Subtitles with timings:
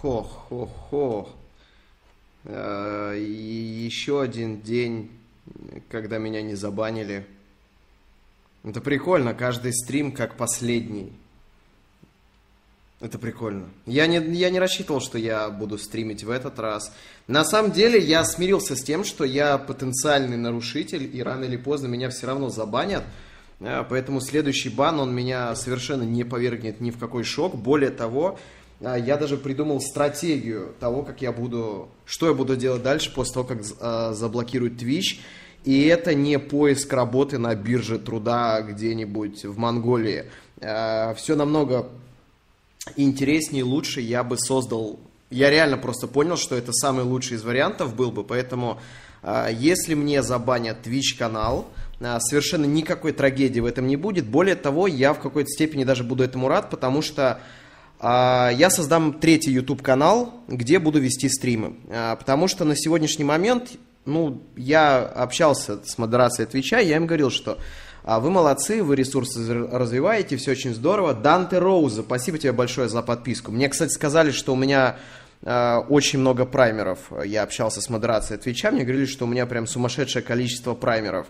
[0.00, 1.28] Хо-хо-хо.
[2.44, 5.10] Э, еще один день,
[5.90, 7.26] когда меня не забанили.
[8.64, 11.12] Это прикольно, каждый стрим как последний.
[13.00, 13.68] Это прикольно.
[13.84, 16.94] Я не, я не рассчитывал, что я буду стримить в этот раз.
[17.26, 21.88] На самом деле, я смирился с тем, что я потенциальный нарушитель, и рано или поздно
[21.88, 23.04] меня все равно забанят.
[23.60, 27.54] Э, поэтому следующий бан, он меня совершенно не повергнет ни в какой шок.
[27.54, 28.38] Более того,
[28.80, 33.46] я даже придумал стратегию того, как я буду, что я буду делать дальше после того,
[33.46, 35.18] как э, заблокируют Twitch.
[35.64, 40.24] И это не поиск работы на бирже труда где-нибудь в Монголии.
[40.56, 41.90] Все намного
[42.96, 44.98] интереснее, лучше я бы создал...
[45.28, 48.80] Я реально просто понял, что это самый лучший из вариантов был бы, поэтому
[49.52, 51.68] если мне забанят Twitch канал,
[51.98, 54.26] совершенно никакой трагедии в этом не будет.
[54.26, 57.38] Более того, я в какой-то степени даже буду этому рад, потому что
[58.02, 61.76] я создам третий YouTube канал, где буду вести стримы.
[62.18, 63.72] Потому что на сегодняшний момент
[64.06, 67.58] ну, я общался с модерацией Твича, я им говорил, что
[68.02, 71.14] а, вы молодцы, вы ресурсы развиваете, все очень здорово.
[71.14, 73.52] Данте Роуза, спасибо тебе большое за подписку.
[73.52, 74.96] Мне, кстати, сказали, что у меня
[75.42, 76.98] очень много праймеров.
[77.24, 81.28] Я общался с модерацией Твича, мне говорили, что у меня прям сумасшедшее количество праймеров.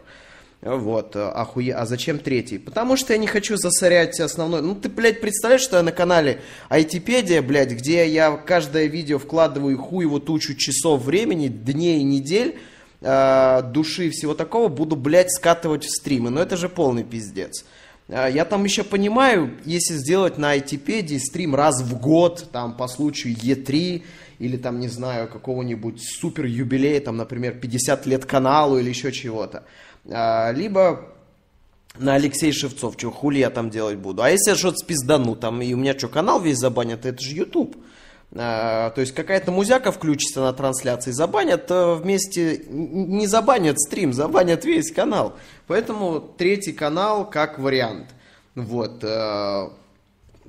[0.62, 1.72] Вот, охуе...
[1.72, 2.58] А зачем третий?
[2.58, 4.60] Потому что я не хочу засорять основной...
[4.60, 9.78] Ну, ты, блядь, представляешь, что я на канале Айтипедия, блядь, где я каждое видео вкладываю
[9.78, 12.58] хуеву тучу часов времени, дней, недель,
[13.00, 16.28] э, души и всего такого, буду, блядь, скатывать в стримы.
[16.28, 17.64] Но это же полный пиздец.
[18.08, 22.86] Э, я там еще понимаю, если сделать на Айтипедии стрим раз в год, там, по
[22.86, 24.02] случаю Е3,
[24.40, 29.64] или там, не знаю, какого-нибудь супер юбилея, там, например, 50 лет каналу или еще чего-то.
[30.08, 31.06] А, либо
[31.98, 34.22] на Алексей Шевцов, что хули я там делать буду.
[34.22, 37.34] А если я что-то спиздану, там, и у меня что, канал весь забанят, это же
[37.34, 37.76] YouTube.
[38.32, 44.64] А, то есть какая-то музяка включится на трансляции, забанят э, вместе, не забанят стрим, забанят
[44.64, 45.36] весь канал.
[45.66, 48.08] Поэтому третий канал как вариант.
[48.54, 49.02] Вот.
[49.02, 49.70] Э,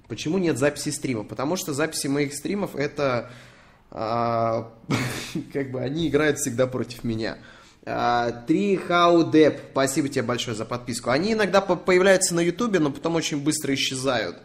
[0.07, 1.23] почему нет записи стрима?
[1.23, 3.31] Потому что записи моих стримов это
[3.89, 4.71] а,
[5.53, 7.37] как бы они играют всегда против меня.
[7.83, 11.09] Три Хаудеп, спасибо тебе большое за подписку.
[11.09, 14.37] Они иногда появляются на Ютубе, но потом очень быстро исчезают.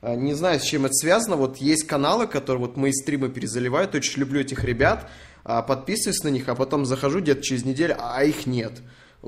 [0.00, 1.36] А, не знаю, с чем это связано.
[1.36, 3.94] Вот есть каналы, которые вот мои стримы перезаливают.
[3.94, 5.10] Очень люблю этих ребят.
[5.44, 8.72] А, подписываюсь на них, а потом захожу где-то через неделю, а их нет.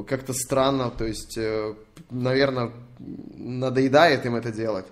[0.06, 0.90] Как-то странно.
[0.90, 1.74] То есть, э,
[2.10, 4.86] наверное, надоедает им это делать.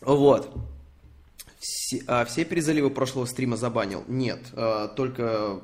[0.00, 0.50] Вот.
[1.92, 4.02] Все, а, все перезаливы прошлого стрима забанил?
[4.08, 5.60] Нет, а, только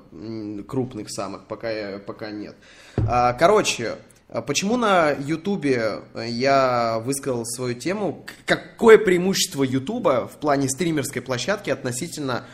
[0.66, 2.54] крупных самых, пока, пока нет.
[2.98, 3.96] А, короче,
[4.28, 8.26] а почему на Ютубе я высказал свою тему?
[8.44, 12.44] Какое преимущество Ютуба в плане стримерской площадки относительно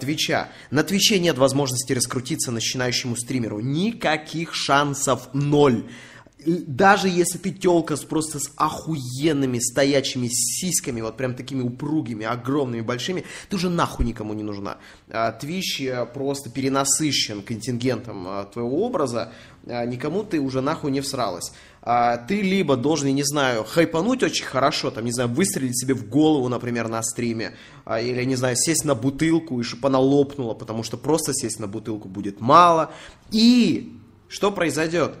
[0.00, 0.50] Твича.
[0.70, 3.60] На Твиче нет возможности раскрутиться начинающему стримеру.
[3.60, 5.84] Никаких шансов ноль
[6.46, 12.80] даже если ты телка с просто с охуенными стоячими сиськами, вот прям такими упругими, огромными,
[12.80, 14.78] большими, ты уже нахуй никому не нужна.
[15.40, 19.32] Твич э, просто перенасыщен контингентом э, твоего образа,
[19.66, 21.52] а никому ты уже нахуй не всралась.
[22.28, 26.08] Ты либо должен, я не знаю, хайпануть очень хорошо, там, не знаю, выстрелить себе в
[26.08, 30.54] голову, например, на стриме, а, или, не знаю, сесть на бутылку, и чтобы она лопнула,
[30.54, 32.90] потому что просто сесть на бутылку будет мало.
[33.30, 35.14] И что произойдет?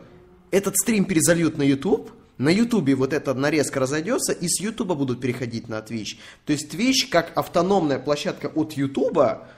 [0.54, 5.20] Этот стрим перезальют на YouTube, на Ютубе вот эта нарезка разойдется, и с Ютуба будут
[5.20, 6.16] переходить на Twitch.
[6.46, 9.48] То есть Twitch как автономная площадка от Ютуба,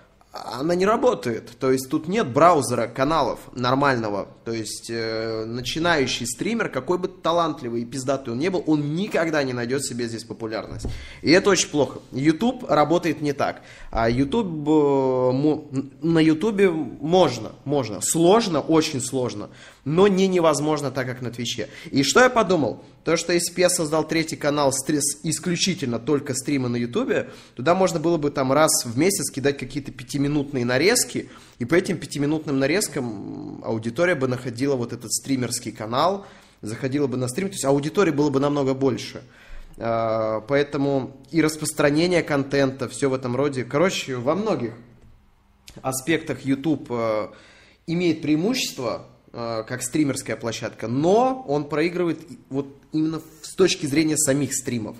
[0.44, 1.50] она не работает.
[1.58, 4.28] То есть тут нет браузера каналов нормального.
[4.44, 9.42] То есть э, начинающий стример, какой бы талантливый и пиздатый он не был, он никогда
[9.42, 10.86] не найдет себе здесь популярность.
[11.22, 12.00] И это очень плохо.
[12.12, 13.62] YouTube работает не так.
[13.90, 18.00] А YouTube, э, на YouTube можно, можно.
[18.00, 19.48] Сложно, очень сложно
[19.86, 21.68] но не невозможно так, как на Твиче.
[21.90, 22.82] И что я подумал?
[23.06, 28.16] То, что если создал третий канал стресс исключительно только стримы на Ютубе, туда можно было
[28.16, 34.16] бы там раз в месяц кидать какие-то пятиминутные нарезки, и по этим пятиминутным нарезкам аудитория
[34.16, 36.26] бы находила вот этот стримерский канал,
[36.62, 39.22] заходила бы на стрим, то есть аудитории было бы намного больше.
[39.78, 43.62] А, поэтому и распространение контента, все в этом роде.
[43.62, 44.72] Короче, во многих
[45.80, 47.28] аспектах YouTube э,
[47.86, 54.96] имеет преимущество как стримерская площадка, но он проигрывает вот именно с точки зрения самих стримов.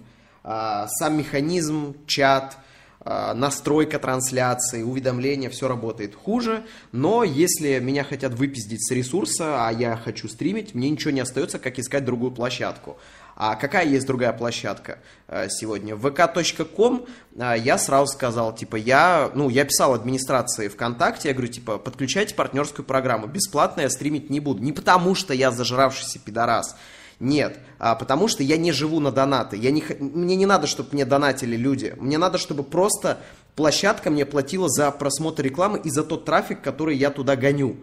[0.49, 2.57] А, сам механизм, чат,
[3.01, 9.73] а, настройка трансляции, уведомления, все работает хуже, но если меня хотят выпиздить с ресурса, а
[9.73, 12.97] я хочу стримить, мне ничего не остается, как искать другую площадку.
[13.39, 14.99] А какая есть другая площадка
[15.29, 15.95] э, сегодня?
[15.95, 17.07] vk.com
[17.37, 22.35] э, я сразу сказал, типа, я, ну, я писал администрации ВКонтакте, я говорю, типа, подключайте
[22.35, 24.63] партнерскую программу, бесплатно я стримить не буду.
[24.63, 26.77] Не потому, что я зажравшийся пидорас,
[27.21, 29.59] нет, а потому что я не живу на донаты.
[29.59, 31.95] Я не, мне не надо, чтобы мне донатили люди.
[31.99, 33.19] Мне надо, чтобы просто
[33.55, 37.77] площадка мне платила за просмотр рекламы и за тот трафик, который я туда гоню.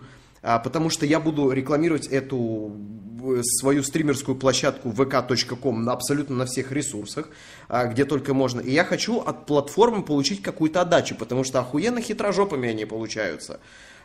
[0.43, 2.75] А, потому что я буду рекламировать эту
[3.43, 7.29] свою стримерскую площадку vk.com на абсолютно на всех ресурсах,
[7.69, 8.59] а, где только можно.
[8.59, 13.61] И я хочу от платформы получить какую-то отдачу, потому что охуенно хитрожопами они получаются.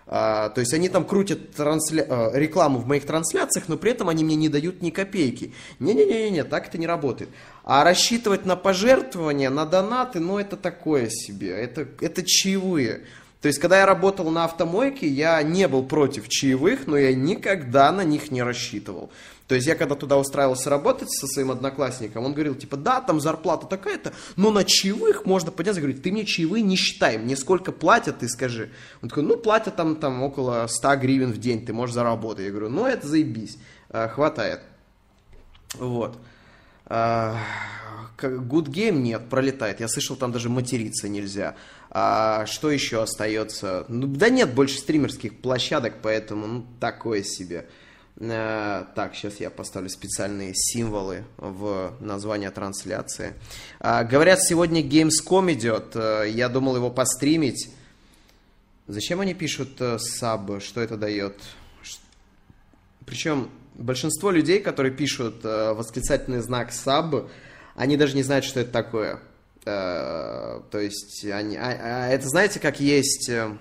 [0.07, 2.31] А, то есть они там крутят трансля...
[2.33, 5.53] Рекламу в моих трансляциях, но при этом они мне не дают ни копейки.
[5.81, 7.31] Не-не-не, так это не работает.
[7.65, 11.51] А рассчитывать на пожертвования, на донаты, ну это такое себе.
[11.51, 13.03] Это, это чаевые.
[13.41, 17.93] То есть, когда я работал на автомойке, я не был против чаевых, но я никогда
[17.93, 19.11] на них не рассчитывал.
[19.47, 23.21] То есть, я когда туда устраивался работать со своим одноклассником, он говорил, типа, да, там
[23.21, 25.81] зарплата такая-то, но на чаевых можно подняться.
[25.81, 28.71] Говорит, ты мне чаевые не считай, мне сколько платят, ты скажи.
[29.03, 32.45] Он такой, ну, платят там, там около 100 гривен в день, ты можешь заработать.
[32.45, 33.57] Я говорю, ну, это заебись,
[33.89, 34.63] а, хватает.
[35.75, 36.19] Вот.
[36.87, 37.39] А,
[38.19, 39.81] good Game нет, пролетает.
[39.81, 41.55] Я слышал, там даже материться нельзя.
[41.91, 43.85] А, что еще остается?
[43.89, 47.67] Ну, да нет больше стримерских площадок, поэтому ну, такое себе.
[48.21, 53.35] А, так, сейчас я поставлю специальные символы в название трансляции.
[53.81, 55.93] А, говорят, сегодня Gamescom идет.
[55.95, 57.71] А, я думал его постримить.
[58.87, 60.63] Зачем они пишут uh, саб?
[60.63, 61.35] Что это дает?
[63.05, 67.29] Причем большинство людей, которые пишут восклицательный знак саб,
[67.75, 69.21] они даже не знают, что это такое.
[69.69, 73.57] Uh, то есть, они, а, а, это знаете, как есть э,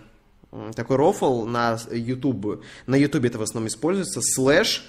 [0.76, 2.64] такой рофл на YouTube.
[2.86, 4.22] На YouTube это в основном используется.
[4.22, 4.86] Слэш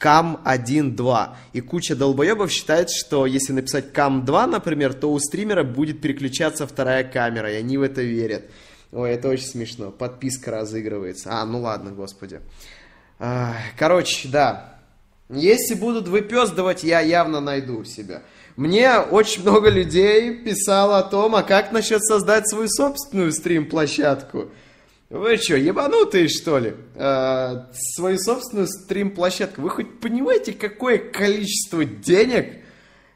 [0.00, 1.36] cam1.2.
[1.52, 7.04] И куча долбоебов считает, что если написать cam2, например, то у стримера будет переключаться вторая
[7.04, 8.44] камера, и они в это верят.
[8.92, 9.90] Ой, это очень смешно.
[9.90, 11.30] Подписка разыгрывается.
[11.32, 12.40] А, ну ладно, господи.
[13.78, 14.78] Короче, да.
[15.30, 18.22] Если будут выпездывать, я явно найду себя.
[18.56, 24.48] Мне очень много людей писало о том, а как насчет создать свою собственную стрим-площадку.
[25.10, 26.74] Вы что, ебанутые, что ли?
[26.94, 29.60] Э, свою собственную стрим-площадку.
[29.60, 32.62] Вы хоть понимаете, какое количество денег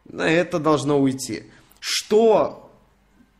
[0.04, 1.44] на это должно уйти?
[1.78, 2.72] Что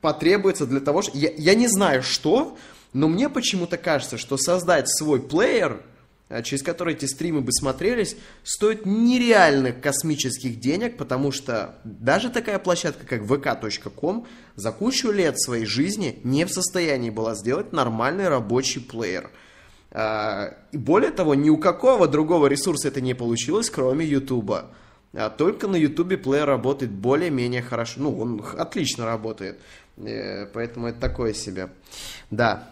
[0.01, 1.19] потребуется для того, что...
[1.19, 2.57] Я, я не знаю, что,
[2.93, 5.83] но мне почему-то кажется, что создать свой плеер–
[6.43, 13.07] через который эти стримы бы смотрелись, стоит нереальных космических денег, потому что даже такая площадка,
[13.07, 19.31] как vk.com, за кучу лет своей жизни не в состоянии была сделать нормальный рабочий плеер.
[19.91, 24.53] Э, и более того, ни у какого другого ресурса это не получилось, кроме YouTube.
[25.15, 28.01] А только на YouTube плеер работает более-менее хорошо.
[28.01, 29.59] Ну, он отлично работает.
[29.97, 31.71] Э, поэтому это такое себе.
[32.31, 32.69] Да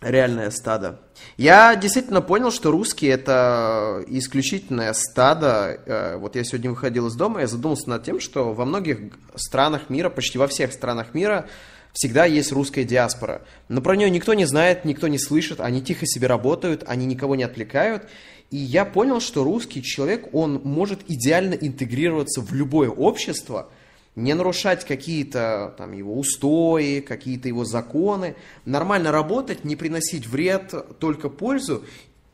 [0.00, 1.00] реальное стадо.
[1.36, 5.80] Я действительно понял, что русские это исключительное стадо.
[5.86, 8.98] Э, вот я сегодня выходил из дома, я задумался над тем, что во многих
[9.34, 11.48] странах мира, почти во всех странах мира,
[11.92, 13.42] всегда есть русская диаспора.
[13.68, 17.34] Но про нее никто не знает, никто не слышит, они тихо себе работают, они никого
[17.34, 18.04] не отвлекают.
[18.50, 23.68] И я понял, что русский человек, он может идеально интегрироваться в любое общество–
[24.18, 28.34] не нарушать какие-то там его устои, какие-то его законы,
[28.64, 31.84] нормально работать, не приносить вред, только пользу.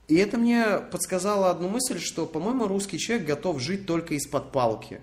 [0.08, 5.00] И это мне подсказало одну мысль, что, по-моему, русский человек готов жить только из-под палки.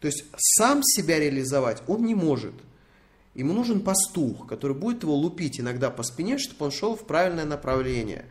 [0.00, 2.54] То есть сам себя реализовать он не может.
[3.34, 7.46] Ему нужен пастух, который будет его лупить иногда по спине, чтобы он шел в правильное
[7.46, 8.26] направление.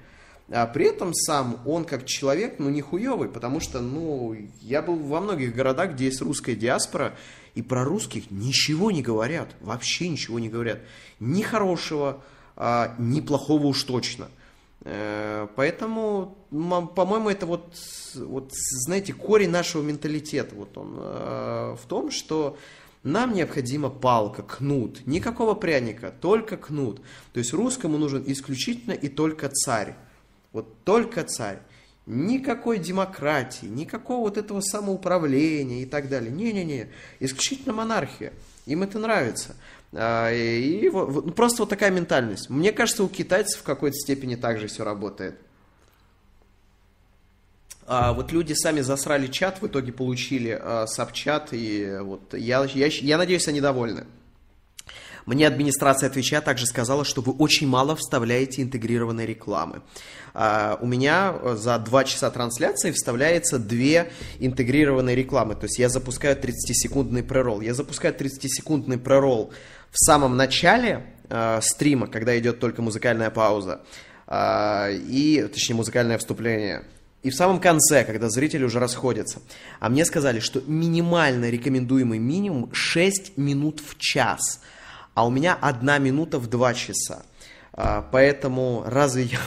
[0.49, 4.95] А при этом сам он как человек, ну, не хуевый, потому что, ну, я был
[4.95, 7.15] во многих городах, где есть русская диаспора,
[7.55, 10.79] и про русских ничего не говорят, вообще ничего не говорят.
[11.19, 12.23] Ни хорошего,
[12.55, 14.29] а, ни плохого уж точно.
[14.83, 17.75] Э, поэтому, по-моему, это вот,
[18.15, 20.55] вот, знаете, корень нашего менталитета.
[20.55, 22.57] Вот он э, в том, что
[23.03, 25.05] нам необходима палка, кнут.
[25.05, 27.01] Никакого пряника, только кнут.
[27.33, 29.95] То есть русскому нужен исключительно и только царь.
[30.51, 31.59] Вот только царь.
[32.05, 36.31] Никакой демократии, никакого вот этого самоуправления и так далее.
[36.31, 36.87] Не-не-не,
[37.19, 38.33] исключительно монархия.
[38.65, 39.55] Им это нравится.
[39.93, 42.49] А, и, и ну, просто вот такая ментальность.
[42.49, 45.35] Мне кажется, у китайцев в какой-то степени также все работает.
[47.85, 52.87] А вот люди сами засрали чат, в итоге получили а, сабчат, и вот я, я,
[52.87, 54.05] я надеюсь, они довольны.
[55.25, 59.81] Мне администрация Твича также сказала, что вы очень мало вставляете интегрированной рекламы.
[60.33, 65.55] А, у меня э, за 2 часа трансляции вставляется две интегрированные рекламы.
[65.55, 67.61] То есть я запускаю 30-секундный преролл.
[67.61, 69.51] Я запускаю 30-секундный преролл
[69.91, 73.81] в самом начале э, стрима, когда идет только музыкальная пауза,
[74.27, 76.83] э, и, точнее, музыкальное вступление.
[77.23, 79.41] И в самом конце, когда зрители уже расходятся.
[79.79, 84.61] А мне сказали, что минимально рекомендуемый минимум 6 минут в час.
[85.13, 87.23] А у меня одна минута в 2 часа.
[87.73, 89.39] А, поэтому разве я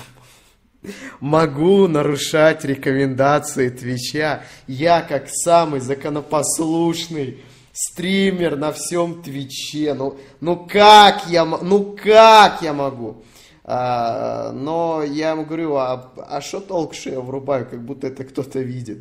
[1.20, 4.42] могу нарушать рекомендации Твича?
[4.66, 7.42] Я, как самый законопослушный
[7.72, 9.94] стример на всем Твиче.
[9.94, 13.22] Ну, ну как я, ну как я могу?
[13.64, 18.24] А, но я ему говорю, а, а что толк, что я врубаю, как будто это
[18.24, 18.98] кто-то видит.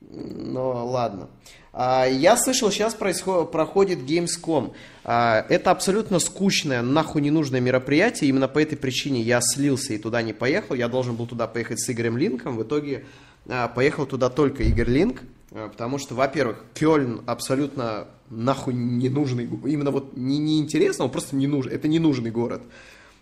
[0.00, 1.28] Ну, ладно.
[1.72, 4.72] А, я слышал, сейчас происходит, проходит Gamescom.
[5.04, 8.30] А, это абсолютно скучное, нахуй ненужное мероприятие.
[8.30, 10.74] Именно по этой причине я слился и туда не поехал.
[10.74, 12.56] Я должен был туда поехать с Игорем Линком.
[12.56, 13.04] В итоге
[13.48, 15.22] а, поехал туда только Игорь Линк.
[15.50, 21.48] Потому что, во-первых, Кёльн абсолютно нахуй ненужный, именно вот не, не интересно, он просто не
[21.48, 22.62] нужен, это ненужный город.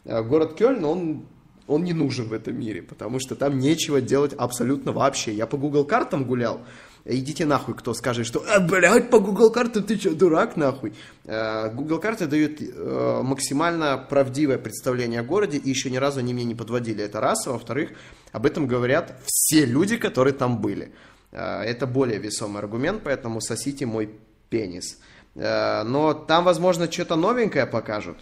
[0.04, 1.26] Город Кёльн, он,
[1.66, 5.32] он не нужен в этом мире, потому что там нечего делать абсолютно вообще.
[5.32, 6.60] Я по Google картам гулял,
[7.04, 10.92] идите нахуй, кто скажет, что «А, блядь, по Google картам ты что, дурак, нахуй?»
[11.26, 16.32] а, Google карты дают э, максимально правдивое представление о городе, и еще ни разу они
[16.32, 17.04] меня не подводили.
[17.04, 17.46] Это раз.
[17.46, 17.90] А во-вторых,
[18.32, 20.92] об этом говорят все люди, которые там были.
[21.32, 24.10] Э, это более весомый аргумент, поэтому сосите мой
[24.50, 24.98] пенис.
[25.34, 28.18] Э, но там, возможно, что-то новенькое покажут.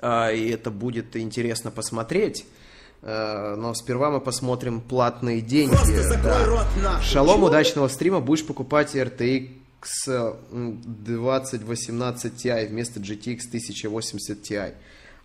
[0.00, 2.46] Э, и это будет интересно посмотреть.
[3.02, 5.74] Но сперва мы посмотрим платные деньги.
[6.22, 7.00] Да.
[7.00, 8.20] Шалом, удачного стрима.
[8.20, 9.48] Будешь покупать RTX
[10.52, 14.74] 2018 Ti вместо GTX 1080 Ti.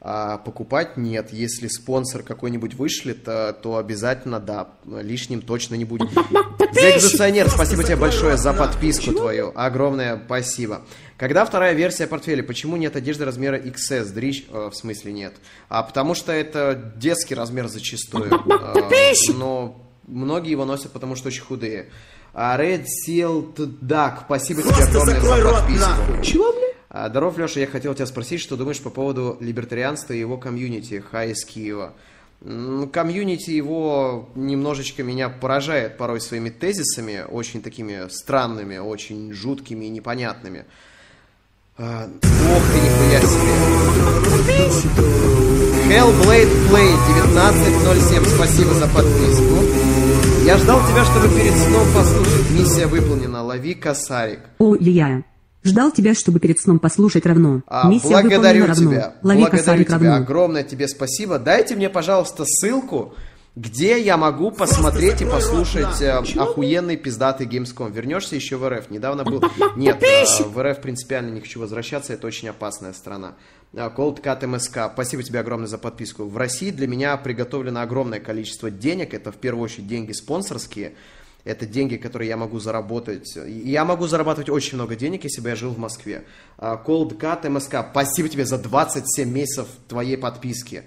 [0.07, 1.33] А покупать нет.
[1.33, 4.69] Если спонсор какой-нибудь вышлет, то, то обязательно да.
[4.85, 6.07] Лишним точно не будет.
[6.73, 9.51] Заэкзационер, спасибо тебе большое за подписку твою.
[9.55, 10.83] Огромное спасибо.
[11.17, 12.43] Когда вторая версия портфеля?
[12.43, 14.13] Почему нет одежды размера XS?
[14.13, 15.33] Дрищ, э, в смысле нет.
[15.69, 18.29] А потому что это детский размер зачастую.
[18.75, 21.89] Э, но многие его носят, потому что очень худые.
[22.37, 26.21] А Red Seal Duck, спасибо тебе огромное за подписку.
[26.21, 26.44] Чего,
[27.09, 31.31] здоров, Леша, я хотел тебя спросить, что думаешь по поводу либертарианства и его комьюнити, Хай
[31.31, 31.93] из Киева.
[32.91, 40.65] Комьюнити его немножечко меня поражает порой своими тезисами, очень такими странными, очень жуткими и непонятными.
[41.77, 43.55] А, ох ты, нихуя себе.
[45.89, 46.93] Hellblade Play
[47.31, 49.59] 1907, спасибо за подписку.
[50.45, 52.51] Я ждал тебя, чтобы перед сном послушать.
[52.51, 53.43] Миссия выполнена.
[53.43, 54.39] Лови косарик.
[54.59, 55.23] О, я.
[55.65, 57.63] Ждал тебя, чтобы перед сном послушать равно.
[57.65, 58.91] А, Миссия благодарю равно.
[58.91, 59.15] тебя.
[59.23, 59.93] Лови благодарю тебя.
[59.93, 60.15] Равно.
[60.17, 61.39] Огромное тебе спасибо.
[61.39, 63.15] Дайте мне, пожалуйста, ссылку,
[63.55, 67.91] где я могу посмотреть и послушать э, охуенный пиздатый Gamescom.
[67.91, 68.91] Вернешься еще в РФ.
[68.91, 69.43] Недавно был...
[69.75, 72.13] Нет, э, в РФ принципиально не хочу возвращаться.
[72.13, 73.33] Это очень опасная страна.
[73.73, 74.91] Э, Cold Cat MSK.
[74.93, 76.25] Спасибо тебе огромное за подписку.
[76.25, 79.15] В России для меня приготовлено огромное количество денег.
[79.15, 80.93] Это в первую очередь деньги спонсорские
[81.45, 83.37] это деньги, которые я могу заработать.
[83.45, 86.25] Я могу зарабатывать очень много денег, если бы я жил в Москве.
[86.57, 90.83] А, Cold Cut МСК, спасибо тебе за 27 месяцев твоей подписки.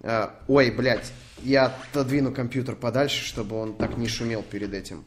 [0.00, 5.04] А, ой, блядь, я отодвину компьютер подальше, чтобы он так не шумел перед этим.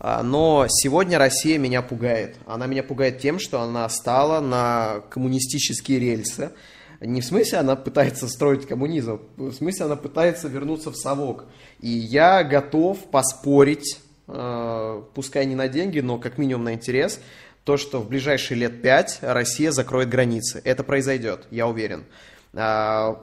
[0.00, 2.36] А, но сегодня Россия меня пугает.
[2.46, 6.52] Она меня пугает тем, что она стала на коммунистические рельсы.
[7.04, 11.46] Не в смысле она пытается строить коммунизм, в смысле она пытается вернуться в совок.
[11.80, 17.20] И я готов поспорить, э, пускай не на деньги, но как минимум на интерес,
[17.64, 20.60] то, что в ближайшие лет пять Россия закроет границы.
[20.64, 22.04] Это произойдет, я уверен.
[22.52, 23.16] Э,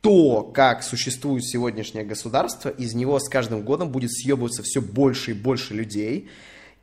[0.00, 5.34] то, как существует сегодняшнее государство, из него с каждым годом будет съебываться все больше и
[5.34, 6.30] больше людей.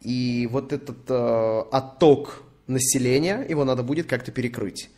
[0.01, 4.91] И вот этот э, отток населения, его надо будет как-то перекрыть.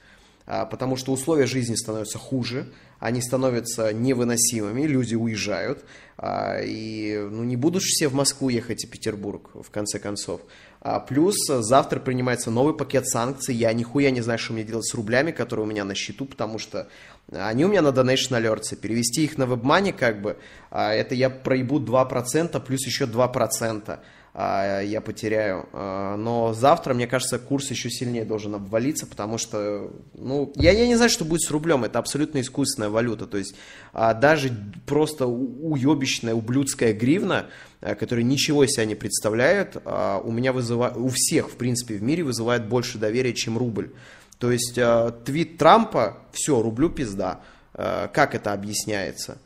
[0.50, 2.65] А, потому что условия жизни становятся хуже,
[3.00, 5.86] они становятся невыносимыми, люди уезжают,
[6.18, 10.41] а, и ну, не будут все в Москву ехать и Петербург, в конце концов.
[10.82, 14.96] А, плюс завтра принимается новый пакет санкций, я нихуя не знаю, что мне делать с
[14.96, 16.89] рублями, которые у меня на счету, потому что
[17.32, 18.75] Они у меня на Donation Alerts.
[18.75, 20.38] Перевести их на WebMoney, как бы,
[20.72, 24.00] это я проебу 2%, плюс еще 2% а,
[24.34, 25.68] я потеряю.
[25.74, 30.88] А, но завтра, мне кажется, курс еще сильнее должен обвалиться, потому что, ну, я, я
[30.88, 33.56] не знаю, что будет с рублем, это абсолютно искусственная валюта, то есть
[33.92, 34.52] даже
[34.86, 37.48] просто уебищная, ублюдская гривна,
[37.82, 42.24] которая ничего из себя не представляет, у меня вызывает, у всех, в принципе, в мире
[42.24, 43.92] вызывает больше доверия, чем рубль.
[44.38, 44.80] То есть
[45.26, 47.42] твит Трампа, все, рублю пизда.
[47.74, 49.38] Как это объясняется?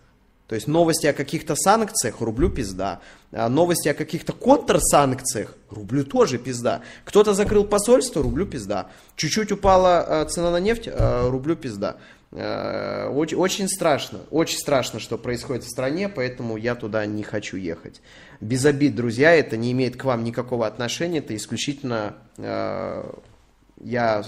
[0.47, 3.00] То есть новости о каких-то санкциях, рублю пизда.
[3.31, 6.81] А новости о каких-то контрсанкциях, рублю тоже пизда.
[7.05, 8.88] Кто-то закрыл посольство, рублю пизда.
[9.15, 11.97] Чуть-чуть упала э, цена на нефть, э, рублю пизда.
[12.31, 17.57] Э, очень, очень страшно, очень страшно, что происходит в стране, поэтому я туда не хочу
[17.57, 18.01] ехать.
[18.41, 22.15] Без обид, друзья, это не имеет к вам никакого отношения, это исключительно
[23.83, 24.23] я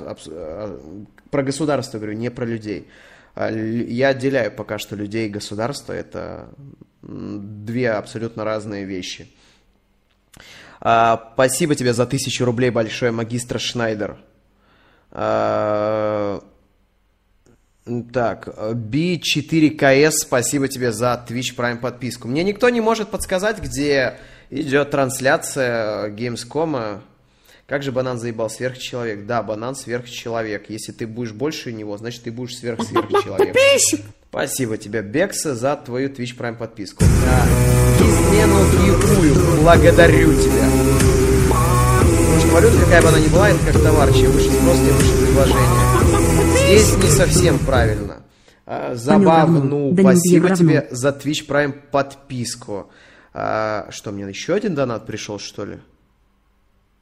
[1.31, 2.87] про государство говорю, не про людей.
[3.35, 5.93] А, я отделяю пока что людей и государство.
[5.93, 6.49] Это
[7.01, 9.29] две абсолютно разные вещи.
[10.79, 14.17] А, спасибо тебе за тысячу рублей большое, магистр Шнайдер.
[15.11, 16.41] А,
[18.13, 22.27] так, B4KS, спасибо тебе за Twitch Prime подписку.
[22.27, 24.17] Мне никто не может подсказать, где
[24.49, 27.01] идет трансляция Gamescom.
[27.67, 28.47] Как же банан заебал?
[28.47, 29.25] Сверхчеловек.
[29.25, 30.69] Да, банан сверхчеловек.
[30.69, 33.55] Если ты будешь больше него, значит ты будешь сверх-сверхчеловек.
[34.29, 37.03] Спасибо тебе, Бекса, за твою Twitch Prime подписку.
[37.03, 39.61] За измену дикую.
[39.61, 40.69] Благодарю тебя.
[42.51, 44.13] Валюта, какая бы она ни была, это как товар.
[44.13, 46.65] Чем выше спрос, тем выше предложение.
[46.65, 48.23] Здесь не совсем правильно.
[48.67, 49.91] А, забавно.
[49.99, 52.91] Спасибо тебе за Twitch Prime подписку.
[53.33, 55.79] А, что, мне еще один донат пришел, что ли?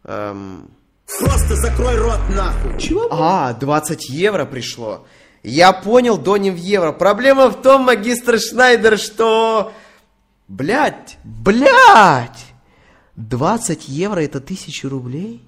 [0.05, 0.69] Эм...
[1.19, 2.79] Просто закрой рот нахуй.
[2.79, 3.07] Чего?
[3.11, 5.05] А, 20 евро пришло.
[5.43, 6.91] Я понял, доним в евро.
[6.91, 9.73] Проблема в том, магистр Шнайдер, что...
[10.47, 12.53] Блять, блять!
[13.15, 15.41] 20 евро это 1000 рублей?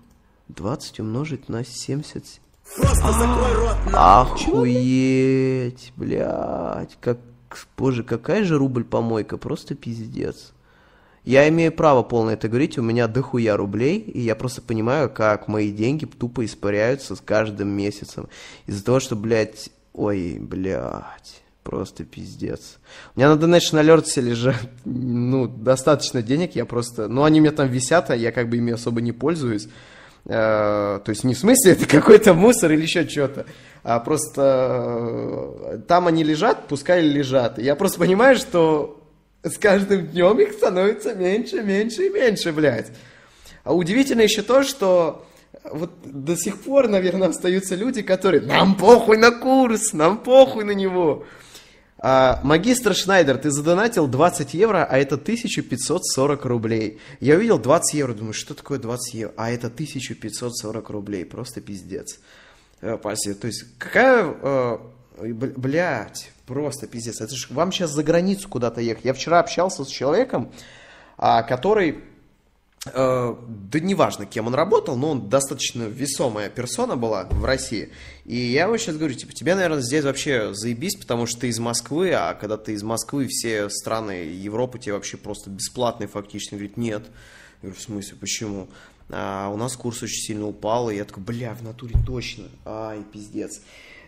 [0.49, 2.23] 20 умножить на 70...
[2.77, 4.41] Просто закрой рот нахуй.
[4.41, 6.97] Охуеть, блять.
[6.99, 7.19] Как...
[7.77, 10.51] Боже, какая же рубль помойка, просто пиздец.
[11.25, 15.47] Я имею право полное это говорить, у меня дохуя рублей, и я просто понимаю, как
[15.47, 18.29] мои деньги тупо испаряются с каждым месяцем.
[18.67, 22.77] Из-за того, что, блядь, ой, блядь, просто пиздец.
[23.15, 27.53] У меня на Donation Alerts лежат, ну, достаточно денег, я просто, ну, они у меня
[27.53, 29.67] там висят, а я как бы ими особо не пользуюсь.
[30.25, 33.45] Uh, то есть не в смысле это какой-то мусор или еще что-то,
[33.83, 37.59] а просто uh, там они лежат, пускай лежат.
[37.59, 39.04] Я просто понимаю, что
[39.45, 42.91] с каждым днем их становится меньше, меньше и меньше, блядь.
[43.63, 45.25] А удивительно еще то, что
[45.71, 50.71] вот до сих пор, наверное, остаются люди, которые «Нам похуй на курс, нам похуй на
[50.71, 51.25] него».
[51.97, 56.99] А, магистр Шнайдер, ты задонатил 20 евро, а это 1540 рублей.
[57.19, 59.33] Я увидел 20 евро, думаю, что такое 20 евро?
[59.37, 62.19] А это 1540 рублей, просто пиздец.
[62.81, 63.35] Э, спасибо.
[63.35, 64.35] То есть, какая...
[64.41, 64.77] Э,
[65.17, 67.21] блядь, Просто пиздец.
[67.21, 69.05] Это же вам сейчас за границу куда-то ехать.
[69.05, 70.51] Я вчера общался с человеком,
[71.17, 72.03] а, который,
[72.85, 77.89] э, да неважно, кем он работал, но он достаточно весомая персона была в России.
[78.25, 81.57] И я ему сейчас говорю, типа, тебе, наверное, здесь вообще заебись, потому что ты из
[81.57, 86.53] Москвы, а когда ты из Москвы, все страны Европы тебе вообще просто бесплатные фактически.
[86.53, 87.03] Он говорит, нет.
[87.61, 88.67] Я говорю, в смысле, почему?
[89.09, 92.45] А у нас курс очень сильно упал, и я такой, бля, в натуре точно.
[92.65, 93.61] Ай, пиздец.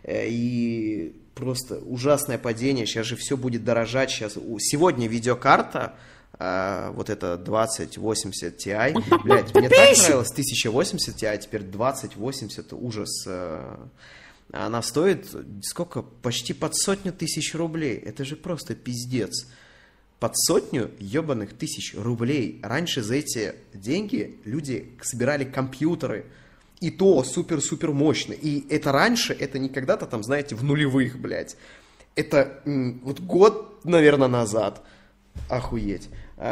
[0.04, 5.96] Э, и просто ужасное падение, сейчас же все будет дорожать, сейчас, сегодня видеокарта,
[6.40, 8.94] Uh, вот это 2080 Ti.
[9.24, 13.26] Блять, мне так нравилось 1080 Ti, а теперь 2080, ужас.
[13.26, 13.90] Uh,
[14.52, 16.04] она стоит сколько?
[16.04, 17.98] Почти под сотню тысяч рублей.
[17.98, 19.48] Это же просто пиздец.
[20.20, 22.60] Под сотню ебаных тысяч рублей.
[22.64, 26.28] Раньше за эти деньги люди собирали компьютеры,
[26.80, 28.34] и то супер-супер мощно.
[28.34, 31.58] И это раньше, это не когда-то там, знаете, в нулевых, блядь.
[32.16, 34.82] Это вот год, наверное, назад.
[35.50, 36.10] Охуеть.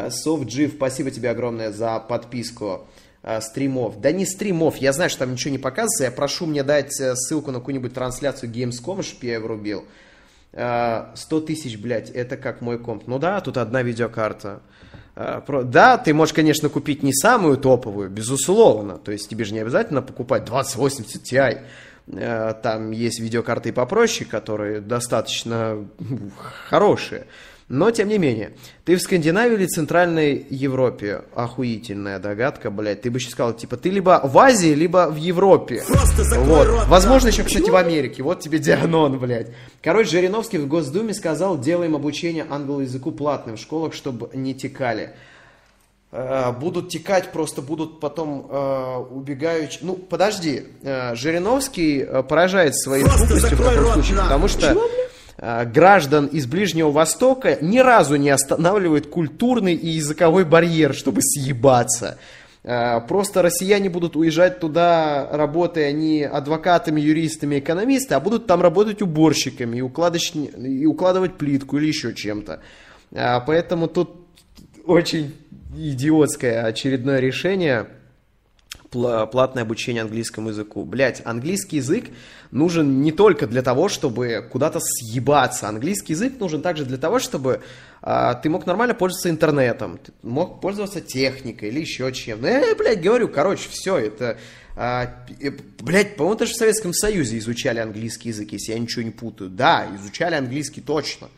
[0.10, 2.88] Софтджи, спасибо тебе огромное за подписку
[3.22, 4.00] а, стримов.
[4.02, 6.04] Да не стримов, я знаю, что там ничего не показывается.
[6.04, 9.86] Я прошу мне дать э, ссылку на какую-нибудь трансляцию Gamescom, чтобы я врубил.
[10.52, 11.14] 100 а,
[11.46, 13.08] тысяч, блядь, это как мой комп.
[13.08, 14.62] Ну да, тут одна видеокарта.
[15.16, 18.98] Э, да, ты можешь, конечно, купить не самую топовую, безусловно.
[18.98, 21.62] То есть тебе же не обязательно покупать 2080 Ti.
[22.08, 25.88] Э, там есть видеокарты попроще, которые достаточно
[26.70, 27.28] хорошие.
[27.68, 31.24] Но, тем не менее, ты в Скандинавии или Центральной Европе?
[31.34, 33.02] Охуительная догадка, блядь.
[33.02, 35.84] Ты бы сейчас сказал, типа, ты либо в Азии, либо в Европе.
[35.88, 36.68] Вот.
[36.68, 38.22] Рот, Возможно, еще, кстати, в Америке.
[38.22, 39.48] Вот тебе Дианон, блядь.
[39.82, 45.14] Короче, Жириновский в Госдуме сказал, делаем обучение англоязыку платным в школах, чтобы не текали.
[46.12, 49.80] Э, будут текать, просто будут потом э, убегающие.
[49.82, 54.76] Ну, подожди, э, Жириновский э, поражает своей тупостью в таком случае, потому что э,
[55.38, 62.18] граждан из Ближнего Востока ни разу не останавливает культурный и языковой барьер, чтобы съебаться.
[62.68, 69.04] Э, просто россияне будут уезжать туда, работая не адвокатами, юристами, экономистами, а будут там работать
[69.04, 70.34] уборщиками и, укладыч...
[70.34, 72.62] и укладывать плитку или еще чем-то.
[73.12, 74.16] Э, поэтому тут
[74.84, 75.36] очень
[75.78, 77.86] идиотское очередное решение
[79.32, 80.84] платное обучение английскому языку.
[80.84, 82.06] Блять, английский язык
[82.52, 85.68] нужен не только для того, чтобы куда-то съебаться.
[85.68, 87.62] Английский язык нужен также для того, чтобы
[88.02, 92.42] а, ты мог нормально пользоваться интернетом, ты мог пользоваться техникой или еще чем.
[92.42, 94.38] Ну, я, блядь, говорю, короче, все, это...
[94.78, 95.26] А,
[95.80, 99.50] блядь, по-моему, даже в Советском Союзе изучали английский язык, если я ничего не путаю.
[99.50, 101.30] Да, изучали английский точно.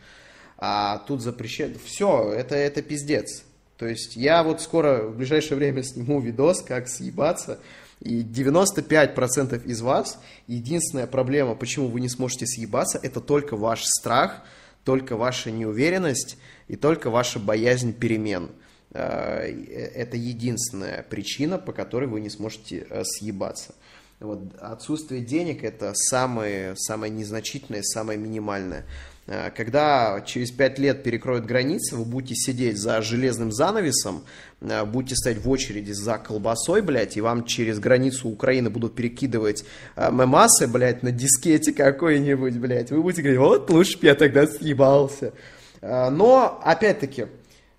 [0.58, 1.78] А тут запрещают...
[1.84, 3.44] Все, это, это пиздец.
[3.78, 7.58] То есть я вот скоро, в ближайшее время сниму видос, как съебаться,
[8.00, 14.42] и 95% из вас, единственная проблема, почему вы не сможете съебаться, это только ваш страх,
[14.84, 18.50] только ваша неуверенность и только ваша боязнь перемен.
[18.90, 23.74] Э, это единственная причина, по которой вы не сможете э, съебаться.
[24.20, 28.84] Вот, отсутствие денег это самое, самое незначительное, самое минимальное.
[29.28, 34.24] Э, когда через пять лет перекроют границы, вы будете сидеть за железным занавесом,
[34.60, 39.64] э, будете стоять в очереди за колбасой, блядь, и вам через границу Украины будут перекидывать
[39.96, 42.90] э, мемасы, блядь, на дискете какой-нибудь, блядь.
[42.90, 45.32] Вы будете говорить, вот лучше бы я тогда съебался.
[45.80, 47.26] Но, опять-таки,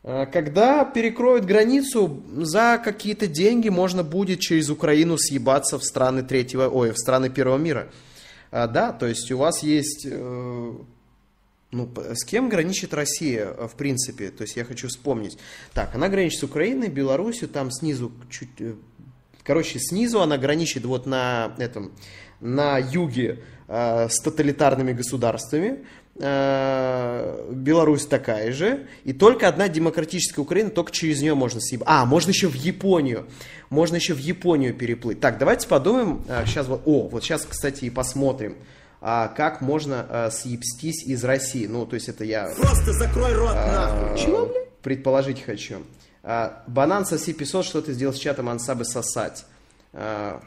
[0.04, 6.92] когда перекроют границу, за какие-то деньги можно будет через Украину съебаться в страны третьего, ой,
[6.92, 7.90] в страны первого мира.
[8.52, 10.08] Да, то есть у вас есть
[11.72, 14.32] ну, с кем граничит Россия, э, в принципе?
[14.32, 15.38] То есть я хочу вспомнить.
[15.74, 18.50] Так, она граничит с Украиной, Белоруссию, там снизу чуть...
[18.60, 18.74] Э,
[19.44, 21.92] короче, снизу она граничит вот на этом,
[22.40, 25.86] на юге э, с тоталитарными государствами.
[26.16, 28.88] Э, Беларусь такая же.
[29.04, 31.88] И только одна демократическая Украина, только через нее можно съебать.
[31.88, 33.28] А, можно еще в Японию.
[33.70, 35.20] Можно еще в Японию переплыть.
[35.20, 36.26] Так, давайте подумаем.
[36.48, 36.82] Сейчас вот...
[36.86, 38.56] О, вот сейчас, кстати, и посмотрим
[39.02, 41.68] а, как можно а, съебстись из России.
[41.68, 42.50] Ну, то есть это я...
[42.58, 44.18] Просто закрой рот а, нахуй.
[44.18, 44.70] Чего, блядь?
[44.82, 45.84] Предположить хочу.
[46.24, 49.46] А, банан соси песок, что ты сделал с чатом ансабы сосать.
[49.94, 50.42] А,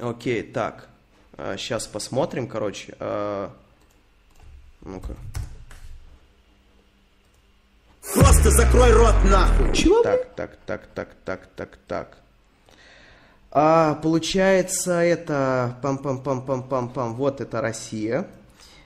[0.00, 0.88] окей, так.
[1.36, 2.94] А, сейчас посмотрим, короче.
[3.00, 3.52] А,
[4.82, 5.16] ну-ка.
[8.14, 9.74] Просто закрой рот нахуй.
[9.74, 10.02] Чего?
[10.02, 12.21] Так, так, так, так, так, так, так.
[13.54, 17.12] А, получается, это пам-пам-пам-пам-пам-пам.
[17.12, 18.26] Вот это Россия.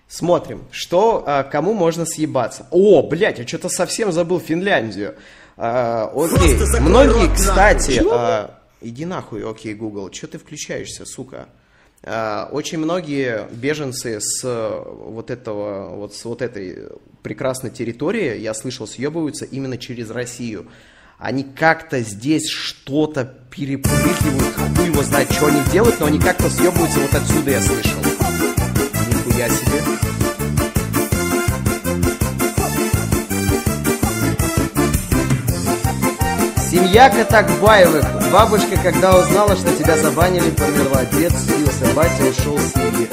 [0.08, 2.66] Смотрим, что, а, кому можно съебаться.
[2.72, 5.14] О, блядь, я что-то совсем забыл Финляндию.
[5.56, 8.02] А, окей, многие, кстати...
[8.10, 11.46] А, иди нахуй, окей, Google, что ты включаешься, сука?
[12.02, 16.88] А, очень многие беженцы с вот этого, вот с вот этой
[17.22, 20.66] прекрасной территории, я слышал, съебываются именно через Россию
[21.18, 27.00] они как-то здесь что-то перепрыгивают, хуй его знает, что они делают, но они как-то съебываются
[27.00, 28.00] вот отсюда, я слышал.
[29.08, 29.82] Нихуя себе.
[36.70, 38.04] Семья Катакбаевых.
[38.32, 41.04] Бабушка, когда узнала, что тебя забанили, померла.
[41.12, 43.08] Дед слился, батя ушел с семьи.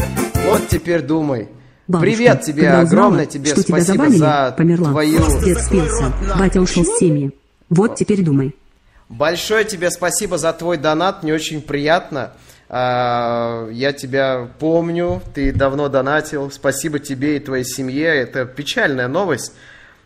[0.47, 1.49] Вот теперь думай.
[1.87, 4.89] Бабушка, Привет тебе, огромное тебе спасибо тебя забанили, за померла.
[4.91, 5.41] твою...
[5.41, 7.31] Дед спился, батя ушел с семьи.
[7.73, 8.55] Вот теперь думай.
[9.09, 12.31] Большое тебе спасибо за твой донат, мне очень приятно.
[12.69, 16.49] А, я тебя помню, ты давно донатил.
[16.49, 18.07] Спасибо тебе и твоей семье.
[18.07, 19.53] Это печальная новость.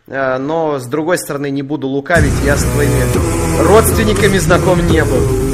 [0.06, 3.04] А, но, с другой стороны, не буду лукавить, я с твоими
[3.62, 5.48] родственниками знаком не был.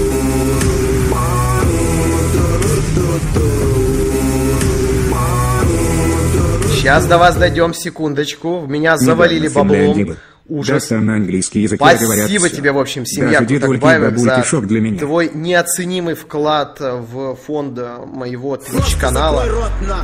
[6.74, 8.58] Сейчас до вас дойдем, секундочку.
[8.58, 10.16] В меня завалили баблом.
[10.46, 10.88] Ужас.
[10.88, 14.80] Да, на английский язык Спасибо говорят тебе, в общем, семья Даже Кутакбаевых за шок для
[14.80, 14.98] меня.
[14.98, 19.44] твой неоценимый вклад в фонд моего Twitch-канала.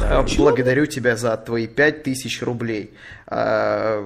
[0.03, 2.95] Э, благодарю тебя за твои 5000 рублей.
[3.27, 4.03] Э,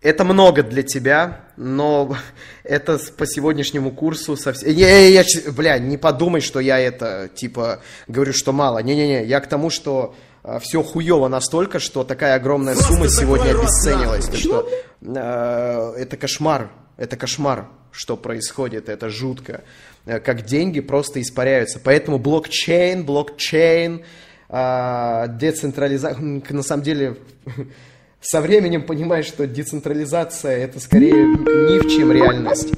[0.00, 2.16] это много для тебя, но
[2.62, 4.70] это по сегодняшнему курсу совсем...
[4.70, 8.78] Я, я, я, бля, не подумай, что я это, типа, говорю, что мало.
[8.78, 10.14] Не-не-не, я к тому, что
[10.60, 14.26] все хуево настолько, что такая огромная Просто сумма сегодня обесценилась.
[14.26, 14.68] Так что
[15.00, 19.62] э, это кошмар, это кошмар, что происходит, это жутко.
[20.06, 21.80] Э, Как деньги просто испаряются.
[21.82, 24.04] Поэтому блокчейн, блокчейн,
[24.50, 27.18] децентрализация, на самом деле
[28.20, 32.72] со временем понимаешь, что децентрализация это скорее миф, чем реальность.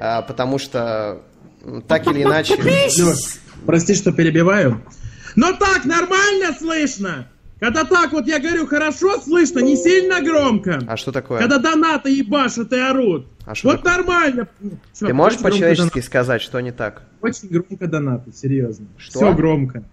[0.00, 1.22] А, Потому что
[1.86, 2.56] так или иначе...
[3.64, 4.82] Прости, что перебиваю.
[5.36, 7.28] Но так нормально слышно.
[7.60, 10.80] Когда так вот я говорю хорошо слышно, не сильно громко.
[10.86, 11.40] А что такое?
[11.40, 13.26] Когда донаты ебашут и орут.
[13.46, 13.96] А что вот такое?
[13.96, 14.48] нормально.
[14.60, 17.04] Чувак, Ты можешь по-человечески сказать, что не так?
[17.20, 18.86] Очень громко донаты, серьезно.
[18.98, 19.18] Что?
[19.18, 19.84] Все громко.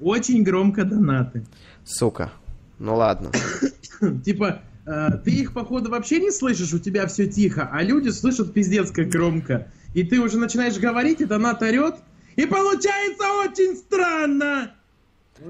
[0.00, 1.44] Очень громко донаты.
[1.84, 2.32] Сука.
[2.78, 3.30] Ну ладно.
[4.24, 8.52] Типа, э, ты их, походу, вообще не слышишь, у тебя все тихо, а люди слышат
[8.52, 9.68] пиздец как громко.
[9.94, 11.94] И ты уже начинаешь говорить, и донат орет,
[12.36, 14.74] и получается очень странно.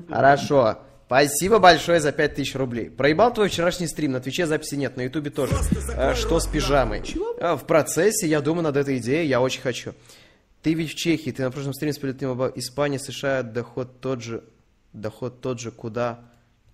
[0.08, 0.78] Хорошо.
[1.06, 2.90] Спасибо большое за 5000 рублей.
[2.90, 5.54] Проебал твой вчерашний стрим, на Твиче записи нет, на Ютубе тоже.
[5.96, 7.02] А, что с пижамой?
[7.40, 9.94] А, в процессе, я думаю над этой идеей, я очень хочу.
[10.62, 14.42] Ты ведь в Чехии, ты на прошлом стриме сплетнил об Испании, США, доход тот же,
[14.92, 16.24] доход тот же, куда?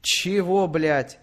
[0.01, 1.18] Чего, блядь?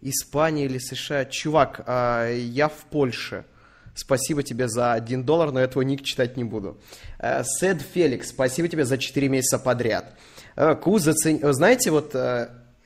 [0.00, 1.26] Испания или США?
[1.26, 3.44] Чувак, а, я в Польше.
[3.94, 6.78] Спасибо тебе за 1 доллар, но я твой ник читать не буду.
[7.18, 10.14] Э, Сед Феликс, спасибо тебе за 4 месяца подряд.
[10.56, 11.38] Э, Куз зацен...
[11.42, 12.14] э, Знаете, вот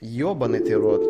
[0.00, 1.02] ебаный ты рот.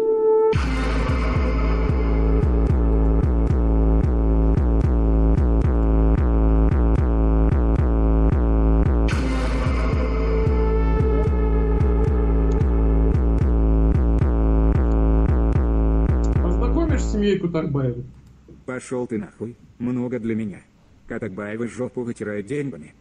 [18.67, 20.63] Пошел ты нахуй, много для меня.
[21.07, 22.95] Катакбаева жопу вытирает деньгами.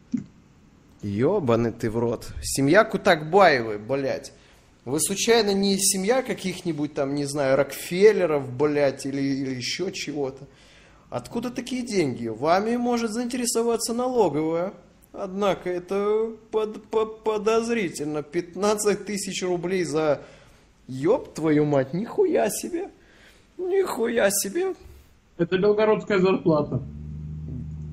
[1.01, 2.27] Ебаный ты в рот.
[2.41, 4.33] Семья Кутакбаевой, блядь.
[4.85, 10.45] Вы случайно не семья каких-нибудь там, не знаю, Рокфеллеров, блядь, или, или еще чего-то?
[11.09, 12.27] Откуда такие деньги?
[12.27, 14.73] Вами может заинтересоваться налоговая.
[15.13, 18.23] Однако это под- по- подозрительно.
[18.23, 20.21] 15 тысяч рублей за...
[20.87, 22.89] Ёб твою мать, нихуя себе.
[23.57, 24.73] Нихуя себе.
[25.37, 26.81] Это белгородская зарплата.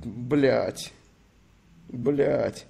[0.04, 0.92] Блять.
[1.88, 2.66] Блять.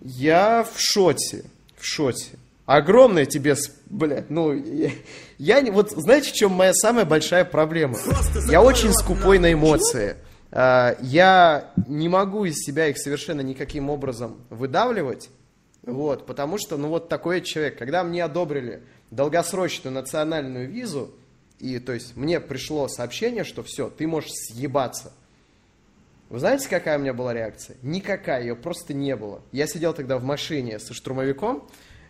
[0.00, 1.44] Я в шоте.
[1.76, 2.38] В шоте.
[2.64, 4.90] Огромное тебе, блядь, ну, я,
[5.36, 7.98] я не, вот знаете, в чем моя самая большая проблема?
[8.48, 10.16] Я очень скупой на эмоции.
[10.52, 15.28] А, Я не могу из себя их совершенно никаким образом выдавливать,
[15.82, 17.78] вот, потому что, ну, вот такой человек.
[17.78, 21.10] Когда мне одобрили долгосрочную национальную визу,
[21.62, 25.12] и, то есть, мне пришло сообщение, что все, ты можешь съебаться.
[26.28, 27.76] Вы знаете, какая у меня была реакция?
[27.82, 29.42] Никакая, ее просто не было.
[29.52, 31.62] Я сидел тогда в машине со штурмовиком,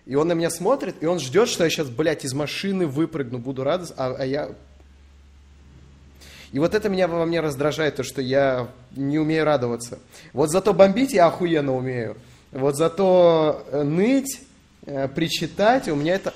[0.07, 3.38] и он на меня смотрит, и он ждет, что я сейчас, блядь, из машины выпрыгну,
[3.38, 4.53] буду радость, а, а я...
[6.53, 9.99] И вот это меня во мне раздражает, то, что я не умею радоваться.
[10.33, 12.17] Вот зато бомбить я охуенно умею.
[12.53, 14.41] Вот зато э, ныть,
[14.87, 16.33] э, причитать, у меня это...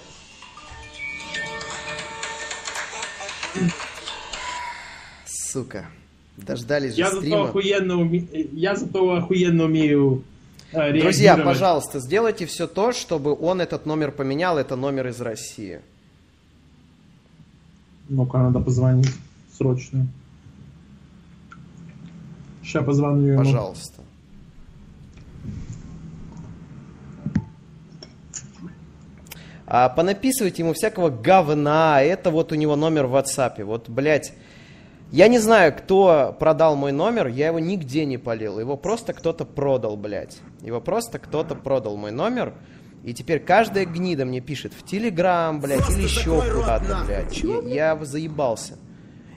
[5.27, 5.87] Сука.
[6.37, 7.45] Дождались же Я зато стрима.
[7.45, 10.23] охуенно, уме- я зато охуенно умею
[10.73, 14.59] э, Друзья, пожалуйста, сделайте все то, чтобы он этот номер поменял.
[14.59, 15.81] Это номер из России.
[18.09, 19.11] Ну-ка, надо позвонить
[19.57, 20.07] срочно.
[22.63, 23.39] Сейчас позвоню ему.
[23.39, 24.03] Пожалуйста.
[29.67, 32.01] А понаписывайте ему всякого говна.
[32.03, 33.65] Это вот у него номер в WhatsApp.
[33.65, 34.33] Вот, блядь.
[35.13, 38.59] Я не знаю, кто продал мой номер, я его нигде не полил.
[38.59, 40.39] Его просто кто-то продал, блядь.
[40.63, 42.55] Его просто кто-то продал мой номер.
[43.05, 47.37] И теперь каждая гнида мне пишет в Телеграм, блядь, Просто или еще куда-то, блядь.
[47.39, 48.79] Я, я заебался.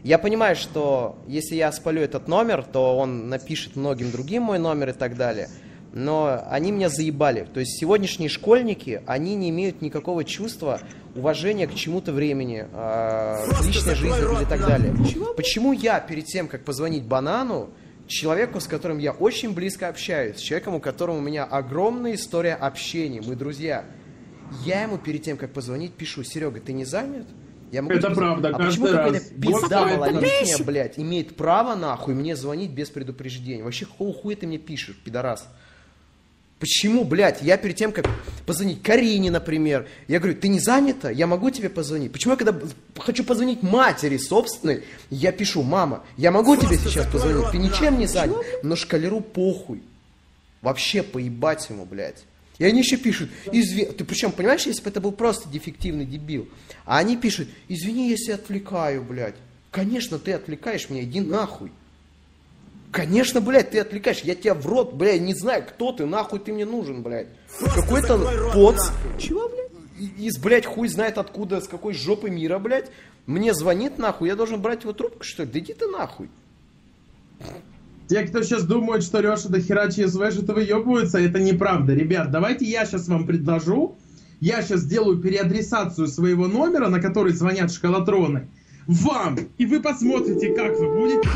[0.03, 4.89] Я понимаю, что если я спалю этот номер, то он напишет многим другим мой номер
[4.89, 5.49] и так далее.
[5.91, 7.47] Но они меня заебали.
[7.51, 10.81] То есть сегодняшние школьники, они не имеют никакого чувства
[11.15, 14.93] уважения к чему-то времени, к личной жизни или так далее.
[15.35, 17.71] Почему я перед тем, как позвонить банану,
[18.05, 22.55] человеку, с которым я очень близко общаюсь, с человеком, у которого у меня огромная история
[22.55, 23.85] общения, мы друзья,
[24.65, 27.27] я ему перед тем, как позвонить, пишу, Серега, ты не занят?
[27.71, 29.23] Я могу Это тебе правда, а каждый почему раз.
[29.23, 33.63] пизда малолетняя, блядь, имеет право, нахуй, мне звонить без предупреждения?
[33.63, 35.47] Вообще, какого хуя ты мне пишешь, пидорас?
[36.59, 38.05] Почему, блядь, я перед тем, как
[38.45, 41.09] позвонить Карине, например, я говорю, ты не занята?
[41.09, 42.11] Я могу тебе позвонить?
[42.11, 42.59] Почему я когда
[42.97, 47.51] хочу позвонить матери собственной, я пишу, мама, я могу тебе сейчас позвонить?
[47.51, 48.35] Ты ничем не занят?
[48.61, 49.81] Но шкалеру похуй.
[50.61, 52.25] Вообще поебать ему, блядь.
[52.57, 56.49] И они еще пишут, извини, ты причем, понимаешь, если бы это был просто дефективный дебил,
[56.83, 59.35] а они пишут, извини, если отвлекаю, блядь.
[59.71, 61.71] Конечно, ты отвлекаешь меня, иди нахуй.
[62.91, 66.51] Конечно, блядь, ты отвлекаешь, я тебя в рот, блядь, не знаю, кто ты, нахуй ты
[66.51, 67.27] мне нужен, блядь.
[67.75, 68.17] Какой-то
[68.53, 68.89] поц.
[69.19, 69.69] Чего, блядь?
[70.17, 72.89] Из, блядь, хуй знает откуда, с какой жопы мира, блядь.
[73.27, 75.49] Мне звонит, нахуй, я должен брать его трубку, что ли?
[75.51, 76.29] Да иди ты нахуй.
[78.07, 81.93] Те, кто сейчас думают, что Леша до хера ЧСВ что-то выебывается, это неправда.
[81.93, 83.97] Ребят, давайте я сейчас вам предложу.
[84.39, 88.47] Я сейчас сделаю переадресацию своего номера, на который звонят шкалатроны,
[88.87, 89.37] вам.
[89.59, 91.29] И вы посмотрите, как вы будете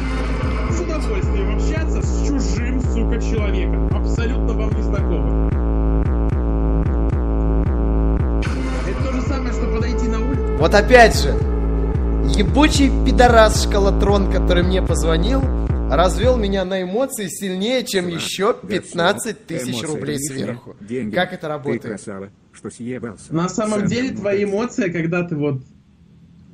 [0.98, 3.90] удовольствием общаться с чужим, сука, человеком.
[3.96, 5.48] Абсолютно вам незнакомым.
[8.88, 10.58] Это то же самое, что подойти на улицу.
[10.58, 11.30] Вот опять же,
[12.38, 15.42] ебучий пидорас шкалатрон, который мне позвонил,
[15.90, 20.76] развел меня на эмоции сильнее, чем еще 15 тысяч рублей сверху.
[20.80, 21.14] деньги.
[21.14, 21.84] Как это Ты работает?
[21.84, 23.34] красава, что съебался.
[23.34, 25.62] На самом Сам деле твои эмоции, когда ты вот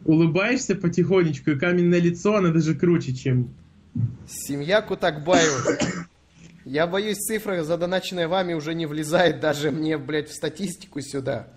[0.06, 3.50] улыбаешься потихонечку, и каменное лицо, оно даже круче, чем...
[4.28, 5.78] Семья Кутакбаева.
[6.66, 11.48] Я боюсь, цифра, задоначенная вами, уже не влезает даже мне, блядь, в статистику сюда.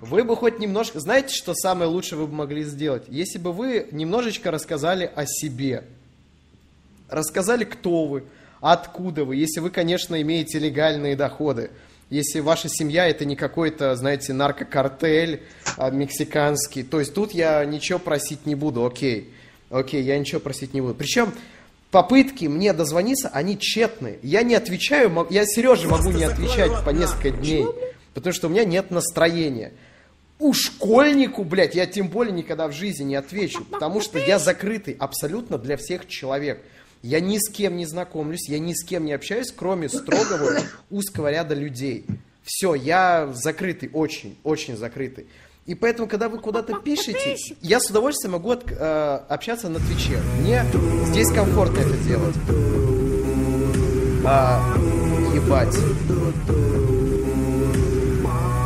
[0.00, 1.00] Вы бы хоть немножко...
[1.00, 3.04] Знаете, что самое лучшее вы бы могли сделать?
[3.08, 5.84] Если бы вы немножечко рассказали о себе.
[7.08, 8.24] Рассказали, кто вы,
[8.60, 9.36] откуда вы.
[9.36, 11.70] Если вы, конечно, имеете легальные доходы.
[12.10, 15.42] Если ваша семья это не какой-то, знаете, наркокартель
[15.76, 16.82] а, мексиканский.
[16.82, 19.32] То есть тут я ничего просить не буду, окей.
[19.74, 20.94] Окей, я ничего просить не буду.
[20.94, 21.34] Причем
[21.90, 24.20] попытки мне дозвониться, они тщетные.
[24.22, 27.66] Я не отвечаю, я Сереже могу не отвечать по несколько дней,
[28.14, 29.72] потому что у меня нет настроения.
[30.38, 34.94] У школьнику, блядь, я тем более никогда в жизни не отвечу, потому что я закрытый
[34.96, 36.62] абсолютно для всех человек.
[37.02, 41.32] Я ни с кем не знакомлюсь, я ни с кем не общаюсь, кроме строгого узкого
[41.32, 42.06] ряда людей.
[42.44, 45.26] Все, я закрытый, очень, очень закрытый.
[45.66, 50.18] И поэтому, когда вы куда-то пишете, я с удовольствием могу от- э, общаться на Твиче.
[50.40, 50.62] Мне
[51.06, 52.34] здесь комфортно это делать.
[54.26, 54.60] А,
[55.34, 55.74] ебать.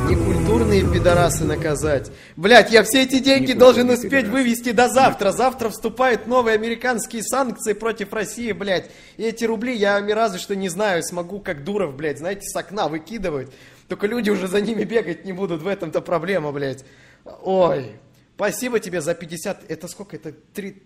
[0.09, 2.11] Некультурные пидорасы наказать.
[2.37, 4.31] Блять, я все эти деньги должен успеть пидорасы.
[4.33, 5.33] вывести до завтра.
[5.33, 8.91] Завтра вступают новые американские санкции против России, блядь.
[9.19, 12.57] И эти рубли я ни разу что не знаю, смогу как Дуров, блядь, знаете, с
[12.57, 13.49] окна выкидывать.
[13.89, 16.85] Только люди уже за ними бегать не будут, в этом-то проблема, блядь.
[17.25, 17.97] Ой,
[18.37, 20.83] спасибо тебе за 50, это сколько, это 3,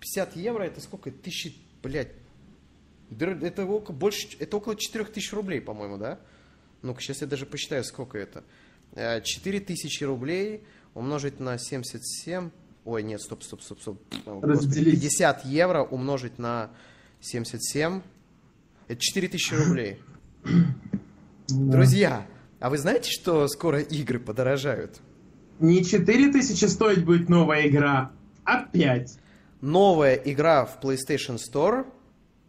[0.00, 2.12] 50 евро, это сколько, тысячи, блядь.
[3.10, 6.18] Это около, больше, это около 4000 рублей, по-моему, да?
[6.82, 8.42] Ну-ка, сейчас я даже посчитаю, сколько это.
[8.94, 12.50] Э, 4000 рублей умножить на 77...
[12.84, 14.02] Ой, нет, стоп, стоп, стоп, стоп.
[14.24, 15.00] Разделить.
[15.00, 16.70] 50 евро умножить на
[17.20, 18.02] 77...
[18.88, 20.02] Это 4000 рублей.
[21.48, 22.26] Друзья,
[22.62, 25.00] а вы знаете, что скоро игры подорожают?
[25.58, 28.12] Не 4000 стоить будет новая игра,
[28.44, 29.18] а 5.
[29.60, 31.84] новая игра в PlayStation Store.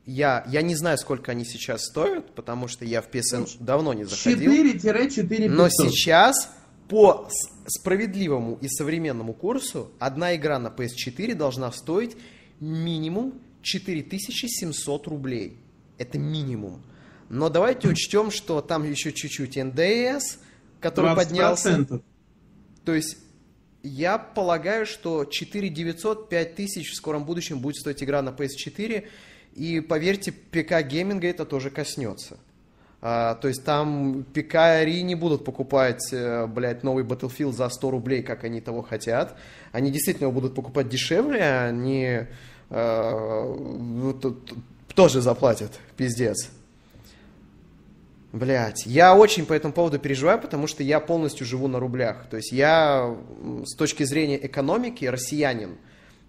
[0.05, 4.03] Я, я не знаю, сколько они сейчас стоят, потому что я в PSN давно не
[4.03, 4.51] заходил.
[4.51, 6.51] 4-4 Но сейчас
[6.87, 7.27] по
[7.65, 12.15] справедливому и современному курсу одна игра на PS4 должна стоить
[12.59, 15.57] минимум 4700 рублей.
[15.97, 16.83] Это минимум.
[17.33, 20.37] Но давайте учтем, что там еще чуть-чуть НДС,
[20.79, 21.79] который поднялся.
[21.79, 22.01] 20%.
[22.85, 23.17] То есть
[23.81, 29.07] я полагаю, что 4 900, 5 тысяч в скором будущем будет стоить игра на PS4.
[29.55, 32.37] И поверьте, ПК гейминга это тоже коснется.
[33.01, 38.21] А, то есть там пикари не будут покупать, э, блядь, новый Battlefield за 100 рублей,
[38.21, 39.35] как они того хотят.
[39.71, 42.27] Они действительно его будут покупать дешевле, они
[42.69, 44.53] э, вот тут
[44.93, 46.51] тоже заплатят, пиздец.
[48.33, 52.25] Блять, я очень по этому поводу переживаю, потому что я полностью живу на рублях.
[52.31, 53.15] То есть я
[53.63, 55.77] с точки зрения экономики россиянин.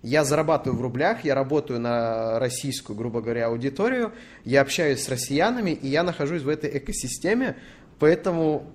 [0.03, 4.13] Я зарабатываю в рублях, я работаю на российскую, грубо говоря, аудиторию,
[4.45, 7.57] я общаюсь с россиянами, и я нахожусь в этой экосистеме,
[7.99, 8.71] поэтому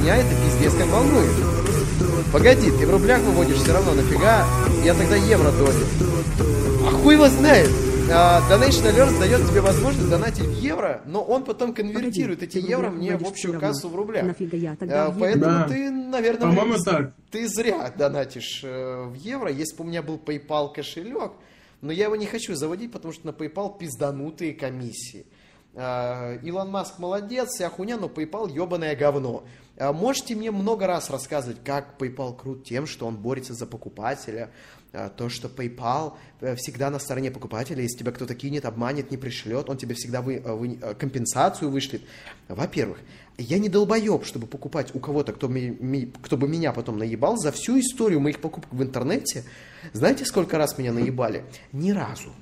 [0.00, 1.30] меня это пиздец как волнует.
[2.32, 4.46] Погоди, ты в рублях выводишь все равно, нафига?
[4.82, 5.86] Я тогда евро долю.
[6.88, 7.68] А хуй его знает.
[8.10, 12.68] А, Donation Alert дает тебе возможность донатить в евро, но он потом конвертирует Погоди, эти
[12.70, 14.24] евро мне в общую кассу в рублях.
[14.24, 15.10] Нафига я тогда А?
[15.18, 15.68] Поэтому Да.
[15.68, 17.12] ты, наверное, По-моему, ты- так.
[17.30, 19.50] ты зря донатишь э, в евро.
[19.50, 21.32] Если бы у меня был PayPal кошелек,
[21.80, 25.26] но я его не хочу заводить, потому что на PayPal пизданутые комиссии.
[25.74, 29.44] А, Илон Маск молодец, вся хуйня, но PayPal ебаное говно.
[29.78, 34.50] Можете мне много раз рассказывать, как PayPal крут тем, что он борется за покупателя,
[35.16, 39.70] то, что PayPal э, всегда на стороне покупателя, если тебя кто-то кинет, обманет, не пришлет,
[39.70, 42.02] он тебе всегда вы, э, вы- э, компенсацию вышлет.
[42.48, 42.98] Во-первых,
[43.38, 47.52] я не долбоеб, чтобы покупать у кого-то, кто, ми- кто бы меня потом наебал за
[47.52, 49.44] всю историю моих покупок в интернете.
[49.92, 51.44] Знаете, сколько раз меня наебали?
[51.72, 52.32] Ни разу.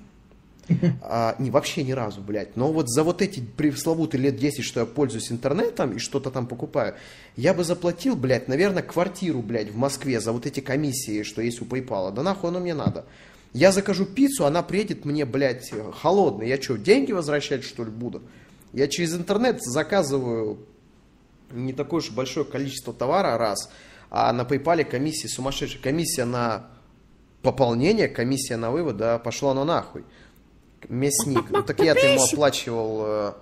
[1.03, 2.57] А, не, вообще ни разу, блядь.
[2.57, 6.47] Но вот за вот эти пресловутые лет 10, что я пользуюсь интернетом и что-то там
[6.47, 6.95] покупаю,
[7.37, 11.61] я бы заплатил, блядь, наверное, квартиру, блядь, в Москве за вот эти комиссии, что есть
[11.61, 12.13] у PayPal.
[12.13, 13.05] Да нахуй оно мне надо.
[13.53, 16.49] Я закажу пиццу, она приедет мне, блядь, холодной.
[16.49, 18.23] Я что, деньги возвращать, что ли, буду?
[18.73, 20.59] Я через интернет заказываю
[21.51, 23.71] не такое уж большое количество товара раз,
[24.09, 25.83] а на PayPal комиссия сумасшедшая.
[25.83, 26.67] Комиссия на
[27.43, 30.05] пополнение, комиссия на вывод, да, пошло оно нахуй.
[30.89, 31.51] Мясник.
[31.51, 33.03] Ну так я-то ему оплачивал...
[33.07, 33.33] э,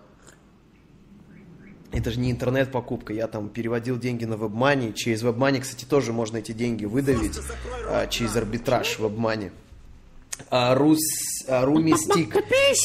[1.93, 4.93] Это же не интернет-покупка, я там переводил деньги на WebMoney.
[4.93, 7.39] Через WebMoney, кстати, тоже можно эти деньги выдавить
[7.89, 9.51] а, через арбитраж в WebMoney.
[10.51, 10.99] А, Рус,
[11.49, 12.37] а, Румистик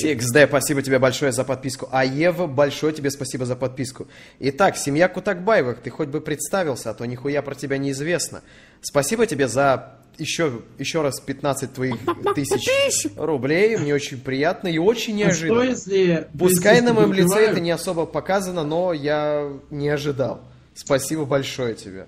[0.03, 1.87] XD, спасибо тебе большое за подписку.
[1.91, 4.07] А Ева, большое тебе спасибо за подписку.
[4.39, 8.41] Итак, семья Кутакбаевых, ты хоть бы представился, а то нихуя про тебя неизвестно.
[8.81, 11.95] Спасибо тебе за еще, еще раз 15 твоих
[12.35, 13.77] тысяч рублей.
[13.77, 15.61] Мне очень приятно и очень А что неожиданно.
[15.69, 16.27] если...
[16.37, 20.41] Пускай на моем лице это не особо показано, но я не ожидал.
[20.75, 22.07] Спасибо большое тебе.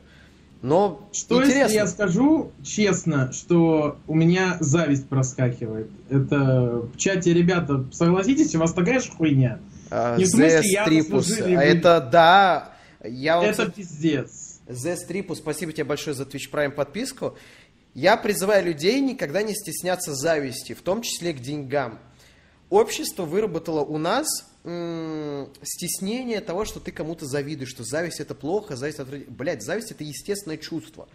[0.61, 1.59] Но Что интересно.
[1.63, 5.89] если я скажу честно, что у меня зависть проскакивает?
[6.09, 9.59] Это в чате, ребята, согласитесь, у вас такая же хуйня?
[9.91, 11.19] А, Не в смысле, я Stripus.
[11.21, 12.71] заслужили, А вы- это да.
[13.03, 14.59] Я вот, Это пиздец.
[14.67, 17.37] The Stripus, спасибо тебе большое за Twitch Prime подписку.
[17.95, 21.97] Я призываю людей никогда не стесняться зависти, в том числе к деньгам.
[22.69, 24.27] Общество выработало у нас
[25.63, 29.21] стеснение того, что ты кому-то завидуешь, что зависть это плохо, зависть это...
[29.29, 31.07] Блядь, зависть это естественное чувство.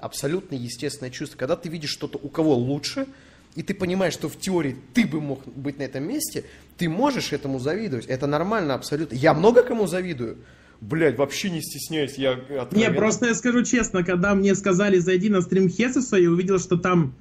[0.00, 1.38] Абсолютно естественное чувство.
[1.38, 3.06] Когда ты видишь что-то у кого лучше,
[3.54, 6.44] и ты понимаешь, что в теории ты бы мог быть на этом месте,
[6.76, 8.06] ты можешь этому завидовать.
[8.06, 9.14] Это нормально абсолютно.
[9.14, 10.38] Я много кому завидую.
[10.80, 15.28] Блядь, вообще не стесняюсь, я Не, откровенно- просто я скажу честно, когда мне сказали зайди
[15.30, 17.14] на стрим Хесуса, я увидел, что там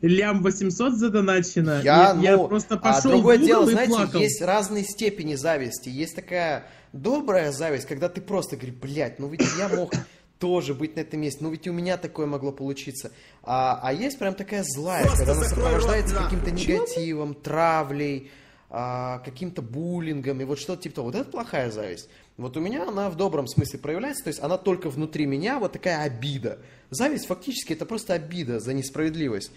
[0.00, 1.80] лям 800 задоначено.
[1.82, 4.20] Я, и я ну, просто а пошел другое в дело, и знаете, плакал.
[4.20, 5.88] есть разные степени зависти.
[5.88, 9.92] Есть такая добрая зависть, когда ты просто говоришь, блядь, ну ведь я мог
[10.38, 13.10] тоже быть на этом месте, ну ведь у меня такое могло получиться.
[13.42, 16.38] А, а есть прям такая злая, Просто когда она рот сопровождается нахуй.
[16.38, 18.30] каким-то негативом, травлей,
[18.70, 21.06] а, каким-то буллингом и вот что-то типа того.
[21.08, 22.08] Вот это плохая зависть.
[22.38, 25.72] Вот у меня она в добром смысле проявляется, то есть она только внутри меня, вот
[25.72, 26.60] такая обида.
[26.88, 29.50] Зависть фактически это просто обида за несправедливость.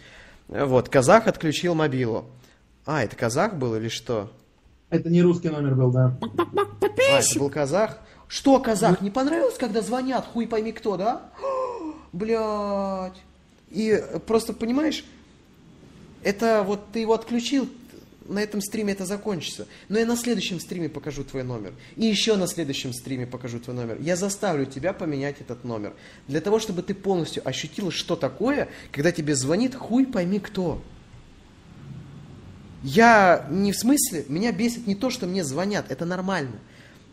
[0.47, 2.25] Вот, казах отключил мобилу.
[2.87, 4.31] А, это казах был или что?
[4.89, 6.17] Это не русский номер был, да.
[6.21, 7.99] А, это был казах?
[8.27, 11.29] Что, казах, не понравилось, когда звонят, хуй пойми кто, да?
[12.11, 13.21] Блять.
[13.69, 15.05] И э, просто, понимаешь,
[16.23, 17.69] это вот ты его отключил,
[18.27, 19.67] на этом стриме это закончится.
[19.89, 21.73] Но я на следующем стриме покажу твой номер.
[21.95, 23.97] И еще на следующем стриме покажу твой номер.
[23.99, 25.93] Я заставлю тебя поменять этот номер.
[26.27, 30.83] Для того, чтобы ты полностью ощутила, что такое, когда тебе звонит хуй пойми кто.
[32.83, 36.59] Я не в смысле, меня бесит не то, что мне звонят, это нормально.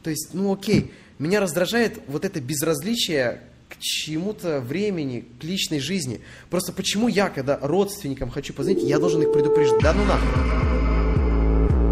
[0.03, 6.21] То есть, ну окей, меня раздражает вот это безразличие к чему-то времени, к личной жизни.
[6.49, 9.83] Просто почему я, когда родственникам хочу позвонить, я должен их предупреждать?
[9.83, 10.88] Да ну нахуй.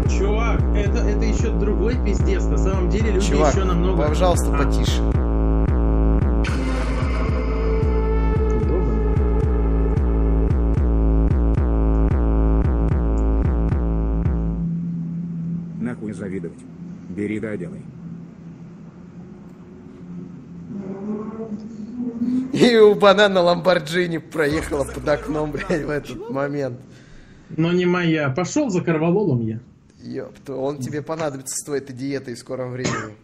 [0.09, 2.45] Чувак, это, это еще другой пиздец.
[2.45, 4.07] На самом деле люди Чувак, еще намного...
[4.07, 5.01] пожалуйста, потише.
[15.81, 16.59] Нахуй завидовать.
[17.09, 17.81] Бери да делай.
[22.53, 26.79] И у банана Ламборджини проехала под окном, блядь, в этот момент.
[27.55, 28.29] Но не моя.
[28.29, 29.59] Пошел за корвалолом я.
[30.01, 33.15] Ёпта, он тебе понадобится с твоей этой диетой в скором времени.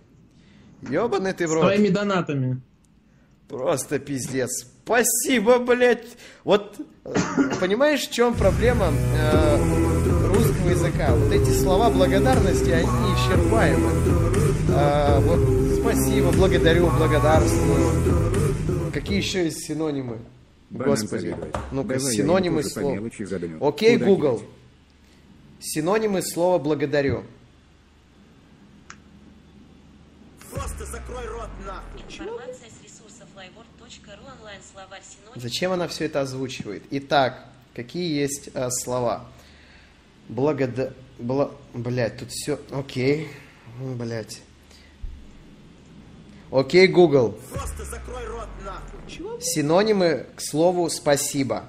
[0.82, 1.64] Ёбаный ты в С рот.
[1.64, 2.62] твоими донатами.
[3.48, 4.50] Просто пиздец.
[4.84, 6.18] Спасибо, блядь.
[6.44, 7.14] Вот, э,
[7.60, 11.16] понимаешь, в чем проблема э, русского языка?
[11.16, 13.90] Вот эти слова благодарности, они исчерпаемы.
[14.76, 18.92] А, вот спасибо, благодарю, благодарствую.
[18.92, 20.18] Какие еще есть синонимы?
[20.72, 21.36] Господи.
[21.72, 23.10] Ну-ка, синонимы задаю.
[23.62, 24.42] Окей, Куда Google.
[25.66, 27.24] Синонимы слова благодарю.
[30.52, 32.02] Просто закрой рот нахуй.
[32.02, 35.42] Информация с ресурсов liveword.ru онлайн-словарь синоним.
[35.42, 36.84] Зачем она все это озвучивает?
[36.92, 39.26] Итак, какие есть э, слова?
[40.28, 40.94] Благода...
[41.18, 41.52] Бла...
[41.74, 42.60] Блять, тут все...
[42.70, 43.30] Окей.
[43.80, 44.42] Блять.
[46.52, 47.40] Окей, Google.
[47.54, 49.42] Просто закрой рот нахуй.
[49.42, 51.68] Синонимы к слову спасибо.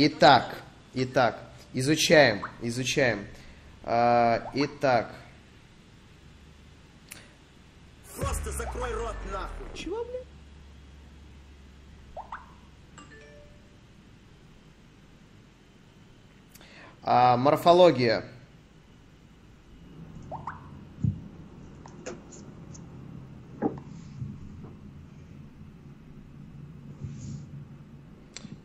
[0.00, 0.62] Итак,
[0.94, 1.42] итак,
[1.74, 3.26] изучаем, изучаем.
[3.82, 5.12] А, итак,
[8.16, 9.66] Просто закрой рот нахуй.
[9.76, 10.22] чего, блин?
[17.02, 18.24] А, морфология.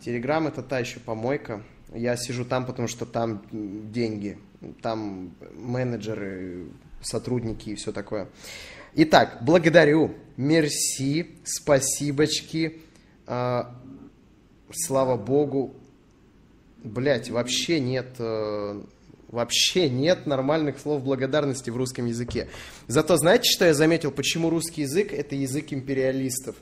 [0.03, 1.63] Телеграм это та еще помойка.
[1.93, 4.37] Я сижу там, потому что там деньги,
[4.81, 6.65] там менеджеры,
[7.01, 8.27] сотрудники и все такое.
[8.95, 12.81] Итак, благодарю, мерси, спасибочки,
[13.27, 13.75] а,
[14.71, 15.75] слава богу,
[16.83, 18.81] Блять, вообще нет, э,
[19.29, 22.49] вообще нет нормальных слов благодарности в русском языке.
[22.87, 24.11] Зато знаете, что я заметил?
[24.11, 26.57] Почему русский язык это язык империалистов?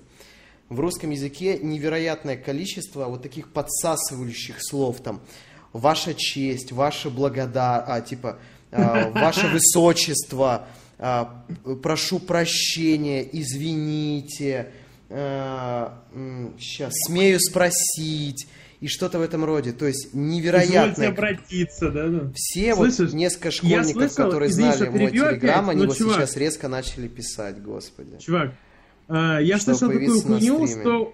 [0.72, 5.22] В русском языке невероятное количество вот таких подсасывающих слов там.
[5.74, 8.40] Ваша честь, ваше благодар, а, типа,
[8.72, 11.44] а, ваше высочество, а,
[11.84, 14.72] прошу прощения, извините,
[15.10, 18.48] сейчас, смею спросить,
[18.80, 19.74] и что-то в этом роде.
[19.74, 21.08] То есть Извольте невероятно.
[21.10, 22.32] обратиться, да, да.
[22.34, 26.38] Все Слышишь, вот несколько школьников, слышал, которые извини, знали мой телеграм, они вот чувак- сейчас
[26.38, 28.20] резко начали писать, господи.
[28.20, 28.71] Чувак, а,
[29.12, 31.14] я Чтобы слышал такую хуйню, что...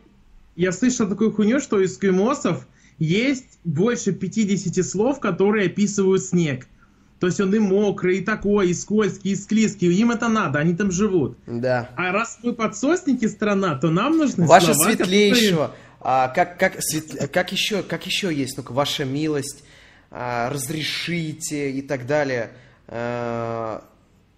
[0.56, 2.68] Я слышал такую хуйню, что у эскимосов
[2.98, 6.68] есть больше 50 слов, которые описывают снег.
[7.20, 9.92] То есть он и мокрый, и такой, и скользкий, и склизкий.
[9.94, 11.38] Им это надо, они там живут.
[11.48, 11.90] Да.
[11.96, 17.30] А раз мы подсосники страна, то нам нужны Ваше слова, светлейшего, а, как, как, свет-
[17.32, 19.64] как, еще, как еще есть, ну-ка, ваша милость,
[20.12, 22.52] а, разрешите и так далее.
[22.88, 23.84] А,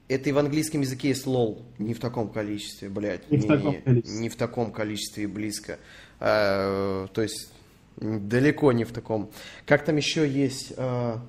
[0.10, 1.64] это и в английском языке есть лол.
[1.78, 3.30] Не в таком количестве, блядь.
[3.32, 4.20] Не в таком количестве.
[4.20, 5.80] Не в таком количестве и близко.
[6.20, 7.51] А, то есть,
[7.97, 9.32] далеко не в таком.
[9.66, 10.74] Как там еще есть...
[10.78, 11.22] а,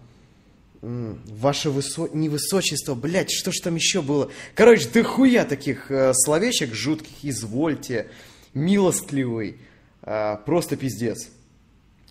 [0.82, 2.08] Ваше высо...
[2.14, 4.30] не высочество, блядь, что ж там еще было?
[4.54, 8.08] Короче, ты хуя таких э, словечек жутких, извольте,
[8.54, 9.58] милостливый,
[10.00, 11.28] э, просто пиздец.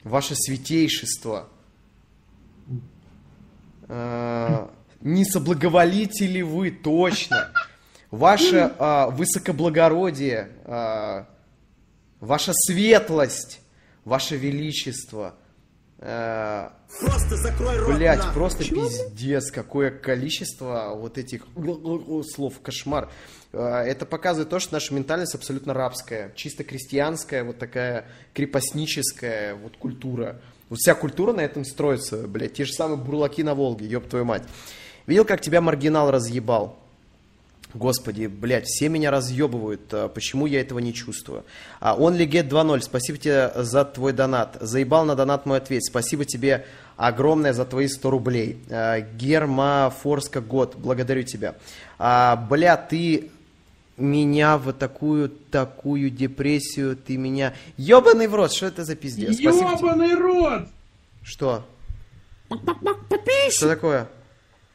[0.03, 1.49] Ваше святейшество.
[3.87, 4.67] Э,
[5.01, 7.51] не соблаговолите ли вы точно?
[8.11, 11.25] Ваше э, высокоблагородие, э,
[12.19, 13.61] ваша светлость,
[14.03, 15.35] ваше величество.
[15.99, 16.69] э,
[17.01, 18.33] Просто закрой рот Блять, нахуй.
[18.33, 21.45] просто пиздец, какое количество вот этих
[22.33, 23.09] слов, кошмар.
[23.53, 29.77] Э, Это показывает то, что наша ментальность абсолютно рабская, чисто крестьянская, вот такая крепостническая вот
[29.77, 30.41] культура.
[30.69, 34.25] Вот вся культура на этом строится, блядь, те же самые бурлаки на Волге, ёб твою
[34.25, 34.43] мать.
[35.09, 36.77] Видел, как тебя маргинал разъебал?
[37.73, 39.91] Господи, блядь, все меня разъебывают.
[39.91, 41.45] а Почему я этого не чувствую?
[41.79, 44.57] А, OnlyGet 2.0, спасибо тебе за твой донат.
[44.61, 45.83] Заебал на донат мой ответ.
[45.83, 48.59] Спасибо тебе огромное за твои 100 рублей.
[48.69, 51.55] А, Герма Форска Год, благодарю тебя.
[51.97, 53.31] А, бля, ты
[53.97, 57.55] меня в такую, такую депрессию, ты меня...
[57.77, 59.39] Ёбаный в рот, что это за пиздец?
[59.39, 60.67] Ёбаный рот!
[61.23, 61.65] Что?
[63.49, 64.07] Что такое?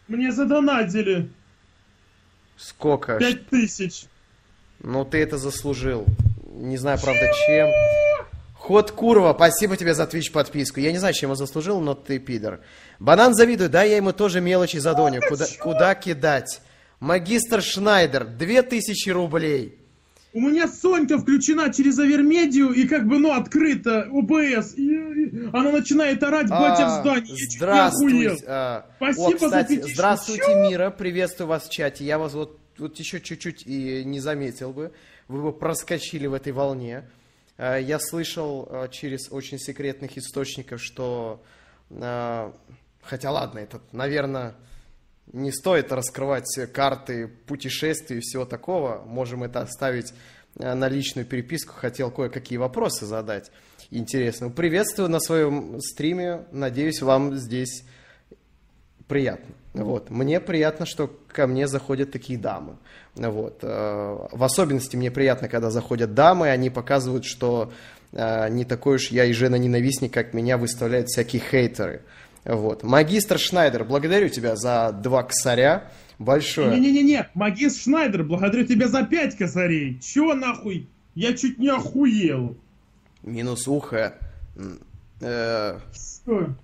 [0.08, 1.30] Мне задонатили
[2.56, 3.18] Сколько?
[3.18, 4.04] пять тысяч.
[4.80, 6.06] Ну, ты это заслужил.
[6.52, 7.70] Не знаю, правда, чем.
[8.54, 10.80] Ход Курова, спасибо тебе за Twitch подписку.
[10.80, 12.60] Я не знаю, чем он заслужил, но ты пидор.
[12.98, 15.20] Банан завидует, да, я ему тоже мелочи задоню.
[15.28, 16.60] Куда, куда кидать?
[17.00, 19.78] Магистр Шнайдер, 2000 рублей.
[20.34, 24.74] У меня Сонька включена через Авермедию и как бы, ну, открыто ОБС.
[24.76, 27.30] И, и она начинает орать, батя А, в здании.
[27.30, 28.44] Не Здравствуйте.
[28.48, 29.90] а, Спасибо О, за кстати, пятичку.
[29.94, 30.90] здравствуйте, Мира.
[30.90, 32.04] Приветствую вас в чате.
[32.04, 34.92] Я вас вот, вот еще чуть-чуть и не заметил бы.
[35.28, 37.04] Вы бы проскочили в этой волне.
[37.56, 41.40] А, Я слышал а, через очень секретных источников, что...
[41.90, 42.52] а,
[43.02, 44.54] Хотя ладно, это, наверное,
[45.34, 49.02] не стоит раскрывать карты путешествий и всего такого.
[49.04, 50.14] Можем это оставить
[50.58, 51.74] э, на личную переписку.
[51.74, 53.50] Хотел кое-какие вопросы задать.
[53.90, 54.48] Интересно.
[54.48, 56.44] Приветствую на своем стриме.
[56.52, 57.84] Надеюсь, вам здесь
[59.08, 59.54] приятно.
[59.74, 60.08] Вот.
[60.08, 62.76] Мне приятно, что ко мне заходят такие дамы.
[63.16, 63.58] Вот.
[63.62, 67.72] э, В особенности мне приятно, когда заходят дамы, они показывают, что
[68.12, 72.02] э, не такой уж я и жена-ненавистник, как меня выставляют всякие хейтеры.
[72.44, 72.82] Вот.
[72.82, 75.90] Магистр Шнайдер, благодарю тебя за два косаря.
[76.18, 76.70] Большое.
[76.70, 79.98] Не-не-не-не, магистр Шнайдер, благодарю тебя за пять косарей.
[80.00, 80.88] Чё нахуй?
[81.14, 82.56] Я чуть не охуел.
[83.22, 84.14] Минус ухо.
[85.20, 86.54] Э, Что?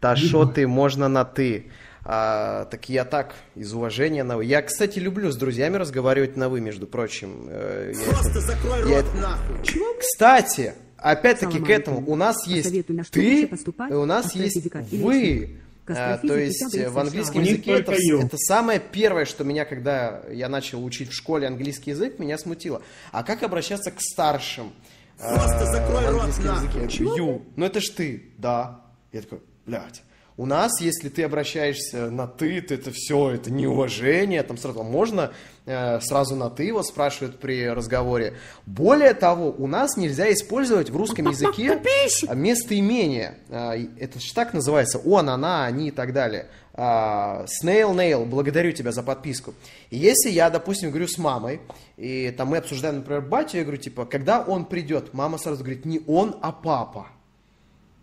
[0.00, 1.70] Та шо ты, можно на ты.
[2.04, 4.44] А, так я так, из уважения на вы.
[4.46, 7.46] Я, кстати, люблю с друзьями разговаривать на вы, между прочим.
[7.48, 9.56] Э, я Просто закрой я рот нахуй.
[10.00, 14.60] Кстати, опять-таки к этому, у нас есть на ты, и у нас есть
[14.92, 15.58] вы.
[15.90, 20.50] А, то есть э, в английском языке это, это самое первое, что меня, когда я
[20.50, 22.82] начал учить в школе английский язык, меня смутило.
[23.10, 24.72] А как обращаться к старшим?
[25.18, 26.82] э, Просто закрой в рот, английском нахуй.
[26.82, 27.04] языке?
[27.16, 27.42] Ю.
[27.56, 28.82] Ну это ж ты, да.
[29.12, 30.02] Я такой, блядь.
[30.38, 35.32] У нас, если ты обращаешься на ты, то это все, это неуважение, там сразу можно
[35.66, 38.34] э, сразу на ты его спрашивают при разговоре.
[38.64, 41.82] Более того, у нас нельзя использовать в русском языке
[42.34, 43.38] местоимение.
[43.50, 46.46] А, Это же так называется, он, она, они и так далее.
[46.72, 49.54] А, Snail Nail, благодарю тебя за подписку.
[49.90, 51.60] И если я, допустим, говорю с мамой,
[51.96, 55.84] и там мы обсуждаем, например, батю, я говорю, типа, когда он придет, мама сразу говорит,
[55.84, 57.08] не он, а папа.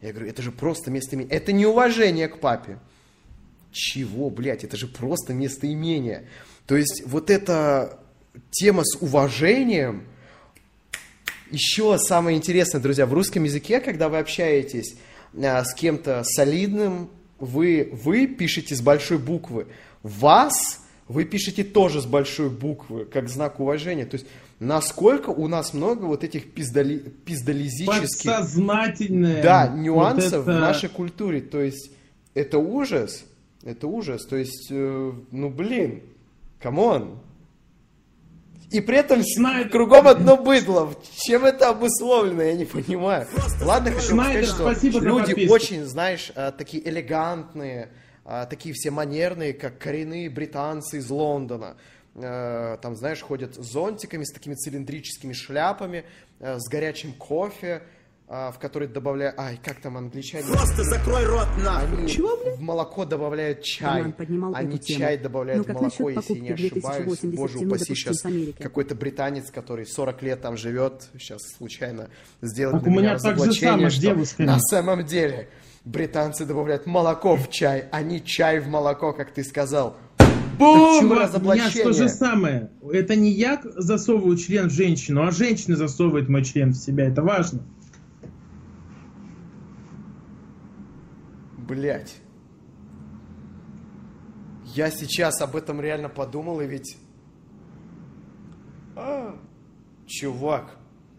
[0.06, 1.36] Я говорю, это же просто местоимение.
[1.36, 2.78] Это не уважение к папе.
[3.72, 6.28] Чего, блядь, это же просто местоимение.
[6.68, 8.00] То есть вот эта
[8.52, 10.04] тема с уважением,
[11.50, 14.96] еще самое интересное, друзья, в русском языке, когда вы общаетесь
[15.36, 19.68] а, с кем-то солидным, вы, вы пишете с большой буквы.
[20.04, 24.06] Вас вы пишете тоже с большой буквы, как знак уважения.
[24.06, 24.28] То есть,
[24.60, 29.44] насколько у нас много вот этих пиздали, пиздализических Подсознательное.
[29.44, 31.42] да, вот нюансов это- в нашей культуре.
[31.42, 31.92] То есть
[32.34, 33.24] это ужас.
[33.64, 34.26] Это ужас.
[34.26, 36.04] То есть, э, ну блин,
[36.62, 37.20] come on.
[38.72, 40.94] И при этом Шнайдер- кругом одно быдло.
[41.18, 43.28] Чем это обусловлено, я не понимаю.
[43.64, 45.54] Ладно, хочу Шнайдер, сказать, что люди подписку.
[45.54, 47.90] очень, знаешь, э, такие элегантные,
[48.26, 51.76] э, такие все манерные, как коренные британцы из Лондона.
[52.16, 56.06] Э, Там, знаешь, ходят с зонтиками, с такими цилиндрическими шляпами,
[56.40, 57.84] э, с горячим кофе,
[58.28, 59.38] э, в который добавляют...
[59.38, 60.46] Ай, как там англичане?
[60.46, 62.00] Просто закрой рот нахуй.
[62.00, 63.98] Они в молоко добавляют чай.
[63.98, 65.00] Роман поднимал Они эту тему.
[65.00, 67.20] чай добавляют Ну, в как молоко, насчет если я не покупки ошибаюсь.
[67.20, 68.24] 2080 Боже упаси, сейчас
[68.60, 72.10] какой-то британец, который 40 лет там живет, сейчас случайно
[72.42, 74.48] сделает Так для у меня меня так же разоблачение, самое с что девушками.
[74.48, 75.50] на самом деле
[75.84, 79.98] британцы добавляют молоко в чай, а не чай в молоко, как ты сказал.
[80.58, 80.80] Бум!
[80.80, 81.84] Так, чувак, у меня разоблачение.
[81.84, 82.72] то же самое.
[82.92, 87.08] Это не я засовываю член в женщину, а женщина засовывает мой член в себя.
[87.08, 87.62] Это важно.
[91.58, 92.16] Блять.
[94.76, 96.98] Я сейчас об этом реально подумал, и ведь...
[98.96, 99.36] А,
[100.06, 100.78] чувак,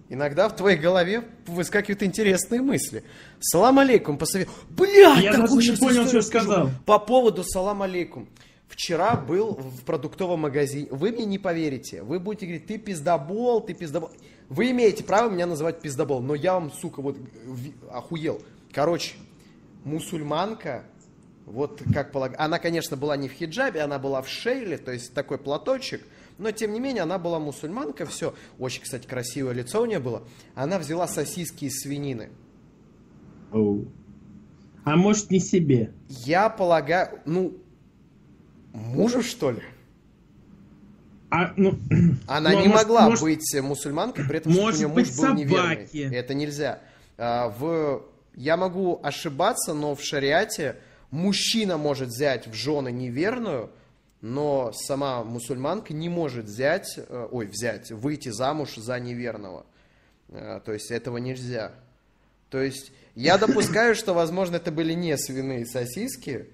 [0.09, 3.03] иногда в твоей голове выскакивают интересные мысли.
[3.41, 4.49] Салам алейкум, посовет...
[4.71, 6.71] Блядь, Я даже не понял, что сказал.
[6.85, 8.29] По поводу салам алейкум.
[8.69, 10.89] Вчера был в продуктовом магазине.
[10.91, 12.03] Вы мне не поверите.
[12.03, 14.11] Вы будете говорить, ты пиздобол, ты пиздобол.
[14.49, 17.17] Вы имеете право меня называть пиздобол, но я вам, сука, вот
[17.91, 18.43] охуел.
[18.73, 19.15] Короче,
[19.85, 20.85] мусульманка,
[21.47, 25.15] вот как полагаю, она, конечно, была не в хиджабе, она была в шейле, то есть
[25.15, 26.03] такой платочек,
[26.39, 28.35] но тем не менее она была мусульманка, все.
[28.59, 30.25] Очень, кстати, красивое лицо у нее было.
[30.55, 32.31] Она взяла сосиски из свинины.
[33.53, 33.87] Оу.
[34.85, 35.93] А может не себе.
[36.09, 37.57] Я полагаю, ну,
[38.77, 39.63] мужу что ли?
[41.31, 41.79] А, ну,
[42.27, 44.89] Она ну, а не может- могла может- быть мусульманкой, при этом, чтобы у может нее
[44.89, 46.15] муж быть, был неверный.
[46.15, 46.81] Это нельзя.
[47.19, 48.03] А, в...
[48.35, 50.77] Я могу ошибаться, но в шариате
[51.11, 53.71] мужчина может взять в жены неверную,
[54.21, 59.65] но сама мусульманка не может взять, э, ой, взять, выйти замуж за неверного.
[60.29, 61.73] Э, То есть этого нельзя.
[62.51, 66.47] То есть я допускаю, что, возможно, это были не свиные сосиски,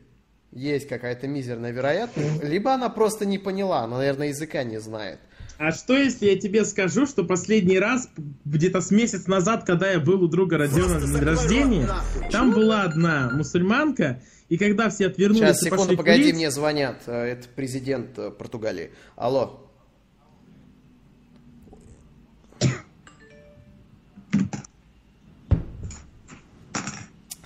[0.53, 5.18] есть какая-то мизерная вероятность, либо она просто не поняла, она, наверное, языка не знает.
[5.59, 8.09] А что, если я тебе скажу, что последний раз,
[8.44, 11.88] где-то с месяц назад, когда я был у друга Родиона на день рождения,
[12.30, 16.96] там была одна мусульманка, и когда все отвернулись Сейчас, секунду, пошли погоди, курить, мне звонят.
[17.07, 18.90] Э, Это президент э, Португалии.
[19.16, 19.66] Алло.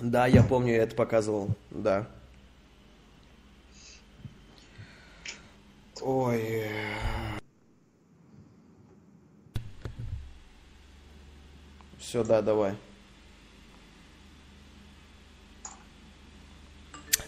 [0.01, 1.49] Да, я помню, я это показывал.
[1.71, 2.07] Да.
[6.01, 6.63] Ой.
[11.99, 12.75] Все, да, давай.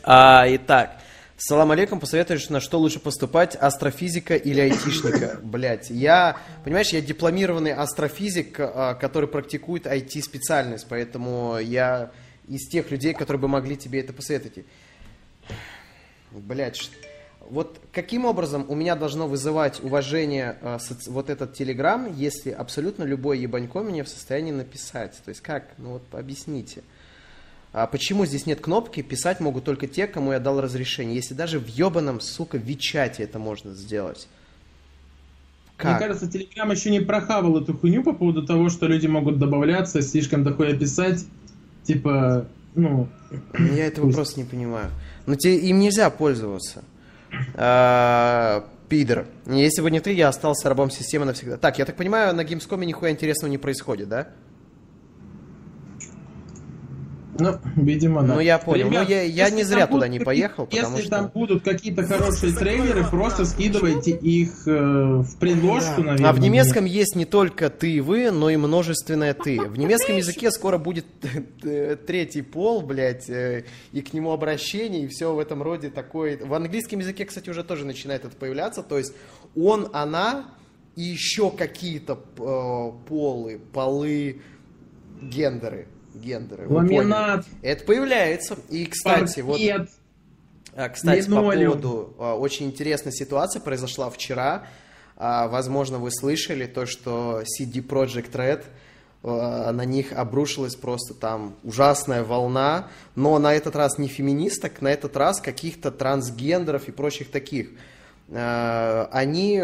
[0.03, 1.01] А, итак,
[1.37, 5.39] салам алейкум, посоветуешь, на что лучше поступать, астрофизика или айтишника?
[5.43, 12.11] Блять, я, понимаешь, я дипломированный астрофизик, а, который практикует IT-специальность, поэтому я
[12.47, 14.65] из тех людей, которые бы могли тебе это посоветовать.
[16.31, 16.89] Блять,
[17.49, 23.39] вот каким образом у меня должно вызывать уважение соци- вот этот телеграм, если абсолютно любой
[23.39, 25.19] ебанько меня в состоянии написать?
[25.23, 25.65] То есть как?
[25.77, 26.83] Ну вот объясните.
[27.71, 31.59] А почему здесь нет кнопки «Писать могут только те, кому я дал разрешение», если даже
[31.59, 34.27] в ебаном, сука, Вичате это можно сделать?
[35.77, 35.91] Как?
[35.99, 40.01] Мне кажется, Телеграм еще не прохавал эту хуйню по поводу того, что люди могут добавляться,
[40.01, 41.25] слишком такое писать.
[41.83, 43.07] Типа, ну...
[43.53, 44.15] Ну, Я этого пусть.
[44.15, 44.89] просто не понимаю.
[45.27, 46.83] Но те, им нельзя пользоваться.
[47.55, 49.27] А, Пидор.
[49.45, 51.57] Если бы не ты, я остался рабом системы навсегда.
[51.57, 54.29] Так, я так понимаю, на Gamescom нихуя интересного не происходит, да?
[57.39, 58.35] Ну, видимо, да.
[58.35, 58.87] Ну, я понял.
[58.87, 62.03] Ну, я- я если не зря туда не поехал, потому Если что- там будут какие-то
[62.03, 64.71] хорошие трейлеры, просто скидывайте их э,
[65.21, 66.29] в предложку, наверное.
[66.29, 69.59] А в немецком есть не только ты и вы, но и множественное ты.
[69.61, 71.05] В немецком языке скоро будет
[71.63, 76.37] э, третий пол, блядь, э, и к нему обращение, и все в этом роде такое.
[76.43, 78.83] В английском языке, кстати, уже тоже начинает это появляться.
[78.83, 79.13] То есть
[79.55, 80.45] он, она
[80.95, 84.41] и еще какие-то э, полы, полы,
[85.21, 85.87] гендеры.
[86.19, 86.67] Гендеры.
[86.67, 87.45] Ламинат.
[87.61, 88.57] Это появляется.
[88.69, 89.57] И, кстати, вот...
[89.59, 89.89] паркет.
[90.75, 91.73] А, Кстати, Линолеум.
[91.73, 94.63] по поводу а, очень интересной ситуации произошла вчера.
[95.17, 98.63] А, Возможно, вы слышали то, что CD Projekt Red
[99.21, 105.17] на них обрушилась просто там ужасная волна, но на этот раз не феминисток, на этот
[105.17, 107.67] раз каких-то трансгендеров и прочих таких.
[108.31, 109.61] Они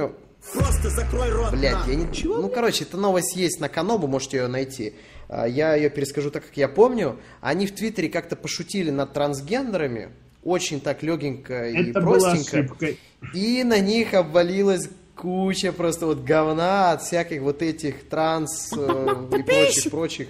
[0.53, 1.93] Просто закрой рот нахуй.
[1.93, 2.35] я ничего.
[2.37, 4.93] Ну, короче, эта новость есть на Канобу, можете ее найти.
[5.29, 7.17] А, Я ее перескажу так, как я помню.
[7.41, 10.09] Они в Твиттере как-то пошутили над трансгендерами.
[10.43, 12.59] Очень так легенько и Это была простенько.
[12.59, 12.99] ошибкой.
[13.33, 19.43] И на них обвалилась куча просто вот говна от всяких вот этих транс э, и
[19.43, 20.27] прочих, прочих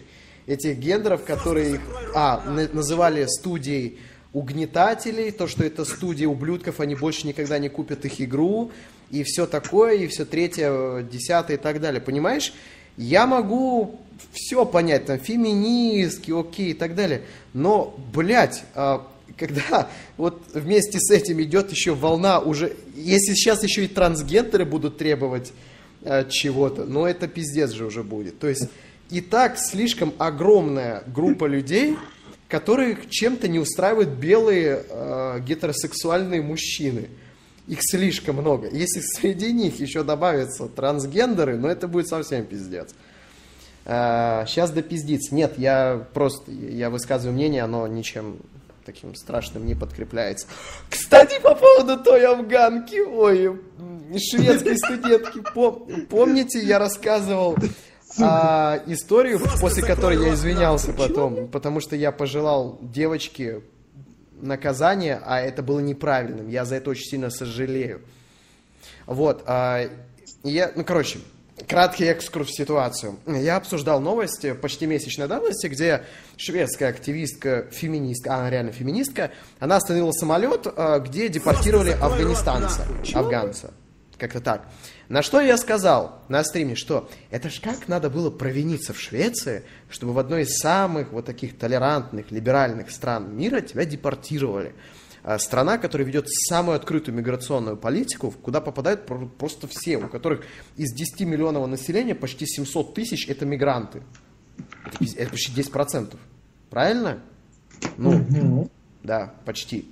[0.47, 1.81] этих гендеров, которые их,
[2.13, 3.97] а, на- называли студией
[4.31, 8.71] угнетателей, то, что это студия ублюдков, они больше никогда не купят их игру,
[9.09, 11.99] и все такое, и все третье, десятое и так далее.
[11.99, 12.53] Понимаешь?
[12.95, 13.99] Я могу
[14.31, 17.21] все понять, там, феминистки, окей, и так далее.
[17.53, 19.07] Но, блядь, а,
[19.37, 24.97] когда вот вместе с этим идет еще волна уже, если сейчас еще и трансгендеры будут
[24.97, 25.53] требовать
[26.01, 28.39] э, чего-то, ну это пиздец же уже будет.
[28.39, 28.69] То есть
[29.09, 31.97] и так слишком огромная группа людей,
[32.47, 37.09] которых чем-то не устраивают белые э, гетеросексуальные мужчины.
[37.67, 38.69] Их слишком много.
[38.69, 42.93] Если среди них еще добавятся трансгендеры, ну это будет совсем пиздец.
[43.85, 45.35] Сейчас допиздится.
[45.35, 48.39] Нет, я просто, я высказываю мнение, оно ничем
[48.85, 50.47] таким страшным не подкрепляется.
[50.89, 53.59] Кстати, по поводу той афганки, ой,
[54.17, 57.55] шведской студентки, пом- помните, я рассказывал
[58.19, 63.61] а, историю, после которой я извинялся потом, потому что я пожелал девочке
[64.39, 66.47] наказания, а это было неправильным.
[66.47, 68.01] Я за это очень сильно сожалею.
[69.07, 69.89] Вот, а,
[70.43, 71.19] я, ну, короче,
[71.67, 73.17] краткий экскурс в ситуацию.
[73.25, 76.03] Я обсуждал новости почти месячной давности, где
[76.37, 83.73] шведская активистка, феминистка, она реально феминистка, она остановила самолет, а, где депортировали афганистанца, афганца.
[84.17, 84.67] Как-то так.
[85.09, 89.63] На что я сказал на стриме, что это ж как надо было провиниться в Швеции,
[89.89, 94.73] чтобы в одной из самых вот таких толерантных, либеральных стран мира тебя депортировали.
[95.27, 100.43] А, Страна, которая ведет самую открытую миграционную политику, куда попадают про- просто все, у которых
[100.77, 104.03] из 10 миллионов населения почти 700 тысяч это мигранты.
[104.85, 106.15] Это, это почти 10%.
[106.69, 107.21] Правильно?
[107.97, 108.69] Ну, Ну,
[109.01, 109.89] да, почти.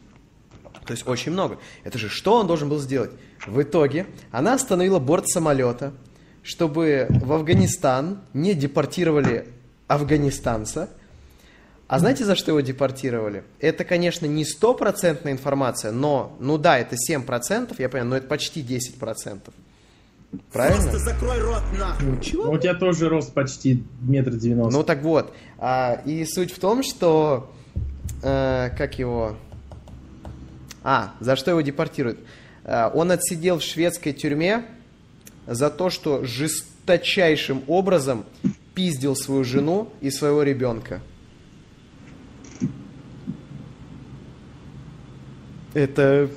[0.86, 1.58] То есть очень много.
[1.84, 3.10] Это же что он должен был сделать?
[3.48, 5.94] В итоге она остановила борт самолета,
[6.44, 9.48] чтобы в Афганистан не депортировали
[9.88, 10.90] афганистанца.
[11.94, 13.44] А знаете, за что его депортировали?
[13.60, 18.64] Это, конечно, не стопроцентная информация, но, ну да, это 7%, я понимаю, но это почти
[18.64, 19.42] 10%.
[20.52, 20.82] Правильно?
[20.82, 22.18] Просто закрой рот нахуй.
[22.34, 24.76] Ну, у тебя тоже рост почти метр девяносто.
[24.76, 27.54] Ну так вот, а, и суть в том, что
[28.24, 29.36] э, как его,
[30.84, 32.18] а за что его депортируют?
[32.64, 34.66] А, он отсидел в шведской тюрьме
[35.46, 38.26] за то, что жесточайшим образом
[38.74, 41.00] пиздил свою жену и своего ребенка.
[45.74, 46.30] Это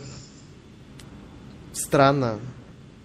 [1.72, 2.38] странно.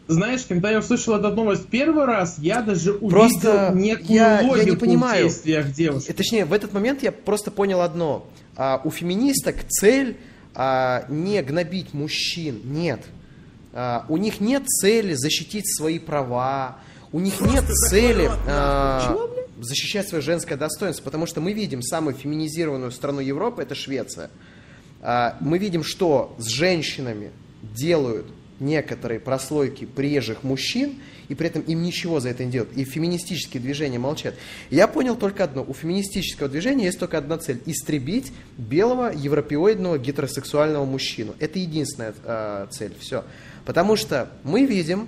[0.08, 4.44] Знаешь, когда я услышал эту новость первый раз, я даже увидел Просто некую я- я
[4.44, 5.26] не логику понимаю.
[5.26, 6.10] в действиях девушки.
[6.10, 8.28] И, Точнее, в этот момент я просто понял одно.
[8.58, 10.18] А, у феминисток цель
[10.54, 13.02] а, не гнобить мужчин, нет.
[13.74, 16.78] А, у них нет цели защитить свои права,
[17.14, 19.16] у них нет цели а,
[19.62, 24.30] защищать свое женское достоинство, потому что мы видим самую феминизированную страну Европы, это Швеция.
[25.02, 27.32] А, мы видим, что с женщинами
[27.62, 28.28] делают
[28.60, 30.96] некоторые прослойки приезжих мужчин,
[31.28, 32.74] и при этом им ничего за это не делают.
[32.78, 34.36] И феминистические движения молчат.
[34.70, 35.64] Я понял только одно.
[35.68, 37.62] У феминистического движения есть только одна цель.
[37.66, 41.34] Истребить белого, европеоидного, гетеросексуального мужчину.
[41.40, 42.94] Это единственная э, цель.
[43.00, 43.24] Все.
[43.66, 45.08] Потому что мы видим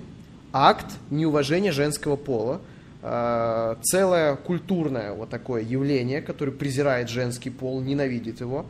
[0.52, 2.60] акт неуважения женского пола,
[3.02, 8.66] э, целое культурное вот такое явление, которое презирает женский пол, ненавидит его,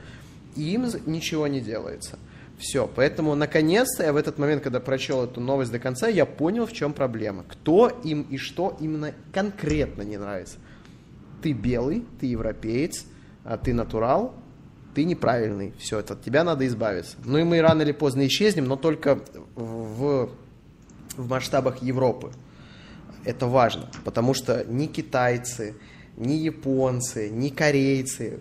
[0.56, 2.18] им ничего не делается.
[2.58, 6.66] Все, поэтому наконец-то я в этот момент, когда прочел эту новость до конца, я понял,
[6.66, 7.44] в чем проблема.
[7.48, 10.58] Кто им и что именно конкретно не нравится.
[11.42, 13.04] Ты белый, ты европеец,
[13.44, 14.34] а ты натурал,
[14.94, 15.74] ты неправильный.
[15.78, 17.16] Все, это от тебя надо избавиться.
[17.24, 19.20] Ну и мы рано или поздно исчезнем, но только
[19.56, 20.30] в,
[21.16, 22.32] в масштабах Европы.
[23.24, 25.74] Это важно, потому что ни китайцы,
[26.16, 28.38] ни японцы, ни корейцы,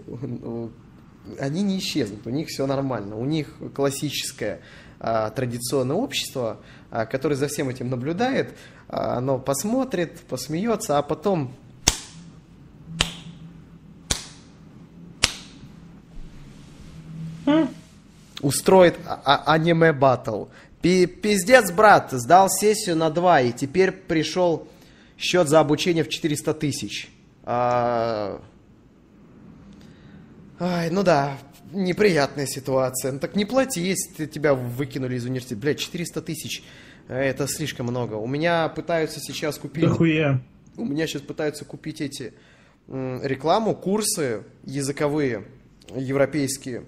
[1.40, 3.16] они не исчезнут, у них все нормально.
[3.16, 4.62] У них классическое
[5.00, 6.60] а, традиционное общество,
[6.92, 8.58] а, которое за всем этим наблюдает,
[8.88, 11.56] а, оно посмотрит, посмеется, а потом
[18.42, 18.96] устроит
[19.26, 20.46] аниме батл.
[20.82, 24.68] Пи- Пиздец, брат, сдал сессию на 2, и теперь пришел
[25.18, 27.10] счет за обучение в 400 тысяч.
[27.44, 28.42] А,
[30.66, 31.38] Ай, ну да,
[31.74, 33.12] неприятная ситуация.
[33.12, 35.60] Ну так не плати, если тебя выкинули из университета.
[35.60, 36.64] Блядь, 400 тысяч.
[37.10, 38.14] э, Это слишком много.
[38.14, 39.84] У меня пытаются сейчас купить...
[39.84, 40.42] Дохуя.
[40.78, 42.34] У меня сейчас пытаются купить эти
[42.88, 45.44] рекламу, курсы языковые,
[45.94, 46.86] европейские, а,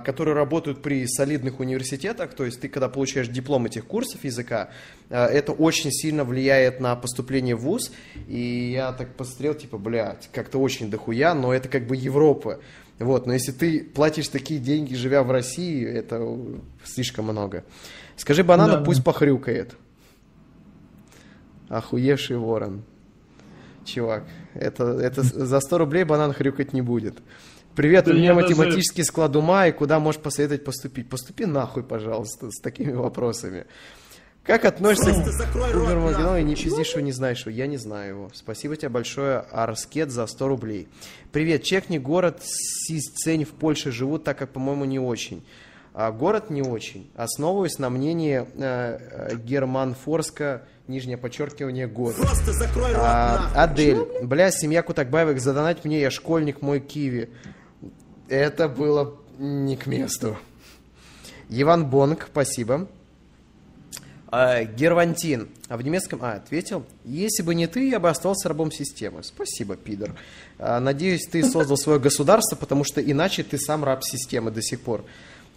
[0.00, 2.34] которые работают при солидных университетах.
[2.34, 4.70] То есть ты, когда получаешь диплом этих курсов языка,
[5.10, 7.92] а, это очень сильно влияет на поступление в ВУЗ.
[8.26, 12.60] И я так посмотрел, типа, блядь, как-то очень дохуя, но это как бы Европа.
[12.98, 16.38] Вот, но если ты платишь такие деньги, живя в России, это
[16.84, 17.64] слишком много.
[18.16, 18.84] Скажи банану, Да, да.
[18.84, 19.74] пусть похрюкает.
[21.68, 22.84] Охуевший ворон.
[23.84, 24.24] Чувак,
[24.54, 27.18] это, это за 100 рублей банан хрюкать не будет.
[27.76, 31.08] Привет, Да у меня я даже- математический склад ума, и куда можешь посоветовать поступить?
[31.08, 33.66] Поступи нахуй, пожалуйста, с такими вопросами.
[34.44, 35.12] Как относишься
[35.50, 36.40] к нахуй.
[36.40, 37.50] и не пиздишь, что не знаешь его?
[37.50, 38.30] Я не знаю его.
[38.34, 40.88] Спасибо тебе большое, Арскет, за 100 рублей.
[41.32, 45.44] Привет, чекни город Сисцень в Польше живут, так как, по-моему, не очень.
[45.94, 47.10] А город не очень.
[47.14, 52.16] Основываюсь на мнении э, э, Герман Форска, нижнее подчеркивание, город.
[52.16, 53.50] Просто закрой рот, А.
[53.54, 57.30] Адель, бля, семья Кутакбаевых, задонать мне, я школьник, мой киви.
[58.28, 60.36] Это было не к месту.
[61.50, 62.88] Иван Бонг, спасибо.
[64.28, 65.48] А, Гервантин.
[65.68, 66.18] А в немецком...
[66.22, 66.84] А, ответил.
[67.04, 69.22] Если бы не ты, я бы остался рабом системы.
[69.22, 70.16] Спасибо, пидор.
[70.58, 74.80] А, надеюсь, ты создал свое государство, потому что иначе ты сам раб системы до сих
[74.80, 75.04] пор.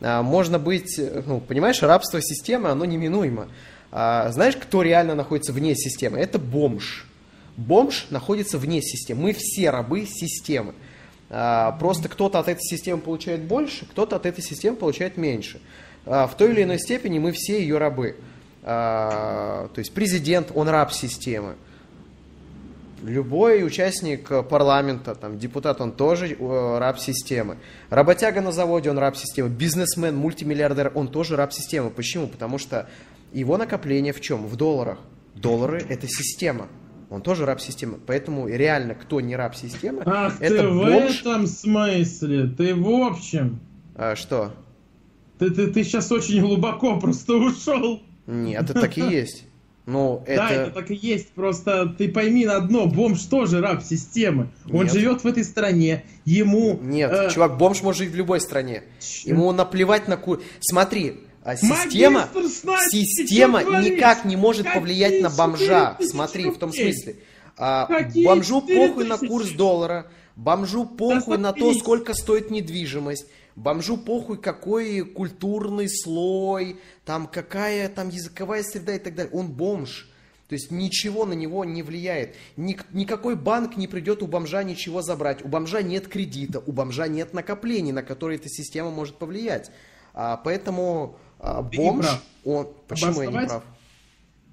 [0.01, 0.99] А, можно быть...
[0.99, 3.47] Ну, понимаешь, рабство системы, оно неминуемо.
[3.91, 6.19] А, знаешь, кто реально находится вне системы?
[6.19, 7.07] Это бомж.
[7.55, 9.23] Бомж находится вне системы.
[9.23, 10.75] Мы все рабы системы.
[11.29, 15.59] А, Просто кто-то от этой системы получает больше, кто-то от этой системы получает меньше.
[16.05, 18.15] А, В той или иной степени мы все ее рабы.
[18.63, 21.55] А, То есть президент, он раб системы.
[23.03, 27.57] Любой участник парламента, там, депутат, он тоже э, раб системы.
[27.91, 29.49] Работяга на заводе, он раб системы.
[29.49, 31.91] Бизнесмен, мультимиллиардер, он тоже раб системы.
[31.91, 32.27] Почему?
[32.27, 32.89] Потому что
[33.33, 34.47] его накопление в чем?
[34.47, 34.97] В долларах.
[35.35, 36.67] Доллары– это система.
[37.09, 37.99] Он тоже раб системы.
[38.05, 41.21] Поэтому реально, кто не раб системы, Ах это ты в бомж.
[41.21, 42.47] этом смысле.
[42.47, 43.59] Ты в общем.
[43.95, 44.53] А, что?
[45.39, 48.01] Ты, ты, ты сейчас очень глубоко просто ушел.
[48.25, 49.45] Нет, это так и есть.
[49.85, 51.29] Ну, Да, это так и есть.
[51.29, 54.49] Просто ты пойми на одно, бомж тоже раб системы.
[54.69, 54.91] Он Нет.
[54.91, 56.03] живет в этой стране.
[56.25, 56.77] Ему...
[56.81, 58.83] Нет, э, чувак, бомж может жить в любой стране.
[58.99, 59.29] Чё?
[59.29, 60.39] Ему наплевать на ку...
[60.59, 62.27] Смотри, а система,
[62.89, 65.95] система никак не может повлиять на бомжа.
[65.99, 67.15] 4000 Смотри, в том смысле.
[67.57, 68.75] а, бомжу 4000?
[68.75, 75.89] похуй на курс доллара, бомжу похуй на то, сколько стоит недвижимость, бомжу похуй какой культурный
[75.89, 79.31] слой, там какая там языковая среда и так далее.
[79.33, 80.09] Он бомж.
[80.49, 82.35] То есть ничего на него не влияет.
[82.55, 85.43] Ник- никакой банк не придет у бомжа ничего забрать.
[85.43, 89.71] У бомжа нет кредита, у бомжа нет накоплений, на которые эта система может повлиять.
[90.13, 92.05] А, поэтому а, бомж,
[92.45, 92.67] он...
[92.87, 93.63] Почему я не прав?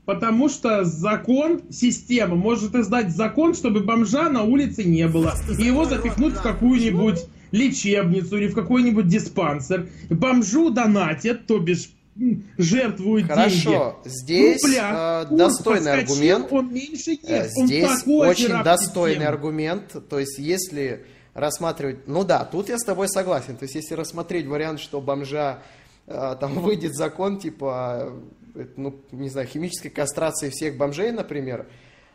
[0.05, 5.35] Потому что закон, система может издать закон, чтобы бомжа на улице не было.
[5.59, 7.20] И его запихнуть в какую-нибудь
[7.53, 9.89] лечебницу или в какой-нибудь диспансер.
[10.11, 11.89] Бомжу донатят, то бишь
[12.20, 13.39] м, жертвуют деньги.
[13.39, 15.22] Хорошо, здесь Рубля.
[15.24, 16.53] э, Курс достойный подскочил, аргумент.
[16.53, 17.57] Он меньше Э, ест.
[17.57, 19.28] Он Здесь такой же очень достойный системы.
[19.30, 20.09] аргумент.
[20.11, 22.07] То есть, если рассматривать...
[22.07, 23.57] Ну да, тут я с тобой согласен.
[23.57, 25.61] То есть, если рассмотреть вариант, что бомжа
[26.07, 28.13] там выйдет закон, типа,
[28.55, 31.67] э, ну, не знаю, химической кастрации всех бомжей, например,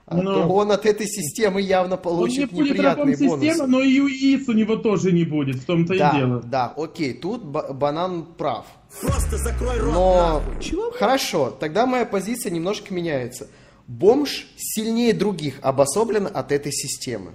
[0.05, 0.33] а, Ну.
[0.33, 3.45] то он от этой системы явно Он не получит будет рабом неприятные бонусы.
[3.49, 5.57] системы, но и яиц у него тоже не будет.
[5.57, 6.41] В том-то и да, дело.
[6.41, 8.65] да, окей, тут ба- банан прав.
[9.01, 10.91] Просто закрой рот, Но нахуй.
[10.97, 13.47] хорошо, тогда моя позиция немножко меняется.
[13.87, 17.31] Бомж сильнее других обособлен от этой системы.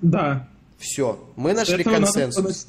[0.00, 0.48] Да.
[0.78, 2.66] Все, мы нашли этого надо консенсус.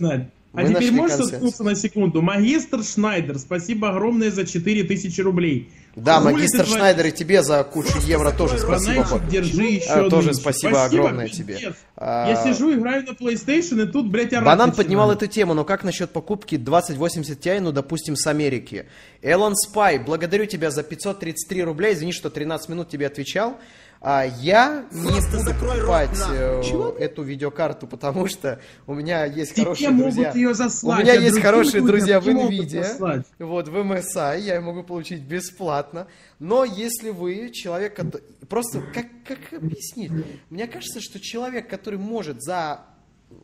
[0.58, 1.60] А Мы теперь можешь консенсус.
[1.60, 2.22] на секунду?
[2.24, 5.70] Магистр Шнайдер, спасибо огромное за 4000 рублей.
[5.96, 6.74] Да, Хули магистр творишь?
[6.74, 8.94] Шнайдер, и тебе за кучу евро тоже спасибо.
[8.96, 9.28] Бананчик, Боб.
[9.30, 10.42] держи еще А, тоже нынче.
[10.42, 11.54] спасибо огромное тебе.
[11.56, 11.76] пиздец.
[11.96, 14.76] А, Я сижу, играю на PlayStation, и тут, блядь, орать Банан начинаю.
[14.76, 18.86] поднимал эту тему, но как насчет покупки 2080 Ti, ну, допустим, с Америки?
[19.22, 23.58] Элон Спай, благодарю тебя за 533 рубля, извини, что 13 минут тебе отвечал.
[24.00, 29.54] А, я не Просто буду рот, покупать э, эту видеокарту, потому что у меня есть
[29.54, 30.32] Тебе хорошие могут друзья.
[30.34, 34.62] ее заслать, у меня а есть хорошие друзья в не NVIDIA, вот в MSI, я
[34.62, 36.08] могу получить бесплатно.
[36.40, 40.12] Но если вы человек, кото- просто как, как объяснить?
[40.50, 42.82] Мне кажется, что человек, который может за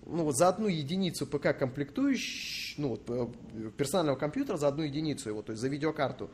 [0.06, 3.28] ну, вот за одну единицу ПК комплектующий, ну, вот, э,
[3.76, 6.30] персонального компьютера за одну единицу его, то есть за видеокарту,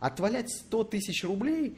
[0.00, 1.76] отвалять 100 тысяч рублей,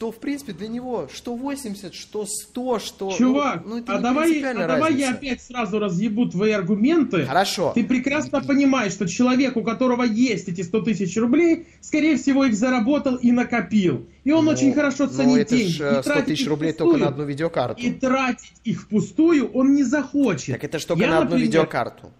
[0.00, 3.12] то, в принципе, для него что 80, что 100, что...
[3.12, 7.26] Чувак, ну, ну, это а давай, а давай я опять сразу разъебу твои аргументы.
[7.26, 7.72] Хорошо.
[7.74, 12.54] Ты прекрасно понимаешь, что человек, у которого есть эти 100 тысяч рублей, скорее всего, их
[12.54, 14.06] заработал и накопил.
[14.24, 15.82] И он Ну, очень хорошо ну, ценит это ж, деньги.
[15.82, 16.92] э, И 100 тратить тысяч рублей впустую.
[16.92, 17.82] только на одну видеокарту.
[17.82, 20.54] И тратить их впустую он не захочет.
[20.54, 22.10] Так это ж только Я, на одну например, видеокарту.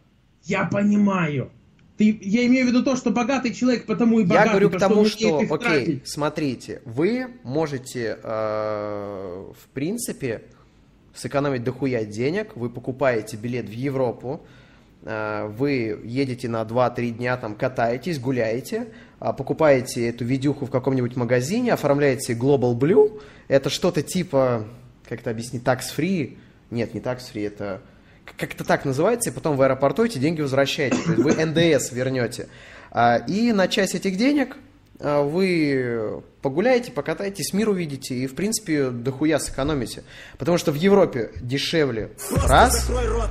[0.44, 1.50] Я понимаю.
[2.00, 4.78] Ты, я имею в виду то, что богатый человек потому и богатый, Я говорю к
[4.78, 6.08] тому, что, их окей, тратить.
[6.08, 10.44] смотрите, вы можете, э, в принципе,
[11.14, 14.40] сэкономить дохуя денег, вы покупаете билет в Европу,
[15.02, 18.88] э, вы едете на 2-3 дня, там, катаетесь, гуляете,
[19.18, 24.64] а, покупаете эту видюху в каком-нибудь магазине, оформляете Global Blue, это что-то типа,
[25.06, 26.38] как это объяснить, tax-free,
[26.70, 27.82] нет, не tax-free, это
[28.36, 32.48] как-то так называется, и потом в аэропорту эти деньги возвращаете, то есть вы НДС вернете.
[32.90, 34.56] А, И на часть этих денег
[34.98, 40.04] а, вы погуляете, покатаетесь, мир увидите и, в принципе, дохуя сэкономите.
[40.38, 43.30] Потому что в Европе дешевле Просто раз, рот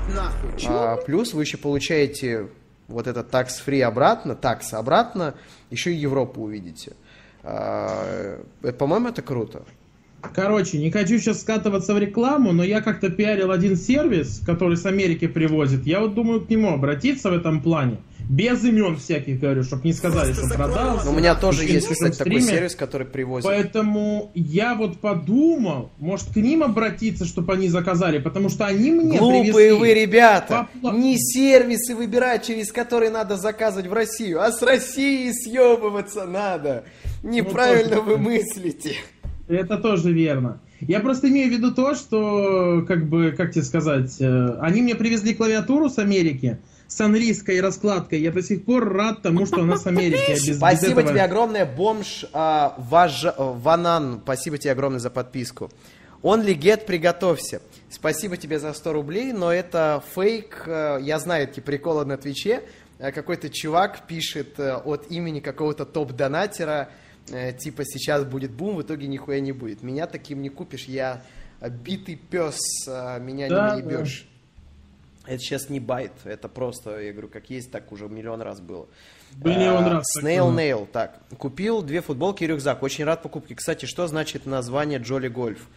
[0.68, 2.48] а, плюс вы еще получаете
[2.88, 5.36] вот этот такс-фри обратно, такс обратно,
[5.70, 6.94] еще и Европу увидите.
[7.44, 9.64] А, это, По-моему, это круто.
[10.34, 14.86] Короче, не хочу сейчас скатываться в рекламу, но я как-то пиарил один сервис, который с
[14.86, 15.86] Америки привозит.
[15.86, 17.98] Я вот думаю к нему обратиться в этом плане.
[18.30, 21.06] Без имен всяких, говорю, чтобы не сказали, что продался.
[21.06, 23.46] Но у меня тоже есть, кстати, такой сервис, который привозит.
[23.50, 29.18] Поэтому я вот подумал, может к ним обратиться, чтобы они заказали, потому что они мне
[29.18, 29.72] Глупые привезли.
[29.80, 30.68] вы, ребята!
[30.84, 36.84] Попла- Не сервисы выбирать, через которые надо заказывать в Россию, а с России съебываться надо.
[37.24, 38.96] Неправильно тоже- вы мыслите.
[39.50, 40.60] Это тоже верно.
[40.80, 44.96] Я просто имею в виду то, что, как бы, как тебе сказать, э, они мне
[44.96, 48.22] привезли клавиатуру с Америки, с английской раскладкой.
[48.22, 50.32] Я до сих пор рад тому, что она с Америки.
[50.32, 54.22] без- Спасибо тебе огромное, бомж а, Важ- Ванан.
[54.24, 55.70] Спасибо тебе огромное за подписку.
[56.22, 57.62] Он Get, приготовься.
[57.90, 60.64] Спасибо тебе за 100 рублей, но это фейк.
[60.68, 62.62] э, Я знаю эти приколы на Твиче.
[63.00, 66.90] Э, Какой-то чувак пишет э, от имени какого-то топ-донатера,
[67.30, 69.84] э, типа сейчас будет бум, в итоге нихуя не будет.
[69.84, 71.22] Меня таким не купишь, я
[71.62, 74.26] э, битый пес, э, меня Да, не наебешь.
[75.26, 78.88] Это сейчас не байт, это просто, я говорю, как есть, так уже миллион раз было.
[79.44, 80.54] Миллион А, раз Snail.
[80.54, 81.20] Nail, так.
[81.38, 82.82] Купил две футболки и рюкзак.
[82.84, 83.56] Очень рад покупке.
[83.56, 85.68] Кстати, что значит название Джоли Гольф?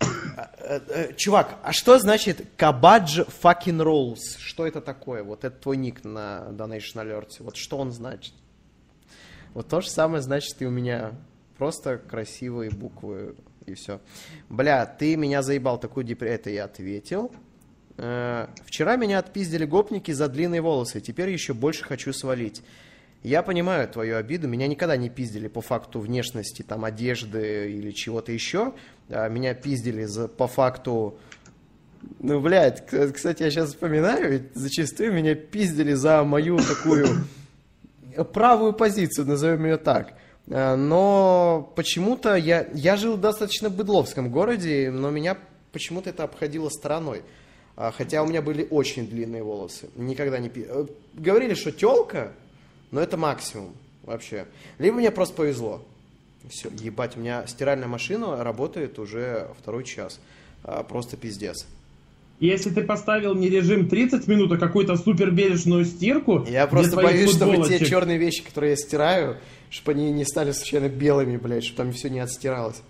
[0.00, 4.38] А, э, э, Чувак, а что значит Кабадж fucking rolls?
[4.38, 5.22] Что это такое?
[5.22, 7.36] Вот это твой ник на Donation Alert.
[7.40, 8.32] Вот что он значит?
[9.54, 11.12] Вот то же самое значит и у меня.
[11.56, 13.34] Просто красивые буквы
[13.66, 14.00] и все.
[14.48, 16.34] Бля, ты меня заебал такую депрессию.
[16.34, 17.32] Это я ответил.
[17.96, 21.00] Э, Вчера меня отпиздили гопники за длинные волосы.
[21.00, 22.62] Теперь еще больше хочу свалить.
[23.24, 24.46] Я понимаю твою обиду.
[24.46, 28.74] Меня никогда не пиздили по факту внешности, там, одежды или чего-то еще.
[29.08, 31.18] А, Меня пиздили за, по факту...
[32.20, 37.08] Ну, блядь, кстати, я сейчас вспоминаю, ведь зачастую меня пиздили за мою такую
[38.32, 40.14] правую позицию, назовем ее так.
[40.46, 45.36] Э, Но почему-то я, я жил в достаточно быдловском городе, но меня
[45.72, 47.22] почему-то это обходило стороной.
[47.76, 49.88] А, Хотя у меня были очень длинные волосы.
[49.96, 50.50] Никогда не...
[50.54, 52.32] э, Говорили, что телка,
[52.90, 54.46] но это максимум вообще.
[54.78, 55.82] Либо мне просто повезло.
[56.48, 60.18] Все, ебать, у меня стиральная машина работает уже второй час.
[60.64, 61.66] А, Просто пиздец.
[62.40, 67.34] Если ты поставил не режим 30 минут, а какую-то супер бережную стирку, Я просто боюсь,
[67.34, 69.38] чтобы те черные вещи, которые я стираю,
[69.70, 72.80] чтобы они не стали случайно белыми, блядь, чтобы там все не отстиралось.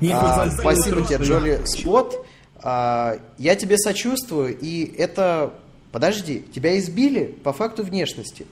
[0.00, 2.24] не А, спасибо тебе, Джоли Спот.
[2.62, 5.54] А, я тебе сочувствую, и это...
[5.90, 8.46] Подожди, тебя избили по факту внешности.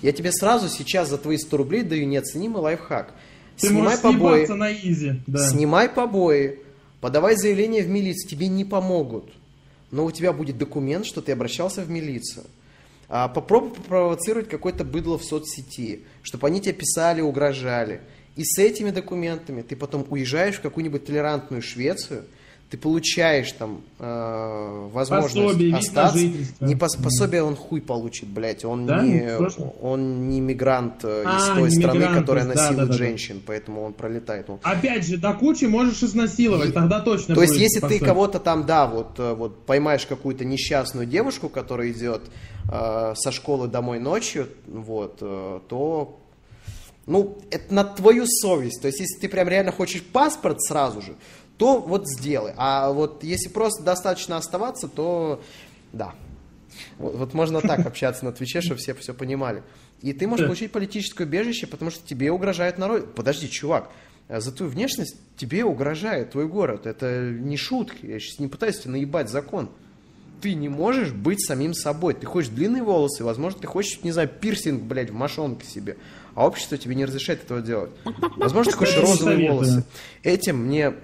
[0.00, 3.12] Я тебе сразу сейчас за твои 100 рублей даю неоценимый лайфхак.
[3.58, 4.46] Ты Снимай побои.
[4.46, 5.20] на изи.
[5.26, 5.48] Да.
[5.48, 6.58] Снимай побои,
[7.00, 9.32] подавай заявление в милицию, тебе не помогут.
[9.90, 12.44] Но у тебя будет документ, что ты обращался в милицию.
[13.08, 18.00] А, попробуй попровоцировать какое-то быдло в соцсети, чтобы они тебе писали, угрожали.
[18.36, 22.24] И с этими документами ты потом уезжаешь в какую-нибудь толерантную Швецию,
[22.74, 26.18] ты получаешь там э, возможность Пособие, остаться.
[26.18, 28.64] Не пос- пособие он хуй получит, блядь.
[28.64, 29.00] Он Да?
[29.00, 29.38] не,
[29.80, 32.98] он не мигрант э, из А, той не страны, мигрант, которая насилует да, да, да.
[32.98, 34.50] женщин, поэтому он пролетает.
[34.50, 38.06] Он Опять же, до кучи можешь изнасиловать, тогда точно то есть, если ты пособие.
[38.08, 42.22] кого-то там, да, вот, э, вот поймаешь какую-то несчастную девушку, которая идет
[42.72, 46.18] э, со школы домой ночью, вот, э, то,
[47.06, 48.80] ну, это на твою совесть.
[48.82, 51.14] То есть, если ты прям реально хочешь паспорт сразу же,
[51.58, 52.52] то вот сделай.
[52.56, 55.42] А вот если просто достаточно оставаться, то
[55.92, 56.14] да.
[56.98, 59.62] Вот, вот можно так общаться на Твиче, чтобы все все понимали.
[60.02, 63.14] И ты можешь получить политическое убежище, потому что тебе угрожает народ.
[63.14, 63.90] Подожди, чувак,
[64.28, 66.86] за твою внешность тебе угрожает твой город.
[66.86, 68.04] Это не шутки.
[68.06, 69.70] Я сейчас не пытаюсь тебе наебать закон.
[70.40, 72.12] Ты не можешь быть самим собой.
[72.12, 75.96] Ты хочешь длинные волосы, возможно, ты хочешь, не знаю, пирсинг, блядь, в мошонке себе.
[76.34, 77.92] А общество тебе не разрешает этого делать.
[78.36, 79.84] Возможно, ты хочешь розовые волосы.
[80.22, 80.94] Этим мне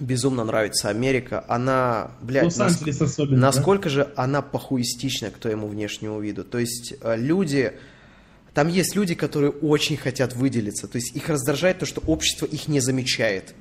[0.00, 1.44] безумно нравится Америка.
[1.48, 3.46] Она, блядь, наск- особенно, да?
[3.46, 6.44] насколько же она похуистична к твоему внешнему виду.
[6.44, 7.72] То есть э, люди...
[8.54, 10.88] Там есть люди, которые очень хотят выделиться.
[10.88, 13.54] То есть их раздражает то, что общество их не замечает.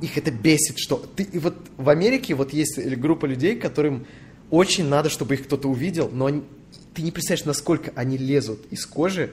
[0.00, 4.06] Их это бесит, что ты и вот в Америке вот есть группа людей, которым
[4.50, 6.42] очень надо, чтобы их кто-то увидел, но они-
[6.94, 9.30] ты не представляешь, насколько они лезут из кожи,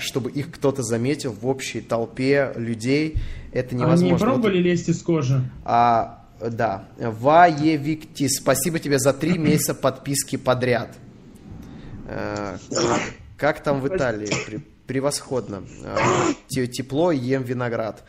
[0.00, 3.16] чтобы их кто-то заметил в общей толпе людей.
[3.52, 4.16] Это Они невозможно.
[4.26, 5.42] Вот пробовали лезть из кожи?
[5.64, 10.96] а, да, Ваевиктис, спасибо тебе за три месяца подписки подряд.
[12.06, 12.56] Э,
[13.36, 14.28] Как там в Италии?
[14.48, 15.62] Пре- Превосходно.
[15.84, 15.96] Э,
[16.48, 18.02] те- Тепло, ем виноград.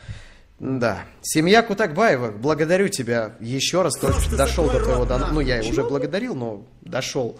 [0.58, 1.04] Да.
[1.22, 3.96] Семья Кутакбаевых, благодарю тебя еще раз.
[3.96, 7.38] Только что дошел до твоего Ну, я уже благодарил, но дошел.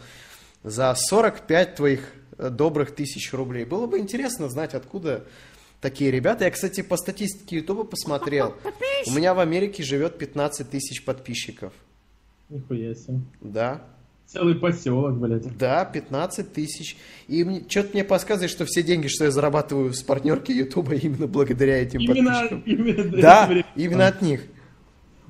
[0.63, 2.01] За 45 твоих
[2.49, 3.65] добрых тысяч рублей.
[3.65, 5.25] Было бы интересно знать, откуда
[5.81, 6.45] такие ребята.
[6.45, 8.55] Я, кстати, по статистике Ютуба посмотрел.
[9.07, 11.73] У меня в Америке живет 15 тысяч подписчиков.
[12.49, 13.21] Нихуя себе.
[13.41, 13.83] Да.
[14.27, 15.57] Целый поселок, блядь.
[15.59, 16.97] Да, 15 тысяч.
[17.27, 21.83] И что-то мне подсказывает, что все деньги, что я зарабатываю с партнерки Ютуба, именно благодаря
[21.83, 22.63] этим Именно, подписчикам.
[22.65, 24.43] именно Да, именно от них.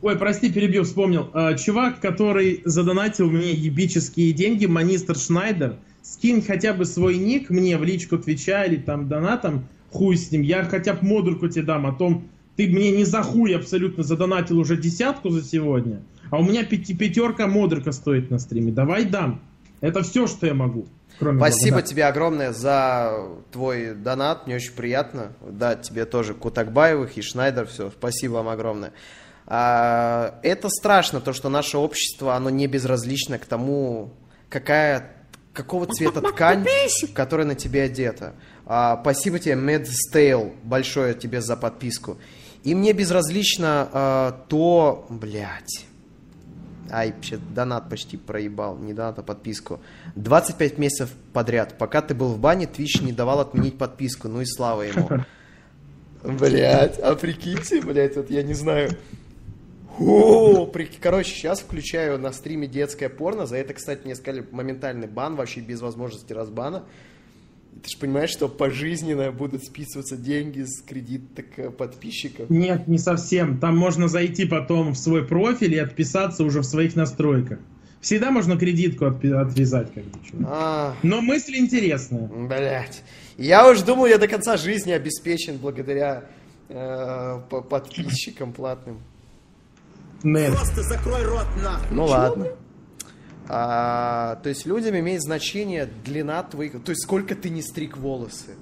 [0.02, 1.30] Ой, прости, перебил, вспомнил.
[1.32, 5.76] А, чувак, который задонатил мне ебические деньги, Манистер Шнайдер,
[6.10, 10.42] скинь хотя бы свой ник мне в личку Твича или там донатом, хуй с ним,
[10.42, 14.58] я хотя бы модульку тебе дам о том, ты мне не за хуй абсолютно задонатил
[14.58, 19.40] уже десятку за сегодня, а у меня пяти, пятерка модулька стоит на стриме, давай дам.
[19.80, 20.86] Это все, что я могу.
[21.18, 21.90] Кроме Спасибо благодарности.
[21.90, 25.32] тебе огромное за твой донат, мне очень приятно.
[25.40, 28.92] Да, тебе тоже Кутакбаевых и Шнайдер, все, спасибо вам огромное.
[29.46, 34.12] А, это страшно, то, что наше общество, оно не безразлично к тому,
[34.48, 35.12] какая,
[35.52, 36.66] какого цвета ткань,
[37.14, 38.34] которая на тебе одета.
[38.66, 42.18] А, спасибо тебе, Медстейл, большое тебе за подписку.
[42.62, 45.86] И мне безразлично а, то, блядь,
[46.92, 49.80] Ай, вообще донат почти проебал, не донат, а подписку.
[50.16, 51.78] 25 месяцев подряд.
[51.78, 55.08] Пока ты был в бане, Twitch не давал отменить подписку, ну и слава ему.
[56.24, 58.90] Блять, а прикиньте, блять, вот я не знаю.
[60.00, 63.46] О, прик- Короче, сейчас включаю на стриме детское порно.
[63.46, 66.84] За это, кстати, мне сказали моментальный бан, вообще без возможности разбана.
[67.82, 72.50] Ты же понимаешь, что пожизненно будут списываться деньги с кредиток подписчиков.
[72.50, 73.58] Нет, не совсем.
[73.58, 77.58] Там можно зайти потом в свой профиль и отписаться уже в своих настройках.
[78.00, 80.18] Всегда можно кредитку отпи- отвязать, как бы.
[80.46, 82.26] А, Но мысль интересная.
[82.28, 83.02] Блять.
[83.36, 86.24] Я уж думал, я до конца жизни обеспечен благодаря
[86.70, 89.00] э, по- подписчикам платным.
[90.22, 90.52] Нет.
[90.52, 91.88] Просто закрой рот нахуй.
[91.90, 92.46] Ну ладно.
[93.48, 96.82] А, то есть людям имеет значение длина твоих...
[96.84, 98.54] То есть сколько ты не стриг волосы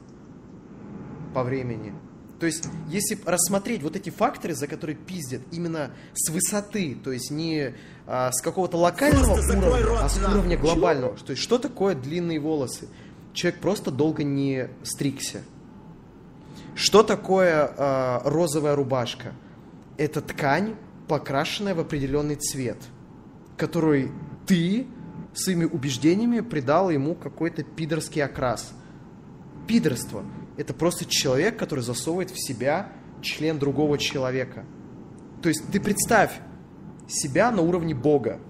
[1.35, 1.93] по времени.
[2.41, 7.31] То есть если рассмотреть вот эти факторы, за которые пиздят именно с высоты, то есть
[7.31, 7.75] не
[8.07, 10.39] а, с какого-то локального Просто уровня, рот, а с нахуй.
[10.39, 11.17] уровня глобального.
[11.17, 12.89] То есть что такое длинные волосы?
[13.35, 15.43] Человек просто долго не стригся.
[16.75, 19.33] Что такое а, розовая рубашка?
[19.97, 20.77] Это ткань,
[21.09, 22.77] покрашенная в определенный цвет,
[23.57, 24.13] который
[24.47, 24.87] ты
[25.35, 28.73] своими убеждениями придал ему какой-то пидорский окрас.
[29.67, 30.25] Пидорство–
[30.57, 34.65] это просто человек, который засовывает в себя член другого человека.
[35.43, 36.33] То есть ты представь
[37.09, 38.41] себя на уровне Бога.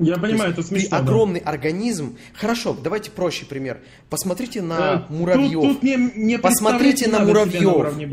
[0.00, 0.84] Я То понимаю, это смешно.
[0.86, 0.98] Ты да.
[0.98, 2.16] огромный организм.
[2.34, 3.82] Хорошо, давайте проще пример.
[4.08, 5.60] Посмотрите Э, на тут- муравьев.
[5.62, 7.76] Тут, не, не Посмотрите на муравьев.
[7.76, 8.06] уровне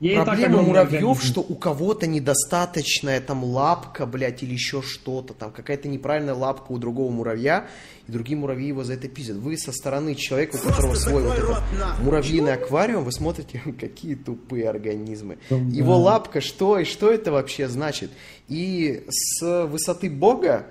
[0.00, 1.20] так Проблема муравьев, организм.
[1.20, 6.78] что у кого-то недостаточная там лапка, блядь, или еще что-то, там какая-то неправильная лапка у
[6.78, 7.66] другого муравья,
[8.08, 9.36] и другие муравьи его за это пиздят.
[9.36, 12.04] Вы со стороны человека, у которого свой вот этот нахуй.
[12.04, 15.36] муравьиный аквариум, вы смотрите, какие тупые организмы.
[15.50, 15.56] Да.
[15.56, 18.10] Его лапка, что и что это вообще значит?
[18.48, 20.64] И с высоты бога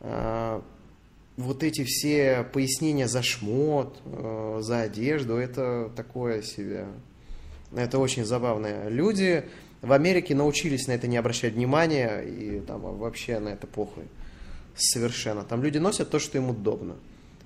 [0.00, 0.62] а,
[1.36, 6.86] вот эти все пояснения за шмот, э, за одежду, это такое себе.
[7.76, 8.88] Это очень забавно.
[8.88, 9.44] Люди
[9.82, 14.04] в Америке научились на это не обращать внимания и там вообще на это похуй.
[14.74, 15.44] Совершенно.
[15.44, 16.96] Там люди носят то, что им удобно.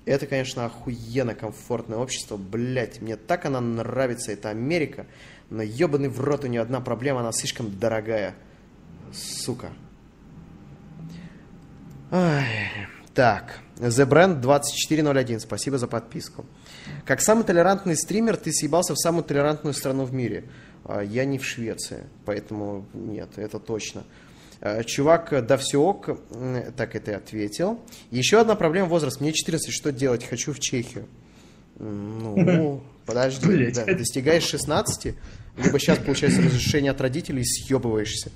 [0.05, 2.37] Это, конечно, охуенно комфортное общество.
[2.37, 5.05] Блять, мне так она нравится, это Америка.
[5.49, 8.33] Но ебаный в рот у нее одна проблема, она слишком дорогая.
[9.13, 9.69] Сука.
[12.09, 12.69] Ай,
[13.13, 16.45] так, The Brand 2401, спасибо за подписку.
[17.05, 20.45] Как самый толерантный стример, ты съебался в самую толерантную страну в мире.
[20.85, 24.03] А, Я не в Швеции, поэтому нет, это точно.
[24.61, 27.79] А, Чувак, э, да все ок, м, так это и ответил.
[28.11, 29.19] Еще одна проблема возраст.
[29.21, 30.23] Мне 14, что делать?
[30.25, 31.07] Хочу в Чехию.
[31.79, 35.15] Ну, подожди, да, достигаешь 16,
[35.57, 38.31] либо сейчас получается разрешение от родителей и съебываешься.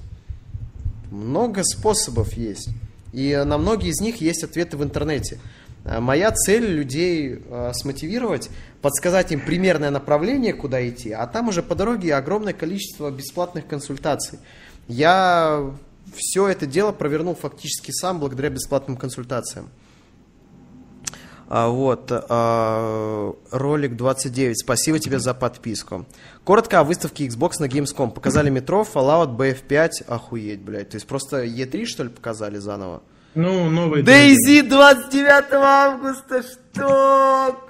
[1.12, 2.70] Много способов есть.
[3.14, 5.40] И на многие из них есть ответы в интернете.
[5.86, 8.50] Э, Моя цель людей э, смотивировать,
[8.82, 14.40] подсказать им примерное направление, куда идти, а там уже по дороге огромное количество бесплатных консультаций.
[14.88, 15.72] Я
[16.14, 19.70] все это дело провернул фактически сам благодаря бесплатным консультациям.
[21.48, 24.60] А, вот, а, ролик 29.
[24.60, 26.06] Спасибо тебе за подписку.
[26.44, 28.12] Коротко о выставке Xbox на Gamescom.
[28.12, 30.06] Показали метро, Fallout, BF5.
[30.08, 30.90] Охуеть, блядь.
[30.90, 33.04] То есть просто E3, что ли, показали заново?
[33.36, 34.02] Ну, новый...
[34.02, 36.42] Дейзи 29 августа.
[36.44, 37.68] Что?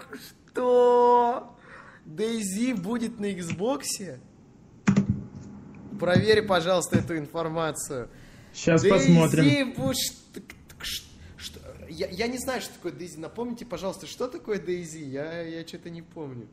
[0.52, 1.58] Что?
[2.06, 3.84] Дейзи будет на Xbox?
[6.00, 8.10] Проверь, пожалуйста, эту информацию.
[8.54, 9.44] Сейчас посмотрим.
[10.78, 11.04] К- ш-
[11.38, 11.60] что-
[11.90, 13.18] Я, я не знаю, что такое Дейзи.
[13.18, 15.00] Напомните, пожалуйста, что такое Дейзи?
[15.00, 16.48] Я, я что-то не помню.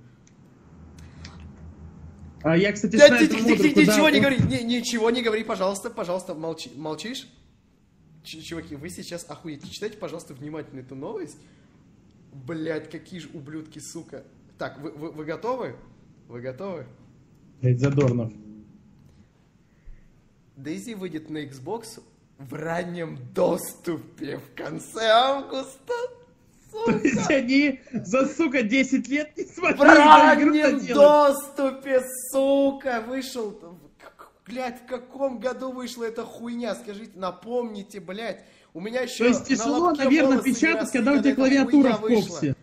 [2.43, 3.29] А я, кстати, знаю
[3.93, 7.29] Ничего не говори, ни- ничего не говори, пожалуйста, пожалуйста, молчи, молчишь?
[8.23, 9.69] Чуваки, вы сейчас охуете.
[9.69, 11.39] Читайте, пожалуйста, внимательно эту новость.
[12.33, 14.25] Блять, какие же ублюдки, сука.
[14.59, 15.77] Так, вы, вы, вы готовы?
[16.29, 16.87] Вы готовы?
[17.61, 18.33] Блядь, Задорнов.
[20.57, 22.03] Дейзи выйдет на Xbox
[22.39, 25.95] в раннем доступе в конце августа.
[26.73, 33.72] То есть они за, сука, 10 лет не В эту игру раннем доступе, сука, вышел.
[34.53, 36.75] Блять, в каком году вышла эта хуйня?
[36.75, 38.45] Скажите, напомните, блять.
[38.75, 42.01] У меня еще То есть на тяжело, лобке наверное, печатать, когда у тебя клавиатура в
[42.03, 42.55] коксе.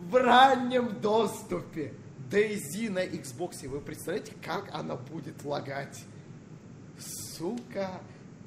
[0.00, 1.94] В раннем доступе.
[2.30, 3.68] Дейзи на Xbox.
[3.68, 6.02] Вы представляете, как она будет лагать?
[6.98, 8.00] Сука.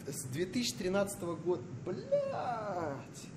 [0.05, 1.63] С 2013 года.
[1.85, 3.29] Блять.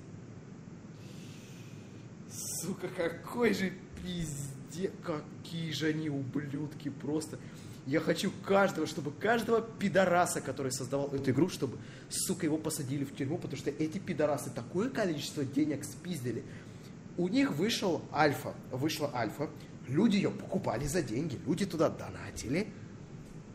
[2.61, 3.71] Сука, какой же
[4.03, 4.91] пиздец.
[5.03, 7.39] Какие же они ублюдки просто.
[7.89, 13.15] Я хочу каждого, чтобы каждого пидораса, который создавал эту игру, чтобы, сука, его посадили в
[13.15, 16.43] тюрьму, потому что эти пидорасы такое количество денег спиздили.
[17.17, 19.49] У них вышел альфа, вышла альфа,
[19.87, 22.67] люди ее покупали за деньги, люди туда донатили,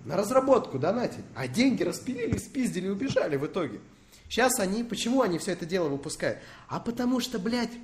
[0.05, 3.79] на разработку донатили, а деньги распилили, спиздили и убежали в итоге.
[4.29, 6.41] Сейчас они, почему они все это дело выпускают?
[6.67, 7.79] А потому что, блядь,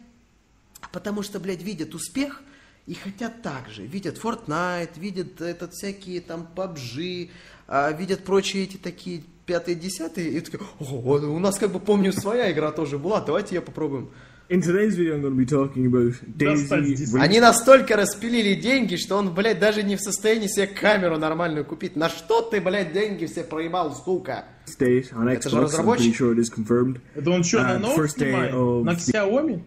[0.90, 2.42] потому что, блядь, видят успех
[2.90, 3.82] и хотят так же.
[3.86, 7.30] Видят Fortnite, видят этот всякие там PUBG,
[7.68, 12.12] а, видят прочие эти такие пятые, десятые, и такие, «Ого, у нас как бы, помню,
[12.12, 14.10] своя игра тоже была, давайте ее попробуем.
[14.48, 17.16] In today's video, I'm going to be talking about Daisy.
[17.20, 21.94] Они настолько распилили деньги, что он, блядь, даже не в состоянии себе камеру нормальную купить.
[21.94, 24.46] На что ты, блядь, деньги все проебал, сука?
[24.66, 25.62] State on Это же Xbox.
[25.62, 26.20] Разработчик?
[26.20, 27.00] sure it is confirmed.
[27.14, 28.52] Это он что, Uh, на day снимает?
[28.52, 29.62] На the- Xiaomi?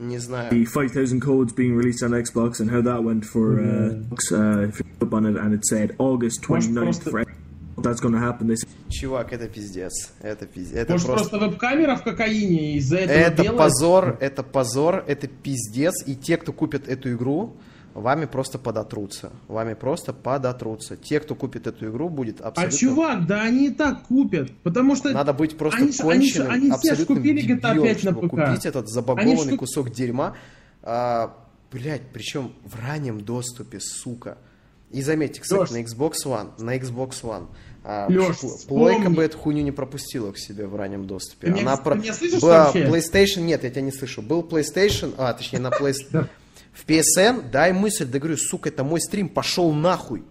[0.00, 0.50] Не знаю.
[0.50, 4.02] The 5,000 codes being released on Xbox and how that went for uh,
[4.32, 7.24] uh, if you up on it and it said August Может, 29th просто- for
[7.82, 8.48] that's to happen.
[8.48, 8.56] They
[8.88, 10.12] Чувак, это пиздец.
[10.20, 10.76] Это пиздец.
[10.76, 11.28] Это Может, просто...
[11.30, 13.58] просто веб-камера в кокаине и из-за этого Это делает?
[13.58, 15.94] позор, это позор, это пиздец.
[16.06, 17.56] И те, кто купит эту игру,
[17.94, 19.30] вами просто подотрутся.
[19.48, 20.96] Вами просто подотрутся.
[20.96, 22.78] Те, кто купит эту игру, будет А абсолютно...
[22.78, 25.10] чувак, да они и так купят, потому что...
[25.10, 28.28] Надо быть просто они ж- они они абсолютным купили GTA дебилом, 5 на ПК.
[28.28, 30.36] купить этот Они забагованный куп- кусок дерьма.
[30.82, 31.36] А,
[31.72, 34.38] блять, причем в раннем доступе, сука.
[34.90, 35.70] И заметьте, кстати, Лёш.
[35.70, 37.46] на Xbox One, на Xbox One
[37.84, 41.46] А, Пл- Плойка бы эту хуйню не пропустила к себе в раннем доступе.
[41.46, 42.84] Ты меня- ты про- меня слышишь была вообще?
[42.84, 44.20] PlayStation, нет, я тебя не слышу.
[44.20, 46.26] Был PlayStation, а, точнее, на PlayStation.
[46.72, 50.24] В PSN, дай мысль, да говорю, сука, это мой стрим, пошел нахуй.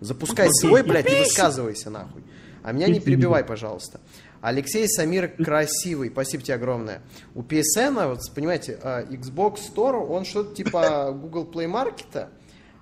[0.00, 2.22] Запускай свой, блядь, и высказывайся нахуй.
[2.62, 4.00] А меня не перебивай, пожалуйста.
[4.40, 7.02] Алексей Самир красивый, спасибо тебе огромное.
[7.34, 12.28] У PSN, вот, понимаете, а, Xbox Store, он что-то типа Google Play Market,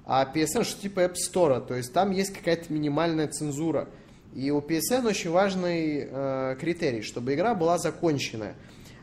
[0.06, 3.88] а PSN что-то типа App Store, то есть там есть какая-то минимальная цензура.
[4.34, 8.54] И у PSN очень важный э, критерий, чтобы игра была законченная.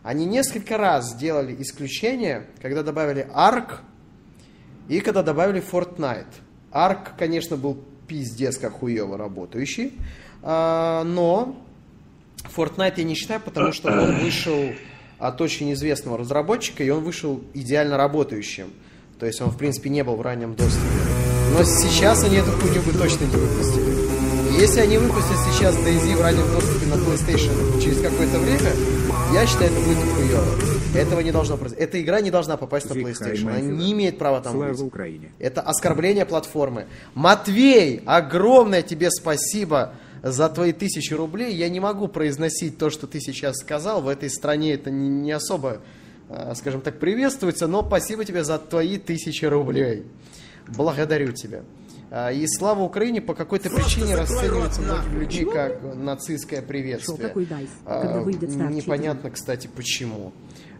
[0.06, 3.80] Они несколько раз сделали исключение, когда добавили Ark
[4.88, 6.28] и когда добавили Fortnite.
[6.72, 9.94] Ark, конечно, был пиздец как хуево работающий,
[10.44, 11.60] а, но
[12.56, 14.74] Fortnite я не считаю, потому что он вышел
[15.18, 18.68] от очень известного разработчика, и он вышел идеально работающим.
[19.20, 20.86] То есть он, в принципе, не был в раннем доступе.
[21.58, 24.62] Но сейчас они эту хуйню бы точно не выпустили.
[24.62, 28.70] Если они выпустят сейчас DayZ в раннем доступе на PlayStation через какое-то время,
[29.36, 30.98] я считаю, это будет хуево.
[30.98, 31.84] Этого не должно произойти.
[31.84, 33.50] Эта игра не должна попасть на PlayStation.
[33.50, 34.80] Она не имеет права там Слава быть.
[34.80, 35.34] Украине.
[35.40, 36.88] Это оскорбление платформы.
[37.16, 41.54] Матвей, огромное тебе спасибо за твои тысячи рублей.
[41.54, 44.02] Я не могу произносить то, что ты сейчас сказал.
[44.02, 45.82] В этой стране это не, не особо,
[46.30, 47.68] э, скажем так, приветствуется.
[47.68, 50.06] Но спасибо тебе за твои тысячи рублей.
[50.66, 51.64] Благодарю тебя.
[52.12, 57.18] А, И слава Украине по какой-то причине расценивается многими людьми как нацистское приветствие.
[57.18, 57.70] Шо, какой дайс?
[57.86, 60.34] А, Когда выйдет Star Непонятно, кстати, почему.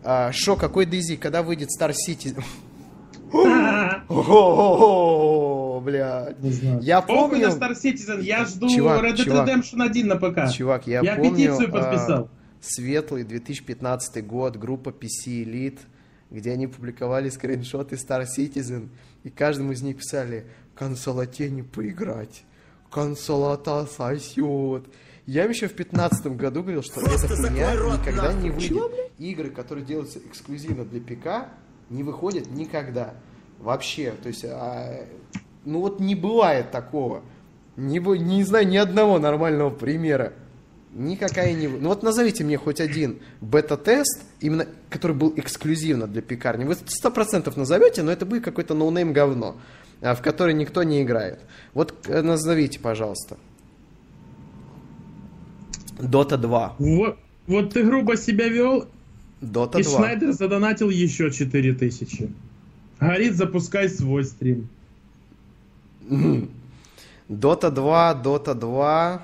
[0.04, 1.18] А, Шо, какой DayZ?
[1.18, 2.36] Когда выйдет Star City?
[6.42, 6.80] Знаю.
[6.82, 8.22] Я помню, Star Citizen?
[8.22, 9.46] Я жду Чувак, Red Dead.
[9.46, 10.52] Redemption 1 на ПК.
[10.54, 12.30] чувак, я, Я помню, петицию подписал.
[12.62, 15.80] светлый 2015 год, группа PC Elite,
[16.32, 18.90] где они публиковали скриншоты Star Citizen,
[19.24, 20.46] и каждому из них писали
[20.76, 22.44] «Консолоте не поиграть,
[22.92, 24.86] консолота сосет».
[25.26, 28.92] Я еще в 15 году говорил, что эта хуйня никогда не выйдет.
[29.18, 31.50] Игры, которые делаются эксклюзивно для ПК,
[31.90, 33.16] не выходят никогда.
[33.60, 34.14] Вообще.
[34.22, 35.08] То есть, а,
[35.64, 37.24] ну вот не бывает такого.
[37.76, 40.34] Не, не знаю ни одного нормального примера.
[40.94, 41.68] Никакая не...
[41.68, 46.64] Ну вот назовите мне хоть один бета-тест, именно который был эксклюзивно для пекарни.
[46.64, 49.58] Вы сто процентов назовете, но это будет какой-то no-name говно,
[50.14, 51.40] в который никто не играет.
[51.74, 53.38] Вот э, назовите, пожалуйста.
[56.00, 56.76] Dota 2.
[56.78, 57.18] Вот,
[57.48, 58.88] вот ты грубо себя вел,
[59.42, 59.98] Dota и 2.
[59.98, 62.30] Шнайдер задонатил еще 4000.
[63.00, 64.68] Говорит, запускай свой стрим.
[67.28, 69.24] Дота 2, Дота 2.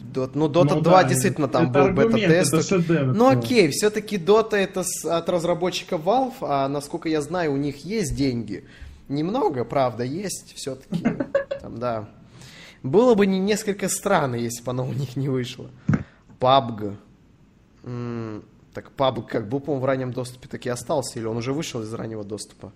[0.00, 2.54] Дот- ну, Дота Ну 2 да, действительно там это был аргумент, бета-тест.
[2.54, 7.52] это шедевр, Ну окей, все-таки Дота это с- от разработчика Valve, а насколько я знаю,
[7.52, 8.64] у них есть деньги.
[9.08, 11.02] Немного, правда, есть все-таки.
[11.60, 12.08] Там, да.
[12.82, 15.68] Было бы не несколько странно, если бы оно у них не вышло.
[16.40, 16.96] PUBG.
[17.84, 21.52] М, Так PUBG как был, по-моему, в раннем доступе, так и остался, или он уже
[21.52, 22.72] вышел из раннего доступа?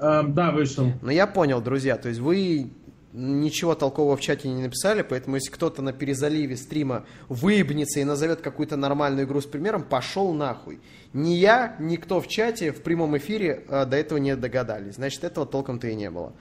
[0.00, 0.92] Эм, да, вышел.
[1.02, 2.70] Но я понял, друзья, то есть вы
[3.12, 8.40] ничего толкового в чате не написали, поэтому если кто-то на перезаливе стрима выебнется и назовет
[8.40, 10.80] какую-то нормальную игру с примером, пошел нахуй.
[11.12, 14.96] Ни я, никто в чате в прямом эфире э, до этого не догадались.
[14.96, 16.32] Значит, этого толком-то и не было.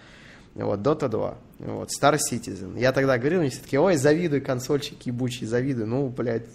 [0.55, 2.79] Вот, Dota 2, вот, Star Citizen.
[2.79, 5.87] Я тогда говорил, они все таки ой, завидую, консольчик ебучий, завидую.
[5.87, 6.49] Ну, блядь,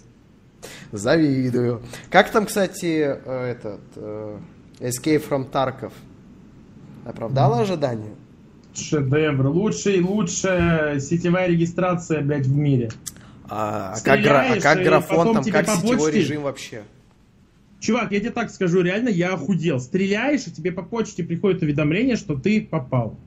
[0.91, 1.81] завидую.
[2.11, 4.37] Как там, кстати, э, этот, э,
[4.79, 5.93] Escape from Tarkov?
[7.05, 8.13] Оправдала ожидания?
[8.75, 9.47] Шедевр.
[9.47, 12.89] Лучший, лучшая сетевая регистрация, блядь, в мире.
[13.49, 16.83] А, а как, а Стреляешь, как и графон там, как сетевой почте- режим вообще?
[17.79, 19.79] Чувак, я тебе так скажу, реально я охудел.
[19.79, 23.17] Стреляешь, и тебе по почте приходит уведомление, что ты попал.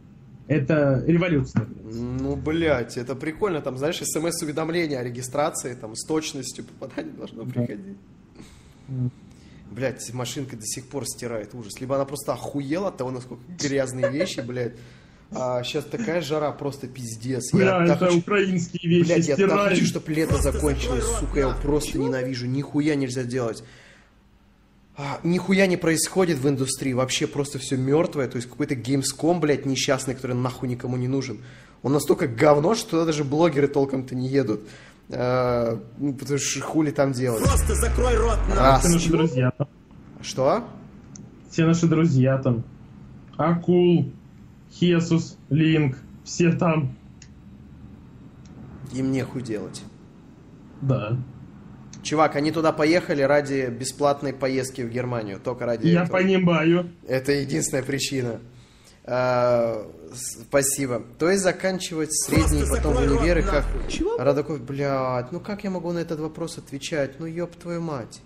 [0.48, 1.66] Это революция.
[1.84, 7.96] Ну, блядь, это прикольно, там, знаешь, смс-уведомление о регистрации, там, с точностью попадания должно приходить.
[9.70, 11.80] Блядь, машинка до сих пор стирает, ужас.
[11.80, 14.74] Либо она просто охуела от того, насколько грязные вещи, блядь.
[15.32, 17.52] А сейчас такая жара, просто пиздец.
[17.52, 21.48] Бля, так это хочу- украинские вещи Блядь, я так хочу, чтобы лето закончилось, сука, я
[21.48, 22.46] его просто ненавижу.
[22.46, 23.64] Нихуя нельзя делать.
[24.96, 28.28] А, нихуя не происходит в индустрии, вообще просто все мертвое.
[28.28, 31.40] То есть какой-то геймском, блядь, несчастный, который нахуй никому не нужен.
[31.82, 34.62] Он настолько говно, что туда даже блогеры толком-то не едут.
[35.10, 37.42] А, ну, потому что хули там делать.
[37.42, 38.54] Просто закрой рот на.
[38.54, 38.84] Раз.
[38.84, 39.68] Все наши друзья там.
[40.22, 40.64] Что?
[41.50, 42.64] Все наши друзья там.
[43.36, 44.10] Акул,
[44.78, 46.96] Хесус, Линк, все там.
[48.92, 49.82] Им нехуй делать.
[50.82, 51.16] Да.
[52.02, 55.40] Чувак, они туда поехали ради бесплатной поездки в Германию.
[55.40, 56.18] Только ради Я этого.
[56.18, 56.90] понимаю.
[57.08, 58.40] Это единственная причина.
[59.04, 61.02] А, спасибо.
[61.18, 63.64] То есть заканчивать средний, Просто потом в закрой рот, универ и как...
[63.88, 64.16] Чего?
[64.18, 67.18] Родаков, блядь, ну как я могу на этот вопрос отвечать?
[67.18, 68.20] Ну ёб твою мать.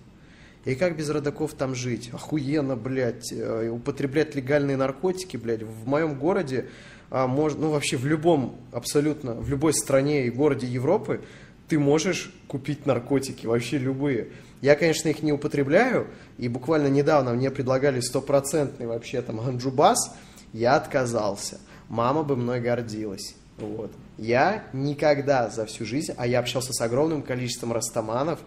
[0.65, 2.11] И как без родаков там жить?
[2.13, 6.67] Охуенно, блядь, э, употреблять легальные наркотики, блядь, в моем городе,
[7.11, 11.23] а, мож- ну вообще в любом, абсолютно, в любой стране и городе Европы
[11.67, 14.29] ты можешь купить наркотики, вообще любые.
[14.61, 20.15] Я, конечно, их не употребляю, и буквально недавно мне предлагали стопроцентный вообще там ганджубас,
[20.53, 21.59] я отказался.
[21.89, 23.35] Мама бы мной гордилась.
[23.59, 23.93] Вот.
[24.19, 28.41] Я никогда за всю жизнь, а я общался с огромным количеством растаманов,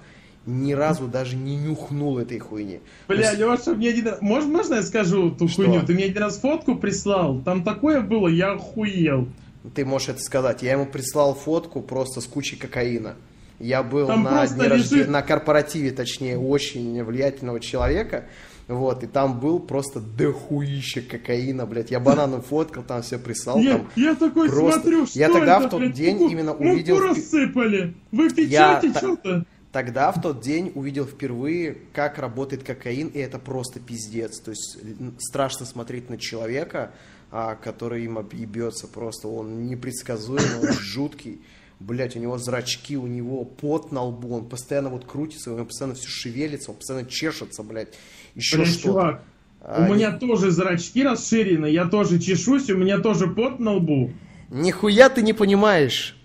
[0.45, 2.79] ни разу даже не нюхнул этой хуйни.
[3.07, 4.21] Бля, есть- Леша, мне один раз...
[4.21, 5.63] Можно, можно я скажу ту Что?
[5.63, 5.85] хуйню?
[5.85, 9.27] Ты мне один раз фотку прислал, там такое было, я охуел.
[9.75, 10.61] Ты можешь это сказать.
[10.61, 13.15] Я ему прислал фотку просто с кучей кокаина.
[13.59, 18.25] Я был Там на, дне рожде- лежит- на корпоративе, точнее, очень влиятельного человека.
[18.67, 21.91] Вот, и там был просто дохуище кокаина, блядь.
[21.91, 23.59] Я бананом фоткал, там все прислал.
[23.59, 26.31] Я, там я такой просто- смотрю, что Я тогда это, в тот блядь, день муку-
[26.31, 26.99] именно муку увидел...
[26.99, 27.93] рассыпали.
[28.11, 29.45] Вы Я печете та- что-то?
[29.73, 34.39] Тогда, в тот день, увидел впервые, как работает кокаин, и это просто пиздец.
[34.39, 34.77] То есть
[35.17, 36.91] страшно смотреть на человека,
[37.31, 39.27] а, который им объебется просто.
[39.27, 41.41] Он непредсказуемый, он жуткий.
[41.79, 45.65] Блять, у него зрачки, у него пот на лбу, он постоянно вот крутится, у него
[45.65, 47.95] постоянно все шевелится, он постоянно чешется, блядь.
[48.35, 48.83] Еще Блин, что-то.
[48.83, 49.23] чувак,
[49.61, 54.11] А, у меня тоже зрачки расширены, я тоже чешусь, у меня тоже пот на лбу.
[54.51, 56.15] Нихуя ты не понимаешь.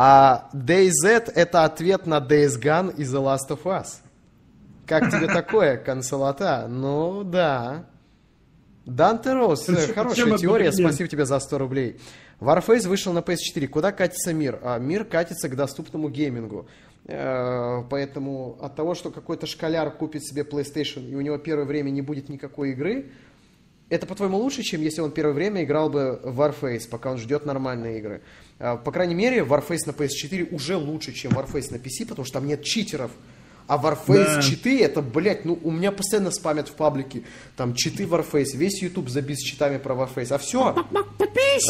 [0.00, 3.96] А DayZ это ответ на Days Gone и The Last of Us.
[4.86, 6.68] Как тебе такое, консолата?
[6.68, 7.86] Ну, да.
[8.86, 12.00] Данте Роуз, э, хорошая теория, спасибо тебе за 100 рублей.
[12.38, 13.66] Warface вышел на PS4.
[13.66, 14.60] Куда катится мир?
[14.62, 16.68] А, мир катится к доступному геймингу.
[17.06, 21.90] Э, Поэтому от того, что какой-то школяр купит себе PlayStation и у него первое время
[21.90, 23.10] не будет никакой игры,
[23.90, 27.46] это, по-твоему, лучше, чем если он первое время играл бы в Warface, пока он ждет
[27.46, 28.20] нормальные игры?
[28.58, 32.34] А, По крайней мере, Warface на PS4 уже лучше, чем Warface на PC, потому что
[32.34, 33.10] там нет читеров.
[33.66, 34.42] А Warface Да.
[34.42, 37.22] читы, это, блядь, ну, у меня постоянно спамят в паблике.
[37.56, 40.32] Там читы Warface, весь YouTube забит с читами про Warface.
[40.34, 40.72] А все.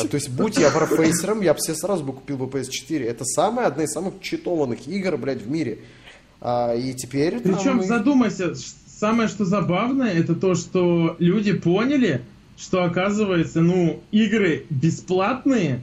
[0.09, 3.05] то есть, будь я Warfacer'ом, я бы себе сразу бы купил бы PS4.
[3.05, 5.78] Это самая, одна из самых читованных игр, блядь, в мире.
[6.40, 7.40] А, и теперь...
[7.40, 8.55] там Причем и- задумайся,
[8.99, 12.23] самое что забавное, это то, что люди поняли,
[12.57, 15.83] что оказывается, ну, игры бесплатные,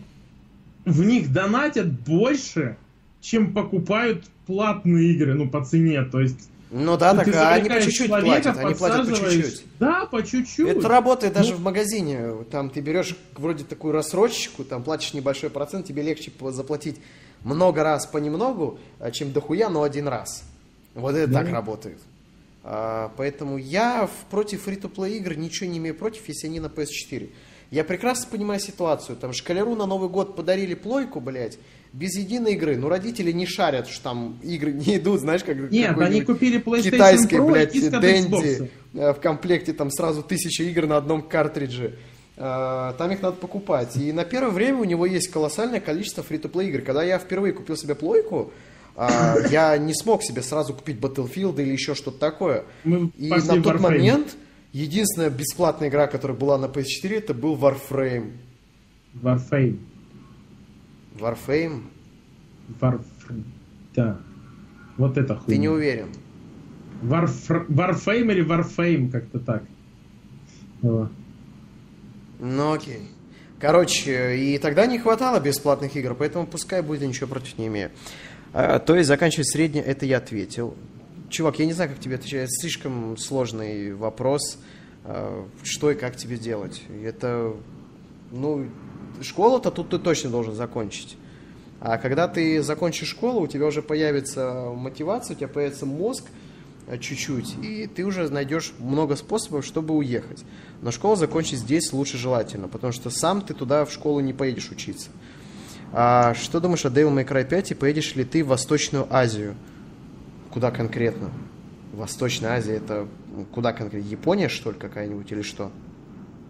[0.84, 2.78] в них донатят больше,
[3.22, 6.50] чем покупают платные игры, ну, по цене, то есть...
[6.72, 9.64] Ну да, так а они по чуть-чуть платят, они платят по чуть-чуть.
[9.80, 10.68] Да, по чуть-чуть.
[10.68, 11.58] Это работает даже Ну.
[11.58, 12.34] в магазине.
[12.52, 16.98] Там ты берешь вроде такую рассрочку, там платишь небольшой процент, тебе легче заплатить
[17.44, 20.44] много раз понемногу, а, чем дохуя, но один раз.
[20.96, 22.00] Вот это так работает.
[22.68, 27.30] А, поэтому я против фри-то-плей игр ничего не имею против, если они на PS4.
[27.70, 29.18] Я прекрасно понимаю ситуацию.
[29.18, 31.60] Там шкалеру на Новый год подарили плойку, блядь,
[31.94, 32.76] без единой игры.
[32.76, 36.92] Ну, родители не шарят, что там игры не идут, знаешь, как Нет, они купили PlayStation
[36.92, 38.72] китайской, Pro и блядь, от Дэнди.
[38.96, 42.00] Э, в комплекте там сразу тысяча игр на одном картридже.
[42.36, 43.96] Э, Там их надо покупать.
[43.96, 46.82] И на первое время у него есть колоссальное количество фри-то-плей игр.
[46.82, 48.52] Когда я впервые купил себе плойку,
[48.96, 52.64] а, я не смог себе сразу купить Battlefield или еще что-то такое.
[52.84, 53.80] Мы И на тот Warframe.
[53.80, 54.36] момент
[54.74, 58.34] единственная бесплатная игра, которая была на PS4, это был Warframe.
[59.22, 59.80] Warframe.
[61.18, 61.84] Warframe?
[62.82, 63.44] Warframe.
[63.96, 64.20] Да.
[64.98, 65.46] Вот это хуйня.
[65.48, 66.08] Ты не уверен?
[67.04, 69.64] Warfr- Warframe или Warframe, как-то так.
[70.84, 71.08] О.
[72.40, 73.00] Ну окей.
[73.60, 77.92] Короче, и тогда не хватало бесплатных игр, поэтому пускай будет, ничего против не имею.
[78.58, 80.76] А, то есть заканчивать среднее, это я ответил.
[81.30, 84.60] Чувак, я не знаю, как тебе отвечать, слишком сложный вопрос,
[85.04, 86.82] а, что и как тебе делать.
[87.04, 87.54] Это,
[88.32, 88.70] ну,
[89.22, 91.18] школу-то тут ты точно должен закончить.
[91.82, 96.24] А когда ты закончишь школу, у тебя уже появится мотивация, у тебя появится мозг,
[96.88, 100.46] э, чуть-чуть, и ты уже найдешь много способов, чтобы уехать.
[100.82, 104.72] Но школу закончить здесь лучше желательно, потому что сам ты туда в школу не поедешь
[104.72, 105.10] учиться.
[105.94, 109.56] А что думаешь о Devil May Cry 5 и поедешь ли ты в Восточную Азию?
[110.52, 111.32] Куда конкретно?
[111.94, 114.08] Восточная Азия это ну, куда конкретно?
[114.08, 115.72] Япония, что ли, какая-нибудь или что?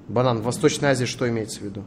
[0.07, 1.83] Банан, в Восточной Азии что имеется в виду?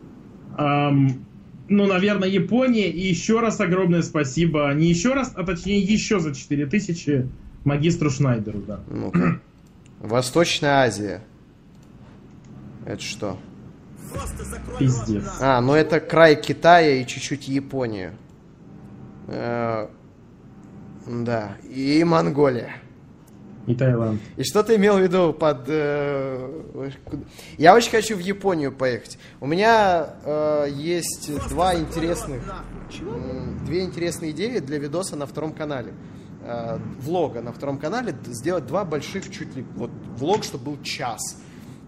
[0.56, 1.24] Ам,
[1.68, 2.90] ну, наверное, Япония.
[2.90, 4.72] И еще раз огромное спасибо.
[4.74, 7.28] Не еще раз, а точнее еще за 4000
[7.64, 8.80] магистру Шнайдеру, да.
[8.88, 9.40] Ну-ка.
[10.00, 11.22] Восточная Азия.
[12.86, 13.38] Это что?
[14.12, 15.24] Просто Пиздец.
[15.40, 18.12] А, ну это край Китая и чуть-чуть Япония.
[19.28, 19.89] Э,
[21.06, 22.76] Да, и Монголия.
[23.66, 24.20] И Таиланд.
[24.36, 25.64] И что ты имел в виду под...
[25.68, 26.90] э,
[27.59, 29.18] Я очень хочу в Японию поехать.
[29.40, 32.43] У меня э, есть два интересных...
[33.66, 35.93] Две интересные идеи для видоса на втором канале.
[36.43, 38.16] Э, влога на втором канале.
[38.26, 39.66] Сделать два больших чуть ли...
[39.76, 41.20] Вот влог, чтобы был час.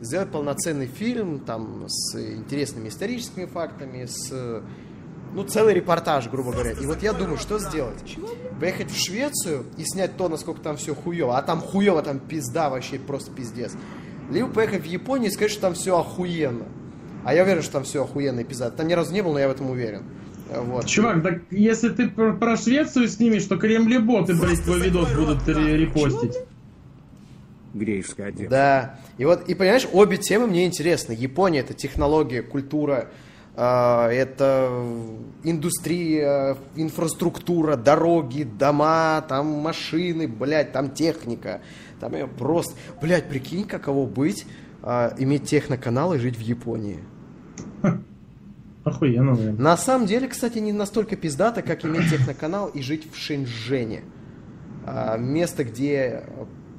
[0.01, 4.63] Сделать полноценный фильм там с интересными историческими фактами, с...
[5.33, 6.73] Ну, целый репортаж, грубо говоря.
[6.73, 8.17] И вот я думаю, что сделать?
[8.59, 11.39] Поехать в Швецию и снять то, насколько там все хуево.
[11.39, 13.73] А там хуево, там пизда вообще, просто пиздец.
[14.31, 16.65] Либо поехать в Японию и сказать, что там все охуенно.
[17.25, 18.71] А я уверен, что там все охуенно и пизда.
[18.71, 20.03] Там ни разу не был, но я в этом уверен.
[20.53, 20.87] Вот.
[20.87, 26.37] Чувак, так если ты про, Швецию снимешь, то кремлеботы, блядь, твой видос будут ре- репостить.
[27.75, 28.49] Грейшка один.
[28.49, 28.99] Да.
[29.19, 31.13] И вот, и понимаешь, обе темы мне интересны.
[31.13, 33.11] Япония это технология, культура,
[33.57, 34.85] э, это
[35.45, 41.61] индустрия, инфраструктура, дороги, дома, там машины, блядь, там техника.
[42.01, 42.75] Там её просто...
[43.01, 44.47] Блядь, прикинь, каково быть,
[44.83, 46.99] э, иметь техноканал и жить в Японии.
[48.85, 49.57] Охуенно, блин.
[49.59, 54.03] На самом деле, кстати, не настолько пиздато, как иметь техноканал и жить в Шэньчжэне.
[54.87, 56.25] А, Место, где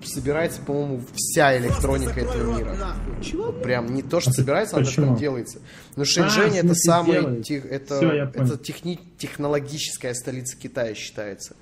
[0.08, 2.96] собирается, по-моему, вся электроника этого мира.
[3.34, 5.60] Вот прям не то, что собирается, а там делается.
[5.96, 7.44] Но А, Шэньчжэнь в это самый делается.
[7.44, 8.26] тех- это, понял.
[8.34, 11.56] это техни- технологическая столица Китая считается.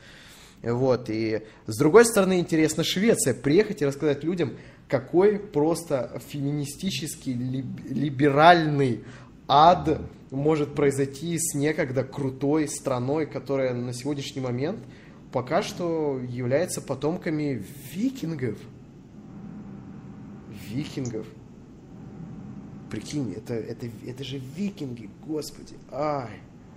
[0.61, 3.33] Вот, и с другой стороны, интересно Швеция.
[3.33, 4.53] Приехать и рассказать людям,
[4.89, 9.03] какой просто феминистический, либ- либеральный
[9.47, 10.01] ад
[10.31, 14.79] может произойти с некогда крутой страной, которая на сегодняшний момент
[15.31, 18.57] пока что является потомками викингов.
[20.69, 21.25] Викингов.
[22.89, 25.75] Прикинь, это, это, это же викинги, господи.
[25.91, 26.29] Ай.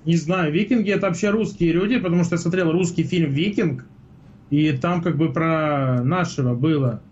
[0.04, 3.86] Не знаю, викинги это вообще русские люди, потому что я смотрел русский фильм «Викинг»,
[4.50, 7.02] и там как бы про нашего было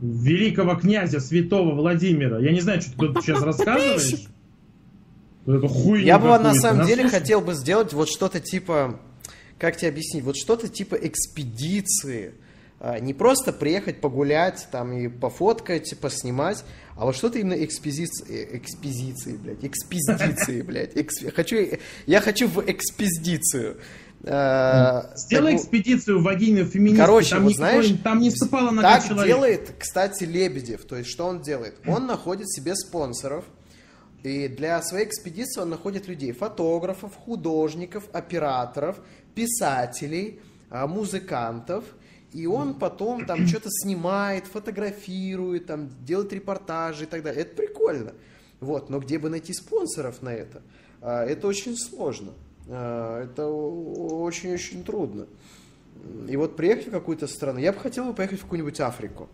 [0.00, 2.38] великого князя святого Владимира.
[2.38, 4.26] Я не знаю, что ты тут сейчас рассказываешь.
[5.44, 9.00] Вот эту хуйню Я бы на самом деле хотел бы сделать вот что-то типа,
[9.60, 12.34] как тебе объяснить, вот что-то типа экспедиции.
[12.80, 16.64] А, Не просто приехать погулять там и пофоткать, поснимать,
[16.96, 20.96] а вот что-то именно экспедиции, экспедиции, блядь, экспедиции, блядь.
[20.96, 21.56] экс- Хочу,
[22.06, 23.76] я хочу в экспедицию.
[24.24, 27.00] А, Сделай так, экспедицию в вагину феминистки.
[27.00, 29.26] Короче, там вот никто- знаешь, там не ступала нога так человека.
[29.28, 30.84] делает, кстати, Лебедев.
[30.84, 31.74] То есть, что он делает?
[31.86, 33.44] Он находит себе спонсоров,
[34.22, 38.96] и для своей экспедиции он находит людей, фотографов, художников, операторов,
[39.34, 40.40] писателей,
[40.70, 41.84] а, музыкантов,
[42.32, 47.42] и он потом там что-то снимает, фотографирует, там делает репортажи и так далее.
[47.42, 48.12] Это прикольно.
[48.60, 50.62] Вот, но где бы найти спонсоров на это?
[51.00, 52.32] А, Это очень сложно.
[52.68, 55.26] А, Это очень-очень трудно.
[56.28, 59.28] И вот приехать в какую-то страну, я бы хотел бы поехать в какую-нибудь Африку.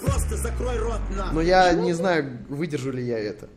[0.00, 1.32] Просто закрой рот на.
[1.32, 3.48] Но я не знаю, выдержу ли я это.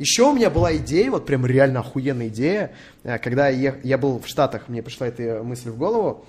[0.00, 2.72] Еще у меня была идея, вот прям реально охуенная идея,
[3.02, 6.24] э, когда я, я был в Штатах, мне пришла эта мысль в голову,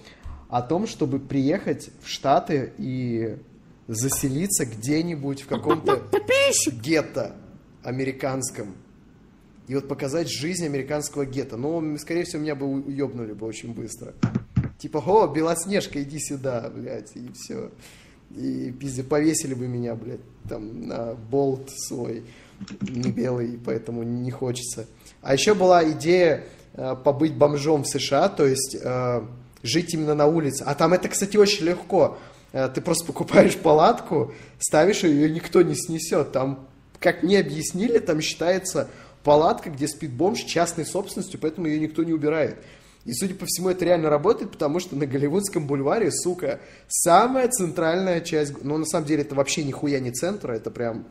[0.50, 3.38] о том, чтобы приехать в Штаты и
[3.88, 6.02] заселиться где-нибудь в каком-то
[6.84, 7.38] гетто
[7.82, 8.76] американском.
[9.70, 11.56] И вот показать жизнь американского гетто.
[11.56, 14.14] Но, скорее всего, меня бы уебнули бы очень быстро.
[14.80, 17.72] Типа, о, Белоснежка, иди сюда, блядь, и все.
[18.36, 20.20] И пизде повесили бы меня, блядь,
[20.50, 22.26] там на болт свой,
[22.82, 24.88] не белый, поэтому не хочется.
[25.22, 26.44] А еще была идея
[26.74, 29.22] э, побыть бомжом в США, то есть э,
[29.64, 30.64] жить именно на улице.
[30.66, 32.18] А там это, кстати, очень легко.
[32.52, 36.32] Э, ты просто покупаешь палатку, ставишь ее, ее никто не снесет.
[36.32, 36.68] Там,
[37.00, 38.90] как мне объяснили, там считается
[39.24, 42.58] палатка, где спит бомж частной собственностью, поэтому ее никто не убирает.
[43.06, 48.22] И, судя по всему, это реально работает, потому что на Голливудском бульваре, сука, самая центральная
[48.22, 48.64] часть...
[48.64, 51.06] Ну, на самом деле, это вообще нихуя не центр, это прям...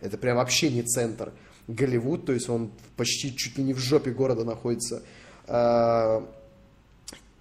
[0.00, 1.32] Это прям вообще не центр.
[1.68, 5.02] Голливуд, то есть он почти чуть ли не в жопе города находится.
[5.46, 6.24] А,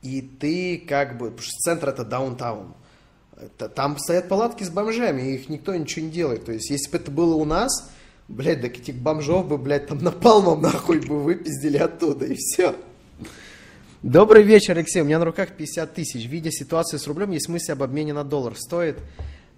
[0.01, 1.31] И ты как бы...
[1.31, 2.73] Потому что центр это даунтаун.
[3.57, 6.45] Там стоят палатки с бомжами, и их никто ничего не делает.
[6.45, 7.91] То есть, если бы это было у нас,
[8.27, 12.75] блядь, так этих бомжов бы, блядь, там напалмом нахуй бы выпиздили оттуда, и все.
[14.03, 15.01] Добрый вечер, Алексей.
[15.01, 16.25] У меня на руках 50 тысяч.
[16.27, 18.55] Видя ситуацию с рублем, есть мысль об обмене на доллар.
[18.55, 18.99] Стоит?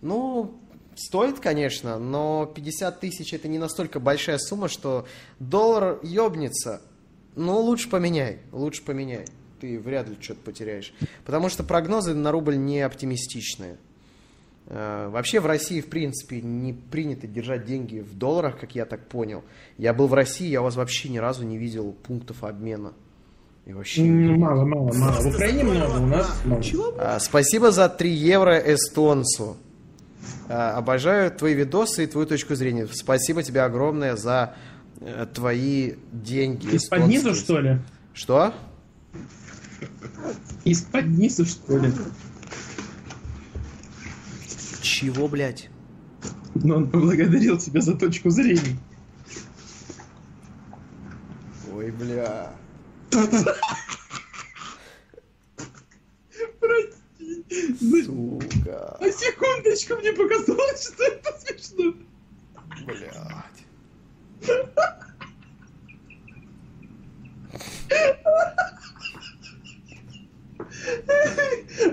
[0.01, 0.57] Ну,
[0.99, 5.07] стоит, конечно, но 50 тысяч это не настолько большая сумма, что
[5.39, 6.81] доллар ёбнется.
[7.35, 9.25] Ну, лучше поменяй, лучше поменяй.
[9.61, 10.93] Ты вряд ли что-то потеряешь.
[11.25, 13.77] Потому что прогнозы на рубль не оптимистичные.
[14.67, 19.07] Э, Вообще в России, в принципе, не принято держать деньги в долларах, как я так
[19.07, 19.43] понял.
[19.77, 22.93] Я был в России, я у вас вообще ни разу не видел пунктов обмена.
[23.65, 24.03] И вообще...
[24.03, 25.21] Мало, мало, мало.
[25.21, 26.61] В Украине много, у нас мало.
[26.99, 29.57] А, спасибо за 3 евро эстонцу.
[30.49, 32.87] А, обожаю твои видосы и твою точку зрения.
[32.91, 34.55] Спасибо тебе огромное за
[35.01, 36.67] э, твои деньги.
[36.75, 37.79] Из-под низу, что ли?
[38.13, 38.53] Что?
[40.63, 41.91] Из-под низу, что ли?
[44.81, 45.69] Чего, блядь?
[46.55, 48.77] Но он поблагодарил тебя за точку зрения.
[51.73, 52.53] Ой, бля.
[56.59, 58.03] Прости.
[58.03, 58.97] Сука.
[58.99, 59.11] На
[59.57, 61.93] секундочку мне показалось, что это смешно.
[62.85, 63.13] Блядь.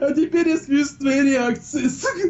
[0.01, 1.89] А теперь я смеюсь с твоей реакции.
[1.89, 2.29] сука.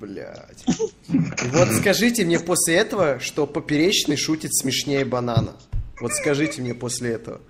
[0.00, 0.64] Блядь.
[1.08, 5.56] Вот скажите мне после этого, что поперечный шутит смешнее банана.
[6.00, 7.40] Вот скажите мне после этого.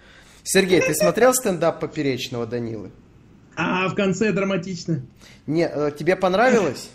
[0.45, 2.93] Сергей, ты смотрел стендап поперечного Данилы?
[3.57, 5.01] А в конце драматично.
[5.47, 6.91] Не, э, тебе понравилось?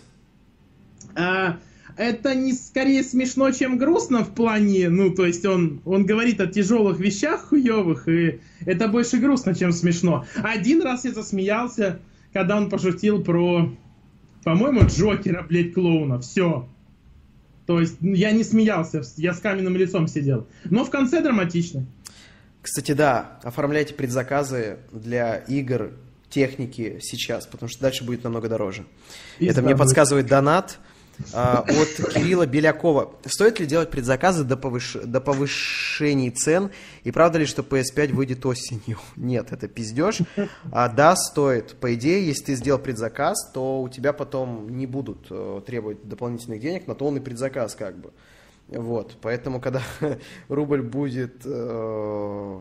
[1.15, 1.57] А,
[1.97, 6.47] это не скорее смешно, чем грустно в плане, ну, то есть он, он говорит о
[6.47, 10.25] тяжелых вещах хуевых, и это больше грустно, чем смешно.
[10.43, 11.99] Один раз я засмеялся,
[12.31, 13.73] когда он пошутил про,
[14.43, 16.19] по-моему, Джокера, блядь, клоуна.
[16.19, 16.67] Все.
[17.65, 20.47] То есть ну, я не смеялся, я с каменным лицом сидел.
[20.65, 21.85] Но в конце драматично.
[22.61, 25.91] Кстати, да, оформляйте предзаказы для игр,
[26.31, 28.85] техники сейчас, потому что дальше будет намного дороже.
[29.37, 29.81] Пизда Это мне будет.
[29.81, 30.79] подсказывает донат
[31.33, 33.13] а, от Кирилла Белякова.
[33.25, 36.71] Стоит ли делать предзаказы до, повыш- до повышений цен?
[37.03, 38.97] И правда ли, что PS5 выйдет осенью?
[39.15, 40.19] Нет, это пиздеж.
[40.71, 41.75] А, да, стоит.
[41.75, 46.59] По идее, если ты сделал предзаказ, то у тебя потом не будут э, требовать дополнительных
[46.61, 48.11] денег, на то он и предзаказ как бы.
[48.69, 49.81] Вот, поэтому, когда
[50.47, 52.59] рубль будет э,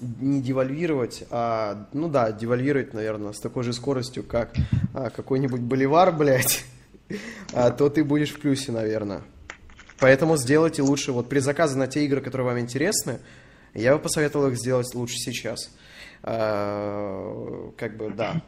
[0.00, 4.54] не девальвировать, а, ну да, девальвировать, наверное, с такой же скоростью, как
[4.94, 6.64] а, какой-нибудь боливар, блядь,
[7.52, 9.22] а, то ты будешь в плюсе, наверное.
[9.98, 13.18] Поэтому сделайте лучше, вот при заказе на те игры, которые вам интересны,
[13.74, 15.70] я бы посоветовал их сделать лучше сейчас.
[16.22, 18.42] А, как бы, да.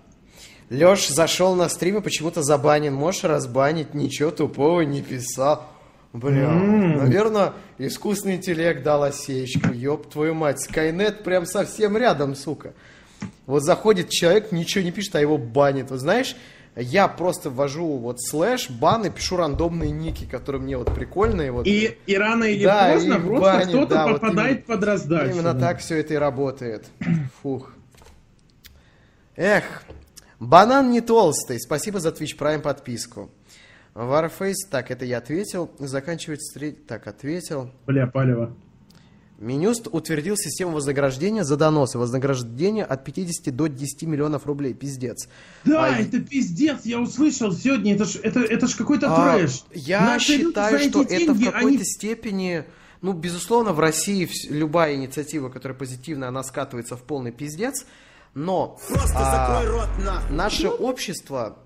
[0.71, 2.95] Леш зашел на стрим и почему-то забанен.
[2.95, 3.93] Можешь разбанить?
[3.95, 5.69] Ничего тупого не писал.
[6.13, 9.73] Бля, наверное, искусственный интеллект дал осечку.
[9.73, 12.75] Ёб твою мать, Скайнет прям совсем рядом, сука.
[13.47, 15.91] Вот заходит человек, ничего не пишет, а его банит.
[15.91, 16.35] Вот знаешь,
[16.77, 21.53] я просто ввожу вот слэш, бан и пишу рандомные ники, которые мне вот прикольные.
[21.53, 21.67] Вот.
[21.67, 24.67] И, и рано или Да, поздно просто кто-то да, вот попадает именно.
[24.77, 25.31] под раздачу.
[25.33, 25.61] Именно да.
[25.61, 26.87] так все это и работает.
[27.43, 27.73] Фух.
[29.37, 29.65] Эх,
[30.39, 31.61] банан не толстый.
[31.61, 33.31] Спасибо за Twitch Prime подписку.
[33.95, 35.71] Warface, так, это я ответил.
[35.79, 36.75] Заканчивать стрель...
[36.75, 37.71] Так, ответил.
[37.87, 38.55] Бля, палево.
[39.39, 41.99] Минюст утвердил систему вознаграждения за доносы.
[41.99, 44.75] Вознаграждение от 50 до 10 миллионов рублей.
[44.75, 45.29] Пиздец.
[45.65, 49.65] Да, А, это пиздец, я услышал сегодня, это ж, это, это ж какой-то а, трэш.
[49.73, 52.65] Я Наши считаю, что это в деньги, какой-то они- степени...
[53.03, 57.87] Ну, безусловно, в России любая инициатива, которая позитивная, она скатывается в полный пиздец.
[58.35, 60.37] Но Просто а, закрой рот нахуй.
[60.37, 61.59] наше общество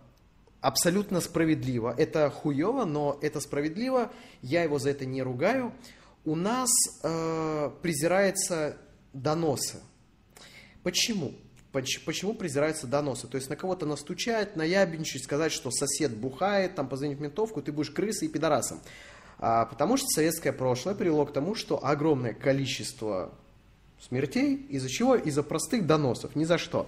[0.64, 1.94] абсолютно справедливо.
[1.96, 4.10] Это хуево, но это справедливо.
[4.40, 5.72] Я его за это не ругаю.
[6.24, 6.70] У нас
[7.02, 8.78] э, презирается
[9.12, 9.80] доносы.
[10.82, 11.34] Почему?
[11.70, 13.28] Поч- Почему презираются доносы?
[13.28, 17.70] То есть на кого-то настучать, наябничать, сказать, что сосед бухает, там позвонить в ментовку, ты
[17.70, 18.80] будешь крысой и пидорасом.
[19.38, 23.34] А, потому что советское прошлое привело к тому, что огромное количество
[24.00, 24.56] смертей.
[24.70, 25.14] Из-за чего?
[25.14, 26.86] Из-за простых доносов, ни за что.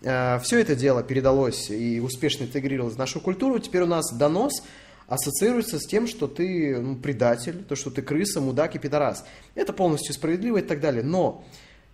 [0.00, 3.58] Все это дело передалось и успешно интегрировалось в нашу культуру.
[3.58, 4.62] Теперь у нас донос
[5.08, 9.24] ассоциируется с тем, что ты ну, предатель, то, что ты крыса, мудак и пидорас.
[9.54, 11.02] Это полностью справедливо и так далее.
[11.02, 11.44] Но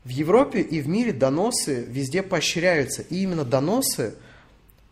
[0.04, 3.02] в Европе и в мире доносы везде поощряются.
[3.02, 4.16] И именно доносы,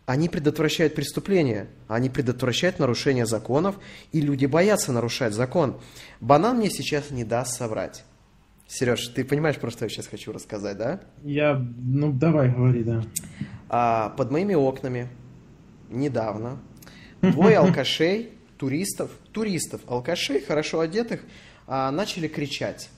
[0.05, 3.75] они предотвращают преступления, они предотвращают нарушение законов,
[4.11, 5.79] и люди боятся нарушать закон.
[6.19, 8.03] Банан мне сейчас не даст соврать.
[8.67, 11.01] Сереж, ты понимаешь, про что я сейчас хочу рассказать, да?
[11.23, 13.03] Я, ну давай, говори, да.
[13.69, 15.09] А, под моими окнами
[15.89, 16.59] недавно
[17.21, 21.21] двое алкашей, туристов, туристов, алкашей, хорошо одетых,
[21.67, 22.89] а, начали кричать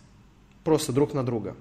[0.63, 1.55] просто друг на друга.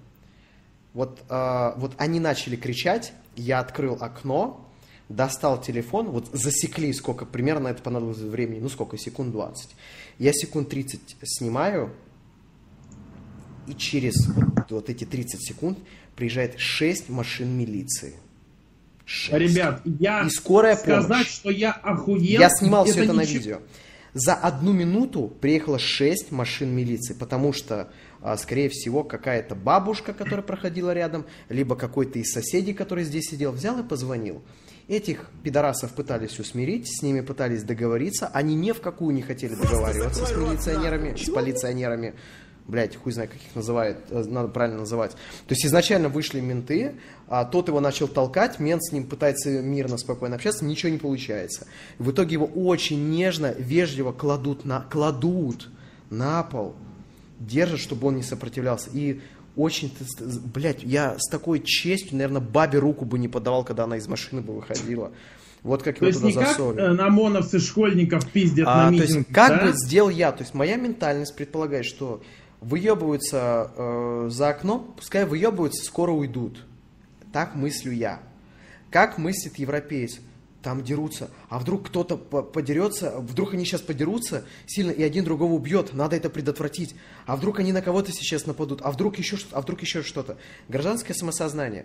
[0.93, 4.69] Вот, а, вот они начали кричать, я открыл окно,
[5.09, 9.71] достал телефон, вот засекли, сколько примерно это понадобилось времени, ну сколько, секунд 20.
[10.19, 11.93] Я секунд 30 снимаю,
[13.66, 15.78] и через вот, вот эти 30 секунд
[16.16, 18.15] приезжает 6 машин милиции.
[19.05, 19.39] Шесть.
[19.55, 21.28] Ребят, я И скорая сказать, помощь.
[21.28, 22.41] что я охуел.
[22.41, 23.59] Я снимал все это на ничего- видео.
[24.15, 27.91] За одну минуту приехало 6 машин милиции, потому что
[28.23, 33.53] а, скорее всего, какая-то бабушка, которая проходила рядом, либо какой-то из соседей, который здесь сидел,
[33.53, 34.43] взял и позвонил.
[34.89, 40.24] Этих пидорасов пытались усмирить, с ними пытались договориться, они ни в какую не хотели договариваться
[40.24, 42.15] с милиционерами, с полиционерами,
[42.66, 45.12] блять, хуй знает, как их называют, э, надо правильно называть.
[45.12, 46.95] То есть изначально вышли менты,
[47.28, 51.66] а тот его начал толкать, мент с ним пытается мирно, спокойно общаться, ничего не получается.
[51.99, 55.69] В итоге его очень нежно, вежливо кладут на, кладут
[56.11, 56.74] на пол,
[57.39, 58.91] держат, чтобы он не сопротивлялся.
[58.93, 59.20] И
[59.57, 59.93] очень,
[60.53, 64.41] блядь, я с такой честью, наверное, бабе руку бы не подавал, когда она из машины
[64.41, 65.12] бы выходила.
[65.62, 66.82] Вот как То его туда не как засовывали.
[66.82, 69.65] э, на ОМОНовцы школьников пиздят А, на то есть, как да?
[69.66, 72.23] бы сделал я, то есть моя ментальность предполагает, что
[72.65, 76.65] выебываются э, за окном, пускай выебываются, скоро уйдут.
[77.32, 78.20] Так мыслю я.
[78.91, 80.19] Как мыслит европеец?
[80.62, 81.28] Там дерутся.
[81.51, 85.93] А вдруг кто-то по- подерется, вдруг они сейчас подерутся сильно, и один другого убьет.
[85.93, 86.95] Надо это предотвратить.
[87.27, 88.81] А вдруг они на кого-то сейчас нападут?
[88.82, 89.57] А вдруг еще что-то?
[89.57, 90.39] А вдруг еще что-то?
[90.69, 91.85] Гражданское самосознание.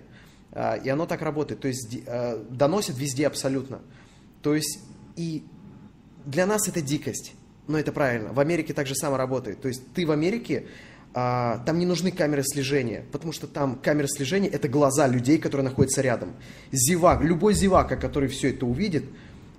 [0.51, 1.59] А, и оно так работает.
[1.59, 3.81] То есть э, доносит везде абсолютно.
[4.41, 4.79] То есть
[5.17, 5.43] и
[6.25, 7.33] для нас это дикость,
[7.69, 8.33] но это правильно.
[8.33, 9.61] В Америке так же само работает.
[9.61, 10.65] То есть ты в Америке,
[11.13, 15.65] а, там не нужны камеры слежения, потому что там камеры слежения это глаза людей, которые
[15.65, 16.33] находятся рядом.
[16.71, 19.05] Зевак, любой зевака, который все это увидит,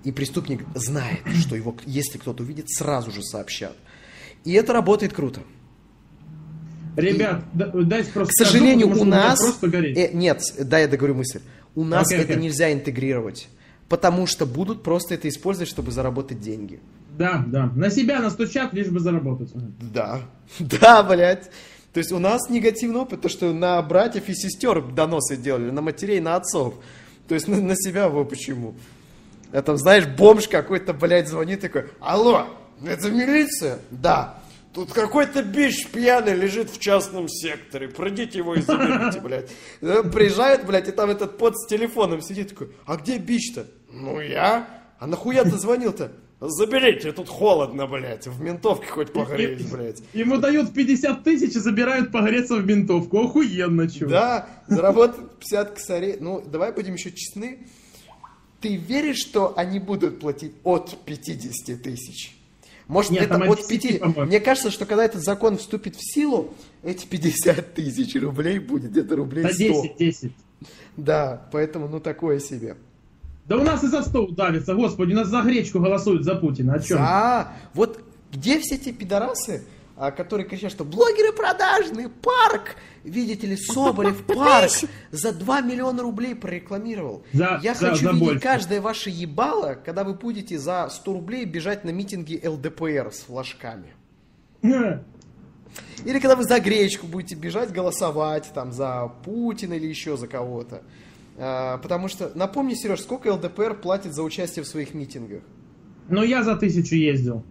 [0.03, 3.75] и преступник знает, что его, если кто-то увидит, сразу же сообщат.
[4.43, 5.41] И это работает круто.
[6.97, 9.59] Ребят, да- дайте просто К сожалению, скажу, у нас...
[9.61, 11.39] Э, нет, да, я договорю мысль.
[11.75, 13.47] У нас Окей, это нельзя интегрировать,
[13.87, 16.81] потому что будут просто это использовать, чтобы заработать деньги.
[17.21, 17.71] Да, да.
[17.75, 19.51] На себя настучат, лишь бы заработать.
[19.93, 20.21] Да.
[20.59, 21.51] Да, блядь.
[21.93, 25.81] То есть у нас негативный опыт, то, что на братьев и сестер доносы делали, на
[25.81, 26.73] матерей, на отцов.
[27.27, 28.73] То есть на, на себя вы почему?
[29.53, 32.47] А там, знаешь, бомж какой-то, блядь, звонит такой, алло,
[32.83, 33.79] это милиция?
[33.91, 34.41] Да.
[34.73, 37.87] Тут какой-то бич пьяный лежит в частном секторе.
[37.89, 39.51] Пройдите его и заберите, блядь.
[39.81, 43.67] Э, Приезжает, блядь, и там этот пот с телефоном сидит такой, а где бич-то?
[43.91, 44.67] Ну я.
[44.97, 46.13] А нахуя ты звонил-то?
[46.41, 48.25] Заберите, тут холодно, блядь.
[48.25, 50.01] В ментовке хоть погреюсь, блядь.
[50.13, 53.19] Ему дают 50 тысяч и забирают погреться в ментовку.
[53.19, 54.09] Охуенно, чё.
[54.09, 56.17] Да, заработать 50 косарей.
[56.19, 57.59] Ну, давай будем еще честны.
[58.59, 62.35] Ты веришь, что они будут платить от 50 тысяч?
[62.87, 63.81] Может, Нет, это от от 5...
[63.81, 64.25] 10, по-моему.
[64.25, 69.15] Мне кажется, что когда этот закон вступит в силу, эти 50 тысяч рублей будет где-то
[69.15, 69.63] рублей Да 100.
[69.63, 70.31] 10, 10.
[70.97, 72.77] Да, поэтому, ну, такое себе.
[73.45, 76.75] Да у нас и за стол давится, господи, у нас за гречку голосуют за Путина.
[76.75, 76.97] О чем?
[76.97, 77.99] Да, вот
[78.31, 79.63] где все те пидорасы,
[79.97, 84.71] а, которые кричат, что блогеры продажные, парк, видите ли, Соболев парк
[85.11, 87.23] за 2 миллиона рублей прорекламировал.
[87.33, 88.39] За- Я за- хочу за видеть больше.
[88.39, 93.93] каждое ваше ебало, когда вы будете за 100 рублей бежать на митинги ЛДПР с флажками.
[96.05, 100.81] Или когда вы за гречку будете бежать, голосовать там за Путина или еще за кого-то.
[101.43, 105.41] А, потому что, напомни, Сереж, сколько ЛДПР платит за участие в своих митингах?
[106.07, 107.43] Ну я за тысячу ездил.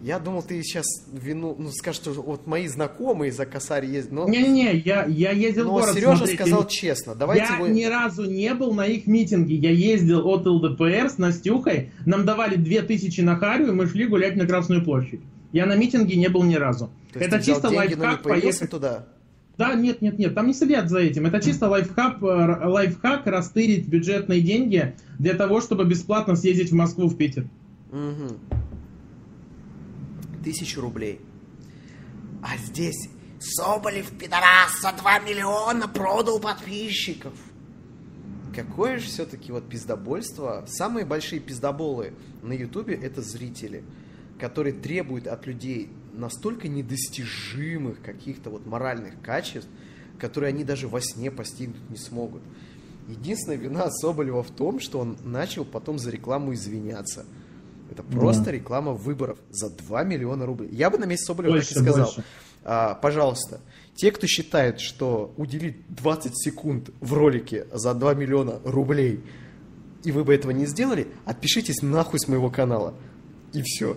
[0.00, 4.10] Я думал, ты сейчас вину, ну, скажешь, что вот мои знакомые за косарь ездят.
[4.10, 7.14] Но, Не-не-не, я, я ездил в но город Сережа смотреть, сказал честно.
[7.14, 7.68] Давайте я вы...
[7.68, 9.54] ни разу не был на их митинге.
[9.54, 11.92] Я ездил от ЛДПР с Настюхой.
[12.04, 15.20] Нам давали 2000 на Харю, и мы шли гулять на Красную площадь.
[15.52, 16.90] Я на митинге не был ни разу.
[17.12, 18.70] То есть Это чисто деньги, лайфхак поехать.
[18.70, 19.06] туда.
[19.62, 21.24] Да, нет, нет, нет, там не следят за этим.
[21.24, 27.06] Это чисто лайфхак, э, лайфхак растырить бюджетные деньги для того, чтобы бесплатно съездить в Москву,
[27.06, 27.46] в Питер.
[27.92, 28.40] Мгм.
[30.42, 31.20] Тысячу рублей.
[32.42, 33.08] А здесь
[33.38, 37.32] Соболев, пидорас, за 2 миллиона продал подписчиков.
[38.52, 40.64] Какое же все-таки вот пиздобольство.
[40.66, 43.84] Самые большие пиздоболы на Ютубе это зрители,
[44.40, 49.68] которые требуют от людей настолько недостижимых каких-то вот моральных качеств,
[50.18, 52.42] которые они даже во сне постигнуть не смогут.
[53.08, 57.26] Единственная вина Соболева в том, что он начал потом за рекламу извиняться.
[57.90, 60.70] Это просто реклама выборов за 2 миллиона рублей.
[60.72, 62.06] Я бы на месте Соболева так и Больше, сказал.
[62.06, 62.24] больше.
[62.64, 63.60] А, пожалуйста,
[63.94, 69.20] те, кто считает, что уделить 20 секунд в ролике за 2 миллиона рублей,
[70.04, 72.94] и вы бы этого не сделали, отпишитесь нахуй с моего канала.
[73.52, 73.96] И все.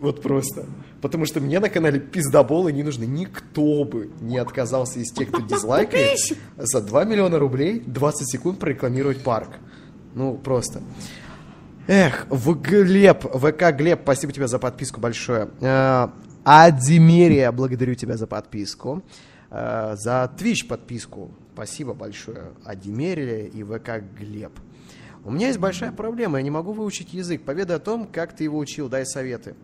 [0.00, 0.66] Вот просто.
[1.00, 3.04] Потому что мне на канале пиздоболы не нужны.
[3.04, 6.18] Никто бы не отказался из тех, кто дизлайкает,
[6.56, 9.58] за 2 миллиона рублей 20 секунд прорекламировать парк.
[10.14, 10.82] Ну, просто.
[11.86, 15.50] Эх, в Глеб, ВК Глеб, спасибо тебе за подписку большое.
[15.60, 16.08] Э,
[16.42, 19.02] Адимерия, благодарю тебя за подписку.
[19.50, 22.52] Э, За Twitch подписку, спасибо большое.
[22.64, 24.52] Адимерия и ВК Глеб.
[25.24, 27.42] У меня есть большая проблема, я не могу выучить язык.
[27.42, 29.54] Поведай о том, как ты его учил, дай советы.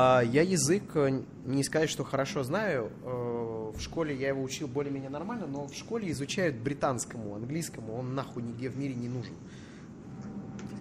[0.00, 2.92] А, я язык, э, не сказать, что хорошо знаю.
[3.04, 7.94] Э, В школе я его учил более-менее нормально, но в школе изучают британскому, английскому.
[7.98, 9.34] Он нахуй нигде в мире не нужен.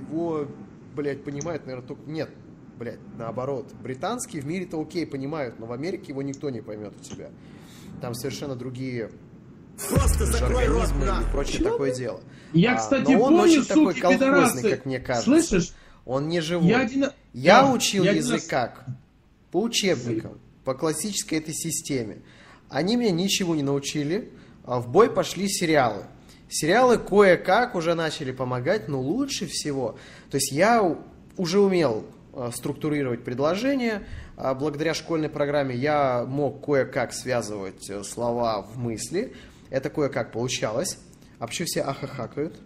[0.09, 0.47] Его,
[0.95, 2.09] блядь, понимают, наверное, только...
[2.09, 2.29] Нет,
[2.77, 3.65] блядь, наоборот.
[3.83, 7.29] Британский в мире-то окей, понимают, но в Америке его никто не поймет у тебя.
[8.01, 9.09] Там совершенно другие
[9.89, 12.21] Просто закрой рот организмы и прочее такое дело.
[12.53, 14.69] Я, А, кстати, но он помню, очень такой суки, колхозный, пидорасы.
[14.69, 15.25] как мне кажется.
[15.29, 15.73] Слышишь?
[16.05, 16.67] Он не живой.
[16.69, 17.05] Я один...
[17.33, 18.85] Я Да, учил я один язык раз- как?
[19.57, 22.21] По учебникам, по классической этой системе.
[22.69, 24.31] Они меня ничего не научили,
[24.63, 26.03] а в бой пошли сериалы.
[26.47, 29.97] Сериалы кое-как уже начали помогать, но лучше всего...
[30.29, 30.95] То есть я
[31.37, 34.03] уже умел а, структурировать предложения,
[34.35, 39.33] а благодаря школьной программе я мог кое-как связывать э, слова в мысли.
[39.71, 40.99] Это кое-как получалось.
[41.39, 42.59] А почему все ахахакают?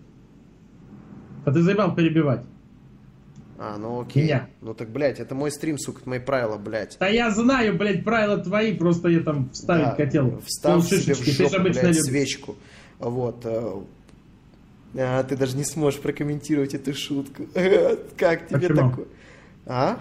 [1.45, 2.41] А ты заебал перебивать.
[3.63, 4.23] А, ну окей.
[4.23, 4.49] Меня.
[4.61, 6.97] Ну так, блядь, это мой стрим, сука, это мои правила, блядь.
[6.99, 10.41] Да я знаю, блядь, правила твои, просто я там вставить Да, хотел.
[10.43, 12.01] Встав себе в жопу, блядь, любишь.
[12.01, 12.55] свечку.
[12.97, 13.45] Вот.
[13.45, 13.73] э,
[14.97, 17.43] а, ты даже не сможешь прокомментировать эту шутку.
[18.17, 18.89] Как тебе Почему?
[18.89, 19.05] такое?
[19.67, 19.99] А?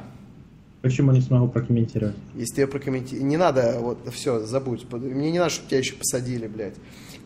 [0.82, 2.16] Почему не смогу прокомментировать?
[2.34, 3.22] Если ты ее прокомментируешь...
[3.22, 4.86] Не надо, вот, все, забудь.
[4.90, 6.76] Мне не надо, чтобы тебя еще посадили, блядь.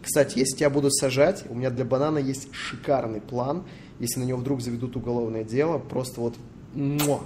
[0.03, 3.63] Кстати, если тебя будут сажать, у меня для банана есть шикарный план.
[4.01, 6.35] Если на него вдруг заведут уголовное дело, просто вот...
[6.75, 7.21] муа.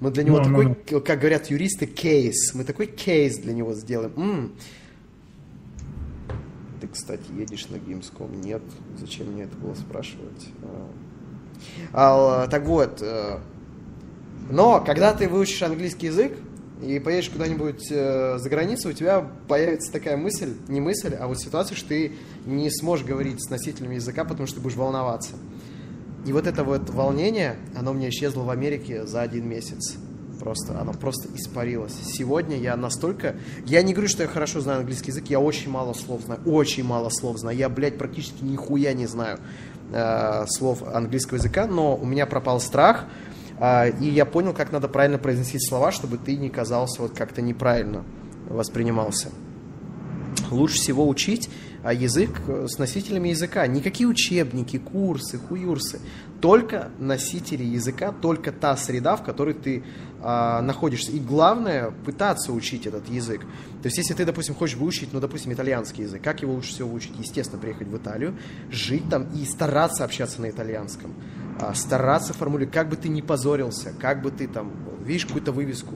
[0.00, 1.00] Мы для него Ну, ну, такой, ну.
[1.00, 2.54] к- как говорят юристы, кейс.
[2.54, 4.12] Мы такой кейс для него сделаем.
[4.16, 4.52] М.
[6.80, 8.40] Ты, кстати, едешь на Гимском?
[8.40, 8.62] Нет.
[8.98, 10.48] Зачем мне это было спрашивать?
[11.92, 13.38] А, а, так вот, э,
[14.50, 16.32] но когда ты выучишь английский язык
[16.82, 21.40] и поедешь куда-нибудь э, за границу, у тебя появится такая мысль, не мысль, а вот
[21.40, 22.12] ситуация, что ты
[22.44, 25.32] не сможешь говорить с носителями языка, потому что ты будешь волноваться.
[26.26, 29.96] И вот это вот волнение, оно меня исчезло в Америке за один месяц.
[30.40, 31.94] Просто, оно просто испарилось.
[32.04, 33.36] Сегодня я настолько...
[33.64, 36.84] Я не говорю, что я хорошо знаю английский язык, я очень мало слов знаю, очень
[36.84, 37.56] мало слов знаю.
[37.56, 39.38] Я, блядь, практически нихуя не знаю
[39.92, 43.06] э, слов английского языка, но у меня пропал страх,
[43.58, 48.04] и я понял, как надо правильно произносить слова, чтобы ты не казался вот как-то неправильно
[48.48, 49.30] воспринимался.
[50.50, 51.48] Лучше всего учить
[51.82, 53.66] а, язык э, с носителями языка.
[53.66, 56.00] Никакие учебники, курсы, хуюрсы.
[56.40, 59.84] Только носители языка, только та среда, в которой ты
[60.20, 61.12] а, находишься.
[61.12, 63.40] И главное, пытаться учить этот язык.
[63.40, 66.88] То есть, если ты, допустим, хочешь выучить, ну, допустим, итальянский язык, как его лучше всего
[66.88, 67.12] выучить?
[67.18, 68.36] Естественно, приехать в Италию,
[68.70, 71.14] жить там и стараться общаться на итальянском.
[71.58, 74.72] А, стараться формулировать, как бы ты ни позорился, как бы ты там,
[75.02, 75.94] видишь какую-то вывеску,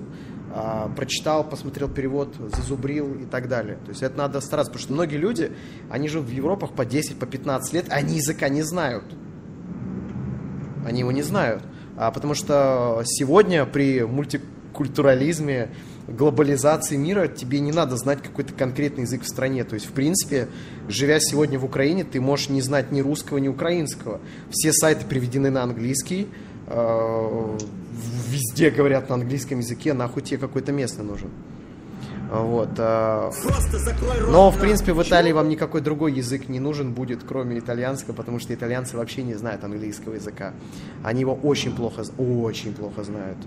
[0.52, 3.76] а, прочитал, посмотрел перевод, зазубрил и так далее.
[3.84, 5.52] То есть это надо стараться, потому что многие люди,
[5.90, 9.04] они живут в Европах по 10, по 15 лет, они языка не знают.
[10.86, 11.62] Они его не знают.
[11.96, 15.70] А, потому что сегодня при мультикультурализме,
[16.10, 19.64] глобализации мира тебе не надо знать какой-то конкретный язык в стране.
[19.64, 20.48] То есть, в принципе,
[20.88, 24.20] живя сегодня в Украине, ты можешь не знать ни русского, ни украинского.
[24.50, 26.28] Все сайты приведены на английский,
[26.66, 27.58] э,
[28.28, 31.30] везде говорят на английском языке, нахуй тебе какой-то местный нужен.
[32.30, 32.70] Вот.
[32.76, 33.30] э,
[34.28, 38.38] но, в принципе, в Италии вам никакой другой язык не нужен будет, кроме итальянского, потому
[38.38, 40.52] что итальянцы вообще не знают английского языка.
[41.02, 43.38] Они его очень плохо, очень плохо знают.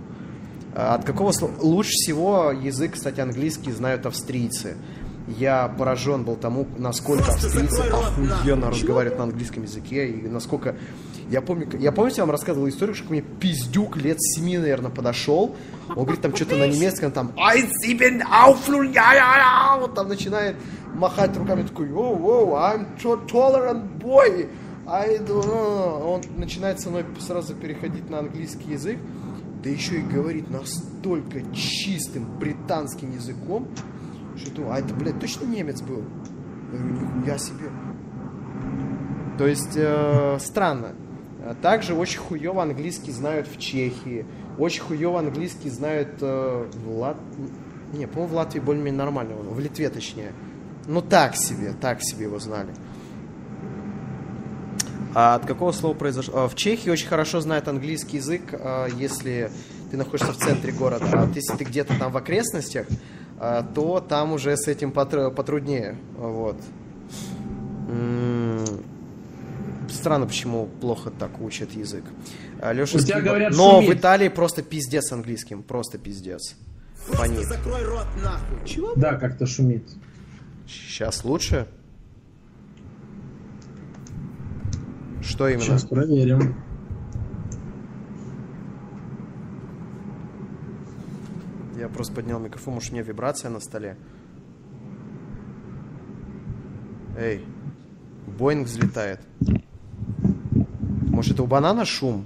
[0.75, 1.53] От какого слова?
[1.59, 4.75] Лучше всего язык, кстати, английский знают австрийцы.
[5.27, 10.75] Я поражен был тому, насколько австрийцы охуенно разговаривают на английском языке, и насколько...
[11.29, 14.91] Я помню, я помню, я вам рассказывал историю, что ко мне пиздюк лет семи, наверное,
[14.91, 15.55] подошел.
[15.89, 20.09] Он говорит там что-то на немецком, там «Ein, sieben, auflun, ja, ja, ja!» Вот там
[20.09, 20.57] начинает
[20.93, 24.49] махать руками, такой «Воу, воу, I'm tolerant boy!»
[24.85, 26.15] I don't know».
[26.15, 28.97] Он начинает со мной сразу переходить на английский язык,
[29.63, 33.67] да еще и говорит настолько чистым британским языком,
[34.35, 36.03] что думаю, а это, блядь, точно немец был?
[36.73, 37.69] Я говорю, нихуя себе.
[39.37, 40.93] То есть, э, странно.
[41.61, 44.25] Также очень хуево английский знают в Чехии.
[44.57, 47.17] Очень хуево английский знают э, в Лат...
[47.93, 49.35] Не, по-моему, в Латвии более-менее нормально.
[49.35, 50.31] В Литве, точнее.
[50.87, 52.73] Ну, так себе, так себе его знали.
[55.15, 56.43] А от какого слова произошло?
[56.43, 59.51] А, В Чехии очень хорошо знают английский язык, а, если
[59.91, 61.05] ты находишься в центре города.
[61.11, 62.87] А вот если ты где-то там в окрестностях,
[63.75, 65.97] то там уже с этим потру- потруднее.
[66.17, 66.57] Вот.
[67.89, 68.65] М,
[69.89, 72.03] Странно, почему плохо так учат язык.
[72.71, 73.89] Леша, тебя говорят, Но шумит.
[73.89, 75.61] в Италии просто пиздец с английским.
[75.61, 76.55] Просто пиздец.
[77.05, 77.45] Просто Фонит.
[77.47, 78.57] закрой рот нахуй.
[78.65, 78.95] Чего?
[78.95, 79.83] Да, как-то шумит.
[80.67, 81.67] Сейчас лучше?
[85.23, 85.63] Что именно?
[85.63, 86.55] Сейчас проверим.
[91.77, 93.97] Я просто поднял микрофон, может у меня вибрация на столе.
[97.17, 97.45] Эй,
[98.27, 99.19] Боинг взлетает.
[101.07, 102.25] Может это у банана шум?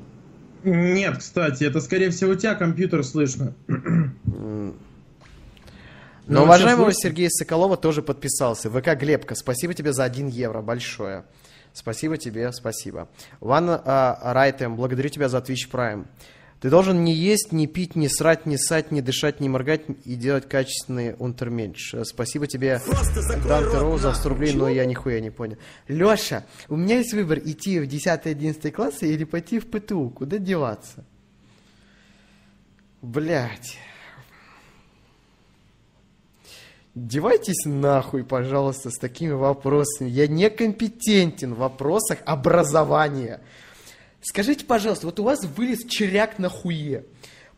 [0.63, 3.53] Нет, кстати, это скорее всего у тебя компьютер слышно.
[3.67, 4.73] Но
[6.27, 8.69] Ну, уважаемого Сергея Соколова тоже подписался.
[8.69, 11.23] ВК Глебка, спасибо тебе за 1 евро, большое.
[11.77, 13.07] Спасибо тебе, спасибо.
[13.39, 16.07] Ван а, Райтем, благодарю тебя за Twitch Prime.
[16.59, 20.15] Ты должен не есть, не пить, не срать, не ссать, не дышать, не моргать и
[20.15, 21.93] делать качественный унтерменш.
[22.03, 22.81] Спасибо тебе,
[23.47, 24.29] Данте Роу, за 100 нахуй.
[24.31, 25.57] рублей, но я нихуя не понял.
[25.87, 30.09] Леша, у меня есть выбор, идти в 10-11 классы или пойти в ПТУ.
[30.09, 31.05] Куда деваться?
[33.03, 33.77] Блять.
[36.99, 40.09] Девайтесь нахуй, пожалуйста, с такими вопросами.
[40.09, 43.39] Я некомпетентен в вопросах образования.
[44.19, 47.05] Скажите, пожалуйста, вот у вас вылез черяк на хуе.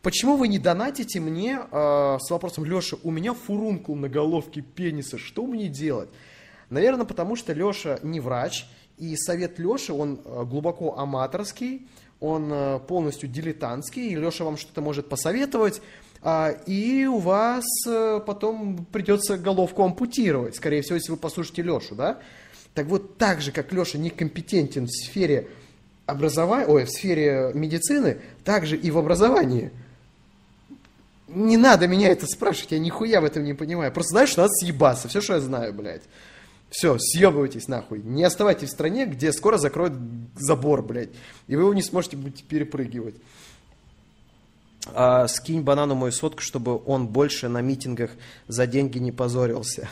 [0.02, 5.16] Почему вы не донатите мне э, с вопросом, Леша, у меня фурункул на головке пениса,
[5.16, 6.10] что мне делать?
[6.68, 8.66] Наверное, потому что Леша не врач,
[8.98, 11.88] и совет Леши, он э, глубоко аматорский,
[12.20, 15.80] он э, полностью дилетантский, и Леша вам что-то может посоветовать,
[16.22, 21.94] а, и у вас э, потом придется головку ампутировать, скорее всего, если вы послушаете Лешу,
[21.94, 22.18] да?
[22.74, 25.48] Так вот, так же, как Леша некомпетентен в сфере
[26.04, 29.70] образования, ой, в сфере медицины, так же и в образовании.
[31.28, 33.92] Не надо меня это спрашивать, я нихуя в этом не понимаю.
[33.92, 36.02] Просто знаешь, что надо съебаться, все, что я знаю, блядь.
[36.70, 38.00] Все, съебывайтесь нахуй.
[38.00, 39.94] Не оставайтесь в стране, где скоро закроют
[40.36, 41.10] забор, блядь.
[41.48, 43.16] И вы его не сможете будете перепрыгивать.
[44.94, 48.10] А, скинь банану мою сотку, чтобы он больше на митингах
[48.48, 49.88] за деньги не позорился.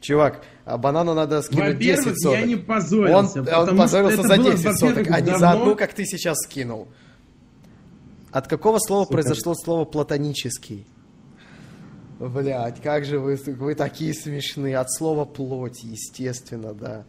[0.00, 2.40] Чувак, а банану надо скинуть 10 Во-первых, соток.
[2.40, 3.38] я не Он, позорился.
[3.40, 5.62] он потому позорился за это было, 10 соток, а не за давно.
[5.62, 6.88] одну, как ты сейчас скинул.
[8.30, 10.86] От какого слова произошло слово платонический?
[12.18, 14.76] Блять, как же вы, вы такие смешные.
[14.78, 17.04] От слова плоть, естественно, да.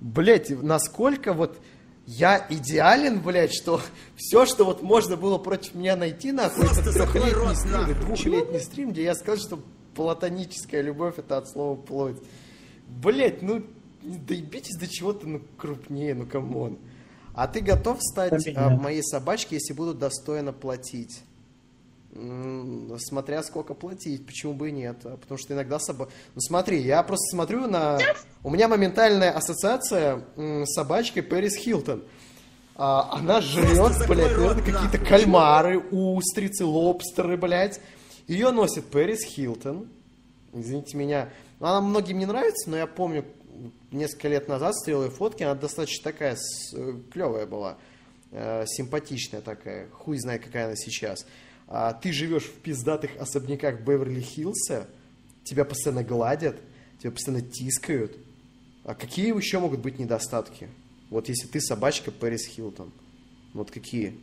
[0.00, 1.58] Блять, насколько вот
[2.06, 3.80] я идеален, блять, что
[4.16, 7.72] все, что вот можно было против меня найти, нахуй, это Просто закрой трехлетний рот, стрим
[7.72, 7.94] нахуй.
[7.94, 9.58] двухлетний стрим, где я сказал, что
[9.94, 12.16] платоническая любовь это от слова плоть.
[12.88, 13.64] Блять, ну
[14.02, 16.78] доебитесь до чего-то ну, крупнее, ну come on.
[17.34, 21.22] А ты готов стать а, моей собачкой, если буду достойно платить?
[22.98, 24.98] Смотря сколько платить, почему бы и нет.
[25.04, 26.12] А Потому что иногда собака...
[26.34, 27.98] Ну смотри, я просто смотрю на...
[28.42, 32.04] У меня моментальная ассоциация с собачкой Пэрис Хилтон.
[32.74, 37.80] А, она жрет, блядь, наверное, какие-то кальмары, устрицы, лобстеры, блядь.
[38.26, 39.88] Ее носит Пэрис Хилтон.
[40.52, 41.30] Извините меня.
[41.60, 43.24] Ну, Она многим не нравится, но я помню,
[43.90, 46.36] несколько лет назад смотрел ее фотки, она достаточно такая
[47.10, 47.78] клевая была,
[48.30, 51.26] э, симпатичная такая, хуй знает, какая она сейчас.
[51.74, 54.88] А ты живешь в пиздатых особняках Беверли-Хиллса,
[55.42, 56.56] тебя постоянно гладят,
[56.98, 58.14] тебя постоянно тискают.
[58.84, 60.68] А какие еще могут быть недостатки?
[61.08, 62.92] Вот если ты собачка Пэрис Хилтон.
[63.54, 64.18] Вот какие?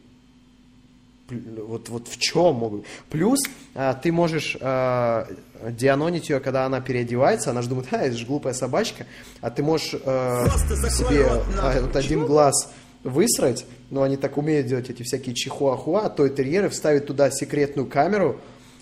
[1.32, 2.86] Вот, вот в чем могут?
[3.10, 3.40] Плюс
[3.74, 5.28] а, ты можешь а,
[5.72, 9.08] дианонить ее, когда она переодевается, она же думает, а, это же глупая собачка,
[9.42, 10.48] а ты можешь а,
[10.90, 11.26] себе
[11.60, 12.72] а, вот один глаз
[13.04, 18.40] высрать, но они так умеют делать эти всякие чихуахуа, то терьеры, вставить туда секретную камеру,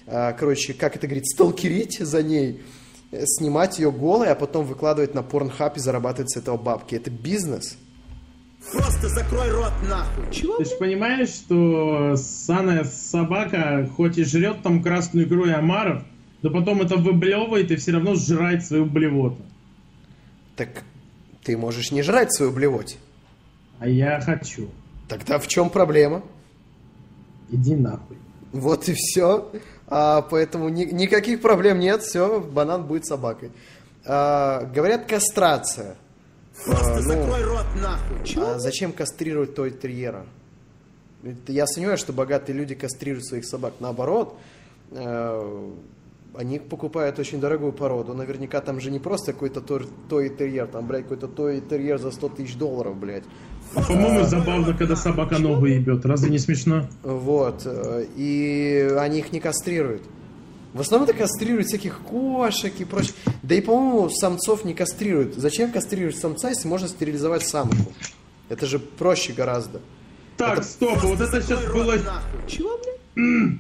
[0.08, 2.62] а, короче, как это говорит, сталкерить за ней,
[3.12, 6.96] э, снимать ее голой, а потом выкладывать на порнхаб и зарабатывать с этого бабки.
[6.96, 7.78] Это бизнес.
[8.72, 10.26] Просто закрой рот нахуй.
[10.32, 16.04] Ты же понимаешь, что саная собака хоть и жрет там красную икру и омаров,
[16.42, 19.38] но потом это выблевывает и все равно сжирает свою блевоту.
[20.56, 20.84] Так
[21.44, 22.98] ты можешь не жрать свою блевоть.
[23.80, 24.70] А я хочу.
[25.08, 26.22] Тогда в чем проблема?
[27.50, 28.18] Иди нахуй.
[28.52, 29.50] Вот и все.
[29.88, 33.52] А, поэтому ни- никаких проблем нет, все, банан будет собакой.
[34.06, 35.96] А, говорят, кастрация.
[36.66, 38.44] Просто А, ну, закрой рот нахуй.
[38.44, 40.26] а зачем кастрировать той терьера?
[41.48, 43.74] Я сомневаюсь, что богатые люди кастрируют своих собак.
[43.80, 44.38] Наоборот,
[44.92, 45.72] э,
[46.36, 48.14] они покупают очень дорогую породу.
[48.14, 52.30] Наверняка там же не просто какой-то той терьер, там, блядь, какой-то той терьер за 100
[52.30, 53.24] тысяч долларов, блядь.
[53.76, 56.06] А по-моему, забавно, когда собака ногу ебет.
[56.06, 56.88] Разве не смешно?
[57.04, 57.62] Вот.
[57.66, 60.04] э, И они их не кастрируют.
[60.74, 63.14] В основном это кастрируют всяких кошек и прочее.
[63.44, 65.36] Да и, по-моему, самцов не кастрируют.
[65.36, 67.94] Зачем кастрировать самца, если можно стерилизовать самку?
[68.50, 69.82] Это же проще гораздо.
[70.38, 71.96] Так, стоп, вот это сейчас было.
[72.48, 72.80] Чего,
[73.14, 73.56] блядь?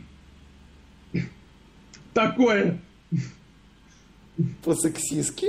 [2.14, 2.80] такое.
[4.64, 5.48] По-сексистски?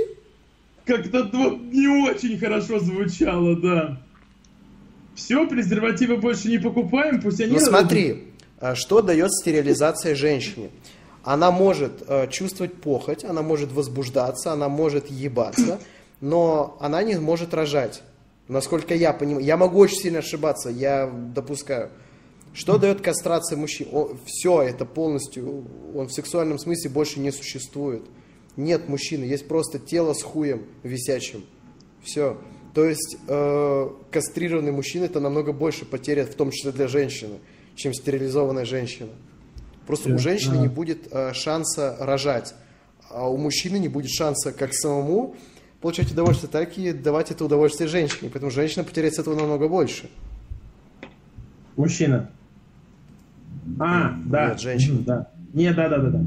[0.85, 4.01] Как-то вот не очень хорошо звучало, да.
[5.19, 7.51] Все, презервативы больше не покупаем, пусть они...
[7.51, 10.69] Ну смотри, а что дает стерилизация женщине?
[11.25, 15.79] Она может э, чувствовать похоть, она может возбуждаться, она может ебаться,
[16.21, 18.01] но она не может рожать.
[18.47, 21.89] Насколько я понимаю, я могу очень сильно ошибаться, я допускаю.
[22.53, 23.89] Что дает кастрация мужчин?
[24.25, 28.03] все это полностью, он в сексуальном смысле больше не существует.
[28.55, 31.43] Нет мужчины, есть просто тело с хуем висячим.
[32.01, 32.37] Все.
[32.73, 37.39] То есть э, кастрированный мужчина это намного больше потеря, в том числе для женщины,
[37.75, 39.09] чем стерилизованная женщина.
[39.87, 42.53] Просто у женщины не будет э, шанса рожать,
[43.09, 45.35] а у мужчины не будет шанса как самому
[45.81, 48.29] получать удовольствие, так и давать это удовольствие женщине.
[48.31, 50.09] Поэтому женщина потеряет с этого намного больше.
[51.75, 52.29] Мужчина.
[53.79, 54.49] А, да.
[54.49, 54.99] Нет, женщина.
[54.99, 55.31] Да.
[55.53, 56.19] Не, да, да, да, да.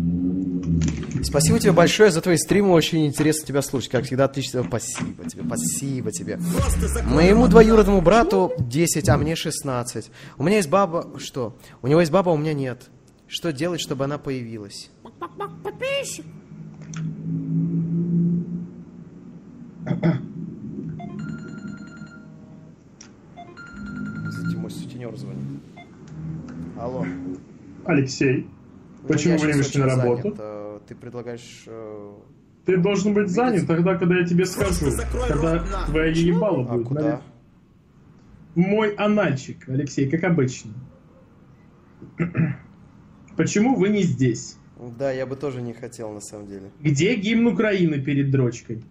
[1.22, 3.90] Спасибо тебе большое за твои стримы, очень интересно тебя слушать.
[3.90, 4.64] Как всегда, отлично.
[4.64, 6.38] Спасибо тебе, спасибо тебе.
[7.04, 10.10] Моему двоюродному брату 10, а мне 16.
[10.38, 11.12] У меня есть баба...
[11.18, 11.56] Что?
[11.80, 12.90] У него есть баба, а у меня нет.
[13.28, 14.90] Что делать, чтобы она появилась?
[24.28, 25.62] Кстати, мой сутенер звонит.
[26.78, 27.06] Алло.
[27.84, 28.48] Алексей,
[29.06, 30.34] почему вы не вышли на работу?
[30.36, 30.62] занят.
[30.92, 31.62] Ты предлагаешь...
[31.66, 32.12] э,
[32.66, 34.90] Ты должен быть занят тогда, когда я тебе скажу.
[35.26, 35.86] Когда рот нахуй.
[35.90, 36.86] твоя ебало А будет.
[36.88, 37.00] куда?
[37.00, 37.22] наверное.
[38.54, 40.72] Мой анальчик, Алексей, как обычно.
[43.38, 44.58] Почему вы не здесь?
[44.98, 46.70] Да, я бы тоже не хотел, на самом деле.
[46.80, 48.84] Где гимн Украины перед дрочкой?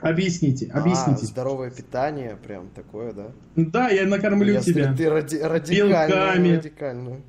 [0.00, 1.24] Объясните, А, объясните.
[1.24, 3.28] здоровое питание, прям такое, да?
[3.56, 4.92] Да, я накормлю Я тебя.
[4.94, 6.48] Ты ради- радикальную, Белками.
[6.56, 7.22] радикальную.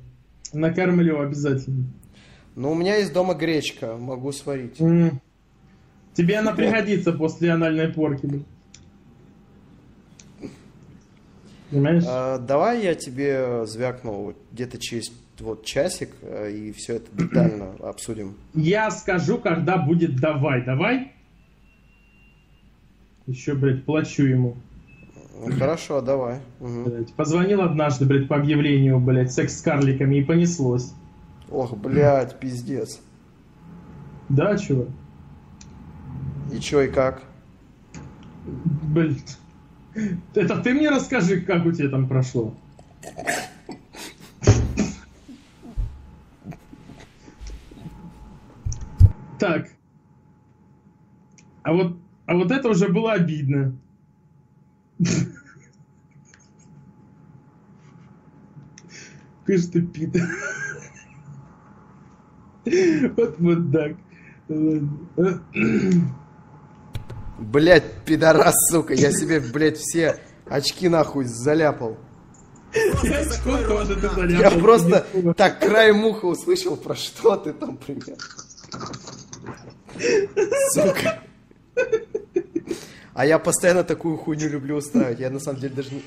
[0.52, 1.84] Накормлю обязательно.
[2.58, 4.80] Ну, у меня есть дома гречка, могу сварить.
[4.80, 5.20] М.
[6.14, 8.42] Тебе она пригодится после анальной порки.
[11.70, 12.02] Понимаешь?
[12.04, 18.34] А, давай я тебе звякну где-то через вот часик, э, и все это детально обсудим.
[18.54, 20.64] Я скажу, когда будет давай.
[20.64, 21.12] Давай?
[23.28, 24.56] Еще, блядь, плачу ему.
[25.46, 26.40] Ну, Хорошо, давай.
[26.58, 26.84] Мгм.
[26.84, 27.12] Блядь.
[27.12, 30.92] Позвонил однажды, блядь, по объявлению, блядь, секс с карликами и понеслось.
[31.50, 33.00] Ох, блядь, пиздец.
[34.28, 34.88] Да, чувак?
[36.52, 37.22] И чё, и как?
[38.44, 39.38] Блядь.
[40.34, 42.54] Это ты мне расскажи, как у тебя там прошло.
[49.38, 49.68] Так.
[51.62, 51.96] А вот,
[52.26, 53.74] а вот это уже было обидно.
[59.46, 60.22] Же ты пидор.
[63.16, 63.92] Вот, вот так.
[64.48, 65.42] Ладно.
[67.38, 71.96] Блядь, пидорас, сука, я себе, блядь, все очки нахуй заляпал.
[72.74, 73.24] Я
[73.66, 78.16] тоже Я просто так краем уха услышал, про что ты там пример.
[80.72, 81.22] Сука.
[83.14, 85.18] А я постоянно такую хуйню люблю устраивать.
[85.18, 86.02] Я на самом деле даже не...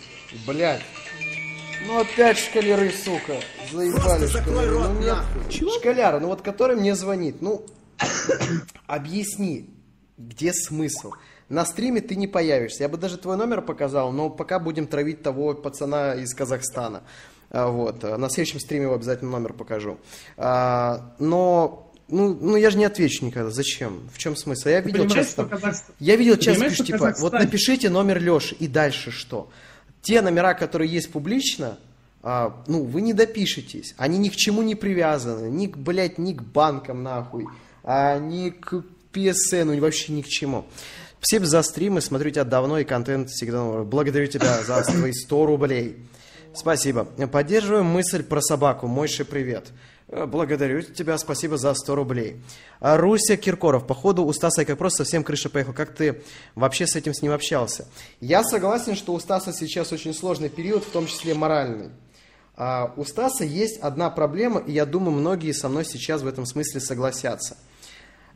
[0.48, 0.82] Блядь.
[1.88, 3.36] Ну опять шкалеры, сука.
[3.72, 4.70] Заебали шкалеры.
[4.72, 5.16] рот Ну нет.
[5.16, 5.70] нахуй.
[5.80, 7.42] Шкаляра, ну вот который мне звонит.
[7.42, 7.66] Ну,
[8.88, 9.70] объясни,
[10.18, 11.14] где смысл?
[11.50, 12.84] На стриме ты не появишься.
[12.84, 17.04] Я бы даже твой номер показал, но пока будем травить того пацана из Казахстана.
[17.50, 18.04] А, Вот.
[18.04, 19.98] На следующем стриме его обязательно номер покажу.
[20.38, 23.50] А, Но, ну, ну я же не отвечу никогда.
[23.50, 24.10] Зачем?
[24.14, 24.70] В чем смысл?
[24.70, 25.44] Я видел часто...
[25.44, 29.50] Казахстан- Я видел часто, пишут, типа, вот напишите номер Леши, и дальше что?
[30.02, 31.78] Те номера, которые есть публично,
[32.24, 33.94] а, ну, вы не допишетесь.
[33.98, 35.50] Они ни к чему не привязаны.
[35.50, 37.48] Ни к, блядь, ни к банкам, нахуй.
[37.84, 38.84] А, ни к
[39.14, 40.66] PSN, вообще ни к чему.
[41.20, 43.84] Спасибо за стримы, смотрю тебя давно, и контент всегда.
[43.84, 45.98] Благодарю тебя за твои 100 рублей.
[46.56, 47.06] Спасибо.
[47.06, 48.88] Поддерживаю мысль про собаку.
[48.88, 49.68] Мойши, привет.
[49.68, 52.42] Э, Благодарю тебя, спасибо за 100 рублей.
[52.82, 55.74] А, Руся Киркоров, походу у Стаса как просто совсем крыша поехала.
[55.74, 56.22] Как ты
[56.54, 57.88] вообще с этим с ним общался?
[58.20, 61.92] Я согласен, что у Стаса сейчас очень сложный период, в том числе моральный.
[62.58, 66.46] А у Стаса есть одна проблема, и я думаю, многие со мной сейчас в этом
[66.46, 67.56] смысле согласятся.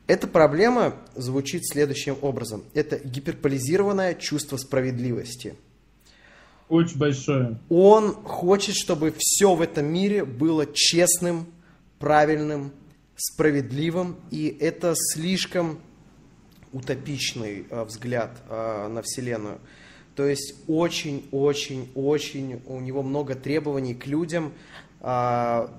[0.07, 2.63] Эта проблема звучит следующим образом.
[2.73, 5.55] Это гиперполизированное чувство справедливости.
[6.69, 7.59] Очень большое.
[7.69, 11.47] Он хочет, чтобы все в этом мире было честным,
[11.99, 12.71] правильным,
[13.15, 15.79] справедливым, и это слишком
[16.73, 19.59] утопичный э, взгляд э, на Вселенную.
[20.15, 24.53] То есть очень-очень-очень у него много требований к людям.
[25.01, 25.69] а,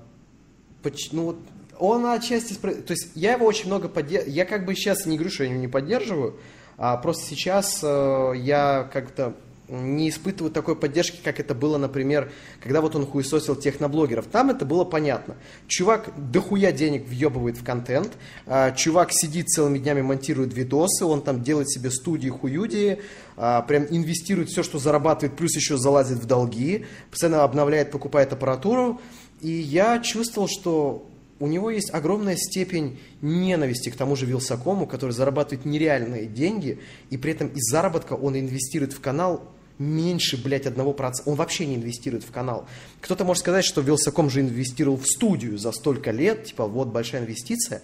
[1.11, 1.37] ну,
[1.79, 2.53] он отчасти...
[2.55, 4.33] То есть я его очень много поддерживаю.
[4.33, 6.39] Я как бы сейчас не говорю, что я его не поддерживаю,
[6.77, 9.35] а просто сейчас э, я как-то
[9.69, 12.31] не испытывают такой поддержки, как это было, например,
[12.61, 14.25] когда вот он хуесосил техноблогеров.
[14.27, 15.35] Там это было понятно.
[15.67, 18.13] Чувак дохуя денег въебывает в контент,
[18.45, 22.99] а, чувак сидит целыми днями, монтирует видосы, он там делает себе студии хуюди,
[23.35, 29.01] а, прям инвестирует все, что зарабатывает, плюс еще залазит в долги, постоянно обновляет, покупает аппаратуру.
[29.41, 31.07] И я чувствовал, что
[31.39, 36.79] у него есть огромная степень ненависти к тому же Вилсакому, который зарабатывает нереальные деньги,
[37.09, 39.43] и при этом из заработка он инвестирует в канал
[39.79, 41.29] меньше, блядь, одного процента.
[41.29, 42.67] Он вообще не инвестирует в канал.
[43.01, 47.21] Кто-то может сказать, что Вилсаком же инвестировал в студию за столько лет, типа, вот большая
[47.21, 47.81] инвестиция.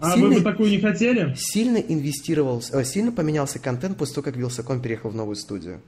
[0.00, 1.34] А Сильно- вы бы такую не хотели?
[1.36, 5.80] сильно инвестировал, э, сильно поменялся контент после того, как Вилсаком переехал в новую студию.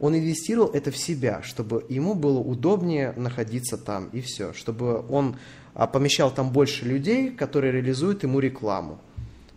[0.00, 4.52] Он инвестировал это в себя, чтобы ему было удобнее находиться там, и все.
[4.52, 5.36] Чтобы он
[5.74, 9.00] а, помещал там больше людей, которые реализуют ему рекламу.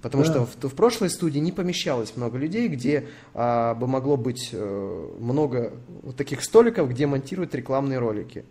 [0.02, 0.32] Потому Да.
[0.32, 5.10] что в, в прошлой студии не помещалось много людей, где а, бы могло быть э,
[5.19, 8.45] много вот таких столиков, где монтируют рекламные ролики.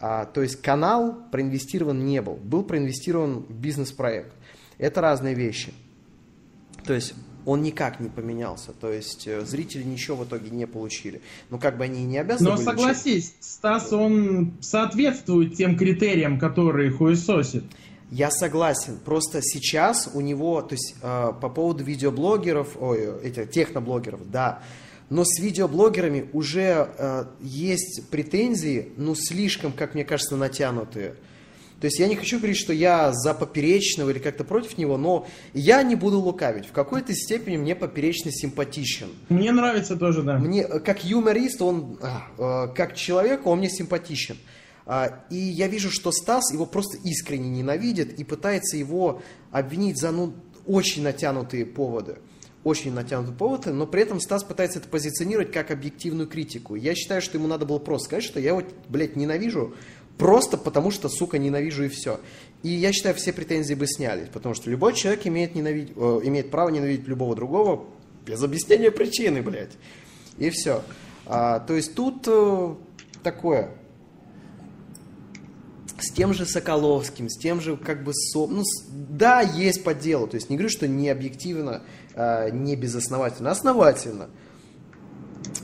[0.00, 4.32] А, то есть канал проинвестирован не был, был проинвестирован бизнес-проект.
[4.78, 5.74] Это разные вещи.
[6.84, 7.14] То есть
[7.44, 8.72] он никак не поменялся.
[8.72, 11.22] То есть э, зрители ничего в итоге не получили.
[11.50, 16.38] Ну, как бы они и не обязаны Но были согласись, Стас, он соответствует тем критериям,
[16.38, 17.64] которые хуесосит.
[18.10, 18.98] Я согласен.
[19.04, 24.62] Просто сейчас у него, то есть э, по поводу видеоблогеров, ой, э, этих техноблогеров, да.
[25.10, 31.16] Но с видеоблогерами уже э, есть претензии, ну, слишком, как мне кажется, натянутые.
[31.80, 35.26] То есть я не хочу говорить, что я за поперечного или как-то против него, но
[35.54, 36.66] я не буду лукавить.
[36.66, 39.08] В какой-то степени мне поперечный симпатичен.
[39.28, 40.38] Мне нравится тоже, да.
[40.38, 44.36] Мне, э, как юморист, он, а, э, как человек, он мне симпатичен.
[44.36, 44.57] А,
[45.30, 49.20] И я вижу, что Стас его просто искренне ненавидит и пытается его
[49.50, 50.32] обвинить за ну,
[50.66, 52.18] очень натянутые поводы.
[52.64, 56.74] Очень натянутые поводы, но при этом Стас пытается это позиционировать как объективную критику.
[56.74, 59.74] Я считаю, что ему надо было просто сказать, что я его, блядь, ненавижу,
[60.16, 62.18] просто потому что, сука, ненавижу и все.
[62.62, 66.50] И я считаю, все претензии бы снялись, потому что любой человек имеет, ненавидеть, э, имеет
[66.50, 67.84] право ненавидеть любого другого
[68.26, 69.72] без объяснения причины, блядь.
[70.38, 70.82] И все.
[71.24, 72.74] то есть тут э,
[73.22, 73.77] такое.
[75.98, 78.12] С тем же Соколовским, с тем же как бы...
[78.14, 78.46] Со...
[78.46, 80.28] Ну, да, есть по делу.
[80.28, 81.82] То есть не говорю, что не объективно,
[82.14, 83.50] э, не безосновательно.
[83.50, 84.28] Основательно.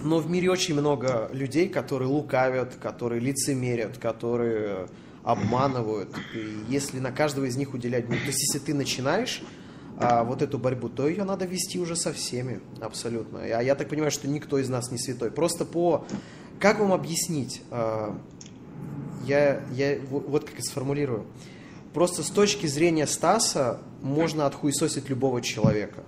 [0.03, 4.89] Но в мире очень много людей, которые лукавят, которые лицемерят, которые
[5.23, 6.15] обманывают.
[6.35, 8.09] И если на каждого из них уделять...
[8.09, 9.43] ну, То есть если ты начинаешь
[9.99, 13.41] а, вот эту борьбу, то ее надо вести уже со всеми, абсолютно.
[13.43, 15.31] А я так понимаю, что никто из нас не святой.
[15.31, 16.05] Просто по...
[16.61, 17.63] Как вам объяснить?
[19.27, 21.25] Я, я во- вот как и сформулирую.
[21.93, 26.03] Просто с точки зрения Стаса можно отхуесосить любого человека.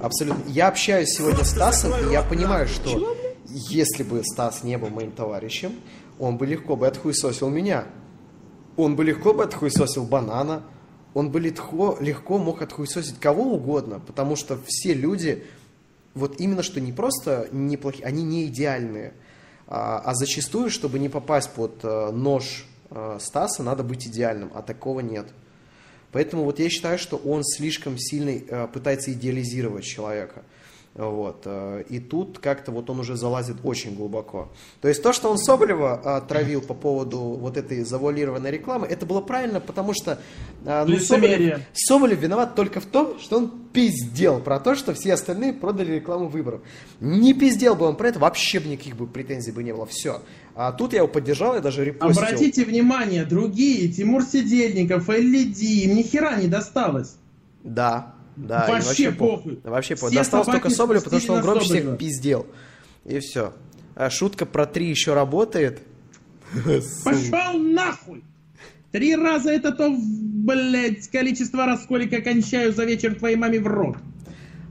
[0.00, 0.42] Абсолютно.
[0.50, 3.16] Я общаюсь сегодня с Стасом, и я понимаю, что
[3.46, 5.72] если бы Стас не был моим товарищем,
[6.18, 7.84] он бы легко бы отхуесосил меня.
[8.76, 10.62] Он бы легко бы отхуесосил банана.
[11.14, 15.42] Он бы легко, легко мог отхуесосить кого угодно, потому что все люди,
[16.14, 19.14] вот именно что не просто неплохие, они не идеальные.
[19.70, 24.62] А, а зачастую, чтобы не попасть под э, нож э, Стаса, надо быть идеальным, а
[24.62, 25.26] такого нет.
[26.10, 30.42] Поэтому вот я считаю, что он слишком сильно э, пытается идеализировать человека.
[30.98, 31.42] Вот.
[31.44, 34.48] э, И тут как-то вот он уже залазит очень глубоко.
[34.80, 39.06] То есть то, что он Соболева э, травил по поводу вот этой завуалированной рекламы, это
[39.06, 40.18] было правильно, потому что
[40.64, 40.98] э, ну.
[40.98, 45.92] Соболев, Соболев виноват только в том, что он пиздел про то, что все остальные продали
[45.92, 46.62] рекламу выборов.
[46.98, 49.86] Не пиздел бы он про это, вообще бы никаких бы претензий бы не было.
[49.86, 50.20] Все.
[50.56, 52.24] А тут я его поддержал, я даже репостил.
[52.24, 57.14] Обратите внимание, другие, Тимур Сидельников, LED, им ни хера не досталось.
[57.62, 58.14] Да,
[58.46, 58.66] да.
[58.68, 59.60] Вообще по- похуй.
[59.64, 60.14] Вообще похуй.
[60.14, 61.96] Досталось только Соболев, потому что он громче всех Соболева.
[61.96, 62.46] пиздел.
[63.04, 63.52] И все.
[63.94, 65.82] А шутка про три еще работает.
[67.04, 68.24] Пошел нахуй!
[68.92, 73.96] Три раза это то, блядь, количество раз, сколько кончаю за вечер твоей маме в рот.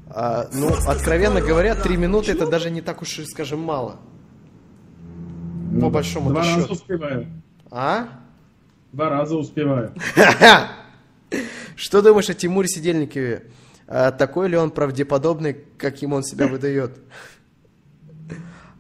[0.10, 3.98] А, ну, откровенно говоря, три минуты это даже не так уж и, скажем, мало.
[5.80, 6.74] По большому Два раза счету.
[6.74, 7.28] успеваю.
[7.70, 8.08] А?
[8.92, 9.94] Два раза успеваю.
[11.76, 13.52] Что думаешь о Тимуре Сидельникове?
[13.88, 17.00] А, такой ли он правдеподобный, каким он себя выдает?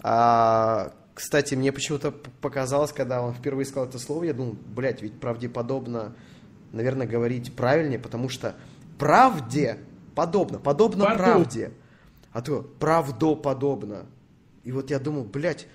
[0.01, 5.19] А, кстати, мне почему-то показалось, когда он впервые сказал это слово, я думал, блядь, ведь
[5.19, 6.15] правдеподобно,
[6.71, 8.55] наверное, говорить правильнее, потому что
[8.99, 9.79] правде
[10.15, 11.17] подобно, подобно Потом.
[11.17, 11.71] правде.
[12.31, 14.05] А то правдоподобно.
[14.63, 15.67] И вот я думал, блядь,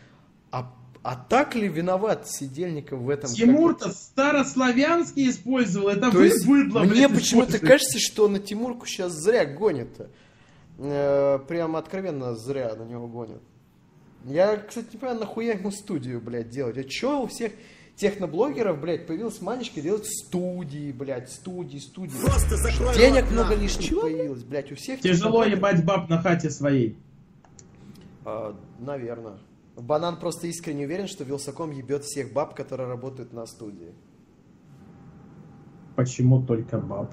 [0.51, 0.73] а,
[1.03, 3.31] а так ли виноват Сидельников в этом?
[3.31, 9.13] Тимур-то старославянский использовал, это То вы есть быдло, мне почему-то кажется, что на Тимурку сейчас
[9.13, 10.11] зря гонят.
[10.79, 13.43] Э, прям откровенно зря на него гонят.
[14.25, 16.79] Я, кстати, не понимаю, нахуя ему студию, блядь, делать.
[16.79, 17.53] А чё у всех
[17.97, 22.17] техноблогеров, блядь, появилась манечка делать студии, блядь, студии, студии.
[22.25, 25.01] Просто закрой Денег рот много лишних появилось, блядь, у всех.
[25.01, 26.97] Тяжело техноблогеров- ебать баб на хате своей.
[28.25, 29.39] А, наверное.
[29.77, 33.95] Банан просто искренне уверен, что Вилсаком ебет всех баб, которые работают на студии.
[35.97, 37.13] Почему только баб?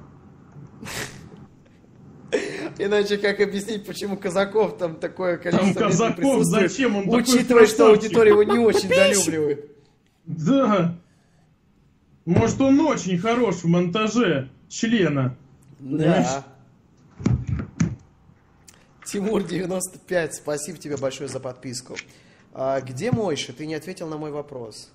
[2.78, 7.78] Иначе как объяснить, почему казаков там такое количество Там казаков, зачем он такой учитывая, что
[7.78, 8.04] красавчик?
[8.04, 9.72] аудитория его не очень долюбливает.
[10.26, 10.98] Да.
[12.26, 15.36] Может, он очень хорош в монтаже члена.
[15.80, 16.46] Да.
[19.06, 21.96] Тимур 95, спасибо тебе большое за подписку.
[22.54, 23.54] А, где Мойша?
[23.54, 24.90] Ты не ответил на мой вопрос.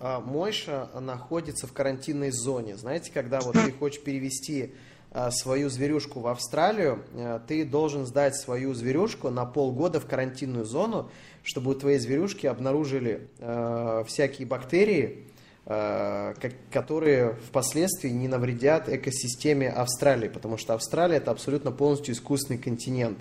[0.00, 2.76] А, Мойша находится в карантинной зоне.
[2.76, 4.74] Знаете, когда вот ты хочешь перевести
[5.12, 7.04] а, свою зверюшку в Австралию,
[7.46, 11.10] ты должен сдать свою зверюшку на полгода в карантинную зону,
[11.44, 15.28] чтобы у твоей зверюшки обнаружили а, всякие бактерии,
[15.66, 22.58] а, ко- которые впоследствии не навредят экосистеме Австралии, потому что Австралия это абсолютно полностью искусственный
[22.58, 23.18] континент.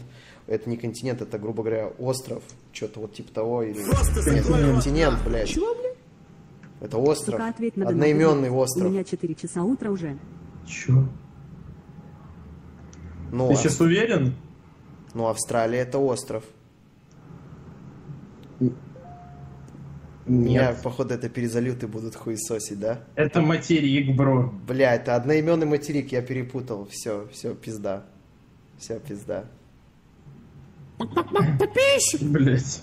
[0.51, 3.63] Это не континент, это, грубо говоря, остров, что-то вот типа того.
[3.63, 3.81] Или...
[3.85, 5.31] Просто Нет, рот континент, нахуй.
[5.31, 5.57] блядь.
[6.81, 8.63] Это остров, Сука, ответь на одноименный донат.
[8.63, 8.87] остров.
[8.87, 10.17] У меня 4 часа утра уже.
[10.67, 11.05] Чё?
[13.31, 14.35] Ну, Ты Ав- сейчас уверен?
[15.13, 16.43] ну, Австралия это остров.
[20.25, 20.81] Меня, Нет.
[20.83, 22.99] походу, это перезалюты будут хуесосить, да?
[23.15, 24.53] Это материк, бро.
[24.67, 26.87] Бля, это одноименный материк, я перепутал.
[26.91, 28.05] Все, все, пизда.
[28.77, 29.45] Все, пизда.
[32.21, 32.81] Блять.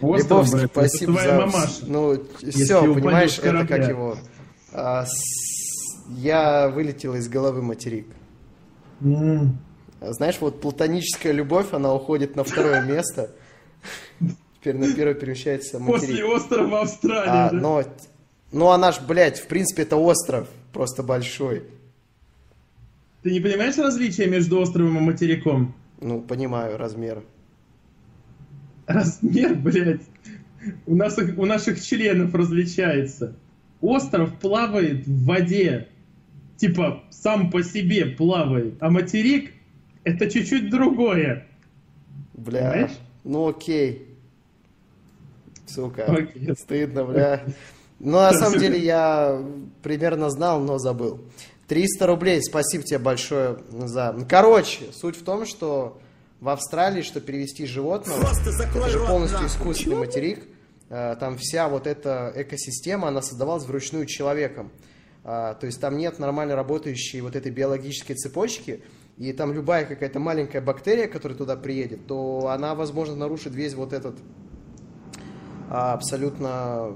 [0.00, 1.34] Остров, Лебовский, спасибо за...
[1.34, 1.86] мамаша.
[1.86, 4.16] Ну, все, понимаешь, это как его...
[4.72, 8.06] А, с- Я вылетел из головы материк.
[9.00, 13.30] Знаешь, вот платоническая любовь, она уходит на второе место.
[14.60, 16.24] Теперь на первое перемещается После материк.
[16.36, 17.28] острова Австралии.
[17.30, 17.56] А, да?
[17.56, 17.82] но...
[18.52, 20.46] Ну, она ж, блядь, в принципе, это остров.
[20.72, 21.64] Просто большой.
[23.22, 25.74] Ты не понимаешь различия между островом и материком?
[26.02, 27.22] Ну, понимаю размер.
[28.86, 30.02] Размер, блядь,
[30.86, 33.36] у, нас, у наших членов различается.
[33.80, 35.88] Остров плавает в воде.
[36.56, 38.74] Типа, сам по себе плавает.
[38.80, 39.52] А материк—
[40.04, 41.46] это чуть-чуть другое.
[42.34, 42.70] Бля.
[42.70, 42.98] Понимаешь?
[43.24, 44.08] Ну, окей.
[45.66, 46.04] Сука.
[46.04, 46.54] Окей.
[46.56, 47.42] Стыдно, бля.
[47.98, 49.42] Ну, на самом деле, я
[49.82, 51.20] примерно знал, но забыл.
[51.68, 54.16] 300 рублей, спасибо тебе большое за...
[54.28, 56.00] Короче, суть в том, что
[56.40, 60.44] в Австралии, что перевести животного, это же полностью искусственный материк.
[60.88, 64.70] Э, Там вся вот эта экосистема, она создавалась вручную человеком.
[65.24, 68.82] А, То есть там нет нормально работающей вот этой биологической цепочки,
[69.18, 73.92] и там любая какая-то маленькая бактерия, которая туда приедет, то она, возможно, нарушит весь вот
[73.92, 74.16] этот
[75.70, 76.94] а, абсолютно э,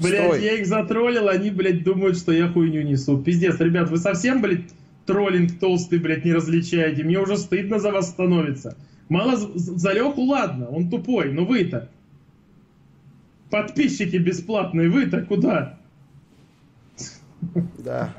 [0.00, 0.42] Блядь, строй.
[0.42, 3.18] я их затроллил, они, блядь, думают, что я хуйню несу.
[3.18, 4.70] Пиздец, ребят, вы совсем, блядь,
[5.06, 7.04] троллинг толстый, блядь, не различаете?
[7.04, 8.76] Мне уже стыдно за вас становится.
[9.08, 11.90] Мало за Леху, ладно, он тупой, но вы-то.
[13.50, 15.78] Подписчики бесплатные, вы-то куда?
[17.78, 18.14] Да.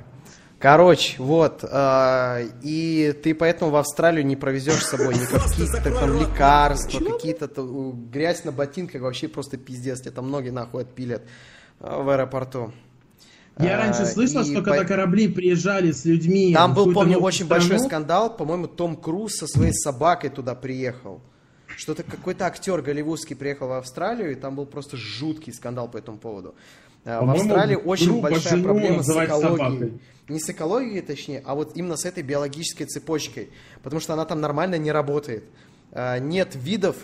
[0.60, 7.00] Короче, вот, а, и ты поэтому в Австралию не провезешь с собой никаких там лекарства,
[7.00, 11.24] какие-то то- у, грязь на ботинках, вообще просто пиздец, тебе там ноги нахуй отпилят
[11.80, 12.72] в аэропорту.
[13.58, 16.54] Я раньше слышал, и что по- когда корабли приезжали с людьми...
[16.54, 21.22] Там в был, помню, очень большой скандал, по-моему, Том Круз со своей собакой туда приехал.
[21.78, 26.18] Что-то какой-то актер голливудский приехал в Австралию, и там был просто жуткий скандал по этому
[26.18, 26.56] поводу.
[27.04, 29.58] В По-моему, Австралии очень большая проблема с экологией.
[29.58, 30.02] собакой.
[30.28, 33.52] Не с экологией, точнее, а вот именно с этой биологической цепочкой.
[33.84, 35.44] Потому что она там нормально не работает.
[36.20, 36.96] Нет видов,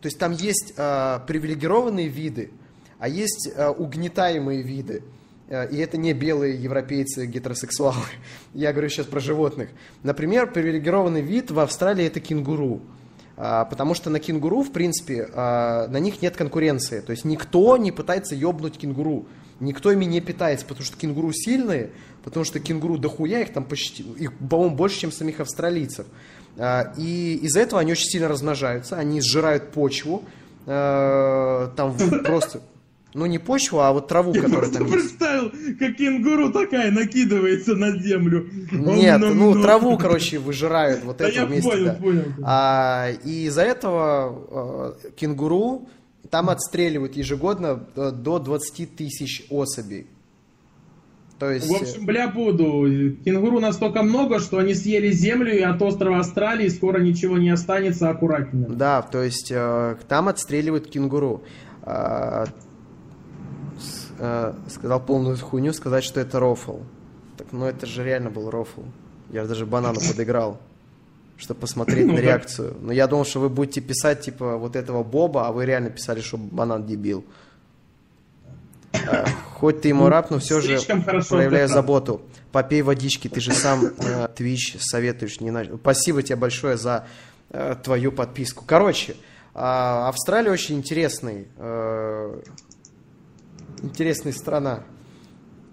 [0.00, 2.50] то есть там есть привилегированные виды,
[2.98, 5.02] а есть а, угнетаемые виды.
[5.48, 7.96] Э, И это не белые европейцы гетеросексуалы.
[8.54, 9.70] Я говорю сейчас про животных.
[10.02, 12.80] Например, привилегированный вид в Австралии это кенгуру.
[13.36, 17.00] А, Потому что на кенгуру, в принципе, а, на них нет конкуренции.
[17.00, 19.26] То есть никто не пытается ёбнуть кенгуру.
[19.60, 21.90] Никто ими не питается, потому что кенгуру сильные,
[22.22, 26.06] потому что кенгуру дохуя, их там почти, их, по-моему, больше, чем самих австралийцев.
[26.58, 30.24] А, И из-за этого они очень сильно размножаются, они сжирают почву,
[30.66, 32.60] э, там просто,
[33.16, 34.92] ну не почву, а вот траву, Я которая там есть.
[34.94, 38.46] представил, как кенгуру такая накидывается на землю.
[38.70, 39.62] Нет, ну Ом-ном-ном.
[39.62, 41.70] траву, короче, выжирают вот это я вместе.
[41.70, 41.94] понял, да.
[41.94, 42.24] понял.
[42.44, 45.88] А, и из-за этого э, кенгуру
[46.30, 50.06] там отстреливают ежегодно э, до 20 тысяч особей.
[51.38, 51.68] То есть...
[51.68, 53.16] В общем, бля, буду.
[53.24, 58.08] Кенгуру настолько много, что они съели землю, и от острова Австралии скоро ничего не останется,
[58.10, 58.66] аккуратнее.
[58.68, 61.42] Да, то есть э, там отстреливают кенгуру.
[61.84, 62.48] С-
[64.18, 66.78] э, сказал полную хуйню, сказать, что это рофл.
[67.36, 68.82] Так, ну это же реально был рофл.
[69.30, 70.58] Я же даже банану подыграл,
[71.36, 72.76] чтобы посмотреть Ну на реакцию.
[72.80, 76.20] Но я думал, что вы будете писать, типа, вот этого Боба, а вы реально писали,
[76.20, 77.24] что банан дебил.
[78.92, 79.24] Э,
[79.54, 82.22] Хоть ты ему рап, но все же Ну, проявляю заботу.
[82.52, 85.40] Попей водички, ты же сам э, Twitch советуешь.
[85.40, 87.06] Не на- Спасибо тебе большое за
[87.50, 88.64] э, твою подписку.
[88.66, 89.16] Короче,
[89.54, 92.40] а, Австралия очень интересный, э,
[93.82, 94.84] интересная страна.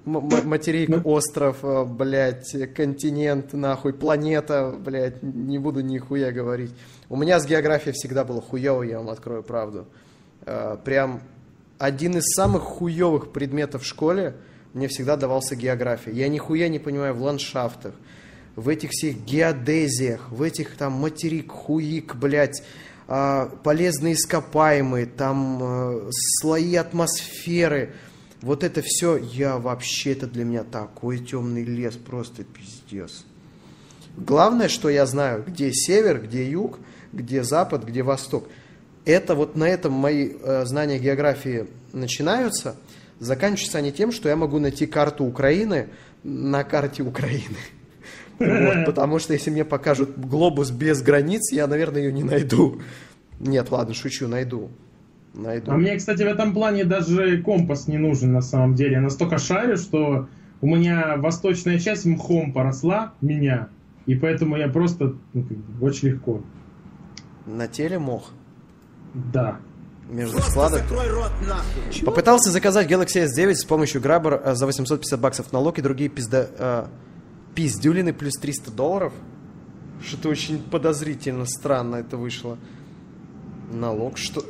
[0.06, 1.02] М- материк, Ну.
[1.06, 6.72] остров, э, блядь, континент, нахуй, планета, блядь, не буду нихуя говорить.
[7.10, 9.88] У меня с географией всегда было хуево, я вам открою правду.
[10.46, 11.22] Э, Прям
[11.78, 14.36] один из самых хуевых предметов в школе
[14.74, 16.12] мне всегда давался география.
[16.12, 17.94] Я нихуя не понимаю в ландшафтах,
[18.58, 22.62] в этих всех геодезиях, в этих там материк, хуик, блядь,
[23.64, 26.10] полезные ископаемые, там э,
[26.40, 27.94] слои атмосферы.
[28.42, 33.26] Вот это все, я вообще, это для меня такой темный лес, просто пиздец.
[34.18, 36.80] Главное, что я знаю, где север, где юг,
[37.12, 38.48] где запад, где восток.
[39.06, 42.76] Это вот на этом мои э, знания географии начинаются.
[43.20, 45.90] Заканчиваются они тем, что я могу найти карту Украины
[46.24, 47.58] на карте Украины.
[48.40, 52.82] Вот, потому что если мне покажут глобус без границ, я, наверное, ее не найду.
[53.40, 54.70] Нет, ладно, шучу, найду.
[55.34, 55.72] Найду.
[55.72, 58.94] А мне, кстати, в этом плане даже компас не нужен на самом деле.
[58.94, 60.28] Я настолько шарю, что
[60.62, 63.70] у меня восточная часть мхом поросла, меня.
[64.06, 65.46] И поэтому я просто ну,
[65.82, 66.42] очень легко.
[67.46, 68.32] На теле мох.
[69.14, 69.60] Да.
[70.10, 70.82] Между Просто складок.
[70.82, 72.06] закрой рот нахуй.
[72.06, 76.90] Попытался заказать Galaxy S9 с помощью Grabber э, за 850 баксов налог и другие пизда...
[77.56, 79.14] пиздюлины плюс 300 долларов.
[80.06, 82.58] Что-то очень подозрительно странно это вышло.
[83.72, 84.44] Налог, что...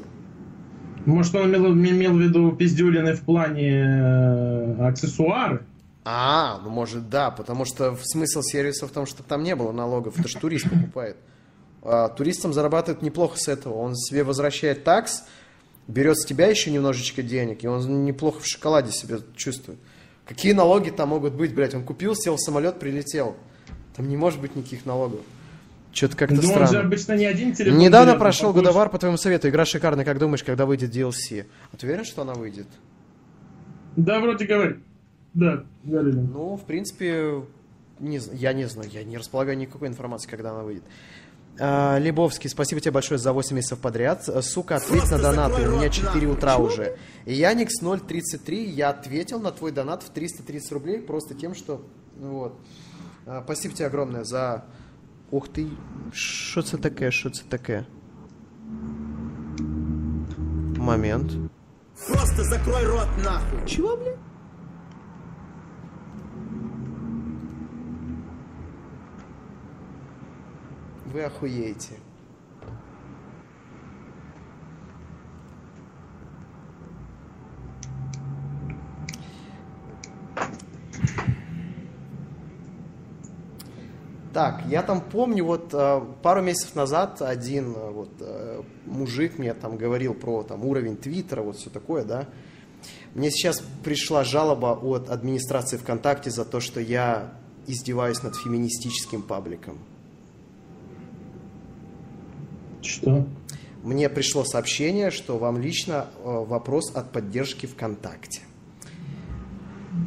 [1.05, 5.65] Может, он имел, имел в виду пиздюлины в плане э, аксессуары?
[6.05, 10.19] А, ну может да, потому что смысл сервиса в том, что там не было налогов,
[10.19, 11.17] это же турист покупает.
[11.81, 13.75] А, туристам зарабатывают неплохо с этого.
[13.75, 15.23] Он себе возвращает такс,
[15.87, 19.79] берет с тебя еще немножечко денег, и он неплохо в шоколаде себя чувствует.
[20.25, 21.75] Какие налоги там могут быть, блядь?
[21.75, 23.35] Он купил, сел в самолет, прилетел.
[23.95, 25.19] Там не может быть никаких налогов.
[25.91, 26.79] Что-то как-то Ну, он же странно.
[26.87, 28.65] обычно не один телефон Недавно берет, прошел побольше.
[28.67, 29.47] Годовар, по твоему совету.
[29.49, 30.05] Игра шикарная.
[30.05, 31.45] Как думаешь, когда выйдет DLC?
[31.71, 32.67] А ты уверен, что она выйдет?
[33.95, 34.77] Да, вроде говорит.
[35.33, 36.15] Да, говорили.
[36.17, 37.43] Ну, в принципе,
[37.99, 40.83] не, я не знаю, я не располагаю никакой информации, когда она выйдет.
[41.59, 44.27] А, Лебовский, спасибо тебе большое за 8 месяцев подряд.
[44.27, 46.27] Э, Сука, ответь на донаты, у меня рот 4 нахуй.
[46.27, 46.97] утра уже.
[47.25, 51.85] Яникс 033, я ответил на твой донат в 330 рублей просто тем, что...
[52.15, 52.59] ну Вот.
[53.25, 54.65] А, Спасибо тебе огромное за...
[55.29, 55.67] Ух ты,
[56.11, 57.87] что это такое, что это такое?
[60.77, 61.33] Момент.
[62.07, 63.65] Просто закрой рот нахуй.
[63.67, 64.15] Чего, блин?
[71.13, 71.93] Вы охуеете.
[84.33, 89.53] Так, я там помню, вот э, пару месяцев назад один э, вот э, мужик мне
[89.53, 92.27] там говорил про там уровень Твиттера, вот все такое, да.
[93.13, 97.35] Мне сейчас пришла жалоба от администрации ВКонтакте за то, что я
[97.67, 99.77] издеваюсь над феминистическим пабликом.
[102.83, 103.25] Что?
[103.83, 108.41] Мне пришло сообщение, что вам лично э, вопрос от поддержки ВКонтакте.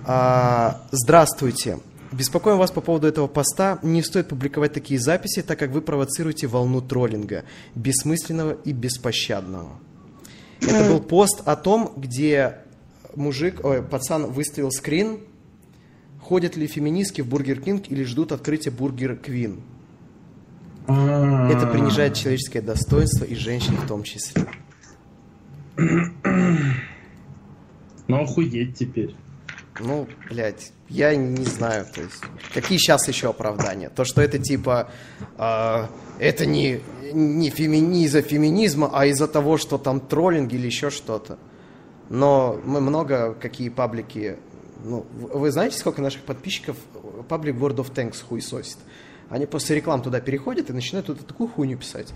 [0.07, 1.79] А, здравствуйте.
[2.13, 3.79] Беспокоим вас по поводу этого поста.
[3.83, 7.45] Не стоит публиковать такие записи, так как вы провоцируете волну троллинга,
[7.75, 9.73] бессмысленного и беспощадного.
[10.61, 12.59] Это был пост о том, где
[13.15, 15.21] мужик, ой, пацан выставил скрин,
[16.21, 19.61] ходят ли феминистки в Burger King или ждут открытия Burger Queen.
[20.89, 24.47] Это принижает человеческое достоинство и женщин в том числе.
[28.09, 29.15] Ну, охуеть теперь.
[29.81, 32.23] Ну, блядь, я не знаю, то есть,
[32.55, 33.91] какие сейчас еще оправдания?
[33.91, 34.91] То, что это типа,
[35.37, 35.87] э,
[36.19, 36.81] это не,
[37.13, 41.39] не фемини- из-за феминизма, а из-за того, что там троллинг или еще что-то.
[42.09, 44.39] Но мы много, какие паблики,
[44.85, 46.77] ну, вы знаете, сколько наших подписчиков
[47.29, 48.79] паблик World of Tanks хуесосит?
[49.29, 52.13] они после реклам туда переходят и начинают вот такую хуйню писать.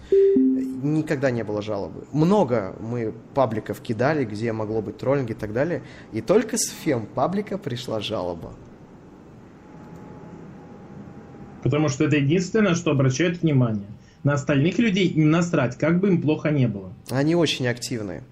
[0.83, 2.05] Никогда не было жалобы.
[2.13, 5.83] Много мы пабликов кидали, где могло быть троллинг и так далее.
[6.13, 8.55] И только с фем паблика пришла жалоба.
[11.63, 13.87] Потому что это единственное, что обращает внимание.
[14.23, 16.93] На остальных людей не насрать, как бы им плохо не было.
[17.11, 18.23] Они очень активные.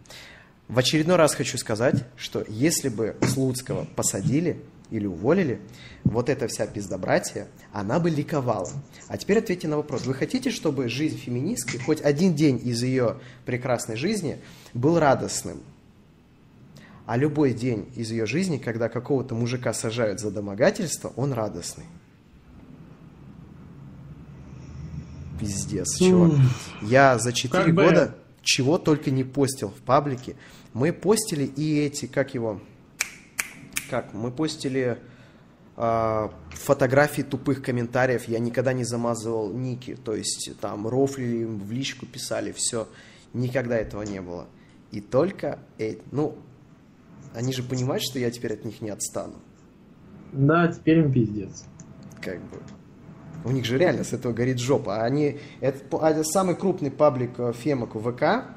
[0.69, 4.61] В очередной раз хочу сказать, что если бы Слуцкого посадили,
[4.91, 5.61] или уволили,
[6.05, 8.71] вот эта вся пиздобратья, она бы ликовала.
[9.09, 10.07] А теперь ответьте на вопрос.
[10.07, 14.39] Вы хотите, чтобы жизнь феминистки, хоть один день из ее прекрасной жизни,
[14.75, 15.61] был радостным?
[17.07, 21.87] А любой день из ее жизни, когда какого-то мужика сажают за домогательство, он радостный.
[25.41, 26.33] Пиздец, чувак.
[26.83, 30.37] Я за 4 Как бы- года чего только не постил в паблике.
[30.73, 32.61] Мы постили и эти, как его,
[33.89, 34.99] как, мы постили
[35.77, 41.71] а, фотографии тупых комментариев, я никогда не замазывал ники, то есть там рофлили, им в
[41.71, 42.89] личку писали, все,
[43.33, 44.47] никогда этого не было.
[44.91, 46.37] И только, эти, ну,
[47.35, 49.35] они же понимают, что я теперь от них не отстану,
[50.33, 51.65] Да, теперь им пиздец.
[52.21, 52.59] как бы.
[53.45, 55.05] У них же реально с этого горит жопа.
[55.05, 58.49] Они, это, это самый крупный паблик э, фемок в ВК,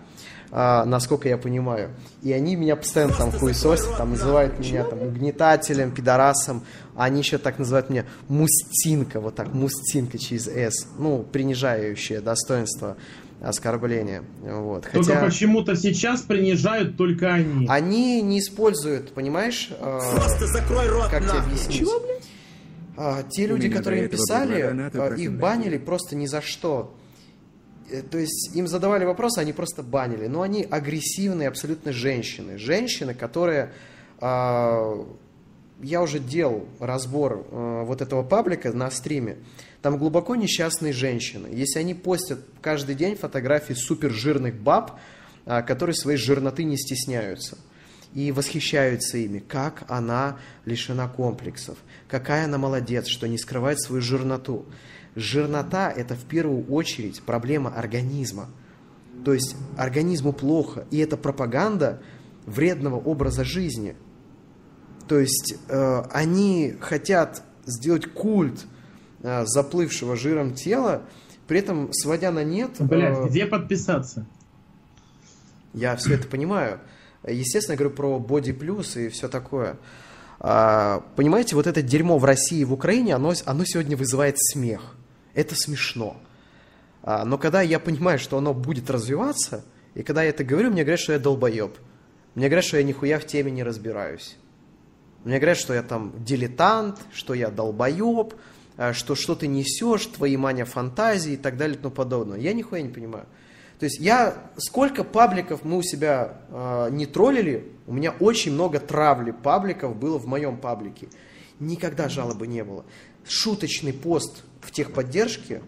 [0.52, 1.91] а, насколько я понимаю.
[2.22, 6.64] И они меня постоянно там хуесосят, там называют меня там угнетателем, пидорасом.
[6.95, 10.88] Они еще так называют меня мустинка, вот так, мустинка через «с».
[10.98, 12.98] Ну, принижающее достоинство
[13.41, 14.23] оскорбления.
[14.41, 14.84] Вот.
[14.84, 17.65] Только Хотя почему-то сейчас принижают только они.
[17.68, 21.88] они не используют, понимаешь, э, Просто закрой рот как тебе объяснить?
[22.98, 26.94] А, те люди, которые им писали, а, их банили просто ни за что.
[27.91, 30.27] Э, То есть им задавали вопросы, они просто банили.
[30.27, 32.57] Но они агрессивные абсолютно женщины.
[32.57, 33.72] Женщины, которые...
[34.19, 35.05] а,
[35.84, 39.38] я уже делал разбор э, вот этого паблика на стриме.
[39.81, 41.47] Там глубоко несчастные женщины.
[41.51, 44.99] Если они постят каждый день фотографии супер жирных баб,
[45.45, 47.57] а, которые своей жирноты не стесняются
[48.13, 51.77] и восхищаются ими, как она лишена комплексов,
[52.07, 54.65] какая она молодец, что не скрывает свою жирноту.
[55.15, 58.47] Жирнота– это в первую очередь проблема организма.
[59.25, 62.01] То есть организму плохо, и это пропаганда
[62.45, 63.95] вредного образа жизни.
[65.07, 68.65] То есть э, они хотят сделать культ
[69.21, 71.03] э, заплывшего жиром тела,
[71.47, 72.79] при этом сводя на нет...
[73.25, 74.25] э, где подписаться?
[75.73, 76.79] я все это понимаю.
[77.27, 79.77] Естественно, я говорю про боди плюс и все такое.
[80.39, 84.95] А, понимаете, вот это дерьмо в России и в Украине, оно, оно сегодня вызывает смех.
[85.34, 86.18] Это смешно.
[87.03, 89.64] А, но когда я понимаю, что оно будет развиваться,
[89.94, 91.78] и когда я это говорю, мне говорят, что я долбоеб.
[92.36, 94.38] Мне говорят, что я нихуя в теме не разбираюсь.
[95.24, 98.34] Мне говорят, что я там дилетант, что я долбоеб,
[98.78, 102.40] а, что что ты несешь, твои мания фантазии и так далее и тому подобное.
[102.40, 103.26] Я нихуя не понимаю.
[103.82, 108.80] То есть я, сколько пабликов мы у себя э, не троллили, у меня очень много
[108.80, 111.10] травли пабликов было в моем паблике.
[111.60, 112.86] Никогда жалобы не было.
[113.28, 115.61] Шуточный пост в техподдержке,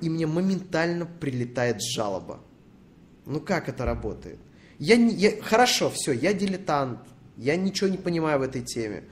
[0.00, 2.40] и мне моментально прилетает жалоба.
[3.24, 4.38] Ну как это работает?
[4.78, 7.00] Я, не- я- хорошо, все, я дилетант,
[7.36, 9.04] я ничего не понимаю в этой теме.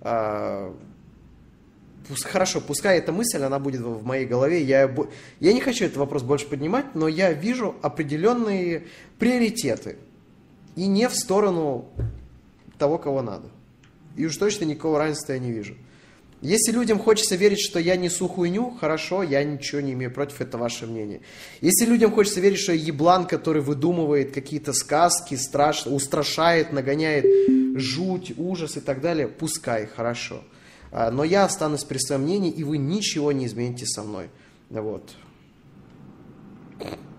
[0.00, 0.74] А,
[2.08, 4.62] пус- хорошо, пускай эта мысль, она будет в моей голове.
[4.62, 4.94] Я,
[5.40, 8.86] я не хочу этот вопрос больше поднимать, но я вижу определенные
[9.18, 9.98] приоритеты.
[10.76, 11.88] И не в сторону
[12.78, 13.48] того, кого надо.
[14.16, 15.76] И уж точно никакого равенства я не вижу.
[16.42, 20.56] Если людям хочется верить, что я несу хуйню, хорошо, я ничего не имею против, это
[20.56, 21.20] ваше мнение.
[21.60, 25.86] Если людям хочется верить, что я еблан, который выдумывает какие-то сказки, страш...
[25.86, 27.26] устрашает, нагоняет
[27.78, 30.42] жуть, ужас и так далее, пускай, хорошо.
[30.90, 34.30] А, Но я останусь при своем мнении, и вы ничего не измените со мной.
[34.70, 35.14] Вот.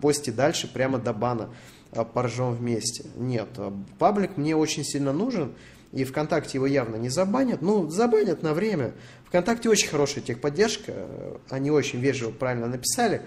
[0.02, 1.54] Пости дальше, прямо до бана.
[1.92, 3.06] а, Поржем вместе.
[3.16, 5.54] Нет, а, паблик мне очень сильно нужен,
[5.94, 7.62] и ВКонтакте его явно не забанят.
[7.62, 8.94] Ну, забанят на время.
[9.26, 13.22] ВКонтакте очень хорошая техподдержка, э, они очень вежливо, правильно написали,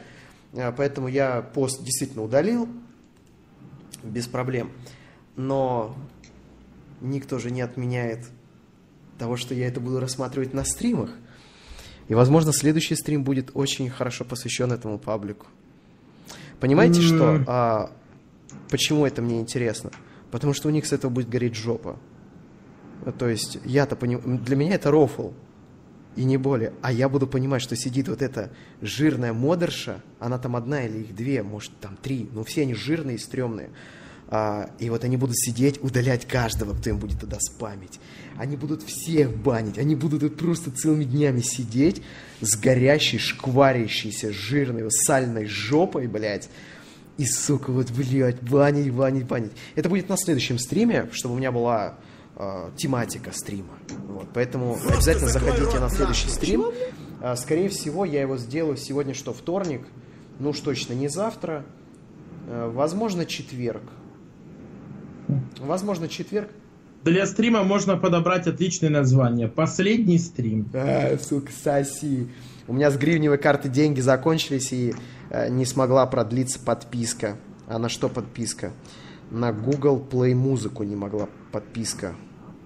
[0.53, 2.69] э, поэтому я пост действительно удалил,
[4.03, 4.71] без проблем.
[5.37, 5.97] Но
[7.01, 8.21] никто же не отменяет
[9.19, 11.11] того, что я это буду рассматривать на стримах.
[12.09, 15.47] И, возможно, следующий стрим будет очень хорошо посвящен этому паблику.
[16.61, 17.43] Понимаете, что?
[17.47, 17.91] а,
[18.71, 19.91] почему это мне интересно?
[20.31, 21.99] Потому что у них с этого будет гореть жопа.
[23.13, 25.33] То есть, я-то понимаю, для меня это рофл,
[26.17, 26.73] и не более.
[26.83, 28.51] А я буду понимать, что сидит вот эта
[28.81, 33.17] жирная модерша, она там одна или их две, может, там три, но все они жирные
[33.17, 33.71] и стрёмные.
[34.29, 38.01] А, и вот они будут сидеть, удалять каждого, кто им будет туда спамить.
[38.37, 42.03] Они будут всех банить, они будут просто целыми днями сидеть
[42.41, 46.49] с горящей, шкварящейся, жирной, сальной жопой, блядь.
[47.17, 49.53] И, сука, вот, блядь, банить, банить, банить.
[49.75, 51.97] Это будет на следующем стриме, чтобы у меня была
[52.37, 53.75] э, тематика стрима.
[54.09, 56.67] Вот, поэтому обязательно заходите на следующий стрим.
[57.21, 59.83] А, Скорее всего, я его сделаю сегодня, что вторник,
[60.39, 61.65] ну уж точно не завтра,
[62.47, 63.83] А, возможно, четверг.
[65.59, 66.51] Возможно, четверг.
[67.03, 69.49] Для стрима можно подобрать отличное название.
[69.49, 70.69] Последний стрим.
[70.75, 72.29] А, сука, соси.
[72.67, 74.95] У меня с гривневой карты деньги закончились и
[75.31, 77.37] э, не смогла продлиться подписка.
[77.67, 78.73] А на что подписка?
[79.31, 82.15] На Google Play музыку не могла подписка.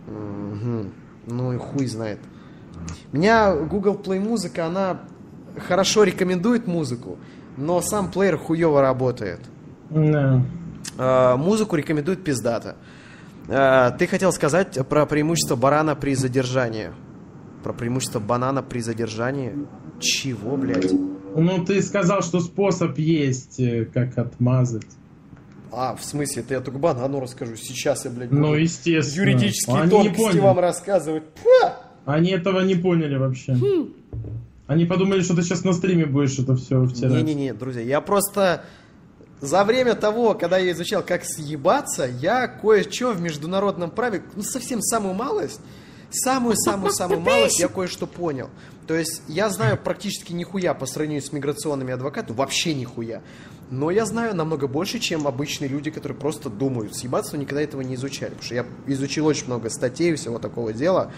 [0.06, 0.92] Мгм.
[1.26, 2.20] Ну и хуй знает.
[3.12, 5.00] Меня Google Play музыка, она
[5.68, 7.18] хорошо рекомендует музыку,
[7.58, 9.40] но сам плеер хуево работает.
[9.90, 10.42] Да.
[10.96, 12.76] Э, музыку рекомендует пиздата.
[13.48, 16.90] Э, ты хотел сказать про преимущество барана при задержании.
[17.62, 19.52] Про преимущество банана при задержании.
[20.00, 20.92] Чего, блядь?
[21.36, 24.86] Ну, ты сказал, что способ есть, э, как отмазать.
[25.72, 27.56] А, в смысле, ты я только банану расскажу.
[27.56, 29.24] Сейчас я, блядь, Ну, естественно.
[29.24, 31.24] юридические Они тонкости вам рассказывать.
[31.34, 31.76] Пфа!
[32.04, 33.52] Они этого не поняли вообще.
[33.54, 33.92] Хм.
[34.66, 37.22] Они подумали, что ты сейчас на стриме будешь это все втирать.
[37.22, 38.64] Не-не-не, друзья, я просто
[39.40, 44.82] за время того, когда я изучал, как съебаться, я кое-что в международном праве, ну, совсем
[44.82, 45.60] самую малость,
[46.10, 48.50] самую-самую-самую малость я кое-что понял.
[48.86, 53.22] То есть я знаю практически нихуя по сравнению с миграционными адвокатами, вообще нихуя.
[53.70, 57.82] Но я знаю намного больше, чем обычные люди, которые просто думают съебаться, но никогда этого
[57.82, 58.30] не изучали.
[58.30, 61.12] Потому что я изучил очень много статей и всего такого дела.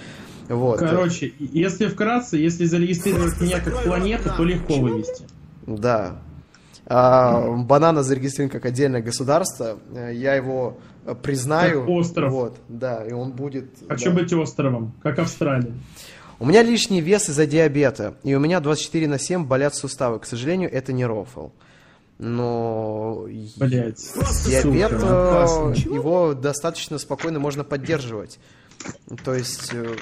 [0.49, 0.81] Вот.
[0.81, 5.25] Короче, если вкратце, если зарегистрировать Просто меня как планету, то легко вывести.
[5.67, 6.21] Да.
[6.87, 9.79] А, банана зарегистрирован как отдельное государство.
[9.95, 11.83] Э, Я его э, признаю.
[11.83, 12.33] Как остров.
[12.33, 13.67] Вот, да, и он будет.
[13.89, 14.23] Хочу да.
[14.23, 15.73] быть островом, как Австралия.
[16.41, 20.19] У меня лишний вес из-за диабета, и у меня 24 на 7 болят суставы.
[20.19, 21.51] К сожалению, это не рофл.
[22.23, 23.25] Но
[23.57, 24.13] Блять.
[24.45, 28.39] диабет, Сука, его достаточно спокойно можно поддерживать.
[29.25, 29.97] То есть э,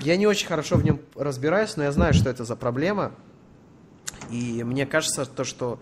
[0.00, 3.12] я не очень хорошо в нем разбираюсь, но я знаю, что это за проблема.
[4.30, 5.80] И мне кажется, то, что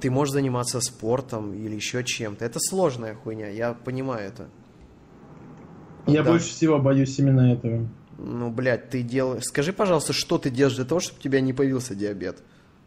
[0.00, 2.44] ты можешь заниматься спортом или еще чем-то.
[2.44, 4.48] Это сложная хуйня, я понимаю это.
[6.06, 6.30] Я Да.
[6.30, 7.88] больше всего боюсь именно этого.
[8.18, 9.42] Ну, блядь, ты делаешь...
[9.46, 12.38] Скажи, пожалуйста, что ты делаешь для того, чтобы у тебя не появился диабет?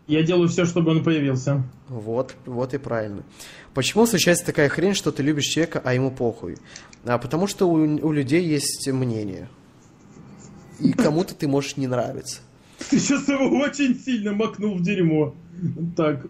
[0.08, 1.64] Я делаю все, чтобы он появился.
[1.88, 3.24] Вот, вот и правильно.
[3.74, 6.58] Почему случается такая хрень, что ты любишь человека, а ему похуй?
[7.06, 9.48] А потому что у, у людей есть мнение.
[10.80, 12.42] И кому-то ты можешь не нравиться.
[12.90, 15.34] Ты сейчас его очень сильно макнул в дерьмо.
[15.96, 16.26] Так.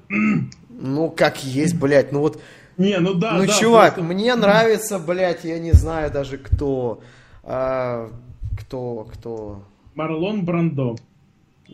[0.70, 2.40] Ну, как есть, блядь, ну вот...
[2.78, 7.02] Не, ну да, ну, да, чувак, просто- мне нравится, блядь, я не знаю даже кто.
[7.44, 8.12] А,
[8.60, 9.64] кто, кто...
[9.96, 10.96] Марлон Брандо.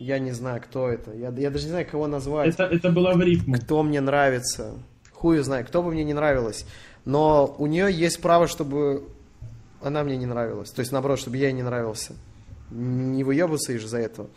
[0.00, 1.12] Я не знаю, кто это.
[1.12, 2.54] Я, я даже не знаю, кого назвать.
[2.54, 3.54] Это, это было в рифму.
[3.56, 4.72] кто мне нравится.
[5.12, 6.64] Хую знаю, кто бы мне не нравилось.
[7.04, 9.10] Но у нее есть право, чтобы
[9.82, 10.70] она мне не нравилась.
[10.70, 12.14] То есть, наоборот, чтобы я ей не нравился.
[12.70, 14.30] Не выебываться из-за этого.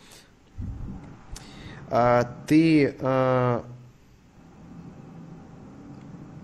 [1.88, 2.94] А, ты...
[3.00, 3.64] а,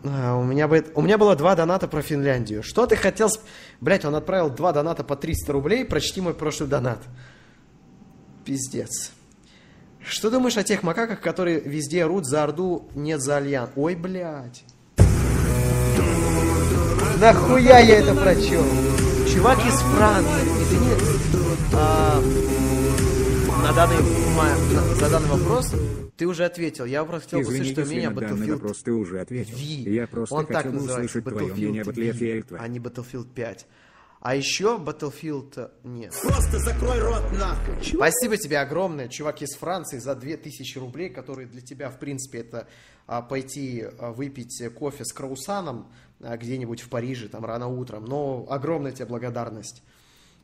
[0.03, 2.63] а, у, меня бы, у меня было два доната про Финляндию.
[2.63, 3.29] Что ты хотел...
[3.83, 5.85] Блять, он отправил два доната по 300 рублей.
[5.85, 7.01] Прочти мой прошлый донат.
[8.45, 9.13] Пиздец.
[10.03, 13.69] Что думаешь о тех макаках, которые везде орут за Орду, нет за Альян?
[13.77, 14.65] Ой, блядь.
[17.21, 18.65] Нахуя я это прочел?
[19.33, 20.49] Чувак из Франции.
[20.63, 20.93] Извини.
[21.75, 22.21] а,
[23.63, 23.97] на данный,
[24.37, 25.73] на- за данный вопрос
[26.17, 26.85] ты уже ответил.
[26.87, 29.57] Я просто хотел Извини, услышать, что мнение на данный Battlefield вопрос ты уже ответил.
[29.57, 29.63] V.
[29.91, 32.59] Я просто Он так хотел называется, услышать твое мнение об Battlefield Battlefield V, 2.
[32.59, 33.67] а не Battlefield 5.
[34.21, 35.55] А еще Battlefield...
[35.57, 36.15] э, Нет.
[36.23, 37.83] Просто закрой рот нахуй.
[37.83, 42.69] Спасибо тебе огромное, чувак из Франции, за 2000 рублей, которые для тебя, в принципе, это
[43.07, 45.91] а, пойти а, выпить кофе с краусаном
[46.21, 48.05] а, где-нибудь в Париже, там, рано утром.
[48.05, 49.83] Но огромная тебе благодарность.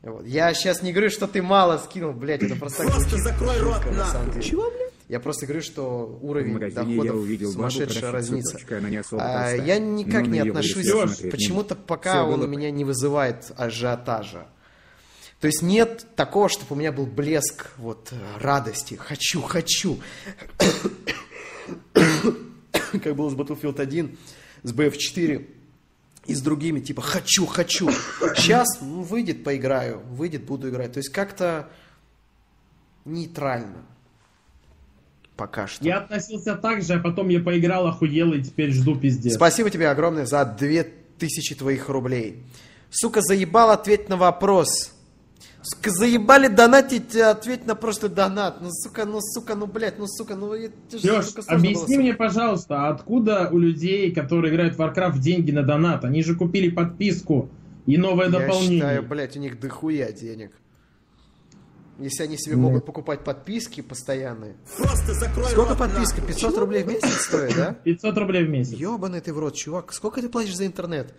[0.01, 0.25] Вот.
[0.25, 3.91] Я сейчас не говорю, что ты мало скинул, блядь, это просто Просто закрой рот жутко,
[3.91, 4.41] на самом нахуй.
[5.09, 9.01] Я просто говорю, что уровень доходов увидел бабу, сумасшедшая продавщицу, разница.
[9.01, 10.91] особо А, я никак не отношусь,
[11.31, 11.87] почему-то мог.
[11.87, 14.49] пока Всё он у меня не вызывает ажиотажа.
[15.41, 18.95] То есть нет такого, чтобы у меня был блеск вот э, радости.
[18.95, 20.01] Хочу, хочу.
[21.93, 24.19] Как было с Battlefield 1,
[24.63, 25.47] с BF4
[26.27, 27.91] и с другими, типа хочу, хочу.
[28.35, 30.95] Сейчас ну, выйдет, поиграю, выйдет, буду играть.
[30.95, 31.71] То есть как-то
[33.05, 33.85] нейтрально.
[35.37, 35.85] Пока что.
[35.85, 39.35] Я относился так же, а потом я поиграл, охуел и теперь жду пиздец.
[39.35, 42.43] Спасибо тебе огромное за 2000 твоих рублей.
[42.91, 44.93] Сука, заебал ответь на вопрос.
[45.61, 48.63] Сука, заебали донатить, э, ответь на прошлый донат.
[48.63, 50.75] Ну, сука, ну, сука, ну, блядь, ну, сука, ну, Леш,
[51.49, 56.05] объясни было, мне, пожалуйста, а откуда у людей, которые играют в Warcraft, деньги на донат?
[56.05, 57.51] Они же купили подписку
[57.85, 58.79] и новое Я дополнение.
[58.79, 60.53] считаю, блядь, у них дохуя денег.
[61.99, 64.55] Если они себе могут покупать подписки постоянные.
[64.77, 66.21] Просто закрой Сколько рот подписка?
[66.21, 66.35] нахуй.
[66.35, 67.73] 500 рублей в месяц стоит, да?
[67.85, 68.73] 500 рублей в месяц.
[68.75, 69.93] Ебаный ты в рот, чувак.
[69.93, 71.15] Сколько ты платишь за интернет?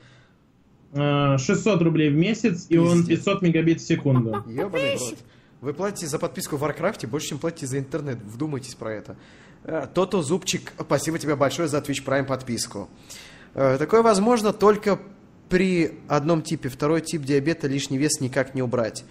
[0.94, 3.20] Э, 600 рублей в месяц, и он Пиздец.
[3.26, 4.44] 500 мегабит в секунду.
[4.48, 5.18] Ебаный в рот.
[5.62, 8.20] Вы платите за подписку в Варкрафте больше, чем платите за интернет.
[8.24, 9.16] Вдумайтесь про это.
[9.64, 12.88] Э, Тото Зубчик, спасибо тебе большое за Twitch Prime подписку.
[13.56, 15.00] Э, Такое возможно только
[15.50, 16.70] при одном типе.
[16.70, 19.04] Второй тип диабета лишний вес никак не убрать.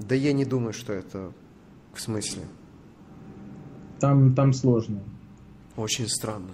[0.00, 1.32] Да я не думаю, что это
[1.94, 2.42] в смысле.
[4.00, 5.00] Там, там сложно.
[5.76, 6.50] Очень странно.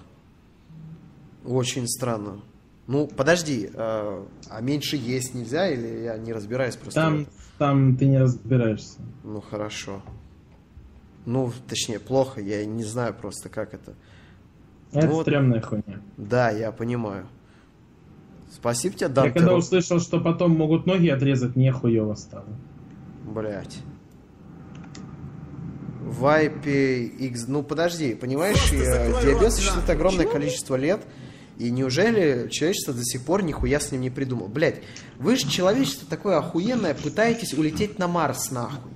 [1.44, 2.40] Очень странно.
[2.88, 7.00] Ну, подожди, э, а меньше есть нельзя или я не разбираюсь просто?
[7.00, 7.26] Там,
[7.58, 8.98] там ты не разбираешься.
[9.24, 10.02] Ну, хорошо.
[11.24, 13.94] Ну, точнее, плохо, я не знаю просто, как это.
[14.92, 15.22] Это Вот.
[15.22, 16.00] стрёмная хуйня.
[16.16, 17.26] Да, я понимаю.
[18.52, 19.32] Спасибо тебе, Я Данте.
[19.38, 22.46] когда Ру- услышал, что потом могут ноги отрезать, мне хуёво стало.
[23.26, 23.78] Блять.
[26.00, 27.46] Вайпе X...
[27.48, 31.00] Ну, подожди, понимаешь, э, диабет существует огромное количество лет,
[31.58, 34.46] и неужели человечество до сих пор нихуя с ним не придумал?
[34.46, 34.82] Блять,
[35.18, 38.92] вы же человечество такое охуенное, пытаетесь улететь на Марс, нахуй.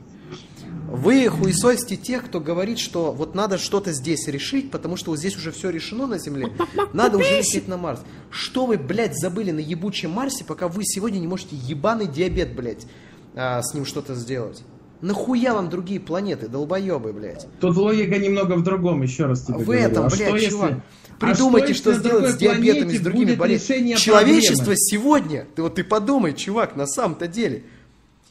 [0.88, 5.36] Вы хуесосите тех, кто говорит, что вот надо что-то здесь решить, потому что вот здесь
[5.36, 6.52] уже все решено на Земле,
[6.92, 8.00] надо уже лететь на Марс.
[8.30, 12.86] Что вы, блядь, забыли на ебучем Марсе, пока вы сегодня не можете ебаный диабет, блядь,
[13.34, 14.62] а, с ним что-то сделать?
[15.00, 17.46] Нахуя вам другие планеты, долбоебы, блядь?
[17.60, 19.80] Тут логика немного в другом, еще раз тебе В говорю.
[19.80, 20.72] этом, А блядь, что если- чувак.
[20.72, 23.94] а Придумайте, что, если на сделать с диабетом и с другими болезнями.
[23.94, 24.76] Человечество проблемы?
[24.78, 27.64] сегодня, ты вот ты подумай, чувак, на самом-то деле,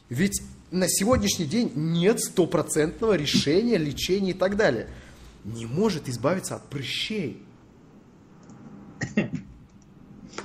[0.09, 4.89] ведь на сегодняшний день нет стопроцентного решения, лечения и так далее.
[5.45, 7.41] Не может избавиться от прыщей.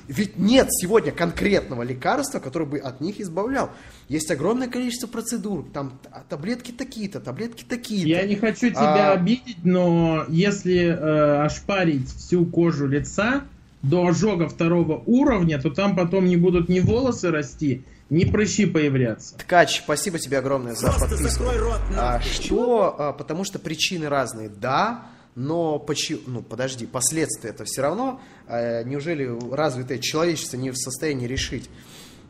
[0.08, 3.70] Ведь нет сегодня конкретного лекарства, которое бы от них избавлял.
[4.08, 5.66] Есть огромное количество процедур.
[5.72, 5.98] Там
[6.28, 8.08] таблетки такие-то, таблетки такие-то.
[8.08, 13.42] Я не хочу тебя А- обидеть, но если э, ошпарить всю кожу лица
[13.82, 19.36] до ожога второго уровня, то там потом не будут ни волосы расти, ни прыщи появляться.
[19.38, 21.28] Ткач, спасибо тебе огромное за Просто подписку.
[21.44, 22.30] закрой рот А, нахуй.
[22.30, 22.96] что?
[22.98, 25.02] А, потому что причины разные, да,
[25.34, 26.20] но почему?
[26.26, 28.20] Ну, подожди, последствия это все равно.
[28.46, 31.68] а, неужели развитое человечество не в состоянии решить?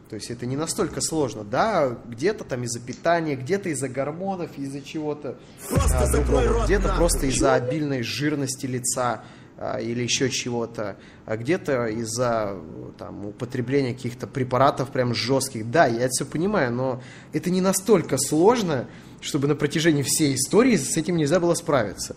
[0.08, 4.80] То есть это не настолько сложно, да, где-то там из-за питания, где-то из-за гормонов, из-за
[4.80, 5.38] чего-то
[5.70, 9.24] а, другого, где-то просто из-за обильной жирности лица
[9.56, 12.56] а, или еще чего-то, а где-то из-за
[12.98, 15.70] там употребления каких-то препаратов прям жестких.
[15.70, 17.02] Да, я это все понимаю, но
[17.32, 18.86] это не настолько сложно,
[19.20, 22.14] чтобы на протяжении всей истории с этим нельзя было справиться.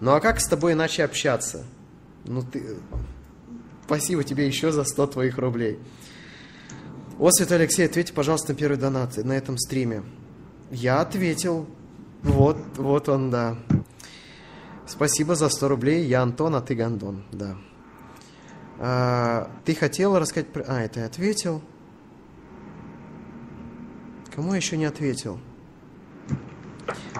[0.00, 1.64] Ну а как с тобой иначе общаться?
[2.24, 2.76] Ну ты...
[3.86, 5.78] Спасибо тебе еще за 100 твоих рублей.
[7.18, 10.02] О, Святой Алексей, ответьте, пожалуйста, на первый донат на этом стриме.
[10.70, 11.66] Я ответил.
[12.22, 13.56] Вот, вот он, да.
[14.86, 16.04] Спасибо за 100 рублей.
[16.06, 17.56] Я Антон, а ты Гондон, да.
[18.78, 20.48] А, ты хотел рассказать.
[20.66, 21.62] А, это я ответил.
[24.34, 25.40] Кому еще не ответил?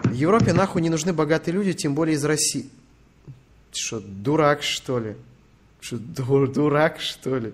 [0.05, 2.69] В Европе нахуй не нужны богатые люди, тем более из России.
[3.73, 5.17] Что, дурак, что ли?
[5.81, 7.53] Что, ду- дурак, что ли?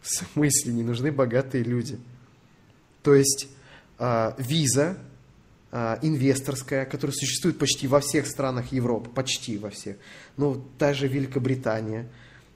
[0.00, 1.98] В смысле, не нужны богатые люди?
[3.02, 3.48] То есть
[3.98, 4.96] а, виза
[5.72, 9.96] а, инвесторская, которая существует почти во всех странах Европы, почти во всех.
[10.36, 12.08] Ну, та же Великобритания,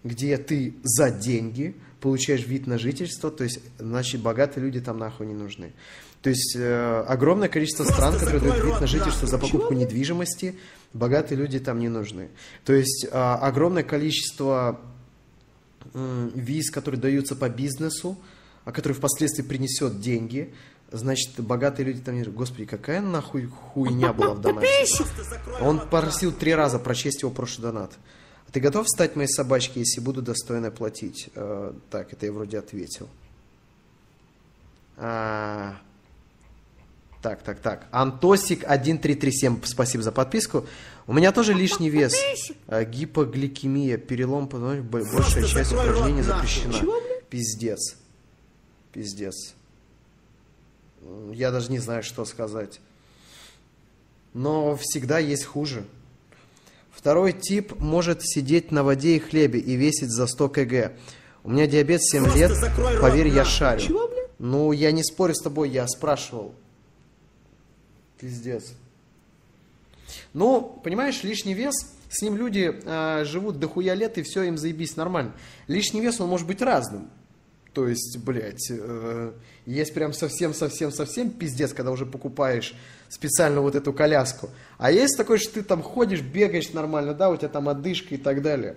[0.04, 5.26] где ты за деньги получаешь вид на жительство, то есть, значит, богатые люди там нахуй
[5.26, 5.72] не нужны.
[6.22, 10.56] То есть э, огромное количество стран, которые дают вид на жительство за покупку недвижимости,
[10.92, 12.28] богатые люди там не нужны.
[12.64, 14.80] То есть а, огромное количество
[15.94, 18.16] м, виз, которые даются по бизнесу,
[18.64, 20.54] а который впоследствии принесет деньги,
[20.92, 22.22] значит, богатые люди там не...
[22.22, 24.68] Господи, какая нахуй хуйня была в донате?
[25.60, 27.92] Он просил три раза прочесть его прошлый донат.
[28.48, 31.30] А ты готов стать моей собачкой, если буду достойно платить?
[31.34, 33.08] Э, так, это я вроде ответил.
[34.96, 35.76] А,
[37.22, 37.86] так, так, так.
[37.92, 40.66] Антосик 1337, спасибо за подписку.
[41.06, 42.14] У меня тоже лишний вес.
[42.66, 46.74] А, Гипогликемия, перелом бо- большая часть упражнений запрещена.
[47.30, 47.96] Пиздец.
[48.92, 49.54] Пиздец.
[51.32, 52.80] Я даже не знаю, что сказать.
[54.34, 55.84] Но всегда есть хуже.
[56.90, 60.92] Второй тип может сидеть на воде и хлебе и весить за 100 кг.
[61.44, 64.10] У меня диабет 7 Просто лет, поверь, я шарю.
[64.38, 66.54] Ну, я не спорю с тобой, я спрашивал.
[68.22, 68.72] Пиздец.
[70.32, 71.74] Ну, понимаешь, лишний вес,
[72.08, 75.32] с ним люди а, живут дохуя лет, и все, им заебись нормально.
[75.66, 77.10] Лишний вес, он может быть разным.
[77.74, 79.32] То есть, блядь, э,
[79.66, 82.74] есть прям совсем-совсем-совсем пиздец, когда уже покупаешь
[83.08, 84.50] специально вот эту коляску.
[84.78, 88.18] А есть такой, что ты там ходишь, бегаешь нормально, да, у тебя там одышка и
[88.18, 88.76] так далее.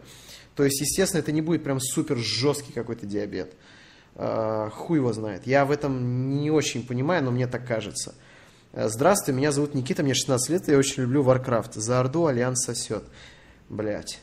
[0.55, 3.53] То есть, естественно, это не будет прям супер жесткий какой-то диабет.
[4.15, 5.45] Э, хуй его знает.
[5.45, 8.15] Я в этом не очень понимаю, но мне так кажется.
[8.75, 11.79] Э, Здравствуй, меня зовут Никита, мне 16 лет, и я очень люблю Warcraft.
[11.79, 13.03] За Орду Альянс сосет.
[13.69, 14.19] Блять.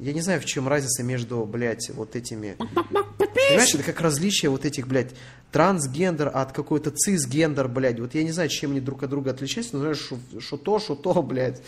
[0.00, 2.56] Я не знаю, в чем разница между, блядь, вот этими...
[2.58, 5.10] Понимаешь, это как различие вот этих, блядь,
[5.52, 8.00] трансгендер от какой-то цисгендер, блядь.
[8.00, 10.10] Вот я не знаю, чем они друг от друга отличаются, но знаешь,
[10.40, 11.62] что, то, что то, блядь.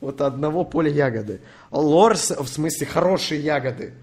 [0.00, 1.40] Вот одного поля ягоды.
[1.70, 3.94] Лорс, в смысле, хорошие ягоды.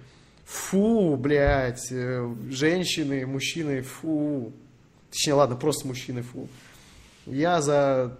[0.45, 4.53] Фу, блядь, э, женщины, мужчины, фу.
[5.11, 6.47] Точнее, ладно, просто мужчины, фу.
[7.25, 8.17] Я за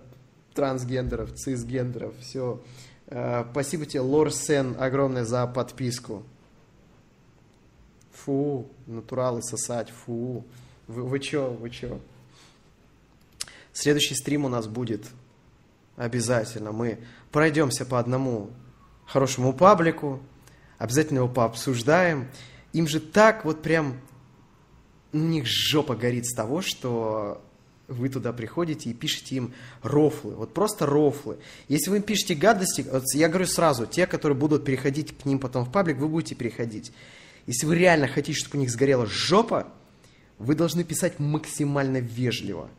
[0.54, 2.62] трансгендеров, цисгендеров, все.
[3.52, 6.24] Спасибо тебе, Лорсен, огромное за подписку.
[8.12, 10.46] Фу, натуралы сосать, фу.
[10.88, 12.00] Вы, вы чё, вы чё?
[13.74, 15.08] Следующий стрим у нас будет
[15.98, 16.72] обязательно.
[16.72, 17.00] Мы
[17.32, 18.52] пройдемся по одному
[19.06, 20.22] хорошему паблику,
[20.78, 22.30] обязательно его пообсуждаем.
[22.72, 24.00] Им же так вот прям,
[25.12, 27.42] у них жопа горит с того, что
[27.88, 31.38] вы туда приходите и пишете им рофлы, вот просто рофлы.
[31.68, 35.40] Если вы им пишете гадости, вот я говорю сразу, те, которые будут переходить к ним
[35.40, 36.92] потом в паблик, вы будете переходить.
[37.46, 39.68] Если вы реально хотите, чтобы у них сгорела жопа,
[40.40, 42.70] вы должны писать максимально вежливо.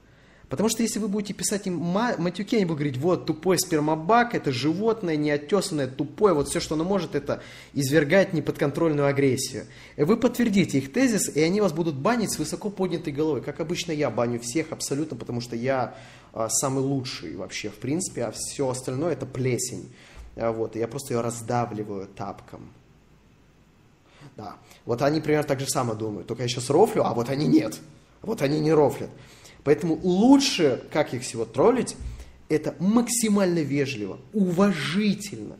[0.48, 4.34] Потому что если вы будете писать им ма- матюки, они будут говорить, вот, тупой спермобак,
[4.34, 7.42] это животное, неотесанное, тупое, вот все, что оно может, это
[7.72, 9.64] извергать неподконтрольную агрессию.
[9.96, 13.40] И вы подтвердите их тезис, и они вас будут банить с высоко поднятой головой.
[13.40, 15.94] Как обычно я баню всех абсолютно, потому что я
[16.32, 19.90] а, самый лучший вообще, в принципе, а все остальное это плесень.
[20.36, 22.68] А, вот, и я просто ее раздавливаю тапком.
[24.36, 24.56] Да.
[24.84, 26.26] Вот они примерно так же самое думают.
[26.26, 27.78] Только я сейчас рофлю, а вот они нет.
[28.20, 29.10] Вот они не рофлят.
[29.64, 31.96] Поэтому лучше, как их всего троллить,
[32.48, 35.56] это максимально вежливо, уважительно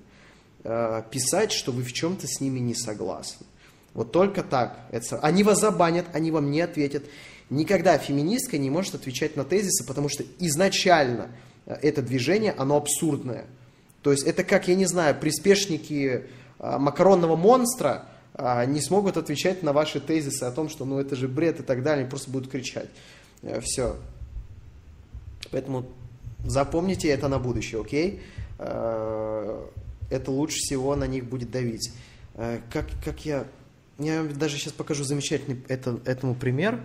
[0.62, 3.47] э, писать, что вы в чем-то с ними не согласны.
[3.94, 4.78] Вот только так.
[4.91, 7.05] Это, они вас забанят, они вам не ответят.
[7.49, 11.31] Никогда феминистка не может отвечать на тезисы, потому что изначально
[11.66, 13.47] э, это движение, оно абсурдное.
[14.02, 16.26] То есть это как, я не знаю, приспешники
[16.58, 21.16] э, макаронного монстра э, не смогут отвечать на ваши тезисы о том, что ну это
[21.16, 22.91] же бред и так далее, они просто будут кричать.
[23.44, 23.97] Э, Все.
[25.50, 25.86] Поэтому
[26.44, 28.23] запомните это на будущее, окей?
[28.58, 29.66] Э,
[30.10, 31.92] Это лучше всего на них будет давить.
[32.34, 33.47] Э, Как, как я...
[33.98, 36.81] Я вам даже сейчас покажу замечательный это, этому пример.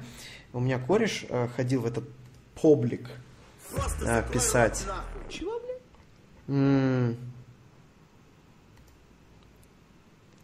[0.54, 2.08] У меня кореш ходил в этот
[2.62, 3.10] публик
[4.06, 4.86] э, писать.
[5.30, 5.60] Чего?
[6.48, 7.18] М.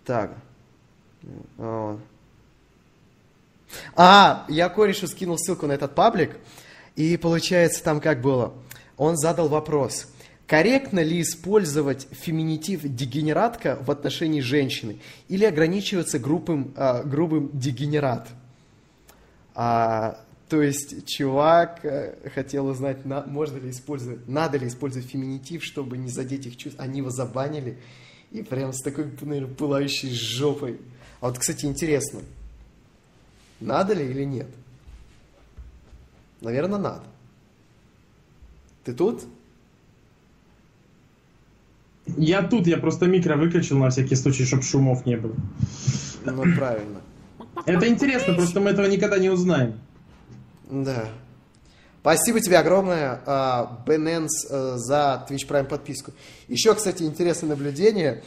[0.06, 0.35] Так.
[3.95, 6.38] А, я корешу скинул ссылку на этот паблик,
[6.95, 8.54] и получается там как было.
[8.98, 10.08] Он задал вопрос,
[10.48, 18.28] корректно ли использовать феминитив дегенератка в отношении женщины или ограничиваться грубым, а, грубым дегенерат?
[19.54, 25.64] А, то есть чувак э, хотел узнать, на, можно ли использовать, надо ли использовать феминитив,
[25.64, 26.80] чтобы не задеть их чувств.
[26.80, 27.80] Они его забанили
[28.32, 30.80] и прям с такой, наверное, пылающей жопой.
[31.20, 32.22] А вот, кстати, интересно,
[33.59, 34.48] надо ли или нет?
[36.42, 37.03] Наверное, надо.
[38.84, 39.24] Ты тут?
[42.06, 45.35] Я тут, я просто микро выключил на всякий случай, чтобы шумов не было.
[46.24, 47.01] Ну, правильно.
[47.66, 49.80] Это интересно, просто мы этого никогда не узнаем.
[50.69, 51.06] Да.
[52.01, 56.11] Спасибо тебе огромное, а, Бененс, э, за Twitch Prime подписку.
[56.48, 58.22] Еще, кстати, интересное наблюдение.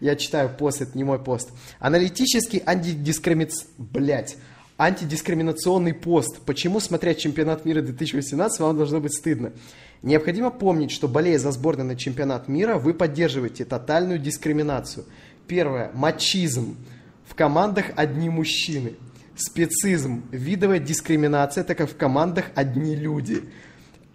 [0.00, 1.50] Я читаю пост, это не мой пост.
[1.78, 3.64] Аналитический антидискриминац...
[3.78, 4.36] Блять.
[4.78, 6.40] Антидискриминационный пост.
[6.44, 9.52] Почему, смотря чемпионат мира 2018, вам должно быть стыдно?
[10.02, 15.06] Необходимо помнить, что болея за сборную на чемпионат мира, вы поддерживаете тотальную дискриминацию.
[15.46, 15.90] Первое.
[15.94, 16.76] Мачизм.
[17.26, 18.94] В командах одни мужчины.
[19.34, 20.24] Специзм.
[20.30, 23.44] Видовая дискриминация, так как в командах одни люди.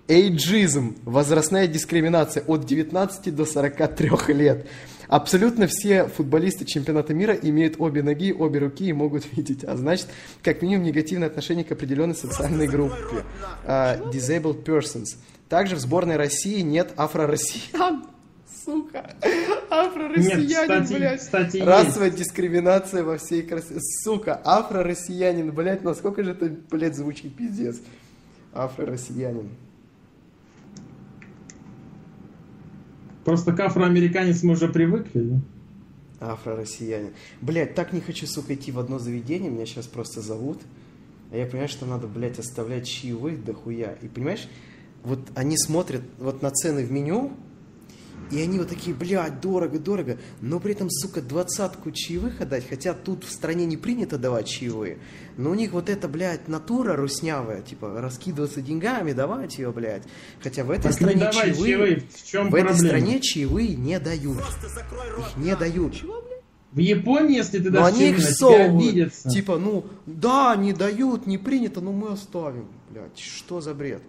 [0.07, 0.95] Эйджизм.
[1.03, 4.67] Возрастная дискриминация от 19 до 43 лет.
[5.11, 9.65] Абсолютно все футболисты чемпионата мира имеют обе ноги, обе руки и могут видеть.
[9.65, 10.07] А значит,
[10.41, 13.25] как минимум негативное отношение к определенной социальной группе.
[13.65, 15.17] А, disabled persons.
[15.49, 18.05] Также в сборной России нет афро-россиян.
[18.63, 19.15] Сука.
[19.69, 21.19] Афро-россиянин, Нет, кстати- блядь.
[21.19, 21.67] кстати, есть.
[21.67, 23.79] Расовая дискриминация во всей красе.
[24.05, 27.81] Сука, афро-россиянин, блядь, насколько же это, блядь, звучит пиздец.
[28.53, 29.49] Афро-россиянин.
[33.31, 35.21] Просто к афроамериканец мы уже привыкли.
[35.21, 36.33] да?
[36.33, 37.11] Афро-россияне.
[37.39, 40.59] Блядь, так не хочу, сука, идти в одно заведение, меня сейчас просто зовут.
[41.31, 43.93] А я понимаю, что надо, блядь, оставлять чаевых дохуя.
[44.01, 44.49] И понимаешь,
[45.05, 47.31] вот они смотрят вот на цены в меню,
[48.31, 52.93] и они вот такие, блядь, дорого, дорого, но при этом, сука, двадцатку чаевых отдать, хотя
[52.93, 54.99] тут в стране не принято давать чаевые,
[55.37, 60.03] но у них вот эта, блядь, натура руснявая, типа, раскидываться деньгами, давать ее, блядь.
[60.41, 63.75] Хотя в этой Так не стране давай чаевые, чаевые, в чем в этой стране чаевые
[63.75, 64.39] не дают.
[64.39, 66.03] Их не дают.
[66.71, 69.29] В Японии, если ты Но дашь они их обидятся.
[69.29, 72.67] Типа, ну, да, не дают, не принято, но мы оставим.
[72.89, 74.01] Блядь, что за бред?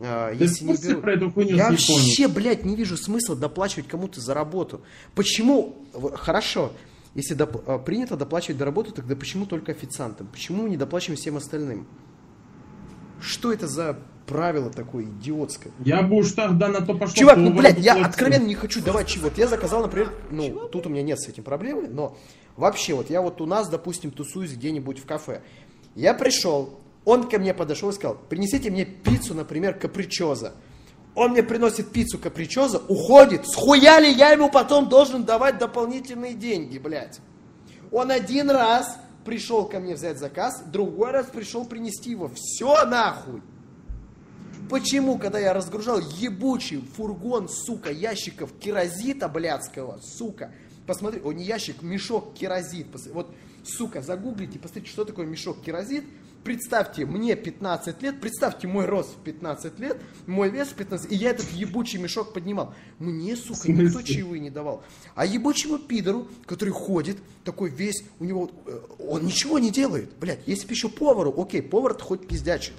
[0.00, 1.02] Ты если не берут...
[1.02, 4.80] про эту хуйню Я вообще, блядь, не вижу смысла доплачивать кому-то за работу.
[5.14, 5.76] Почему?
[6.14, 6.72] Хорошо,
[7.14, 10.26] если доп- а, принято доплачивать за работу, тогда почему только официантам?
[10.28, 11.86] Почему мы не доплачиваем всем остальным?
[13.20, 15.72] Что это за правило такое идиотское?
[15.84, 17.14] Я бы уж тогда на то пошел.
[17.14, 19.24] Чувак, ну, блядь, я откровенно не хочу давать чего.
[19.24, 22.16] Вот я заказал, например, ну, тут у меня нет с этим проблемы, но
[22.56, 25.42] вообще, вот я вот у нас, допустим, тусуюсь где-нибудь в кафе.
[25.94, 30.54] Я пришел, он ко мне подошел и сказал, принесите мне пиццу, например, капричоза.
[31.14, 37.20] Он мне приносит пиццу капричоза, уходит, схуяли я ему потом должен давать дополнительные деньги, блядь.
[37.90, 42.30] Он один раз пришел ко мне взять заказ, другой раз пришел принести его.
[42.34, 43.42] Все нахуй.
[44.68, 50.52] Почему, когда я разгружал ебучий фургон, сука, ящиков керозита блядского, сука,
[50.90, 56.02] посмотри, о, не ящик, мешок керозит, вот, сука, загуглите, посмотрите, что такое мешок керозит,
[56.42, 61.14] представьте, мне 15 лет, представьте мой рост в 15 лет, мой вес в 15, и
[61.14, 62.74] я этот ебучий мешок поднимал.
[62.98, 64.82] Мне, сука, никто чаевые не давал.
[65.14, 70.40] А ебучему пидору, который ходит, такой весь, у него, э, он ничего не делает, блядь,
[70.46, 72.74] если бы еще повару, окей, повар-то хоть пиздячит,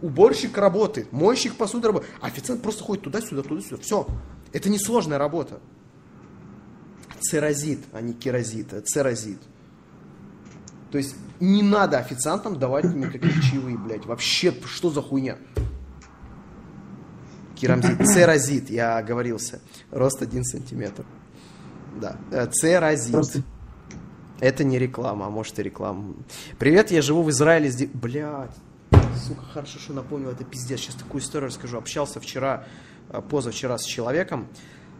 [0.00, 3.76] Уборщик работает, мойщик посуды работает, официант просто ходит туда-сюда, туда-сюда.
[3.82, 4.06] Все.
[4.50, 5.60] Это несложная работа.
[7.20, 9.38] Церозит, а не керозит, а церозит.
[10.90, 14.06] То есть не надо официантам давать никакие чаевые, блядь.
[14.06, 15.36] Вообще, что за хуйня?
[17.56, 19.60] Керамзит, церозит, я оговорился.
[19.90, 21.04] Рост 1 сантиметр.
[22.00, 23.12] Да, э, церозит.
[23.12, 23.42] Просто-
[24.40, 26.14] Это не реклама, а может и реклама.
[26.58, 27.68] Привет, я живу в Израиле.
[27.68, 27.90] Здесь...
[27.92, 28.54] Блядь,
[29.26, 30.80] сука, хорошо, что напомнил, это пиздец.
[30.80, 31.76] Сейчас такую историю расскажу.
[31.76, 32.64] Общался вчера,
[33.10, 34.46] э, позавчера с человеком.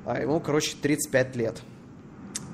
[0.05, 1.63] а Ему, короче, 35 лет.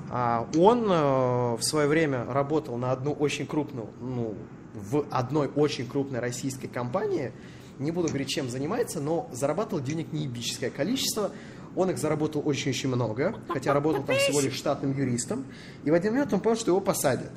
[0.09, 4.35] А Он э, в свое время работал на одну очень крупную, ну,
[4.73, 7.31] в одной очень крупной российской компании.
[7.79, 11.31] Не буду говорить, чем занимается, но зарабатывал денег неебическое количество.
[11.75, 15.45] Он их заработал очень-очень много, хотя работал там всего лишь штатным юристом.
[15.83, 17.29] И в один момент он понял, что его посадят,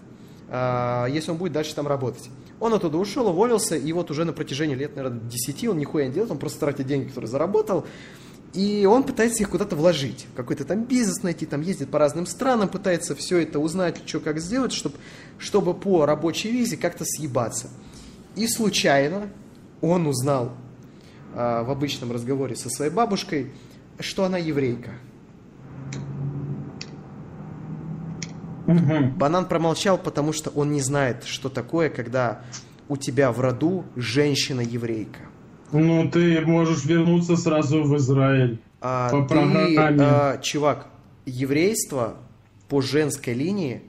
[0.48, 2.30] а, если он будет дальше там работать.
[2.58, 6.12] Он оттуда ушел, уволился, и вот уже на протяжении лет, наверное, 10 он нихуя не
[6.12, 7.86] делает, он просто тратит деньги, которые заработал,
[8.52, 12.68] и он пытается их куда-то вложить, какой-то там бизнес найти, там ездит по разным странам,
[12.68, 14.96] пытается все это узнать, что как сделать, чтобы,
[15.38, 17.68] чтобы по рабочей визе как-то съебаться.
[18.34, 19.30] И случайно
[19.80, 20.52] он узнал
[21.34, 23.52] а, в обычном разговоре со своей бабушкой,
[24.00, 24.90] что она еврейка.
[28.66, 32.42] Банан промолчал, потому что он не знает, что такое, когда
[32.88, 35.29] у тебя в роду женщина-еврейка.
[35.72, 38.60] Ну, ты можешь вернуться сразу в Израиль.
[38.80, 39.98] А По ты, программе.
[40.00, 40.86] а, чувак,
[41.26, 42.16] еврейство
[42.68, 43.82] по женской линии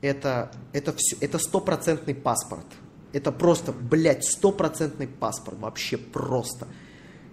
[0.00, 2.66] это это все, это стопроцентный паспорт.
[3.12, 6.66] Это просто, блядь, стопроцентный паспорт, вообще просто.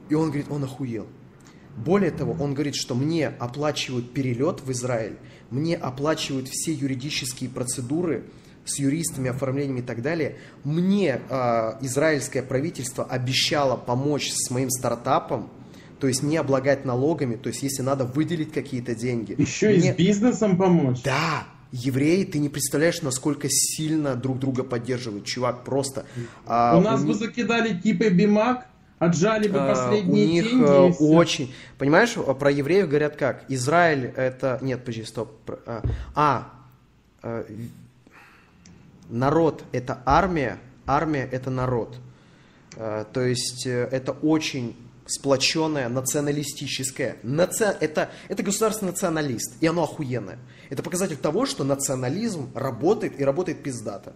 [0.10, 1.08] И он говорит, он охуел.
[1.76, 5.18] Более того, он говорит, что мне оплачивают перелет в Израиль,
[5.50, 8.26] мне оплачивают все юридические процедуры
[8.66, 10.36] с юристами, оформлением и так далее.
[10.64, 15.50] Мне а, израильское правительство обещало помочь с моим стартапом,
[16.00, 19.36] то есть не облагать налогами, то есть если надо выделить какие-то деньги.
[19.38, 21.02] Еще и Мне- с бизнесом помочь.
[21.04, 26.06] да, евреи, ты не представляешь, насколько сильно друг друга поддерживают, чувак, просто.
[26.46, 28.68] А, У нас у бы закидали типы бимак,
[29.00, 30.66] отжали бы а, последние у них деньги.
[30.68, 33.46] э, и очень, понимаешь, а, про евреев говорят как?
[33.48, 35.32] Израиль это, нет, подожди, стоп,
[35.66, 35.82] а,
[36.14, 36.50] а,
[37.24, 37.46] э,
[39.12, 41.98] народ это армия, армия это народ,
[42.76, 44.76] Э, то есть э, это очень
[45.06, 47.18] сплоченное, националистическое.
[47.24, 50.40] Наци- это, это государство националист, и оно охуенное.
[50.70, 54.14] Это показатель того, что национализм работает и работает пиздато.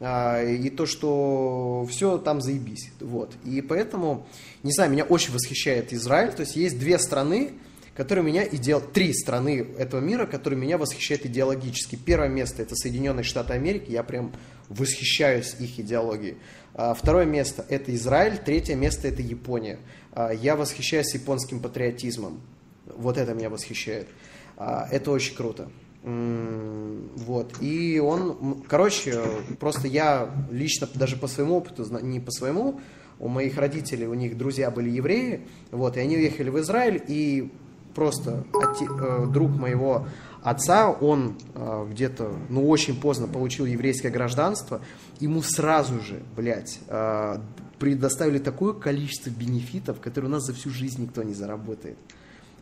[0.00, 2.90] А, и то, что все там заебись.
[3.00, 3.32] Вот.
[3.44, 4.26] И поэтому,
[4.62, 6.32] не знаю, меня очень восхищает Израиль.
[6.32, 7.52] То есть есть две страны,
[7.94, 8.80] которые меня идеал...
[8.80, 11.96] Три страны этого мира, которые меня восхищают идеологически.
[11.96, 13.90] Первое место это Соединенные Штаты Америки.
[13.90, 14.32] Я прям
[14.68, 16.36] восхищаюсь их идеологией.
[16.74, 18.38] А, Второе место это Израиль.
[18.38, 19.78] Третье место это Япония.
[20.12, 22.40] А, Я восхищаюсь японским патриотизмом.
[22.86, 24.08] Вот это меня восхищает.
[24.56, 25.70] А, Это очень круто.
[26.02, 27.54] Вот.
[27.62, 29.22] И он, короче,
[29.58, 32.80] просто я лично даже по своему опыту, не по своему,
[33.18, 37.52] у моих родителей, у них друзья были евреи, вот, и они уехали в Израиль, и
[37.94, 40.06] просто оте- э, друг моего
[40.42, 44.80] отца, он э, где-то, ну, очень поздно получил еврейское гражданство,
[45.20, 47.38] ему сразу же, блядь, э,
[47.78, 51.96] предоставили такое количество бенефитов, которые у нас за всю жизнь никто не заработает.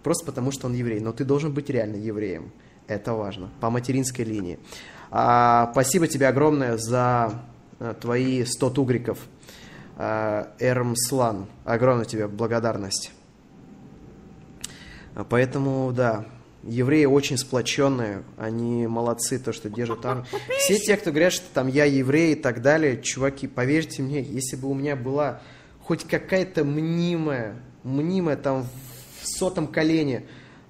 [0.02, 1.00] Просто потому, что он еврей.
[1.00, 2.50] Но ты должен быть реально евреем.
[2.88, 3.48] Это важно.
[3.60, 4.58] По материнской линии.
[5.10, 7.42] А, спасибо тебе огромное за
[7.78, 9.18] э, твои 100 тугриков.
[9.96, 11.46] А, Эрмслан.
[11.64, 13.12] Огромная тебе благодарность.
[15.28, 16.26] Поэтому, да,
[16.62, 20.26] евреи очень сплоченные, они молодцы, то, что держат армию.
[20.58, 24.56] Все те, кто говорят, что там я еврей и так далее, чуваки, поверьте мне, если
[24.56, 25.40] бы у меня была
[25.82, 28.66] хоть какая-то мнимая, мнимая там
[29.20, 30.24] в сотом колене,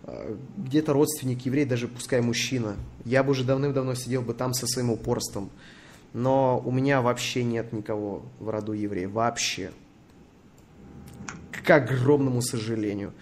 [0.05, 4.67] э, где-то родственник еврей, даже пускай мужчина, я бы уже давным-давно сидел бы там со
[4.67, 5.51] своим упорством.
[6.15, 9.73] Но у меня вообще нет никого в роду евреев, вообще
[11.65, 13.12] к огромному сожалению.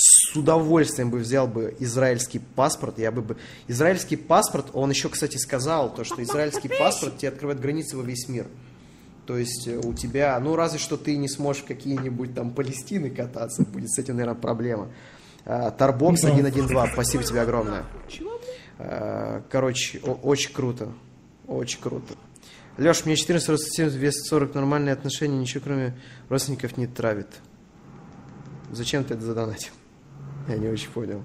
[0.00, 3.00] С удовольствием бы взял бы израильский паспорт.
[3.00, 3.36] Я бы, бы...
[3.66, 8.28] Израильский паспорт, он еще, кстати, сказал, то, что израильский паспорт тебе открывает границы во весь
[8.28, 8.46] мир.
[9.26, 13.10] То есть э, у тебя, ну разве что ты не сможешь в какие-нибудь там Палестины
[13.10, 14.92] кататься, будет с этим, наверное, проблема.
[15.44, 17.84] А, Тарбокс 112, спасибо тебе огромное.
[18.78, 20.92] А, Короче, очень круто,
[21.48, 22.14] очень круто.
[22.76, 27.26] Леш, мне 14, рост 70, вес 40, нормальные отношения, ничего кроме родственников не травит.
[28.70, 29.72] Зачем ты это задонатил?
[30.48, 31.22] Я не очень понял.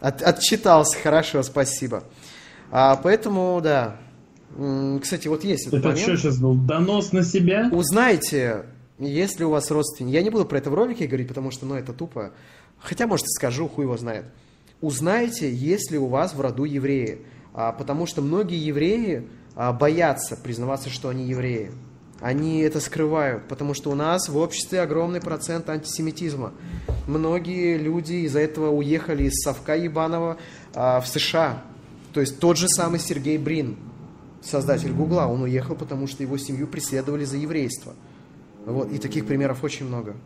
[0.00, 2.04] От- отчитался, хорошо, спасибо.
[2.70, 3.96] А, поэтому, да.
[5.02, 6.02] Кстати, вот есть этот Это момент.
[6.06, 6.54] что сейчас был?
[6.54, 7.68] Донос на себя?
[7.72, 8.66] Узнайте,
[8.98, 10.14] если у вас родственники.
[10.14, 12.32] Я не буду про это в ролике говорить, потому что, ну, это тупо.
[12.78, 14.26] Хотя, может, скажу, хуй его знает.
[14.80, 17.20] Узнайте, есть ли у вас в роду евреи.
[17.54, 21.72] А, потому что многие евреи а, боятся признаваться, что они евреи.
[22.20, 26.52] Они это скрывают, потому что у нас в обществе огромный процент антисемитизма.
[27.06, 30.38] Многие люди из-за этого уехали из совка ебаного
[30.74, 31.62] а, в США.
[32.14, 33.76] То есть тот же самый Сергей Брин,
[34.42, 37.94] создатель Гугла, он уехал, потому что его семью преследовали за еврейство.
[38.64, 40.16] Вот, и таких примеров очень много.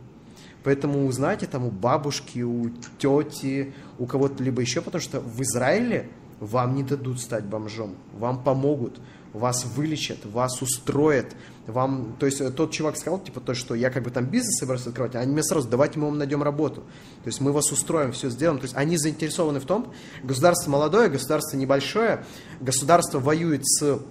[0.63, 6.07] Поэтому узнайте там у бабушки, у тети, у кого-то либо еще, потому что в Израиле
[6.39, 8.99] вам не дадут стать бомжом, вам помогут,
[9.33, 11.35] вас вылечат, вас устроят,
[11.67, 14.59] вам, то есть э, тот чувак сказал, типа, то, что я как бы там бизнес
[14.59, 16.81] собираюсь открывать, а они мне сразу, давайте мы вам найдем работу.
[17.23, 18.59] То есть мы вас устроим, все сделаем.
[18.59, 19.93] То есть они заинтересованы в том,
[20.23, 22.25] государство молодое, государство небольшое,
[22.59, 24.01] государство воюет с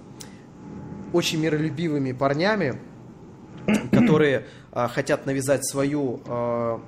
[1.13, 2.79] очень миролюбивыми парнями,
[3.91, 6.81] которые а, хотят навязать свою а,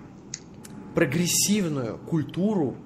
[0.95, 2.78] прогрессивную культуру,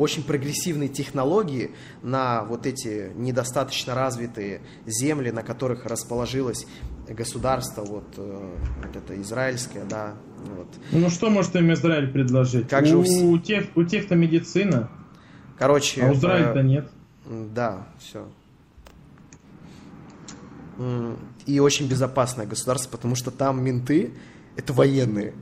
[0.00, 1.72] очень прогрессивные технологии
[2.02, 6.66] на вот эти недостаточно развитые земли, на которых расположилось
[7.06, 8.56] государство, вот, э,
[8.94, 10.14] это израильское, да,
[10.56, 10.68] вот.
[10.92, 12.66] Ну что может им Израиль предложить?
[12.66, 14.88] Как же у у, тех, у тех-то медицина,
[15.58, 16.90] Короче, а у Израиля-то э, нет.
[17.54, 18.26] Да, все.
[21.44, 24.14] И очень безопасное государство, потому что там менты—
[24.56, 25.34] это военные.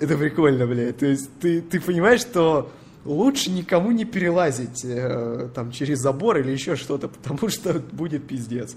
[0.00, 0.96] Это прикольно, блядь.
[0.96, 2.72] То есть ты, ты понимаешь, что
[3.04, 8.76] лучше никому не перелазить э, там через забор или еще что-то, потому что будет пиздец.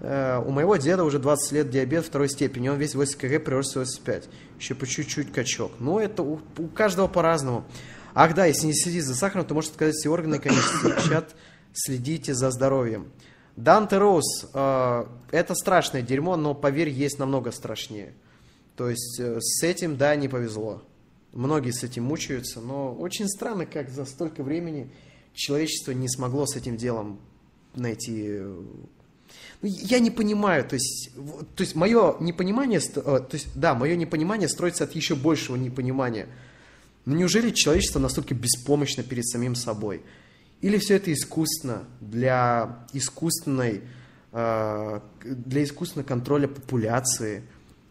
[0.00, 3.76] Э, у моего деда уже 20 лет диабет второй степени, он весь 8 кг, прирост
[3.76, 4.28] 85.
[4.58, 5.72] Еще по чуть-чуть качок.
[5.78, 7.64] Ну, это у, у каждого по-разному.
[8.14, 11.34] Ах да, если не следить за сахаром, то может отказать все органы, конечно, чат,
[11.72, 13.08] следите за здоровьем.
[13.56, 18.14] Данте Роуз, э, это страшное дерьмо, но поверь, есть намного страшнее.
[18.76, 20.82] То есть э, с этим, да, не повезло.
[21.38, 24.90] Многие с этим мучаются, но очень странно, как за столько времени
[25.34, 27.20] человечество не смогло с этим делом
[27.76, 28.24] найти...
[28.26, 28.42] э,
[29.62, 31.10] ну, Я не понимаю, то есть,
[31.54, 36.26] то есть мое непонимание, э, то есть, да, мое непонимание строится от еще большего непонимания.
[37.04, 40.02] Но неужели человечество настолько беспомощно перед самим собой?
[40.60, 43.82] Или все это искусственно для искусственной,
[44.32, 47.44] э, для искусственного контроля популяции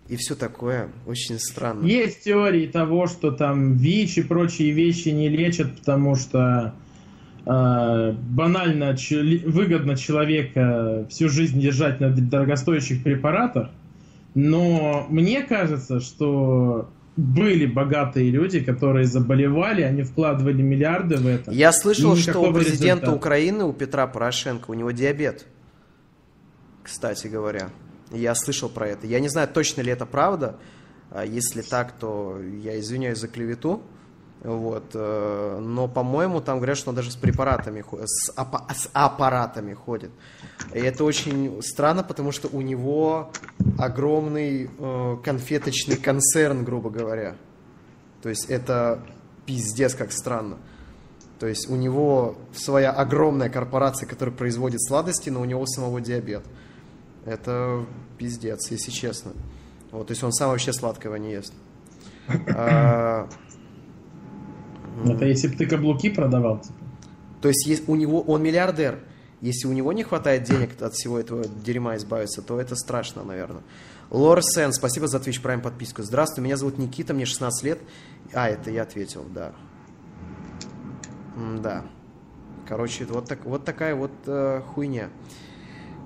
[0.10, 0.90] и все такое?
[1.06, 1.86] Очень странно.
[1.86, 6.74] Есть теории того, что там ВИЧ и прочие вещи не лечат, потому что
[7.46, 13.70] э, банально чел- выгодно человека всю жизнь держать на дорогостоящих препаратах.
[14.34, 21.52] Но мне кажется, что были богатые люди, которые заболевали, они вкладывали миллиарды в это.
[21.52, 23.12] Я слышал, что у президента результата.
[23.12, 25.48] Украины, у Петра Порошенко, у него диабет.
[26.84, 27.70] Кстати говоря.
[28.12, 29.08] Я слышал про это.
[29.08, 30.58] Я не знаю, точно ли это правда.
[31.12, 33.82] А Если так, то я извиняюсь за клевету.
[34.44, 34.92] Вот.
[34.94, 40.12] э, Но, по-моему, там говорят, что он даже с препаратами, с, апа- с аппаратами ходит.
[40.74, 43.32] И это очень странно, потому что у него
[43.78, 47.36] огромный э, конфеточный концерн, грубо говоря.
[48.22, 49.00] То есть это
[49.46, 50.58] пиздец как странно.
[51.40, 56.44] То есть у него своя огромная корпорация, которая производит сладости, но у него самого диабет.
[57.28, 57.86] Это
[58.18, 59.34] пиздец, если честно.
[59.92, 61.54] Вот, то есть он сам вообще сладкого не ест.
[62.56, 63.28] А,
[65.06, 66.74] Это если бы ты каблуки продавал, типа.
[67.42, 69.00] то есть у него, он миллиардер.
[69.42, 73.62] Если у него не хватает денег от всего этого дерьма избавиться, то это страшно, наверное.
[74.10, 76.02] Лор Сен, спасибо за Twitch Prime подписку.
[76.02, 77.80] Здравствуй, меня зовут Никита, мне 16 лет.
[78.34, 79.54] А, это я ответил, да.
[81.62, 81.84] Да.
[82.68, 85.10] Короче, вот, так, вот такая вот э, хуйня.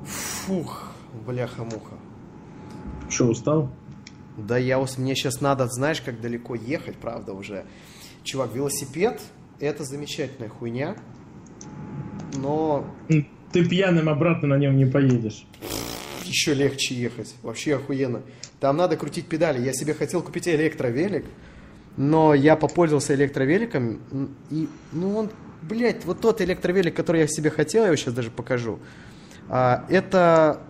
[0.03, 0.91] Фух,
[1.26, 1.96] бляха-муха.
[3.10, 3.70] Что, устал?
[4.38, 7.66] Да я ус- мне сейчас надо, знаешь, как далеко ехать, правда, уже.
[8.24, 9.22] Чувак, велосипед
[9.60, 10.96] это замечательная хуйня,
[12.36, 15.46] но Ты пьяным обратно на нем не поедешь.
[16.24, 17.36] еще легче ехать.
[17.44, 18.22] Вообще охуенно.
[18.62, 19.62] Там надо крутить педали.
[19.62, 21.26] Я себе хотел купить электровелик,
[21.98, 24.00] но я попользовался электровеликом,
[24.50, 25.30] и, ну, он,
[25.62, 28.80] блядь, вот тот электровелик, который я себе хотел, я его сейчас даже покажу,
[29.50, 30.62] а, это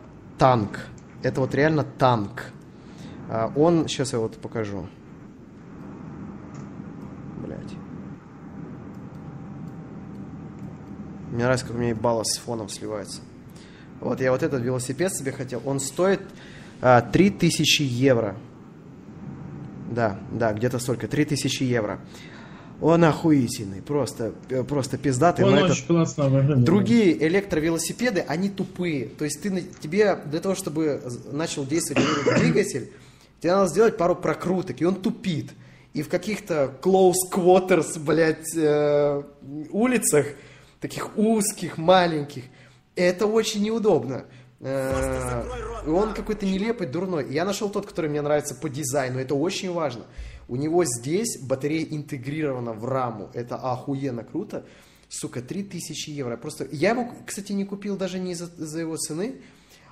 [0.42, 0.80] танк.
[1.22, 2.46] Это вот реально танк.
[3.30, 4.88] А, он, сейчас я вот покажу.
[7.46, 7.76] Блядь.
[11.30, 13.22] Мне нравится, как у меня ебало с фоном сливается.
[14.00, 15.62] Вот я вот этот велосипед себе хотел.
[15.64, 16.22] Он стоит
[16.82, 18.36] а, 3000 евро.
[19.92, 21.08] Да, да, где-то столько.
[21.08, 22.00] 3000 евро.
[22.82, 23.82] Он охуительный.
[23.82, 25.46] Просто, э, просто пиздатый.
[25.46, 26.64] Он но этот- очень классно выглядит.
[26.64, 29.06] Другие электровелосипеды, они тупые.
[29.08, 31.02] То есть ты, тебе для того, чтобы
[31.32, 32.92] начал действовать этот двигатель,
[33.40, 35.52] тебе надо сделать пару прокруток, и он тупит.
[35.94, 39.24] И в каких-то close quarters, блядь, э,
[39.72, 40.26] улицах,
[40.80, 42.44] таких узких, маленьких,
[42.96, 44.26] это очень неудобно.
[44.60, 45.44] Э,
[45.88, 47.32] он какой-то нелепый, дурной.
[47.32, 49.20] Я нашел тот, который мне нравится по дизайну.
[49.20, 50.04] Это очень важно.
[50.48, 53.30] У него здесь батарея интегрирована в раму.
[53.34, 54.66] Это охуенно круто.
[55.10, 56.38] Сука, 3000 евро.
[56.38, 59.42] Просто я его, кстати, не купил даже не из-за, из-за его цены,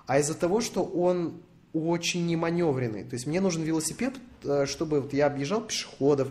[0.07, 1.41] а из-за того, что он
[1.73, 3.03] очень неманевренный.
[3.03, 6.29] То есть мне нужен велосипед, э, чтобы вот я объезжал пешеходов,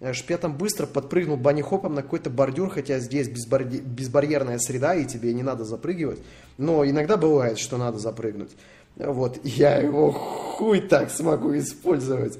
[0.00, 4.94] э, чтоб я там быстро подпрыгнул банихопом на какой-то бордюр, хотя здесь безбарди- безбарьерная среда,
[4.94, 6.20] и тебе не надо запрыгивать.
[6.56, 8.52] Но иногда бывает, что надо запрыгнуть.
[8.96, 12.38] Вот, я его хуй так смогу использовать.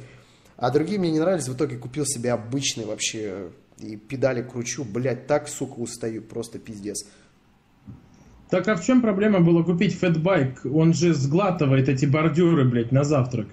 [0.57, 5.27] А другие мне не нравились, в итоге купил себе обычный вообще, и педали кручу, блядь,
[5.27, 7.07] так, сука, устаю, просто пиздец.
[8.49, 10.65] Так а в чем проблема было купить фэтбайк?
[10.65, 13.49] Он же сглатывает эти бордюры, блядь, на завтрак.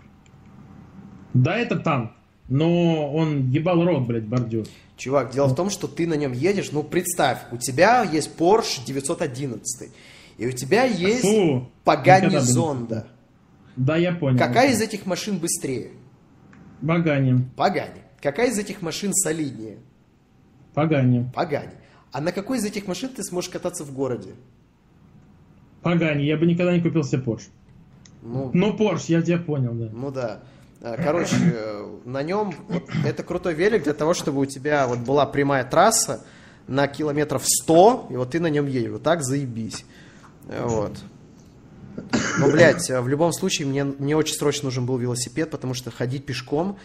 [1.34, 2.12] Да, это танк,
[2.48, 4.66] но он ебал рот, блядь, бордюр.
[4.96, 8.86] Чувак, дело в том, что ты на нем едешь, ну представь, у тебя есть Porsche
[8.86, 9.92] 911,
[10.38, 13.08] и у тебя есть Фу, Пагани Зонда.
[13.76, 14.38] Да, я понял.
[14.38, 15.90] Какая из этих машин быстрее?
[16.84, 17.46] Багани.
[17.56, 18.02] Пагани.
[18.22, 19.78] Какая из этих машин солиднее?
[20.74, 21.32] Пагани.
[21.34, 21.72] Пагани.
[22.12, 24.34] А на какой из этих машин ты сможешь кататься в городе?
[25.82, 26.24] Пагани.
[26.24, 27.50] Я бы никогда не купил себе Porsche.
[28.22, 29.90] Ну, Ну, Porsche, я тебя понял, да.
[29.94, 30.44] Ну да.
[30.82, 32.54] А, Короче, э, на нем
[33.06, 36.26] это крутой велик для того, чтобы у тебя вот была прямая трасса
[36.68, 38.92] на километров 100, и вот ты на нем едешь.
[38.92, 39.86] Вот так заебись.
[40.46, 40.98] Вот.
[42.40, 45.92] Но, блядь, э, в любом случае мне, мне очень срочно нужен был велосипед, потому что
[45.92, 46.78] ходить пешком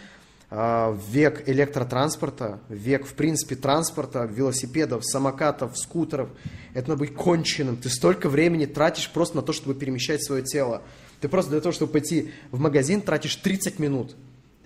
[0.51, 6.29] а, в век электротранспорта, век, в принципе, транспорта, велосипедов, самокатов, скутеров,
[6.73, 7.77] это надо быть конченым.
[7.77, 10.81] Ты столько времени тратишь просто на то, чтобы перемещать свое тело.
[11.21, 14.15] Ты просто для того, чтобы пойти в магазин, тратишь 30 минут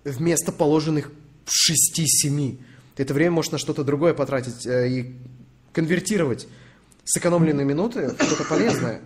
[0.06, 1.12] вместо положенных
[1.46, 2.60] 6-7.
[2.96, 5.16] Ты это время можешь на что-то другое потратить э, и
[5.74, 6.48] конвертировать
[7.04, 9.02] сэкономленные минуты в что-то полезное.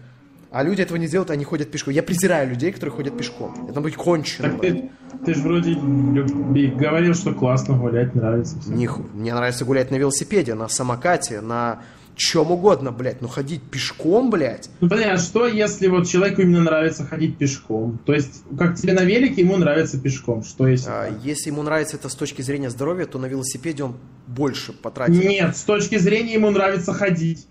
[0.51, 1.93] А люди этого не делают, они ходят пешком.
[1.93, 3.53] Я презираю людей, которые ходят пешком.
[3.53, 4.51] Это надо быть конченым.
[4.51, 4.89] Так ты,
[5.25, 8.59] ты же вроде говорил, что классно гулять, нравится.
[8.59, 8.71] всё.
[8.71, 9.05] Ниху.
[9.13, 11.81] Мне нравится гулять на велосипеде, на самокате, на
[12.15, 13.21] чем угодно, блядь.
[13.21, 17.99] Но ходить пешком, блядь, Ну, блин, а что, если вот человеку именно нравится ходить пешком?
[18.05, 20.43] То есть, как тебе на велике, ему нравится пешком.
[20.43, 20.89] Что если...
[20.89, 23.95] а, если ему нравится это с точки зрения здоровья, то на велосипеде он
[24.25, 25.23] больше потратит.
[25.23, 27.47] Нет, с точки зрения ему нравится ходить.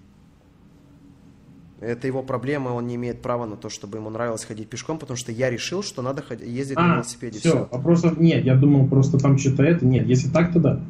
[1.81, 5.17] Это его проблема, он не имеет права на то, чтобы ему нравилось ходить пешком, потому
[5.19, 7.39] что я решил, что надо ход- ездить на А, велосипеде.
[7.39, 7.69] все.
[7.71, 9.85] Все, просто, нет, я думал, просто там что-то это.
[9.85, 10.81] Нет, если так, то да.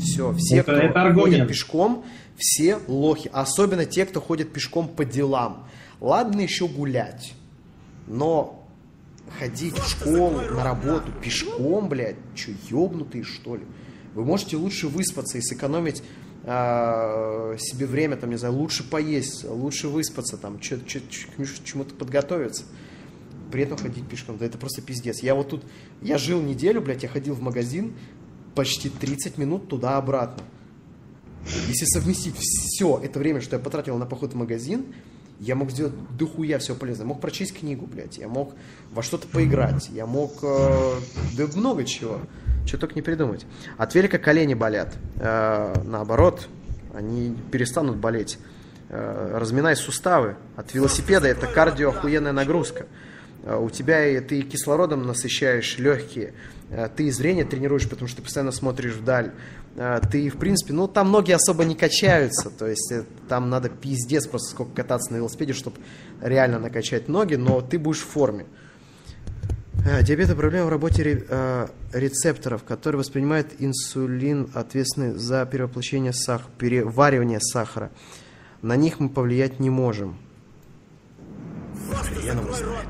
[0.00, 0.32] все.
[0.34, 2.04] Все, Это- кто это ходит пешком,
[2.36, 3.28] все лохи.
[3.32, 5.66] Особенно те, кто ходит пешком по делам.
[6.00, 7.34] Ладно еще гулять,
[8.06, 8.64] но
[9.40, 13.62] ходить в школу, на работу пешком, блядь, че, ебнутые что ли?
[14.14, 16.02] Вы можете лучше выспаться и сэкономить
[16.46, 22.64] себе время, там, не знаю, лучше поесть, лучше выспаться, там, к чему-то подготовиться.
[23.50, 25.20] При этом ходить пешком, да это просто пиздец.
[25.20, 25.64] Я вот тут,
[26.02, 27.94] я жил неделю, блядь, я ходил в магазин
[28.54, 30.42] почти 30 минут туда-обратно.
[31.68, 34.86] Если совместить все это время, что я потратил на поход в магазин,
[35.40, 37.06] я мог сделать дохуя все полезное.
[37.06, 38.54] Мог прочесть книгу, блядь, я мог
[38.92, 40.32] во что-то поиграть, я мог...
[40.42, 40.92] э,
[41.36, 42.20] да много чего.
[42.66, 43.44] Что только не придумать.
[43.76, 44.94] От велика колени болят.
[45.16, 46.48] Э, наоборот,
[46.94, 48.38] они перестанут болеть.
[48.88, 50.36] Э, разминай суставы.
[50.56, 52.86] От велосипеда это кардио охуенная нагрузка.
[53.42, 56.32] Э, у тебя и ты кислородом насыщаешь легкие,
[56.70, 59.32] Э, ты зрение тренируешь, потому что ты постоянно смотришь вдаль.
[59.76, 63.68] Э, Ты, в принципе, ну, там ноги особо не качаются, то есть э, там надо
[63.68, 65.78] пиздец просто сколько кататься на велосипеде, чтобы
[66.20, 68.46] реально накачать ноги, но ты будешь в форме.
[69.86, 77.40] Э, Диабет– проблема в работе э, рецепторов, которые воспринимают инсулин, ответственный за перевоплощение сахара, переваривание
[77.40, 77.90] сахара.
[78.62, 80.16] На них мы повлиять не можем.
[81.92, 82.86] Хрен его знает.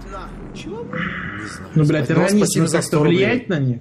[0.54, 0.82] Чего?
[0.84, 1.70] Не знаю.
[1.74, 3.16] Ну, блядь, Но организм как-то 100 рублей.
[3.16, 3.80] влияет на них?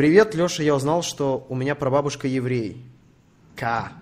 [0.00, 2.82] Привет, Леша, я узнал, что у меня прабабушка еврей.
[3.54, 3.92] К.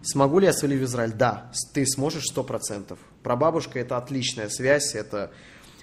[0.00, 1.12] Смогу ли я свалить в Израиль?
[1.12, 2.98] Да, ты сможешь сто процентов.
[3.22, 5.30] Прабабушка это отличная связь, это...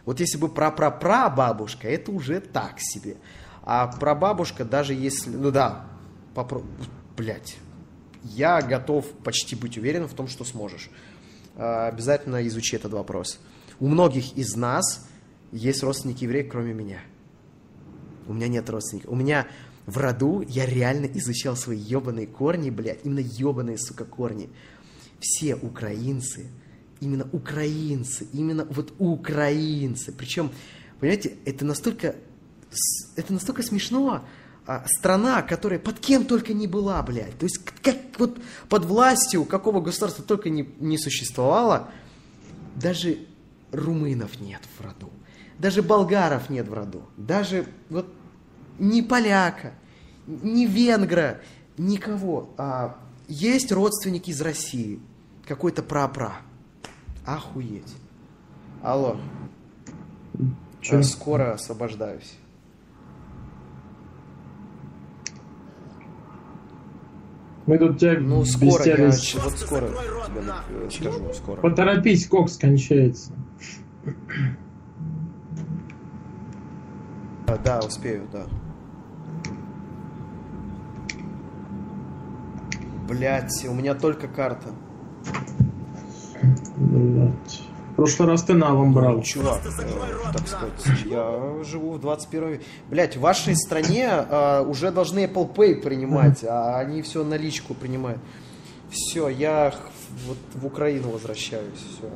[0.06, 3.18] Вот если бы пра-пра-пра-бабушка, это уже так себе.
[3.62, 5.30] А прабабушка, даже если...
[5.30, 5.86] Ну да,
[6.34, 6.64] попро...
[7.16, 7.58] Блять.
[8.24, 10.90] Я готов почти быть уверен в том, что сможешь.
[11.56, 13.40] А, Обязательно изучи этот вопрос.
[13.80, 15.08] У многих из нас
[15.52, 17.02] есть родственники евреи, кроме меня.
[18.28, 19.12] У меня нет родственников.
[19.12, 19.48] У меня
[19.86, 23.00] в роду я реально изучал свои ебаные корни, блядь.
[23.04, 24.50] Именно ебаные, сука, корни.
[25.20, 26.48] Все украинцы,
[27.00, 30.12] именно украинцы, именно вот украинцы.
[30.12, 30.52] Причем,
[31.00, 32.16] понимаете, это настолько,
[33.16, 34.24] это настолько смешно.
[34.68, 37.38] А, страна, которая под кем только не была, блядь.
[37.38, 41.90] То есть, как вот под властью какого государства только не, не существовало,
[42.76, 43.20] даже
[43.72, 45.10] румынов нет в роду.
[45.58, 47.04] Даже болгаров нет в роду.
[47.16, 48.14] Даже вот
[48.80, 49.74] ни поляка,
[50.28, 51.42] ни венгра,
[51.78, 52.50] никого.
[52.58, 52.98] А
[53.28, 55.00] есть родственники из России.
[55.48, 56.34] Какой-то прапра.
[57.26, 57.96] Охуеть.
[58.84, 59.18] Алло.
[60.82, 61.00] Чё?
[61.00, 62.38] А, Скоро освобождаюсь.
[67.66, 69.20] Мы тут тебя Ну, скоро, я, бестиались.
[69.22, 71.62] ч- вот скоро тебе э, скажу, скоро.
[71.62, 73.34] Поторопись, кокс кончается.
[77.48, 78.46] А, Да, успею, да.
[83.08, 84.70] Блять, у меня только карта.
[86.76, 87.62] Блядь.
[87.92, 89.24] В прошлый раз ты налом брал.
[89.24, 92.64] Чувак, э, так сказать, я живу в 21 веке.
[92.90, 98.20] Блять, в вашей стране э, уже должны Apple Pay принимать, а они все наличку принимают.
[98.92, 99.74] Все, я
[100.28, 101.80] вот в Украину возвращаюсь.
[101.80, 102.10] Все.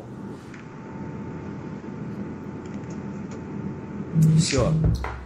[4.38, 4.72] Все.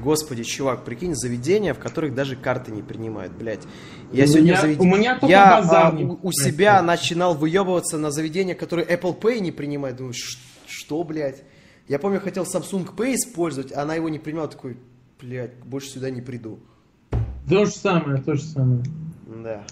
[0.01, 3.61] Господи, чувак, прикинь, заведения, в которых даже карты не принимают, блядь.
[4.11, 6.35] Я У сегодня меня- завед- у меня только я, а, у, у принимает.
[6.35, 9.97] себя начинал выебываться на заведения, которые Apple Pay не принимают.
[9.97, 11.43] Думаю, «Ш- что, блядь?
[11.87, 14.47] Я помню, хотел Samsung Pay использовать, а она его не принимала.
[14.47, 14.77] Такой,
[15.19, 16.59] блядь, больше сюда не приду.
[17.49, 18.83] То же самое, то же самое.
[19.43, 19.63] Да.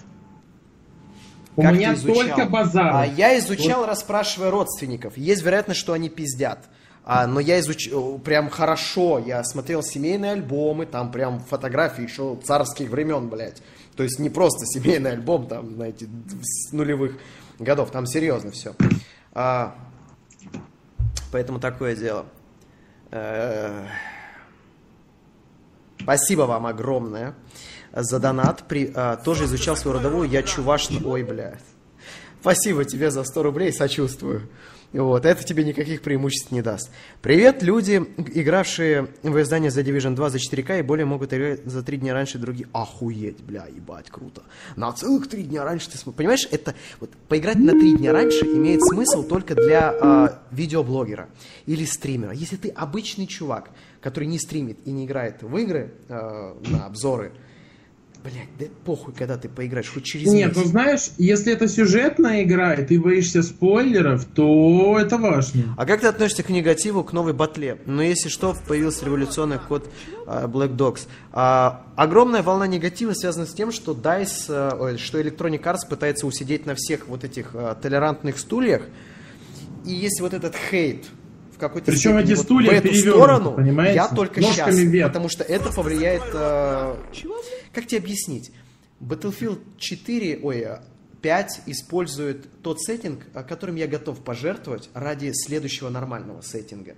[1.56, 2.90] У Как меня только базар.
[2.94, 5.16] А я изучал, расспрашивая родственников.
[5.16, 6.68] Есть вероятность, что они пиздят.
[7.04, 9.18] А, но я изучил прям хорошо.
[9.18, 13.62] Я смотрел семейные альбомы, там прям фотографии еще царских времен, блядь.
[13.96, 16.08] То есть не просто семейный альбом, там, знаете,
[16.42, 17.18] с нулевых
[17.58, 17.90] годов.
[17.90, 18.74] Там серьезно все.
[21.30, 22.26] поэтому такое дело.
[23.10, 23.86] Э,
[26.04, 27.34] Спасибо вам огромное
[27.92, 28.64] за донат.
[28.68, 30.28] При, а, тоже изучал свою родовую.
[30.28, 30.90] Я чуваш...
[31.02, 31.60] Ой, блядь.
[32.42, 34.50] Спасибо тебе за 100 рублей, сочувствую.
[34.94, 36.88] Вот, это тебе никаких преимуществ не даст.
[37.20, 37.96] Привет, люди,
[38.32, 42.14] игравшие в издание за Division 2 за 4К и более могут играть за 3 дня
[42.14, 42.68] раньше другие.
[42.72, 44.44] Охуеть, бля, ебать, круто.
[44.76, 46.16] На целых 3 дня раньше ты сможешь.
[46.16, 51.28] Понимаешь, это вот поиграть на 3 дня раньше имеет смысл только для а, видеоблогера
[51.66, 52.32] или стримера.
[52.32, 57.32] Если ты обычный чувак, который не стримит и не играет в игры а, на обзоры,
[58.24, 60.70] блядь, да похуй, когда ты поиграешь, хоть через Нет, ну месяц.
[60.70, 65.74] знаешь, если это сюжетная игра, и ты боишься спойлеров, то это важно.
[65.76, 67.78] А как ты относишься к негативу, к новой батле?
[67.84, 69.88] Ну, если что, появился революционный код
[70.26, 71.06] а, Black Dogs.
[71.32, 76.64] А, огромная волна негатива связана с тем, что DICE, а, что Electronic Arts пытается усидеть
[76.64, 78.82] на всех вот этих толерантных стульях.
[79.84, 81.04] И если вот этот хейт
[81.54, 83.94] в какой-то Причем эти вот стулья в эту сторону, понимаете?
[83.94, 85.08] я только Ножками счастлив, вверх.
[85.08, 86.22] потому что это повлияет...
[86.32, 86.96] э,
[87.72, 88.52] как тебе объяснить?
[89.00, 90.78] Battlefield 4, ой, э,
[91.22, 96.94] 5 использует тот сеттинг, э, которым я готов пожертвовать ради следующего нормального сеттинга.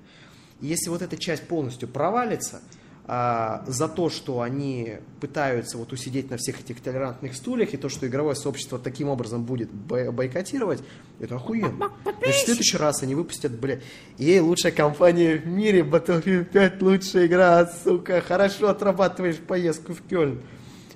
[0.61, 2.63] Если вот эта часть полностью провалится,
[3.09, 7.89] а, за то, что они пытаются вот усидеть на всех этих толерантных стульях, и то,
[7.89, 10.83] что игровое сообщество таким образом будет бой- бойкотировать,
[11.21, 11.93] это охуенно.
[12.03, 13.79] Значит, в следующий раз они выпустят, бля,
[14.19, 20.41] ей лучшая компания в мире, Battlefield 5 лучшая игра, сука, хорошо отрабатываешь поездку в Кёльн.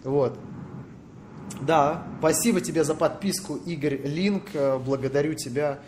[0.03, 0.37] Вот.
[1.61, 4.45] Да, спасибо тебе за подписку, Игорь Линк.
[4.55, 5.79] Э, Благодарю тебя.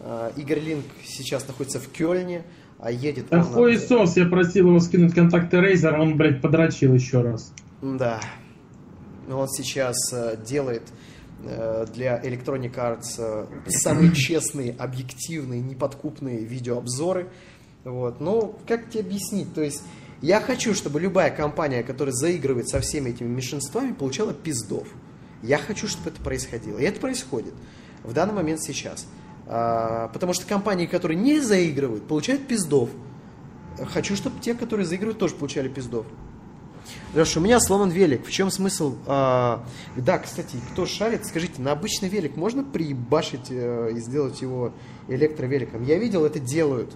[0.00, 2.44] Э, Игорь Линк сейчас находится в Кёльне,
[2.78, 3.26] а едет...
[3.30, 7.52] Да он на- хуесос, я просил его скинуть контакты Razer, он, блядь, подрочил еще раз.
[7.82, 8.20] Да.
[9.28, 10.82] Он сейчас э, делает
[11.44, 17.28] э, для Electronic Arts э, самые честные, объективные, неподкупные видеообзоры.
[17.84, 18.20] Вот.
[18.20, 19.52] Ну, как тебе объяснить?
[19.54, 19.82] То есть,
[20.22, 24.88] я хочу, чтобы любая компания, которая заигрывает со всеми этими меньшинствами, получала пиздов.
[25.42, 26.78] Я хочу, чтобы это происходило.
[26.78, 27.54] И это происходит
[28.02, 29.06] в данный момент сейчас.
[29.50, 32.90] А, потому что компании, которые не заигрывают, получают пиздов.
[33.92, 36.04] Хочу, чтобы те, которые заигрывают, тоже получали пиздов.
[37.14, 38.26] Леша, у меня сломан велик.
[38.26, 38.96] В чем смысл?
[39.06, 39.64] а,
[39.96, 44.72] да, кстати, кто шарит, скажите, на обычный велик можно приебашить э, и сделать его
[45.06, 45.82] электровеликом?
[45.84, 46.94] Я видел, это делают.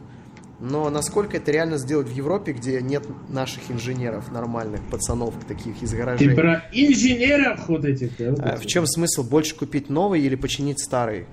[0.61, 5.91] Но насколько это реально сделать в Европе, где нет наших инженеров, нормальных пацанов, таких из
[5.91, 6.35] Ты гаражей?
[6.37, 8.31] про инженеров вот этих, да?
[8.31, 8.63] вот А, этих.
[8.63, 9.25] в чем смысл?
[9.25, 11.27] Больше купить новый или починить старый?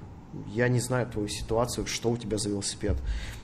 [0.48, 2.98] Я не знаю твою ситуацию, что у тебя за велосипед.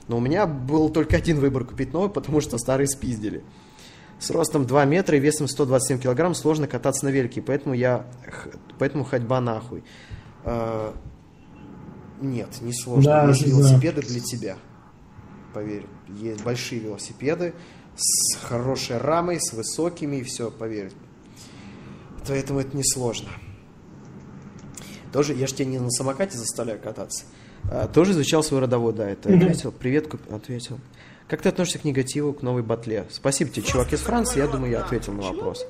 [0.08, 3.42] Но у меня был только один выбор купить новый, потому что старый спиздили.
[4.18, 8.06] С ростом 2 метра и весом 127 килограмм сложно кататься на велике, поэтому я...
[8.78, 9.84] Поэтому ходьба нахуй.
[10.44, 10.94] А,
[12.20, 13.04] нет, не сложно.
[13.04, 13.50] Да, Есть да.
[13.50, 14.56] велосипеды для тебя.
[15.52, 15.86] Поверь.
[16.08, 17.54] Есть большие велосипеды
[17.96, 20.92] с хорошей рамой, с высокими и все, поверь.
[22.26, 23.28] Поэтому это несложно.
[25.12, 27.24] Тоже, я же тебя не на самокате заставляю кататься.
[27.70, 29.72] А, тоже изучал свой родовод, да, это ответил.
[29.72, 30.78] Привет, ответил.
[31.28, 33.06] Как ты относишься к негативу, к новой батле?
[33.10, 35.66] Спасибо тебе, чувак из Франции, я думаю, я ответил на вопрос.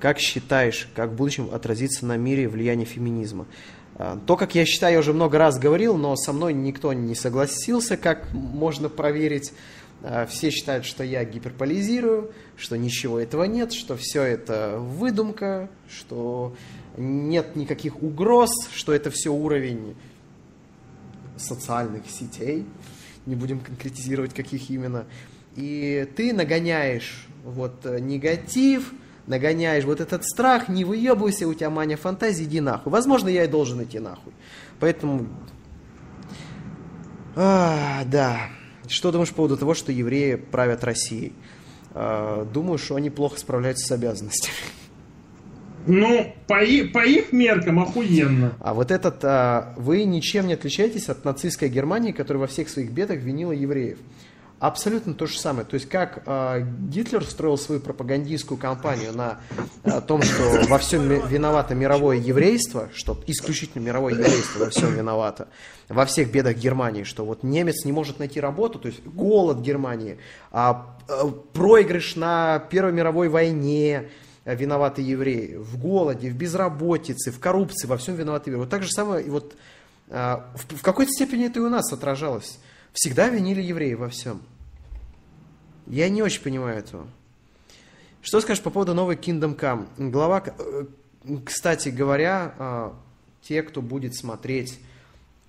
[0.00, 3.46] Как считаешь, как в будущем отразится на мире влияние феминизма?
[3.96, 7.14] А, То, как я считаю, я уже много раз говорил, но со мной никто не
[7.14, 9.52] согласился, как можно проверить.
[10.02, 16.54] А, Все считают, что я гиперполизирую, что ничего этого нет, что все это выдумка, что
[16.98, 19.96] нет никаких угроз, что это все уровень
[21.36, 22.66] социальных сетей,
[23.26, 25.06] не будем конкретизировать, каких именно.
[25.56, 28.92] И ты нагоняешь вот э, негатив,
[29.26, 32.90] нагоняешь вот этот страх, не выебывайся, у тебя мания фантазии, иди нахуй.
[32.90, 34.32] Возможно, я и должен идти нахуй.
[34.80, 35.28] Поэтому...
[37.36, 38.48] А, да.
[38.88, 41.34] Что думаешь по поводу того, что евреи правят Россией?
[41.92, 44.54] А, думаю, что они плохо справляются с обязанностями.
[45.88, 48.52] Ну, по, и- по их меркам охуенно.
[48.60, 52.90] А вот этот, а, вы ничем не отличаетесь от нацистской Германии, которая во всех своих
[52.90, 53.98] бедах винила евреев.
[54.60, 55.64] Абсолютно то же самое.
[55.64, 59.38] То есть как а, Гитлер строил свою пропагандистскую кампанию на
[59.84, 65.48] а, том, что во всем виновато мировое еврейство, что исключительно мировое еврейство во всем виновато,
[65.88, 70.18] во всех бедах Германии, что вот немец не может найти работу, то есть голод Германии,
[70.50, 74.08] а, а, проигрыш на Первой мировой войне, э,
[74.54, 75.56] виноваты евреи.
[75.56, 78.60] В голоде, в безработице, в коррупции, во всем виноваты евреи.
[78.60, 79.56] Вот так же самое, и вот
[80.10, 82.58] а, в, какой-то степени это и у нас отражалось.
[82.92, 84.42] Всегда винили евреи во всем.
[85.86, 87.06] Я не очень понимаю этого.
[88.22, 90.10] Что скажешь по поводу новой Kingdom Come?
[90.10, 90.84] Глава, э,
[91.44, 92.92] кстати говоря,
[93.42, 94.80] те, кто будет смотреть,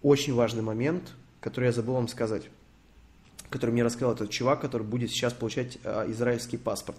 [0.01, 1.11] очень важный момент,
[1.41, 2.43] который я забыл вам сказать,
[3.49, 6.97] который мне рассказал этот чувак, который будет сейчас получать израильский паспорт.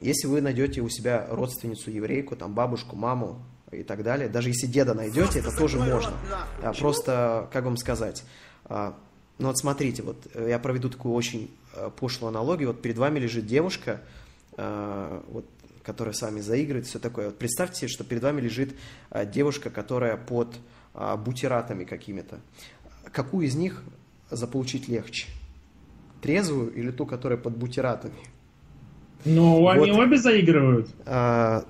[0.00, 4.66] Если вы найдете у себя родственницу еврейку, там бабушку, маму и так далее, даже если
[4.66, 6.14] деда найдете, это тоже можно.
[6.62, 8.24] А, Просто, как вам сказать,
[8.64, 8.96] а,
[9.40, 12.68] ну вот смотрите, вот э, я проведу такую очень э, пошлую аналогию.
[12.68, 14.02] Вот перед вами лежит девушка,
[14.58, 15.46] э, вот,
[15.82, 17.26] которая с вами заигрывает, все такое.
[17.26, 18.74] Вот представьте что перед вами лежит
[19.10, 20.56] э, девушка, которая под
[20.94, 22.40] э, бутератами какими-то.
[23.12, 23.82] Какую из них
[24.30, 25.28] заполучить легче?
[26.20, 28.18] Трезвую или ту, которая под бутератами?
[29.24, 30.00] Ну, они Вот.
[30.00, 30.88] обе заигрывают.
[31.06, 31.64] А,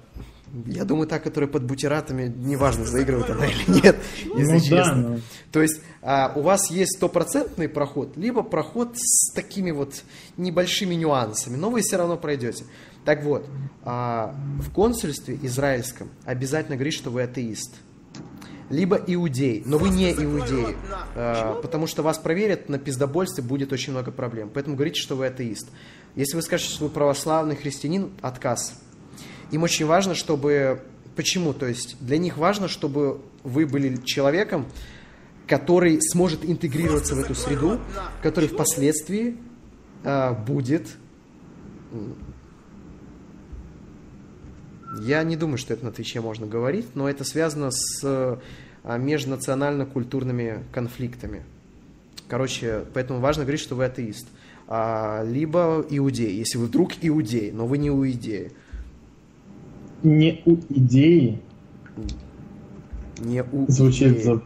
[0.67, 3.97] я думаю, та, которая под бутератами, неважно, заигрывает она или нет,
[4.37, 4.95] если Ну да, честно.
[4.97, 5.21] ну.
[5.53, 10.03] То есть а, у вас есть стопроцентный проход, либо проход с такими вот
[10.37, 12.65] небольшими нюансами, но вы все равно пройдете.
[13.05, 13.49] Так вот,
[13.83, 17.77] а, в консульстве израильском обязательно говорит, что вы атеист.
[18.71, 20.77] либо иудей, но вы не иудеи,
[21.17, 24.49] э, потому что вас проверят на пиздобольстве, будет очень много проблем.
[24.55, 25.69] Поэтому говорите, что вы атеист.
[26.17, 28.81] Если вы скажете, что вы православный христианин, отказ.
[29.51, 30.83] Им очень важно, чтобы...
[31.17, 31.53] Почему?
[31.53, 34.67] То есть для них важно, чтобы вы были человеком,
[35.47, 37.81] который сможет интегрироваться в эту среду,
[38.23, 39.37] который впоследствии
[40.05, 40.89] э, будет...
[45.03, 48.39] Я не думаю, что это на Твиче можно говорить, но это связано с э,
[48.85, 51.45] межнационально-культурными конфликтами.
[52.29, 54.27] Короче, поэтому важно говорить, что вы атеист.
[54.73, 58.53] А, либо иудей, если вы вдруг иудей, но вы не иудеи.
[60.05, 61.43] Не у идеи
[63.19, 64.43] Не у звучит за...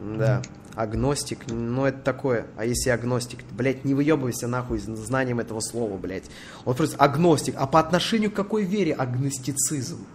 [0.00, 0.42] Да.
[0.74, 2.46] Агностик, ну это такое.
[2.56, 3.40] А если агностик?
[3.50, 6.24] Блять, не выебывайся нахуй знанием этого слова, блять.
[6.64, 7.54] Он просто агностик.
[7.58, 10.06] А по отношению к какой вере агностицизм?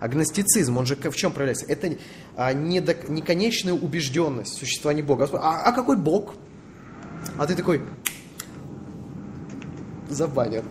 [0.00, 1.66] Агностицизм, он же в чем проявляется?
[1.66, 1.98] Это
[2.36, 5.28] а, недо- неконечная убежденность в существовании Бога.
[5.34, 6.36] А, а какой Бог?
[7.36, 7.82] А ты такой...
[10.12, 10.64] Забанят.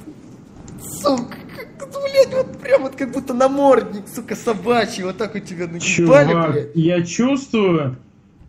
[1.01, 5.65] Сука, как, блядь, вот прям вот как будто намордник, сука, собачий, вот так у тебя
[5.67, 6.75] наебали, Чувак, блядь.
[6.75, 7.97] я чувствую,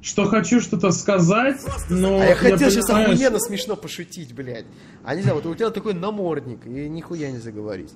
[0.02, 2.20] что хочу что-то сказать, но...
[2.20, 4.66] А я хотел сейчас понимаю, охуенно смешно пошутить, блядь.
[5.04, 7.90] А нельзя, вот у тебя такой намордник, и нихуя нельзя говорить.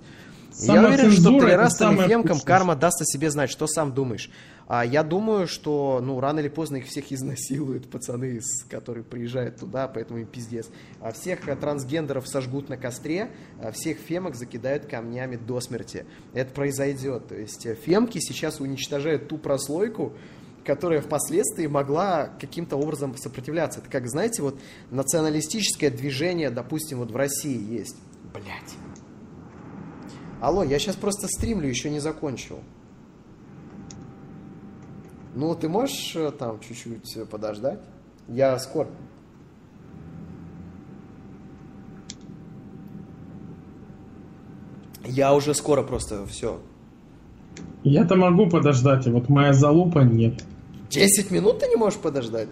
[0.59, 2.44] Я уверен, что это толерантным вкусное.
[2.44, 3.51] карма даст о себе знать.
[3.51, 4.31] Что сам думаешь?
[4.68, 9.86] А я думаю, что ну рано или поздно их всех изнасилуют пацаны, которые приезжают туда,
[9.86, 10.68] поэтому им пиздец.
[11.01, 13.31] А всех э, трансгендеров сожгут на костре,
[13.62, 16.05] а всех фемок закидают камнями до смерти.
[16.33, 17.28] Это произойдет.
[17.28, 20.15] То есть э, фемки сейчас уничтожают ту прослойку,
[20.65, 23.81] которая впоследствии могла каким-то образом сопротивляться.
[23.81, 24.59] Это как, знаете, вот
[24.91, 27.97] националистическое движение, допустим, вот в России есть.
[28.35, 28.75] Блять.
[30.40, 32.58] Алло, я сейчас просто стримлю, еще не закончил.
[35.34, 37.81] Ну, ты можешь э, там чуть-чуть э, подождать?
[38.28, 38.89] Я скоро.
[45.05, 46.60] Я уже скоро просто все.
[47.84, 50.42] Я-то могу подождать, а вот моя залупа нет.
[50.90, 52.50] 10 минут ты не можешь подождать?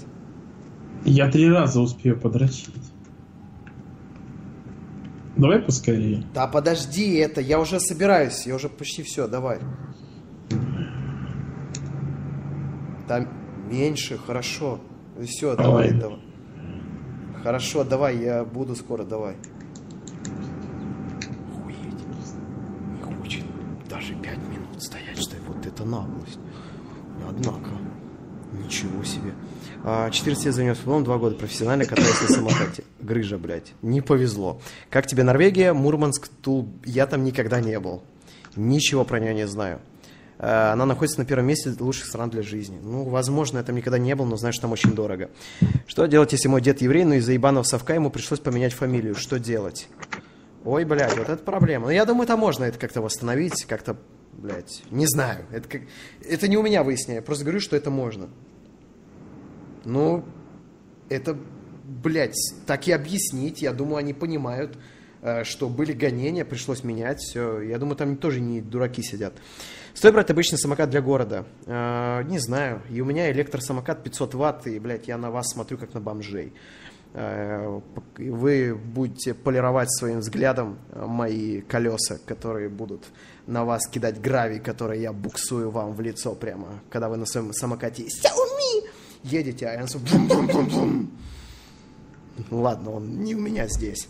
[1.04, 2.74] Я три раза успею подрочить.
[5.36, 6.24] Давай поскорее.
[6.32, 9.58] Да подожди это, я уже собираюсь, я уже почти все, давай.
[13.08, 13.28] Там
[13.70, 14.80] меньше, хорошо.
[15.22, 15.94] Все, давай, Ой.
[15.94, 16.18] давай.
[17.42, 19.36] Хорошо, давай, я буду скоро, давай.
[21.52, 22.04] Охуеть.
[22.92, 23.44] Не хочет
[23.88, 26.38] даже пять минут стоять, что вот это наглость.
[27.28, 27.70] Однако,
[28.52, 29.32] ничего себе.
[29.86, 32.84] А, 14 лет занимаюсь футболом, 2 года профессионально катаюсь на самокате.
[33.00, 33.74] Грыжа, блядь.
[33.82, 34.60] Не повезло.
[34.88, 36.70] Как тебе Норвегия, Мурманск, Тул?
[36.86, 38.02] Я там никогда не был.
[38.56, 39.80] Ничего про нее не знаю.
[40.38, 42.78] А, Она находится на первом месте лучших стран для жизни.
[42.82, 45.28] Ну, возможно, я там никогда не был, но что там очень дорого.
[45.86, 49.14] Что делать, если мой дед еврей, но из-за ебаного совка ему пришлось поменять фамилию?
[49.14, 49.88] Что делать?
[50.64, 51.86] Ой, блядь, вот это проблема.
[51.86, 53.98] Но я думаю, там можно это как-то восстановить, как-то,
[54.32, 55.44] блядь, не знаю.
[55.52, 55.82] Это, как...
[56.26, 58.30] это не у меня выясняю, я просто говорю, что это можно.
[59.84, 60.24] Ну,
[61.08, 61.36] это,
[61.84, 63.62] блядь, так и объяснить.
[63.62, 64.76] Я думаю, они понимают,
[65.22, 67.60] э, что были гонения, пришлось менять все.
[67.60, 69.34] Я думаю, там тоже не дураки сидят.
[69.94, 71.44] Стоит брать обычный самокат для города?
[71.66, 72.82] Э, Не знаю.
[72.90, 76.52] И у меня электросамокат 500 ватт, и, блядь, я на вас смотрю, как на бомжей.
[77.12, 77.80] Э,
[78.16, 83.04] Вы будете полировать своим взглядом мои колеса, которые будут
[83.46, 87.52] на вас кидать гравий, который я буксую вам в лицо прямо, когда вы на своем
[87.52, 88.88] самокате Xiaomi
[89.24, 91.10] едете, а я на своем бум-бум-бум-бум.
[92.50, 94.08] Ну Ладно, он не у меня здесь.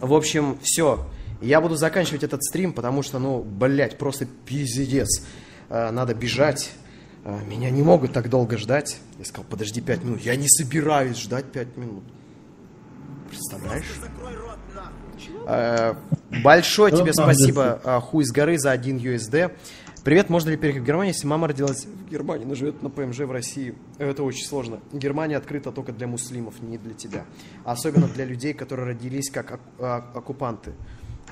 [0.00, 1.06] В общем, все.
[1.40, 5.24] Я буду заканчивать этот стрим, потому что, ну, блядь, просто пиздец.
[5.68, 6.72] Э, Надо бежать.
[7.24, 8.98] Э, Меня не могут так долго ждать.
[9.18, 10.22] Я сказал, подожди пять минут.
[10.22, 12.04] Я не собираюсь ждать пять минут.
[13.28, 13.84] Представляешь?
[15.46, 15.94] Э,
[16.42, 19.52] Большое тебе спасибо, хуй с горы, за 1 USD.
[20.04, 23.20] Привет, можно ли переехать в Германию, если мама родилась в Германии, но живет на ПМЖ
[23.20, 23.74] в России?
[23.96, 24.80] Это очень сложно.
[24.92, 27.24] Германия открыта только для муслимов, не для тебя.
[27.64, 30.72] Особенно для людей, которые родились как а- оккупанты.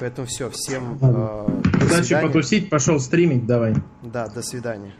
[0.01, 3.75] Поэтому все, всем э, до Удачи потусить, пошел стримить давай.
[4.03, 4.95] Да, до свидания.